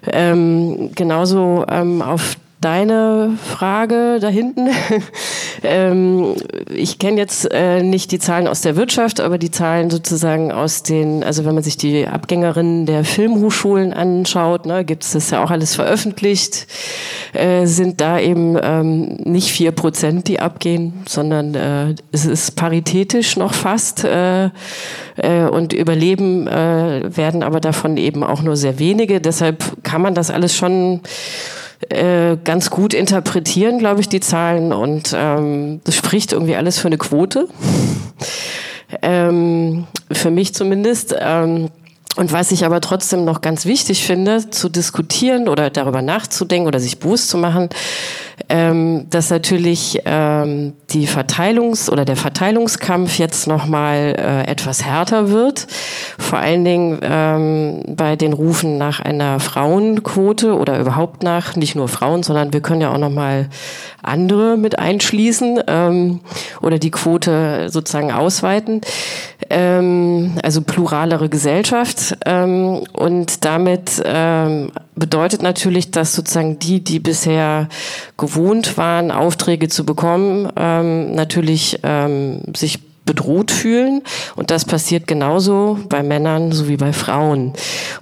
Ähm, 0.07 0.91
genauso 0.95 1.64
ähm, 1.68 2.03
auf 2.03 2.37
deine 2.63 3.37
Frage 3.45 4.19
da 4.21 4.29
hinten. 4.29 4.69
ähm, 5.63 6.35
ich 6.75 6.99
kenne 6.99 7.19
jetzt 7.19 7.51
äh, 7.53 7.83
nicht 7.83 8.13
die 8.13 8.19
Zahlen 8.19 8.47
aus 8.47 8.63
der 8.63 8.77
Wirtschaft, 8.77 9.21
aber 9.21 9.37
die 9.37 9.51
Zahlen 9.51 9.91
sozusagen 9.91 10.53
aus 10.53 10.83
den, 10.83 11.23
also 11.25 11.45
wenn 11.45 11.55
man 11.55 11.63
sich 11.63 11.77
die 11.77 12.07
Abgängerinnen 12.07 12.87
der 12.87 13.05
Filmhochschulen 13.05 13.93
anschaut, 13.93 14.65
ne, 14.67 14.85
gibt 14.85 15.05
es 15.05 15.13
das 15.13 15.31
ja 15.31 15.45
auch 15.45 15.51
alles 15.51 15.75
veröffentlicht, 15.75 16.67
äh, 17.33 17.67
sind 17.67 18.01
da 18.01 18.19
eben 18.19 18.57
ähm, 18.63 19.19
nicht 19.25 19.51
vier 19.51 19.73
Prozent, 19.73 20.29
die 20.29 20.41
abgehen, 20.41 21.03
sondern 21.07 21.55
äh, 21.55 21.95
es 22.13 22.25
ist 22.25 22.57
paritätisch 22.57 23.37
noch 23.37 23.55
fast 23.55 24.05
äh, 24.05 24.51
äh, 25.17 25.45
und 25.51 25.73
überleben 25.73 26.47
äh, 26.47 27.17
werden 27.17 27.43
aber 27.43 27.61
davon 27.61 27.97
eben 27.97 28.23
auch 28.23 28.43
nur 28.43 28.57
sehr 28.57 28.79
wenige. 28.79 29.21
Deshalb 29.21 29.83
kann 29.83 30.03
man 30.03 30.15
das 30.15 30.31
alles 30.31 30.55
schon 30.57 31.01
äh, 31.89 32.37
ganz 32.43 32.70
gut 32.70 32.95
interpretieren, 32.95 33.78
glaube 33.78 34.01
ich, 34.01 34.09
die 34.09 34.20
Zahlen. 34.20 34.72
Und 34.72 35.14
ähm, 35.14 35.80
das 35.85 35.97
spricht 35.97 36.33
irgendwie 36.33 36.57
alles 36.57 36.78
für 36.78 36.89
eine 36.89 36.99
Quote. 36.99 37.49
ähm, 39.03 39.87
für 40.11 40.30
mich 40.30 40.55
zumindest. 40.55 41.14
Ähm, 41.18 41.70
und 42.16 42.30
was 42.30 42.53
ich 42.53 42.66
aber 42.66 42.80
trotzdem 42.83 43.24
noch 43.24 43.41
ganz 43.41 43.64
wichtig 43.64 44.05
finde, 44.05 44.51
zu 44.51 44.68
diskutieren 44.68 45.49
oder 45.49 45.70
darüber 45.70 46.03
nachzudenken 46.03 46.66
oder 46.66 46.78
sich 46.78 46.99
bewusst 46.99 47.30
zu 47.30 47.39
machen, 47.39 47.70
ähm, 48.49 49.07
dass 49.11 49.30
natürlich 49.30 50.01
ähm, 50.05 50.74
die 50.90 51.07
Verteilungs- 51.07 51.90
oder 51.90 52.05
der 52.05 52.16
Verteilungskampf 52.16 53.18
jetzt 53.18 53.47
nochmal 53.47 54.14
äh, 54.18 54.51
etwas 54.51 54.84
härter 54.84 55.30
wird. 55.30 55.66
Vor 56.18 56.38
allen 56.38 56.64
Dingen 56.64 56.99
ähm, 57.03 57.82
bei 57.97 58.16
den 58.16 58.32
Rufen 58.32 58.78
nach 58.78 59.01
einer 59.01 59.40
Frauenquote 59.40 60.57
oder 60.57 60.78
überhaupt 60.78 61.22
nach 61.22 61.57
nicht 61.57 61.74
nur 61.74 61.88
Frauen, 61.88 62.22
sondern 62.22 62.53
wir 62.53 62.61
können 62.61 62.80
ja 62.80 62.93
auch 62.93 62.99
nochmal 62.99 63.49
andere 64.03 64.57
mit 64.57 64.78
einschließen 64.78 65.61
ähm, 65.66 66.20
oder 66.61 66.78
die 66.78 66.90
Quote 66.90 67.68
sozusagen 67.70 68.12
ausweiten. 68.12 68.80
Ähm, 69.55 70.38
also 70.42 70.62
pluralere 70.62 71.28
Gesellschaft. 71.28 72.16
Ähm, 72.24 72.84
und 72.94 73.44
damit 73.44 74.03
ähm, 74.05 74.72
bedeutet 74.94 75.42
natürlich, 75.42 75.90
dass 75.90 76.14
sozusagen 76.14 76.59
die, 76.59 76.82
die 76.82 77.00
bisher 77.00 77.68
gewohnt 78.16 78.78
waren, 78.78 79.11
Aufträge 79.11 79.68
zu 79.68 79.84
bekommen, 79.84 80.50
ähm, 80.57 81.14
natürlich 81.14 81.80
ähm, 81.82 82.40
sich 82.57 82.80
bedroht 83.05 83.50
fühlen. 83.50 84.03
Und 84.36 84.50
das 84.50 84.64
passiert 84.64 85.07
genauso 85.07 85.78
bei 85.88 86.03
Männern 86.03 86.53
sowie 86.53 86.76
bei 86.76 86.92
Frauen. 86.92 87.53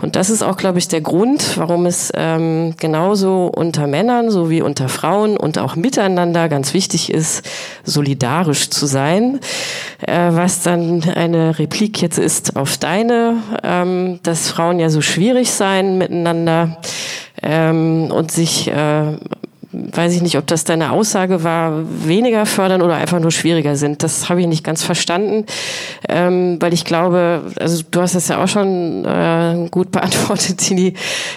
Und 0.02 0.16
das 0.16 0.30
ist 0.30 0.42
auch, 0.42 0.56
glaube 0.56 0.78
ich, 0.78 0.88
der 0.88 1.00
Grund, 1.00 1.56
warum 1.56 1.86
es 1.86 2.12
ähm, 2.14 2.74
genauso 2.78 3.50
unter 3.54 3.86
Männern 3.86 4.30
sowie 4.30 4.62
unter 4.62 4.88
Frauen 4.88 5.36
und 5.36 5.58
auch 5.58 5.76
miteinander 5.76 6.48
ganz 6.48 6.74
wichtig 6.74 7.12
ist, 7.12 7.48
solidarisch 7.84 8.70
zu 8.70 8.86
sein. 8.86 9.40
Äh, 10.00 10.30
was 10.32 10.62
dann 10.62 11.02
eine 11.04 11.58
Replik 11.58 12.00
jetzt 12.02 12.18
ist 12.18 12.56
auf 12.56 12.76
deine, 12.76 13.36
ähm, 13.62 14.20
dass 14.22 14.50
Frauen 14.50 14.78
ja 14.78 14.90
so 14.90 15.00
schwierig 15.00 15.50
seien 15.50 15.98
miteinander 15.98 16.78
ähm, 17.42 18.10
und 18.10 18.30
sich 18.30 18.68
äh, 18.68 19.16
weiß 19.72 20.14
ich 20.14 20.22
nicht, 20.22 20.36
ob 20.36 20.46
das 20.48 20.64
deine 20.64 20.90
Aussage 20.90 21.44
war, 21.44 21.84
weniger 22.04 22.44
fördern 22.44 22.82
oder 22.82 22.96
einfach 22.96 23.20
nur 23.20 23.30
schwieriger 23.30 23.76
sind. 23.76 24.02
Das 24.02 24.28
habe 24.28 24.40
ich 24.40 24.48
nicht 24.48 24.64
ganz 24.64 24.82
verstanden, 24.82 25.46
ähm, 26.08 26.56
weil 26.60 26.74
ich 26.74 26.84
glaube, 26.84 27.42
also 27.58 27.84
du 27.88 28.00
hast 28.00 28.16
das 28.16 28.26
ja 28.28 28.42
auch 28.42 28.48
schon 28.48 29.04
äh, 29.04 29.68
gut 29.70 29.90
beantwortet, 29.92 30.58
Tini, 30.58 30.94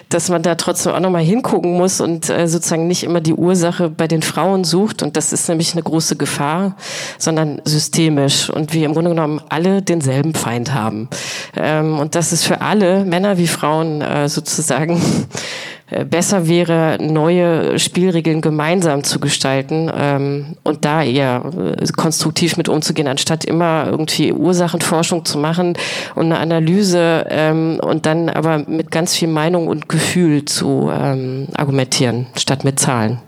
dass 0.09 0.29
man 0.29 0.41
da 0.41 0.55
trotzdem 0.55 0.93
auch 0.93 0.99
nochmal 0.99 1.21
hingucken 1.21 1.73
muss 1.73 2.01
und 2.01 2.29
äh, 2.29 2.47
sozusagen 2.47 2.87
nicht 2.87 3.03
immer 3.03 3.21
die 3.21 3.33
Ursache 3.33 3.89
bei 3.89 4.07
den 4.07 4.23
Frauen 4.23 4.63
sucht. 4.63 5.03
Und 5.03 5.15
das 5.15 5.31
ist 5.31 5.47
nämlich 5.47 5.73
eine 5.73 5.83
große 5.83 6.15
Gefahr, 6.15 6.75
sondern 7.19 7.61
systemisch. 7.65 8.49
Und 8.49 8.73
wir 8.73 8.85
im 8.85 8.93
Grunde 8.93 9.11
genommen 9.11 9.41
alle 9.49 9.83
denselben 9.83 10.33
Feind 10.33 10.73
haben. 10.73 11.07
Ähm, 11.55 11.99
und 11.99 12.15
das 12.15 12.33
ist 12.33 12.45
für 12.45 12.61
alle, 12.61 13.05
Männer 13.05 13.37
wie 13.37 13.47
Frauen, 13.47 14.01
äh, 14.01 14.27
sozusagen 14.27 14.99
besser 16.05 16.47
wäre, 16.47 16.97
neue 17.01 17.77
Spielregeln 17.77 18.41
gemeinsam 18.41 19.03
zu 19.03 19.19
gestalten 19.19 19.91
ähm, 19.95 20.57
und 20.63 20.85
da 20.85 21.03
eher 21.03 21.43
äh, 21.77 21.85
konstruktiv 21.95 22.57
mit 22.57 22.69
umzugehen, 22.69 23.07
anstatt 23.07 23.45
immer 23.45 23.87
irgendwie 23.87 24.33
Ursachenforschung 24.33 25.25
zu 25.25 25.37
machen 25.37 25.77
und 26.15 26.25
eine 26.25 26.39
Analyse 26.39 27.25
ähm, 27.29 27.79
und 27.81 28.05
dann 28.05 28.29
aber 28.29 28.59
mit 28.59 28.91
ganz 28.91 29.13
viel 29.13 29.27
Meinung 29.27 29.67
und 29.67 29.89
Gefühl 29.89 30.45
zu 30.45 30.91
ähm, 30.93 31.47
argumentieren, 31.55 32.27
statt 32.37 32.63
mit 32.63 32.79
Zahlen. 32.79 33.19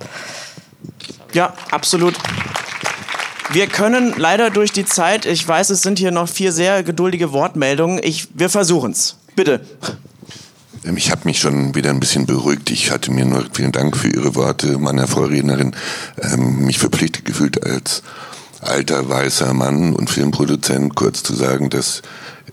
Ja, 1.34 1.54
absolut. 1.72 2.16
Wir 3.52 3.68
können 3.68 4.14
leider 4.18 4.50
durch 4.50 4.72
die 4.72 4.86
Zeit, 4.86 5.26
ich 5.26 5.48
weiß, 5.48 5.70
es 5.70 5.82
sind 5.82 6.00
hier 6.00 6.12
noch 6.12 6.28
vier 6.28 6.52
sehr 6.52 6.82
geduldige 6.84 7.32
Wortmeldungen, 7.32 8.00
ich, 8.02 8.28
wir 8.34 8.50
versuchen's. 8.50 9.18
Bitte. 9.36 9.62
Ähm, 10.86 10.98
Ich 10.98 11.12
habe 11.12 11.22
mich 11.26 11.40
schon 11.40 11.76
wieder 11.76 11.90
ein 11.90 12.00
bisschen 12.00 12.26
beruhigt. 12.26 12.72
Ich 12.72 12.92
hatte 12.92 13.12
mir 13.12 13.26
nur 13.26 13.46
vielen 13.52 13.72
Dank 13.72 13.98
für 13.98 14.08
Ihre 14.08 14.36
Worte 14.36 14.78
meiner 14.78 15.08
Vorrednerin 15.08 15.76
ähm, 16.22 16.66
mich 16.66 16.80
verpflichtet 16.80 17.26
gefühlt 17.26 17.66
als 17.66 18.04
alter 18.62 19.08
weißer 19.10 19.54
Mann 19.54 19.94
und 19.94 20.10
Filmproduzent 20.10 20.96
kurz 20.96 21.22
zu 21.24 21.36
sagen, 21.36 21.70
dass 21.70 22.02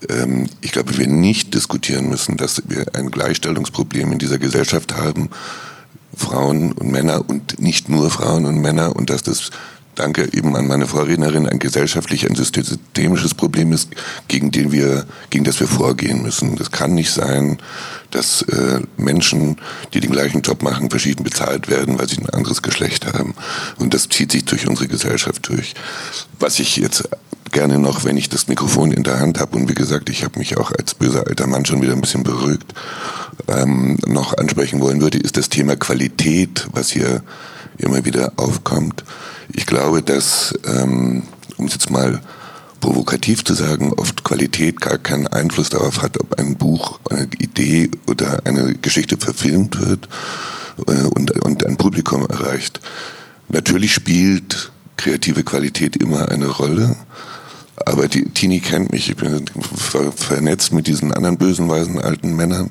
ähm, 0.08 0.48
ich 0.60 0.72
glaube, 0.72 0.98
wir 0.98 1.06
nicht 1.06 1.54
diskutieren 1.54 2.08
müssen, 2.08 2.36
dass 2.36 2.62
wir 2.66 2.86
ein 2.94 3.10
Gleichstellungsproblem 3.10 4.12
in 4.12 4.18
dieser 4.18 4.38
Gesellschaft 4.38 4.94
haben, 4.96 5.30
Frauen 6.14 6.72
und 6.72 6.90
Männer 6.90 7.28
und 7.28 7.60
nicht 7.60 7.88
nur 7.88 8.10
Frauen 8.10 8.44
und 8.44 8.60
Männer 8.60 8.94
und 8.94 9.08
dass 9.08 9.22
das 9.22 9.50
danke 9.94 10.32
eben 10.32 10.56
an 10.56 10.66
meine 10.66 10.86
Vorrednerin, 10.86 11.46
ein 11.46 11.58
gesellschaftlich, 11.58 12.28
ein 12.28 12.34
systemisches 12.34 13.34
Problem 13.34 13.72
ist, 13.72 13.90
gegen 14.28 14.50
den 14.50 14.72
wir, 14.72 15.06
gegen 15.30 15.44
das 15.44 15.60
wir 15.60 15.68
vorgehen 15.68 16.22
müssen. 16.22 16.56
Das 16.56 16.70
kann 16.70 16.94
nicht 16.94 17.12
sein, 17.12 17.58
dass 18.10 18.42
äh, 18.42 18.80
Menschen, 18.96 19.56
die 19.92 20.00
den 20.00 20.12
gleichen 20.12 20.42
Job 20.42 20.62
machen, 20.62 20.90
verschieden 20.90 21.24
bezahlt 21.24 21.68
werden, 21.68 21.98
weil 21.98 22.08
sie 22.08 22.18
ein 22.18 22.30
anderes 22.30 22.62
Geschlecht 22.62 23.06
haben. 23.06 23.34
Und 23.78 23.94
das 23.94 24.08
zieht 24.08 24.32
sich 24.32 24.44
durch 24.44 24.66
unsere 24.68 24.88
Gesellschaft 24.88 25.48
durch. 25.48 25.74
Was 26.38 26.58
ich 26.58 26.76
jetzt 26.76 27.08
gerne 27.50 27.78
noch, 27.78 28.04
wenn 28.04 28.16
ich 28.16 28.28
das 28.28 28.48
Mikrofon 28.48 28.92
in 28.92 29.02
der 29.02 29.20
Hand 29.20 29.38
habe 29.38 29.56
und 29.56 29.68
wie 29.68 29.74
gesagt, 29.74 30.08
ich 30.08 30.24
habe 30.24 30.38
mich 30.38 30.56
auch 30.56 30.72
als 30.72 30.94
böser 30.94 31.26
alter 31.26 31.46
Mann 31.46 31.66
schon 31.66 31.82
wieder 31.82 31.92
ein 31.92 32.00
bisschen 32.00 32.22
beruhigt, 32.22 32.74
ähm, 33.48 33.98
noch 34.06 34.36
ansprechen 34.36 34.80
wollen 34.80 35.00
würde, 35.02 35.18
ist 35.18 35.36
das 35.36 35.50
Thema 35.50 35.76
Qualität, 35.76 36.66
was 36.72 36.90
hier 36.90 37.22
immer 37.78 38.04
wieder 38.04 38.32
aufkommt. 38.36 39.04
Ich 39.54 39.66
glaube, 39.66 40.02
dass, 40.02 40.54
ähm, 40.64 41.24
um 41.56 41.66
es 41.66 41.74
jetzt 41.74 41.90
mal 41.90 42.20
provokativ 42.80 43.44
zu 43.44 43.54
sagen, 43.54 43.92
oft 43.92 44.24
Qualität 44.24 44.80
gar 44.80 44.98
keinen 44.98 45.28
Einfluss 45.28 45.70
darauf 45.70 46.02
hat, 46.02 46.18
ob 46.18 46.38
ein 46.38 46.56
Buch, 46.56 46.98
eine 47.10 47.28
Idee 47.38 47.90
oder 48.08 48.42
eine 48.44 48.74
Geschichte 48.74 49.16
verfilmt 49.16 49.80
wird 49.80 50.08
äh, 50.88 51.04
und, 51.04 51.30
und 51.42 51.64
ein 51.64 51.76
Publikum 51.76 52.26
erreicht. 52.26 52.80
Natürlich 53.48 53.94
spielt 53.94 54.72
kreative 54.96 55.44
Qualität 55.44 55.96
immer 55.96 56.28
eine 56.30 56.46
Rolle, 56.46 56.96
aber 57.86 58.08
die 58.08 58.24
Tini 58.30 58.60
kennt 58.60 58.92
mich, 58.92 59.10
ich 59.10 59.16
bin 59.16 59.44
ver 59.60 60.12
vernetzt 60.12 60.72
mit 60.72 60.86
diesen 60.86 61.12
anderen 61.12 61.38
bösen, 61.38 61.68
weisen 61.68 62.00
alten 62.00 62.36
Männern. 62.36 62.70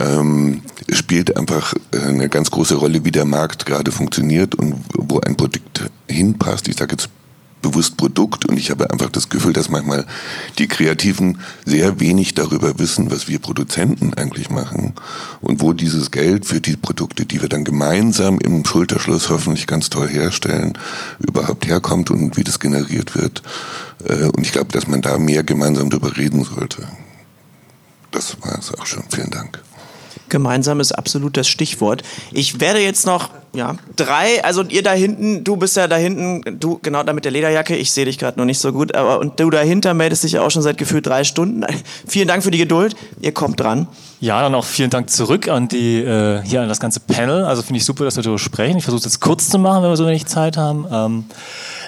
Ähm, 0.00 0.62
spielt 0.90 1.36
einfach 1.36 1.72
äh, 1.92 1.98
eine 1.98 2.28
ganz 2.28 2.50
große 2.50 2.74
Rolle, 2.74 3.04
wie 3.04 3.12
der 3.12 3.24
Markt 3.24 3.66
gerade 3.66 3.92
funktioniert 3.92 4.54
und 4.56 4.74
wo 4.94 5.20
ein 5.20 5.36
Produkt 5.36 5.90
hinpasst. 6.08 6.66
Ich 6.68 6.76
sage 6.76 6.92
jetzt 6.92 7.08
bewusst 7.62 7.96
Produkt 7.96 8.44
und 8.44 8.58
ich 8.58 8.70
habe 8.70 8.90
einfach 8.90 9.10
das 9.10 9.28
Gefühl, 9.28 9.52
dass 9.52 9.68
manchmal 9.68 10.06
die 10.58 10.68
Kreativen 10.68 11.40
sehr 11.64 12.00
wenig 12.00 12.34
darüber 12.34 12.78
wissen, 12.78 13.10
was 13.10 13.28
wir 13.28 13.38
Produzenten 13.38 14.14
eigentlich 14.14 14.50
machen 14.50 14.94
und 15.40 15.60
wo 15.60 15.72
dieses 15.72 16.10
Geld 16.10 16.46
für 16.46 16.60
die 16.60 16.76
Produkte, 16.76 17.26
die 17.26 17.42
wir 17.42 17.48
dann 17.48 17.64
gemeinsam 17.64 18.38
im 18.38 18.64
Schulterschluss 18.64 19.30
hoffentlich 19.30 19.66
ganz 19.66 19.90
toll 19.90 20.08
herstellen, 20.08 20.78
überhaupt 21.18 21.66
herkommt 21.66 22.10
und 22.10 22.36
wie 22.36 22.44
das 22.44 22.60
generiert 22.60 23.14
wird. 23.16 23.42
Äh, 24.04 24.24
Und 24.26 24.40
ich 24.42 24.52
glaube, 24.52 24.72
dass 24.72 24.86
man 24.86 25.02
da 25.02 25.18
mehr 25.18 25.42
gemeinsam 25.42 25.90
darüber 25.90 26.16
reden 26.16 26.44
sollte. 26.44 26.86
Das 28.10 28.36
war 28.42 28.58
es 28.58 28.72
auch 28.74 28.86
schon. 28.86 29.04
Vielen 29.10 29.30
Dank. 29.30 29.60
Gemeinsam 30.28 30.80
ist 30.80 30.92
absolut 30.92 31.36
das 31.36 31.48
Stichwort. 31.48 32.02
Ich 32.32 32.60
werde 32.60 32.80
jetzt 32.80 33.06
noch, 33.06 33.30
ja, 33.54 33.76
drei, 33.96 34.44
also 34.44 34.62
ihr 34.62 34.82
da 34.82 34.92
hinten, 34.92 35.44
du 35.44 35.56
bist 35.56 35.76
ja 35.76 35.88
da 35.88 35.96
hinten, 35.96 36.58
du 36.58 36.78
genau 36.82 37.02
da 37.02 37.12
mit 37.12 37.24
der 37.24 37.32
Lederjacke, 37.32 37.76
ich 37.76 37.92
sehe 37.92 38.04
dich 38.04 38.18
gerade 38.18 38.38
noch 38.38 38.44
nicht 38.44 38.58
so 38.58 38.72
gut, 38.72 38.94
aber 38.94 39.20
und 39.20 39.38
du 39.40 39.50
dahinter 39.50 39.94
meldest 39.94 40.24
dich 40.24 40.32
ja 40.32 40.42
auch 40.42 40.50
schon 40.50 40.62
seit 40.62 40.78
gefühlt 40.78 41.06
drei 41.06 41.24
Stunden. 41.24 41.64
Vielen 42.06 42.28
Dank 42.28 42.42
für 42.42 42.50
die 42.50 42.58
Geduld, 42.58 42.96
ihr 43.20 43.32
kommt 43.32 43.60
dran. 43.60 43.88
Ja, 44.18 44.40
dann 44.40 44.54
auch 44.54 44.64
vielen 44.64 44.88
Dank 44.88 45.10
zurück 45.10 45.48
an 45.48 45.68
die 45.68 45.98
äh, 45.98 46.40
hier 46.42 46.62
an 46.62 46.68
das 46.70 46.80
ganze 46.80 47.00
Panel. 47.00 47.44
Also 47.44 47.60
finde 47.62 47.78
ich 47.78 47.84
super, 47.84 48.04
dass 48.04 48.16
wir 48.16 48.22
darüber 48.22 48.38
sprechen. 48.38 48.78
Ich 48.78 48.84
versuche 48.84 49.00
es 49.00 49.04
jetzt 49.04 49.20
kurz 49.20 49.50
zu 49.50 49.58
machen, 49.58 49.82
wenn 49.82 49.90
wir 49.90 49.96
so 49.96 50.06
wenig 50.06 50.24
Zeit 50.24 50.56
haben. 50.56 50.86
Ähm, 50.90 51.24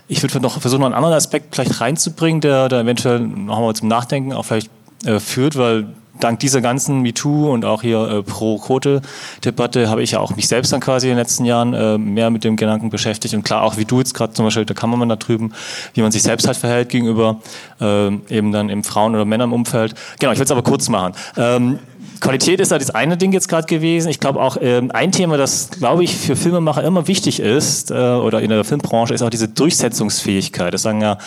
ich 0.08 0.22
würde 0.22 0.38
noch 0.40 0.60
versuchen, 0.60 0.80
noch 0.80 0.86
einen 0.86 0.94
anderen 0.94 1.14
Aspekt 1.14 1.54
vielleicht 1.54 1.80
reinzubringen, 1.80 2.42
der 2.42 2.68
da 2.68 2.80
eventuell 2.80 3.20
noch 3.20 3.60
mal 3.60 3.74
zum 3.74 3.88
Nachdenken 3.88 4.34
auch 4.34 4.44
vielleicht 4.44 4.70
äh, 5.04 5.20
führt, 5.20 5.56
weil 5.56 5.86
dank 6.20 6.40
dieser 6.40 6.60
ganzen 6.60 7.00
MeToo 7.00 7.52
und 7.52 7.64
auch 7.64 7.82
hier 7.82 8.08
äh, 8.08 8.22
Pro-Quote-Debatte 8.22 9.88
habe 9.88 10.02
ich 10.02 10.12
ja 10.12 10.20
auch 10.20 10.36
mich 10.36 10.48
selbst 10.48 10.72
dann 10.72 10.80
quasi 10.80 11.06
in 11.06 11.12
den 11.12 11.18
letzten 11.18 11.44
Jahren 11.44 11.74
äh, 11.74 11.98
mehr 11.98 12.30
mit 12.30 12.44
dem 12.44 12.56
Gedanken 12.56 12.90
beschäftigt 12.90 13.34
und 13.34 13.44
klar 13.44 13.62
auch 13.62 13.76
wie 13.76 13.84
du 13.84 13.98
jetzt 13.98 14.14
gerade 14.14 14.32
zum 14.32 14.44
Beispiel 14.44 14.64
der 14.64 14.76
Kameramann 14.76 15.08
da 15.08 15.16
drüben, 15.16 15.52
wie 15.94 16.02
man 16.02 16.12
sich 16.12 16.22
selbst 16.22 16.46
halt 16.46 16.56
verhält 16.56 16.88
gegenüber 16.88 17.40
äh, 17.80 18.08
eben 18.28 18.52
dann 18.52 18.68
im 18.68 18.84
Frauen- 18.84 19.14
oder 19.14 19.24
Männern-Umfeld. 19.24 19.94
Genau, 20.18 20.32
ich 20.32 20.38
will 20.38 20.44
es 20.44 20.50
aber 20.50 20.62
kurz 20.62 20.88
machen. 20.88 21.14
Ähm, 21.36 21.78
Qualität 22.20 22.60
ist 22.60 22.72
ja 22.72 22.78
das 22.78 22.90
eine 22.90 23.16
Ding 23.16 23.32
jetzt 23.32 23.48
gerade 23.48 23.66
gewesen. 23.66 24.08
Ich 24.08 24.20
glaube 24.20 24.40
auch 24.40 24.56
ähm, 24.60 24.90
ein 24.92 25.12
Thema, 25.12 25.36
das 25.36 25.70
glaube 25.70 26.04
ich 26.04 26.16
für 26.16 26.36
Filmemacher 26.36 26.82
immer 26.82 27.06
wichtig 27.06 27.40
ist 27.40 27.90
äh, 27.90 27.94
oder 27.94 28.40
in 28.40 28.50
der 28.50 28.64
Filmbranche 28.64 29.14
ist 29.14 29.22
auch 29.22 29.30
diese 29.30 29.48
Durchsetzungsfähigkeit. 29.48 30.74
Das 30.74 30.82
sagen 30.82 31.00
ja 31.00 31.18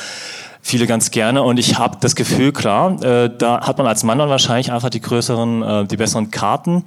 viele 0.62 0.88
ganz 0.88 1.12
gerne 1.12 1.44
und 1.44 1.58
ich 1.58 1.78
habe 1.78 1.98
das 2.00 2.16
Gefühl, 2.16 2.52
klar, 2.52 3.02
äh, 3.04 3.30
da 3.36 3.62
hat 3.66 3.78
man 3.78 3.88
als 3.88 4.04
Mann 4.04 4.20
dann 4.20 4.30
wahrscheinlich 4.30 4.72
einfach 4.72 4.90
die 4.90 5.02
größeren, 5.02 5.64
äh, 5.64 5.86
die 5.86 5.98
besseren 5.98 6.32
Karten. 6.32 6.84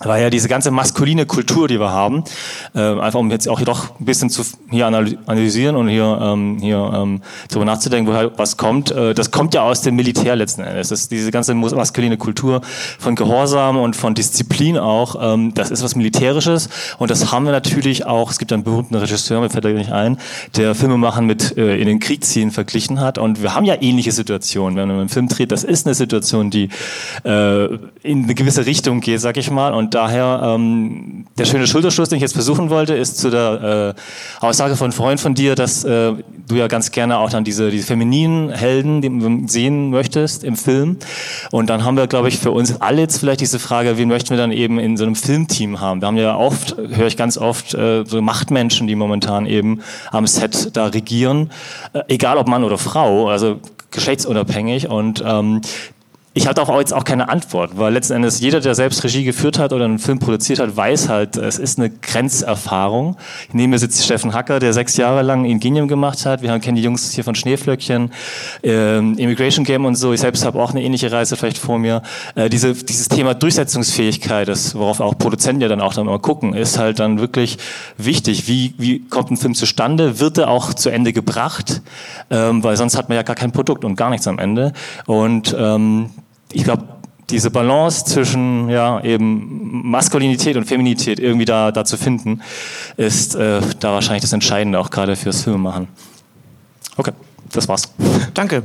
Weil 0.00 0.22
ja 0.22 0.30
diese 0.30 0.48
ganze 0.48 0.70
maskuline 0.70 1.26
Kultur, 1.26 1.66
die 1.66 1.80
wir 1.80 1.90
haben, 1.90 2.22
äh, 2.74 2.80
einfach 2.80 3.18
um 3.18 3.30
jetzt 3.30 3.48
auch 3.48 3.58
hier 3.58 3.66
doch 3.66 3.98
ein 3.98 4.04
bisschen 4.04 4.30
zu 4.30 4.42
hier 4.70 4.86
analysieren 4.86 5.74
und 5.76 5.88
hier 5.88 6.18
ähm, 6.22 6.58
hier 6.60 6.90
ähm, 6.94 7.20
darüber 7.48 7.64
nachzudenken, 7.64 8.10
woher 8.10 8.36
was 8.38 8.56
kommt, 8.56 8.90
äh, 8.90 9.14
das 9.14 9.30
kommt 9.30 9.54
ja 9.54 9.62
aus 9.62 9.82
dem 9.82 9.96
Militär 9.96 10.36
letzten 10.36 10.62
Endes. 10.62 10.88
Das 10.88 11.00
ist 11.00 11.10
diese 11.10 11.30
ganze 11.30 11.54
maskuline 11.54 12.16
Kultur 12.16 12.60
von 12.98 13.16
Gehorsam 13.16 13.76
und 13.76 13.96
von 13.96 14.14
Disziplin 14.14 14.78
auch, 14.78 15.16
ähm, 15.20 15.52
das 15.54 15.70
ist 15.70 15.82
was 15.82 15.96
Militärisches 15.96 16.68
und 16.98 17.10
das 17.10 17.32
haben 17.32 17.44
wir 17.44 17.52
natürlich 17.52 18.06
auch. 18.06 18.30
Es 18.30 18.38
gibt 18.38 18.52
einen 18.52 18.62
berühmten 18.62 18.94
Regisseur, 18.94 19.40
mir 19.40 19.50
fällt 19.50 19.64
er 19.64 19.72
nicht 19.72 19.92
ein, 19.92 20.18
der 20.56 20.74
Filme 20.74 20.96
machen 20.96 21.26
mit 21.26 21.56
äh, 21.56 21.76
in 21.76 21.86
den 21.86 21.98
Krieg 21.98 22.24
ziehen 22.24 22.50
verglichen 22.52 23.00
hat 23.00 23.18
und 23.18 23.42
wir 23.42 23.54
haben 23.54 23.64
ja 23.64 23.74
ähnliche 23.80 24.12
Situationen, 24.12 24.76
wenn 24.76 24.88
man 24.88 25.00
einen 25.00 25.08
Film 25.08 25.28
dreht. 25.28 25.50
Das 25.50 25.64
ist 25.64 25.86
eine 25.86 25.94
Situation, 25.94 26.50
die 26.50 26.68
äh, 27.24 27.68
in 28.08 28.24
eine 28.24 28.34
gewisse 28.34 28.66
Richtung 28.66 29.00
geht, 29.00 29.20
sag 29.20 29.36
ich 29.36 29.50
mal 29.50 29.74
und 29.74 29.94
daher 29.94 30.40
ähm, 30.42 31.26
der 31.36 31.44
schöne 31.44 31.66
Schulterschluss, 31.66 32.08
den 32.08 32.16
ich 32.16 32.22
jetzt 32.22 32.32
versuchen 32.32 32.70
wollte, 32.70 32.94
ist 32.94 33.18
zu 33.18 33.30
der 33.30 33.94
äh, 34.40 34.44
Aussage 34.44 34.76
von 34.76 34.92
Freund 34.92 35.20
von 35.20 35.34
dir, 35.34 35.54
dass 35.54 35.84
äh, 35.84 36.14
du 36.48 36.54
ja 36.54 36.66
ganz 36.66 36.90
gerne 36.90 37.18
auch 37.18 37.30
dann 37.30 37.44
diese, 37.44 37.70
diese 37.70 37.86
femininen 37.86 38.50
Helden 38.50 39.02
die 39.02 39.48
sehen 39.48 39.90
möchtest 39.90 40.42
im 40.42 40.56
Film. 40.56 40.96
Und 41.50 41.70
dann 41.70 41.84
haben 41.84 41.96
wir, 41.96 42.06
glaube 42.06 42.28
ich, 42.28 42.38
für 42.38 42.50
uns 42.50 42.80
alle 42.80 43.02
jetzt 43.02 43.18
vielleicht 43.18 43.40
diese 43.40 43.58
Frage, 43.58 43.98
wen 43.98 44.08
möchten 44.08 44.30
wir 44.30 44.38
dann 44.38 44.52
eben 44.52 44.78
in 44.78 44.96
so 44.96 45.04
einem 45.04 45.14
Filmteam 45.14 45.80
haben? 45.80 46.00
Wir 46.00 46.08
haben 46.08 46.16
ja 46.16 46.36
oft, 46.36 46.76
höre 46.76 47.06
ich 47.06 47.16
ganz 47.16 47.36
oft, 47.36 47.74
äh, 47.74 48.04
so 48.06 48.22
Machtmenschen, 48.22 48.86
die 48.86 48.94
momentan 48.94 49.46
eben 49.46 49.80
am 50.10 50.26
Set 50.26 50.76
da 50.76 50.86
regieren, 50.86 51.50
äh, 51.92 52.00
egal 52.08 52.38
ob 52.38 52.48
Mann 52.48 52.64
oder 52.64 52.78
Frau, 52.78 53.28
also 53.28 53.60
geschlechtsunabhängig. 53.90 54.88
Und 54.88 55.22
ähm, 55.26 55.60
ich 56.38 56.46
hatte 56.46 56.62
auch 56.62 56.78
jetzt 56.78 56.94
auch 56.94 57.02
keine 57.02 57.28
Antwort, 57.28 57.78
weil 57.78 57.92
letzten 57.92 58.12
Endes 58.12 58.38
jeder, 58.38 58.60
der 58.60 58.76
selbst 58.76 59.02
Regie 59.02 59.24
geführt 59.24 59.58
hat 59.58 59.72
oder 59.72 59.84
einen 59.84 59.98
Film 59.98 60.20
produziert 60.20 60.60
hat, 60.60 60.76
weiß 60.76 61.08
halt, 61.08 61.36
es 61.36 61.58
ist 61.58 61.80
eine 61.80 61.90
Grenzerfahrung. 61.90 63.16
Neben 63.52 63.70
mir 63.70 63.80
sitzt 63.80 64.04
Steffen 64.04 64.32
Hacker, 64.32 64.60
der 64.60 64.72
sechs 64.72 64.96
Jahre 64.96 65.22
lang 65.22 65.44
Ingenium 65.44 65.88
gemacht 65.88 66.24
hat. 66.26 66.40
Wir 66.40 66.56
kennen 66.60 66.76
die 66.76 66.82
Jungs 66.82 67.10
hier 67.10 67.24
von 67.24 67.34
Schneeflöckchen, 67.34 68.12
ähm, 68.62 69.18
Immigration 69.18 69.64
Game 69.64 69.84
und 69.84 69.96
so. 69.96 70.12
Ich 70.12 70.20
selbst 70.20 70.44
habe 70.44 70.62
auch 70.62 70.70
eine 70.70 70.80
ähnliche 70.80 71.10
Reise 71.10 71.36
vielleicht 71.36 71.58
vor 71.58 71.80
mir. 71.80 72.02
Äh, 72.36 72.48
diese, 72.48 72.72
dieses 72.72 73.08
Thema 73.08 73.34
Durchsetzungsfähigkeit, 73.34 74.46
das, 74.46 74.76
worauf 74.76 75.00
auch 75.00 75.18
Produzenten 75.18 75.60
ja 75.60 75.66
dann 75.66 75.80
auch 75.80 75.94
dann 75.94 76.06
mal 76.06 76.20
gucken, 76.20 76.54
ist 76.54 76.78
halt 76.78 77.00
dann 77.00 77.18
wirklich 77.18 77.58
wichtig. 77.96 78.46
Wie, 78.46 78.74
wie 78.78 79.00
kommt 79.08 79.32
ein 79.32 79.36
Film 79.36 79.56
zustande? 79.56 80.20
Wird 80.20 80.38
er 80.38 80.50
auch 80.50 80.72
zu 80.72 80.90
Ende 80.90 81.12
gebracht? 81.12 81.82
Ähm, 82.30 82.62
weil 82.62 82.76
sonst 82.76 82.96
hat 82.96 83.08
man 83.08 83.16
ja 83.16 83.24
gar 83.24 83.34
kein 83.34 83.50
Produkt 83.50 83.84
und 83.84 83.96
gar 83.96 84.10
nichts 84.10 84.28
am 84.28 84.38
Ende. 84.38 84.72
Und 85.06 85.56
ähm, 85.58 86.10
ich 86.52 86.64
glaube, 86.64 86.84
diese 87.30 87.50
Balance 87.50 88.04
zwischen 88.04 88.68
ja 88.70 89.02
eben 89.02 89.90
Maskulinität 89.90 90.56
und 90.56 90.64
Feminität 90.64 91.20
irgendwie 91.20 91.44
da, 91.44 91.72
da 91.72 91.84
zu 91.84 91.96
finden, 91.96 92.42
ist 92.96 93.34
äh, 93.34 93.60
da 93.80 93.92
wahrscheinlich 93.92 94.22
das 94.22 94.32
Entscheidende 94.32 94.78
auch 94.78 94.90
gerade 94.90 95.14
fürs 95.14 95.42
Filmemachen. 95.42 95.88
Okay, 96.96 97.12
das 97.52 97.68
war's. 97.68 97.82
Danke. 98.34 98.64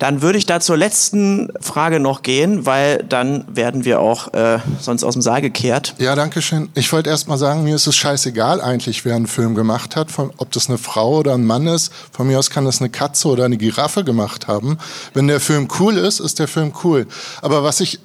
Dann 0.00 0.22
würde 0.22 0.38
ich 0.38 0.46
da 0.46 0.60
zur 0.60 0.78
letzten 0.78 1.52
Frage 1.60 2.00
noch 2.00 2.22
gehen, 2.22 2.64
weil 2.64 3.04
dann 3.06 3.44
werden 3.54 3.84
wir 3.84 4.00
auch 4.00 4.32
äh, 4.32 4.58
sonst 4.80 5.04
aus 5.04 5.12
dem 5.12 5.20
Saal 5.20 5.42
gekehrt. 5.42 5.94
Ja, 5.98 6.14
danke 6.14 6.40
schön. 6.40 6.70
Ich 6.74 6.90
wollte 6.90 7.10
erst 7.10 7.28
mal 7.28 7.36
sagen, 7.36 7.64
mir 7.64 7.76
ist 7.76 7.86
es 7.86 7.96
scheißegal 7.96 8.62
eigentlich, 8.62 9.04
wer 9.04 9.14
einen 9.14 9.26
Film 9.26 9.54
gemacht 9.54 9.96
hat, 9.96 10.10
von, 10.10 10.30
ob 10.38 10.50
das 10.52 10.68
eine 10.68 10.78
Frau 10.78 11.18
oder 11.18 11.34
ein 11.34 11.44
Mann 11.44 11.66
ist. 11.66 11.92
Von 12.12 12.28
mir 12.28 12.38
aus 12.38 12.48
kann 12.48 12.64
das 12.64 12.80
eine 12.80 12.88
Katze 12.88 13.28
oder 13.28 13.44
eine 13.44 13.58
Giraffe 13.58 14.02
gemacht 14.02 14.48
haben. 14.48 14.78
Wenn 15.12 15.28
der 15.28 15.38
Film 15.38 15.68
cool 15.78 15.98
ist, 15.98 16.18
ist 16.18 16.38
der 16.38 16.48
Film 16.48 16.72
cool. 16.82 17.06
Aber 17.42 17.62
was 17.62 17.80
ich 17.80 18.00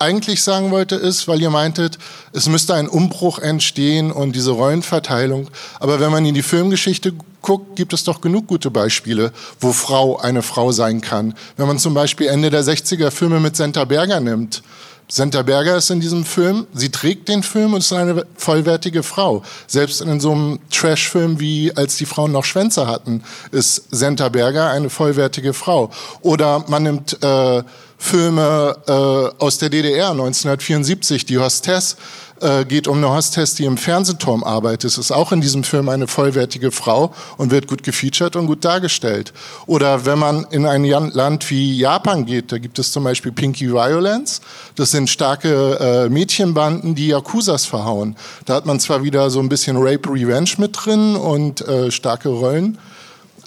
eigentlich 0.00 0.42
sagen 0.42 0.70
wollte, 0.70 0.96
ist, 0.96 1.28
weil 1.28 1.40
ihr 1.40 1.50
meintet, 1.50 1.98
es 2.32 2.48
müsste 2.48 2.74
ein 2.74 2.88
Umbruch 2.88 3.38
entstehen 3.38 4.10
und 4.12 4.34
diese 4.34 4.52
Rollenverteilung. 4.52 5.48
Aber 5.78 6.00
wenn 6.00 6.10
man 6.10 6.24
in 6.24 6.34
die 6.34 6.42
Filmgeschichte 6.42 7.12
guckt, 7.42 7.76
gibt 7.76 7.92
es 7.92 8.04
doch 8.04 8.20
genug 8.20 8.46
gute 8.46 8.70
Beispiele, 8.70 9.32
wo 9.60 9.72
Frau 9.72 10.18
eine 10.18 10.42
Frau 10.42 10.72
sein 10.72 11.00
kann. 11.00 11.34
Wenn 11.56 11.66
man 11.66 11.78
zum 11.78 11.94
Beispiel 11.94 12.28
Ende 12.28 12.50
der 12.50 12.64
60er 12.64 13.10
Filme 13.10 13.40
mit 13.40 13.56
Senta 13.56 13.84
Berger 13.84 14.20
nimmt. 14.20 14.62
Senta 15.10 15.42
Berger 15.42 15.76
ist 15.76 15.90
in 15.90 15.98
diesem 15.98 16.24
Film, 16.24 16.68
sie 16.72 16.90
trägt 16.90 17.28
den 17.28 17.42
Film 17.42 17.74
und 17.74 17.80
ist 17.80 17.92
eine 17.92 18.24
vollwertige 18.36 19.02
Frau. 19.02 19.42
Selbst 19.66 20.00
in 20.02 20.20
so 20.20 20.30
einem 20.30 20.60
Trash-Film 20.70 21.40
wie 21.40 21.76
Als 21.76 21.96
die 21.96 22.06
Frauen 22.06 22.30
noch 22.30 22.44
Schwänze 22.44 22.86
hatten, 22.86 23.24
ist 23.50 23.86
Senta 23.90 24.28
Berger 24.28 24.70
eine 24.70 24.88
vollwertige 24.88 25.52
Frau. 25.52 25.90
Oder 26.22 26.64
man 26.68 26.84
nimmt 26.84 27.20
äh, 27.24 27.62
Filme 28.02 28.76
äh, 28.88 29.42
aus 29.44 29.58
der 29.58 29.68
DDR 29.68 30.10
1974, 30.10 31.26
die 31.26 31.38
Hostess, 31.38 31.96
äh, 32.40 32.64
geht 32.64 32.88
um 32.88 32.96
eine 32.96 33.10
Hostess, 33.14 33.54
die 33.54 33.66
im 33.66 33.76
Fernsehturm 33.76 34.42
arbeitet. 34.42 34.96
Ist 34.96 35.12
auch 35.12 35.32
in 35.32 35.42
diesem 35.42 35.64
Film 35.64 35.90
eine 35.90 36.08
vollwertige 36.08 36.72
Frau 36.72 37.12
und 37.36 37.50
wird 37.50 37.68
gut 37.68 37.82
gefeatured 37.82 38.36
und 38.36 38.46
gut 38.46 38.64
dargestellt. 38.64 39.34
Oder 39.66 40.06
wenn 40.06 40.18
man 40.18 40.46
in 40.50 40.64
ein 40.64 40.84
Land 40.84 41.50
wie 41.50 41.76
Japan 41.76 42.24
geht, 42.24 42.52
da 42.52 42.58
gibt 42.58 42.78
es 42.78 42.90
zum 42.90 43.04
Beispiel 43.04 43.32
Pinky 43.32 43.70
Violence. 43.70 44.40
Das 44.76 44.92
sind 44.92 45.10
starke 45.10 45.78
äh, 45.78 46.08
Mädchenbanden, 46.08 46.94
die 46.94 47.08
Yakuzas 47.08 47.66
verhauen. 47.66 48.16
Da 48.46 48.54
hat 48.54 48.64
man 48.64 48.80
zwar 48.80 49.04
wieder 49.04 49.28
so 49.28 49.40
ein 49.40 49.50
bisschen 49.50 49.76
Rape 49.76 50.08
Revenge 50.08 50.52
mit 50.56 50.74
drin 50.74 51.16
und 51.16 51.60
äh, 51.68 51.90
starke 51.90 52.30
Rollen. 52.30 52.78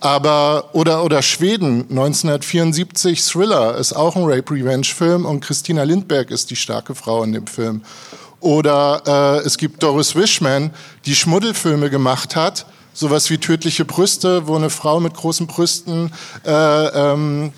Aber, 0.04 0.72
oder, 0.74 1.06
oder 1.06 1.22
Schweden, 1.22 1.86
1974, 1.90 3.24
Thriller 3.24 3.78
ist 3.78 3.94
auch 3.94 4.18
ein 4.18 4.26
Rape-Revenge-Film 4.26 5.26
und 5.26 5.40
Christina 5.40 5.84
Lindberg 5.84 6.30
ist 6.30 6.52
die 6.52 6.58
starke 6.58 6.94
Frau 6.94 7.24
in 7.24 7.32
dem 7.32 7.48
Film. 7.48 7.84
Oder 8.42 9.02
äh, 9.08 9.48
es 9.48 9.58
gibt 9.58 9.82
Doris 9.82 10.14
Wishman, 10.14 10.72
die 11.06 11.16
Schmuddelfilme 11.16 11.90
gemacht 11.90 12.36
hat, 12.36 12.66
sowas 12.92 13.30
wie 13.30 13.38
Tödliche 13.38 13.86
Brüste, 13.86 14.46
wo 14.46 14.58
eine 14.58 14.70
Frau 14.70 15.00
mit 15.00 15.14
großen 15.14 15.48
Brüsten 15.48 16.12
äh, 16.46 16.52
ähm, 16.52 17.54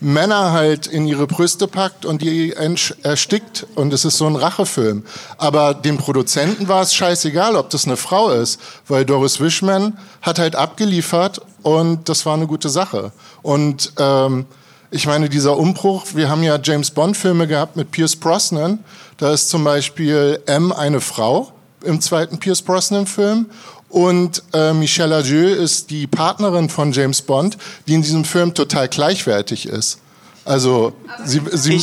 Männer 0.00 0.52
halt 0.52 0.86
in 0.86 1.06
ihre 1.06 1.26
Brüste 1.26 1.66
packt 1.66 2.04
und 2.04 2.22
die 2.22 2.54
erstickt 3.02 3.66
und 3.74 3.92
es 3.92 4.04
ist 4.04 4.18
so 4.18 4.26
ein 4.26 4.36
Rachefilm. 4.36 5.04
Aber 5.38 5.74
dem 5.74 5.96
Produzenten 5.96 6.68
war 6.68 6.82
es 6.82 6.94
scheißegal, 6.94 7.56
ob 7.56 7.70
das 7.70 7.86
eine 7.86 7.96
Frau 7.96 8.30
ist, 8.30 8.60
weil 8.88 9.04
Doris 9.04 9.40
Wishman 9.40 9.96
hat 10.22 10.38
halt 10.38 10.54
abgeliefert 10.54 11.40
und 11.62 12.08
das 12.08 12.26
war 12.26 12.34
eine 12.34 12.46
gute 12.46 12.68
Sache. 12.68 13.12
Und 13.42 13.92
ähm, 13.98 14.46
ich 14.90 15.06
meine, 15.06 15.28
dieser 15.28 15.56
Umbruch, 15.56 16.04
wir 16.14 16.28
haben 16.28 16.42
ja 16.42 16.58
James 16.62 16.90
Bond-Filme 16.90 17.46
gehabt 17.46 17.76
mit 17.76 17.90
Pierce 17.90 18.16
Brosnan, 18.16 18.80
da 19.16 19.32
ist 19.32 19.48
zum 19.48 19.64
Beispiel 19.64 20.40
M 20.46 20.72
eine 20.72 21.00
Frau 21.00 21.52
im 21.84 22.00
zweiten 22.00 22.38
Pierce 22.38 22.62
Brosnan-Film 22.62 23.46
und 23.88 24.42
äh, 24.52 24.72
Michelle 24.72 25.16
Adieu 25.16 25.48
ist 25.48 25.90
die 25.90 26.06
Partnerin 26.06 26.68
von 26.68 26.92
James 26.92 27.22
Bond, 27.22 27.56
die 27.86 27.94
in 27.94 28.02
diesem 28.02 28.24
Film 28.24 28.54
total 28.54 28.88
gleichwertig 28.88 29.66
ist. 29.66 29.98
Also 30.44 30.92
sie, 31.24 31.40
sie 31.52 31.82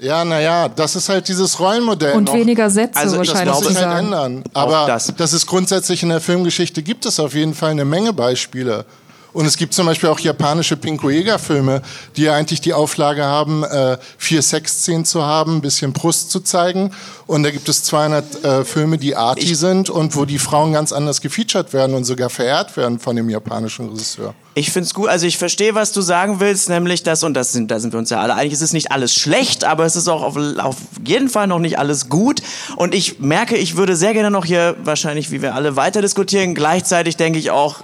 ja, 0.00 0.24
naja, 0.24 0.68
das 0.68 0.94
ist 0.94 1.08
halt 1.08 1.26
dieses 1.26 1.58
Rollenmodell. 1.58 2.14
Und 2.14 2.24
noch. 2.24 2.34
weniger 2.34 2.70
Sätze 2.70 2.98
also, 2.98 3.18
wahrscheinlich. 3.18 3.54
Das 3.54 3.64
muss 3.64 3.74
sich 3.74 3.84
halt 3.84 4.04
ändern. 4.04 4.44
Aber 4.54 4.86
das. 4.86 5.12
das 5.16 5.32
ist 5.32 5.46
grundsätzlich 5.46 6.02
in 6.04 6.08
der 6.10 6.20
Filmgeschichte 6.20 6.82
gibt 6.82 7.04
es 7.04 7.18
auf 7.18 7.34
jeden 7.34 7.54
Fall 7.54 7.70
eine 7.70 7.84
Menge 7.84 8.12
Beispiele. 8.12 8.84
Und 9.32 9.46
es 9.46 9.56
gibt 9.56 9.74
zum 9.74 9.86
Beispiel 9.86 10.08
auch 10.08 10.18
japanische 10.18 10.76
Pinko-Jäger-Filme, 10.76 11.82
die 12.16 12.28
eigentlich 12.30 12.60
die 12.60 12.72
Auflage 12.72 13.24
haben, 13.24 13.62
äh, 13.64 13.98
vier 14.16 14.42
Sexszenen 14.42 15.04
zu 15.04 15.24
haben, 15.24 15.56
ein 15.56 15.60
bisschen 15.60 15.92
Brust 15.92 16.30
zu 16.30 16.40
zeigen. 16.40 16.92
Und 17.26 17.42
da 17.42 17.50
gibt 17.50 17.68
es 17.68 17.84
200 17.84 18.44
äh, 18.44 18.64
Filme, 18.64 18.96
die 18.96 19.14
arty 19.14 19.54
sind 19.54 19.90
und 19.90 20.16
wo 20.16 20.24
die 20.24 20.38
Frauen 20.38 20.72
ganz 20.72 20.92
anders 20.92 21.20
gefeatured 21.20 21.72
werden 21.72 21.94
und 21.94 22.04
sogar 22.04 22.30
verehrt 22.30 22.76
werden 22.76 22.98
von 22.98 23.16
dem 23.16 23.28
japanischen 23.28 23.90
Regisseur. 23.90 24.34
Ich 24.54 24.72
finde 24.72 24.86
es 24.86 24.94
gut, 24.94 25.08
also 25.08 25.26
ich 25.26 25.36
verstehe, 25.36 25.74
was 25.74 25.92
du 25.92 26.00
sagen 26.00 26.40
willst, 26.40 26.68
nämlich 26.68 27.02
das, 27.02 27.22
und 27.22 27.34
das 27.34 27.52
sind, 27.52 27.70
da 27.70 27.78
sind 27.78 27.92
wir 27.92 27.98
uns 27.98 28.10
ja 28.10 28.20
alle 28.20 28.34
einig, 28.34 28.52
es 28.52 28.62
ist 28.62 28.72
nicht 28.72 28.90
alles 28.90 29.14
schlecht, 29.14 29.62
aber 29.62 29.84
es 29.84 29.94
ist 29.94 30.08
auch 30.08 30.22
auf, 30.22 30.36
auf 30.36 30.76
jeden 31.06 31.28
Fall 31.28 31.46
noch 31.46 31.60
nicht 31.60 31.78
alles 31.78 32.08
gut. 32.08 32.40
Und 32.76 32.94
ich 32.94 33.20
merke, 33.20 33.56
ich 33.56 33.76
würde 33.76 33.94
sehr 33.94 34.14
gerne 34.14 34.30
noch 34.30 34.44
hier 34.44 34.74
wahrscheinlich, 34.82 35.30
wie 35.30 35.42
wir 35.42 35.54
alle, 35.54 35.76
weiter 35.76 36.02
diskutieren. 36.02 36.54
Gleichzeitig 36.54 37.16
denke 37.16 37.38
ich 37.38 37.50
auch, 37.50 37.82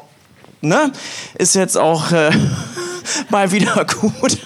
ne, 0.64 0.92
ist 1.38 1.54
jetzt 1.54 1.76
auch 1.76 2.10
äh, 2.12 2.30
mal 3.30 3.52
wieder 3.52 3.84
gut. 3.84 4.38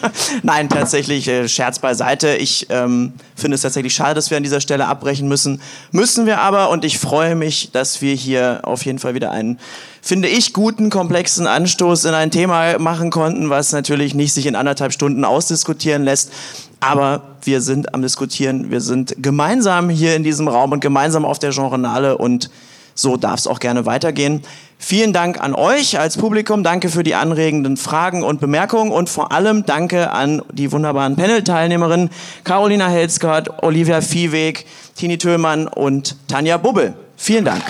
Nein, 0.42 0.68
tatsächlich, 0.68 1.28
äh, 1.28 1.48
Scherz 1.48 1.78
beiseite. 1.78 2.36
Ich 2.36 2.66
ähm, 2.70 3.12
finde 3.36 3.54
es 3.54 3.62
tatsächlich 3.62 3.94
schade, 3.94 4.14
dass 4.14 4.30
wir 4.30 4.36
an 4.36 4.42
dieser 4.42 4.60
Stelle 4.60 4.86
abbrechen 4.86 5.28
müssen. 5.28 5.60
Müssen 5.92 6.26
wir 6.26 6.40
aber 6.40 6.70
und 6.70 6.84
ich 6.84 6.98
freue 6.98 7.34
mich, 7.34 7.70
dass 7.72 8.02
wir 8.02 8.14
hier 8.14 8.60
auf 8.62 8.84
jeden 8.84 8.98
Fall 8.98 9.14
wieder 9.14 9.30
einen, 9.30 9.58
finde 10.02 10.28
ich, 10.28 10.52
guten, 10.52 10.90
komplexen 10.90 11.46
Anstoß 11.46 12.04
in 12.04 12.14
ein 12.14 12.30
Thema 12.30 12.78
machen 12.78 13.10
konnten, 13.10 13.50
was 13.50 13.72
natürlich 13.72 14.14
nicht 14.14 14.32
sich 14.32 14.46
in 14.46 14.56
anderthalb 14.56 14.92
Stunden 14.92 15.24
ausdiskutieren 15.24 16.04
lässt. 16.04 16.32
Aber 16.80 17.22
wir 17.42 17.60
sind 17.60 17.94
am 17.94 18.02
Diskutieren, 18.02 18.70
wir 18.70 18.80
sind 18.80 19.14
gemeinsam 19.18 19.90
hier 19.90 20.14
in 20.14 20.22
diesem 20.22 20.46
Raum 20.46 20.72
und 20.72 20.80
gemeinsam 20.80 21.24
auf 21.24 21.38
der 21.38 21.50
Genrenale 21.50 22.16
und 22.18 22.50
so 22.98 23.16
darf 23.16 23.40
es 23.40 23.46
auch 23.46 23.60
gerne 23.60 23.86
weitergehen. 23.86 24.42
Vielen 24.76 25.12
Dank 25.12 25.40
an 25.40 25.54
euch 25.54 25.98
als 25.98 26.16
Publikum. 26.16 26.62
Danke 26.62 26.88
für 26.88 27.02
die 27.02 27.14
anregenden 27.14 27.76
Fragen 27.76 28.22
und 28.22 28.40
Bemerkungen 28.40 28.92
und 28.92 29.08
vor 29.08 29.32
allem 29.32 29.64
danke 29.66 30.10
an 30.10 30.42
die 30.52 30.70
wunderbaren 30.72 31.16
Panel-Teilnehmerinnen 31.16 32.10
Carolina 32.44 32.88
Helskart, 32.88 33.62
Olivia 33.62 34.00
Viehweg, 34.00 34.66
Tini 34.94 35.18
Töllmann 35.18 35.66
und 35.68 36.16
Tanja 36.28 36.56
Bubbel. 36.56 36.94
Vielen 37.16 37.44
Dank. 37.44 37.62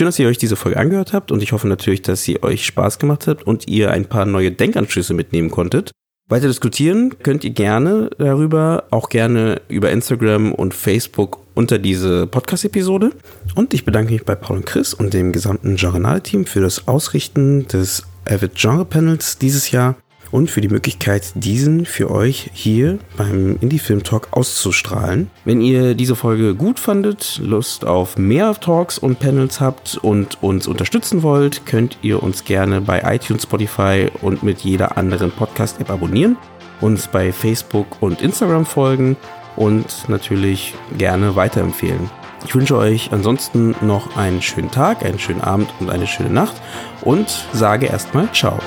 Schön, 0.00 0.06
dass 0.06 0.18
ihr 0.18 0.28
euch 0.28 0.38
diese 0.38 0.56
Folge 0.56 0.78
angehört 0.78 1.12
habt 1.12 1.30
und 1.30 1.42
ich 1.42 1.52
hoffe 1.52 1.68
natürlich, 1.68 2.00
dass 2.00 2.22
sie 2.22 2.42
euch 2.42 2.64
Spaß 2.64 2.98
gemacht 2.98 3.26
hat 3.26 3.42
und 3.42 3.68
ihr 3.68 3.90
ein 3.90 4.06
paar 4.06 4.24
neue 4.24 4.50
Denkanschlüsse 4.50 5.12
mitnehmen 5.12 5.50
konntet. 5.50 5.90
Weiter 6.26 6.46
diskutieren 6.46 7.18
könnt 7.22 7.44
ihr 7.44 7.50
gerne 7.50 8.08
darüber, 8.16 8.84
auch 8.92 9.10
gerne 9.10 9.60
über 9.68 9.90
Instagram 9.90 10.52
und 10.52 10.72
Facebook 10.72 11.40
unter 11.52 11.78
diese 11.78 12.26
Podcast-Episode. 12.26 13.10
Und 13.56 13.74
ich 13.74 13.84
bedanke 13.84 14.14
mich 14.14 14.24
bei 14.24 14.36
Paul 14.36 14.56
und 14.56 14.64
Chris 14.64 14.94
und 14.94 15.12
dem 15.12 15.32
gesamten 15.32 15.76
Journal-Team 15.76 16.46
für 16.46 16.62
das 16.62 16.88
Ausrichten 16.88 17.68
des 17.68 18.04
Avid 18.24 18.54
Genre 18.54 18.86
Panels 18.86 19.36
dieses 19.36 19.70
Jahr 19.70 19.96
und 20.30 20.50
für 20.50 20.60
die 20.60 20.68
Möglichkeit, 20.68 21.32
diesen 21.34 21.86
für 21.86 22.10
euch 22.10 22.50
hier 22.52 22.98
beim 23.16 23.58
Indie 23.60 23.78
Film 23.78 24.02
Talk 24.02 24.28
auszustrahlen. 24.32 25.30
Wenn 25.44 25.60
ihr 25.60 25.94
diese 25.94 26.16
Folge 26.16 26.54
gut 26.54 26.78
fandet, 26.78 27.40
Lust 27.42 27.84
auf 27.84 28.16
mehr 28.16 28.54
Talks 28.54 28.98
und 28.98 29.18
Panels 29.18 29.60
habt 29.60 29.98
und 30.02 30.42
uns 30.42 30.66
unterstützen 30.66 31.22
wollt, 31.22 31.66
könnt 31.66 31.98
ihr 32.02 32.22
uns 32.22 32.44
gerne 32.44 32.80
bei 32.80 33.02
iTunes, 33.14 33.44
Spotify 33.44 34.08
und 34.22 34.42
mit 34.42 34.60
jeder 34.60 34.96
anderen 34.96 35.30
Podcast-App 35.30 35.90
abonnieren, 35.90 36.36
uns 36.80 37.08
bei 37.08 37.32
Facebook 37.32 38.00
und 38.00 38.22
Instagram 38.22 38.66
folgen 38.66 39.16
und 39.56 40.08
natürlich 40.08 40.74
gerne 40.96 41.36
weiterempfehlen. 41.36 42.10
Ich 42.46 42.54
wünsche 42.54 42.76
euch 42.76 43.12
ansonsten 43.12 43.74
noch 43.82 44.16
einen 44.16 44.40
schönen 44.40 44.70
Tag, 44.70 45.04
einen 45.04 45.18
schönen 45.18 45.42
Abend 45.42 45.68
und 45.78 45.90
eine 45.90 46.06
schöne 46.06 46.30
Nacht 46.30 46.54
und 47.02 47.28
sage 47.52 47.86
erstmal 47.86 48.32
Ciao. 48.32 48.58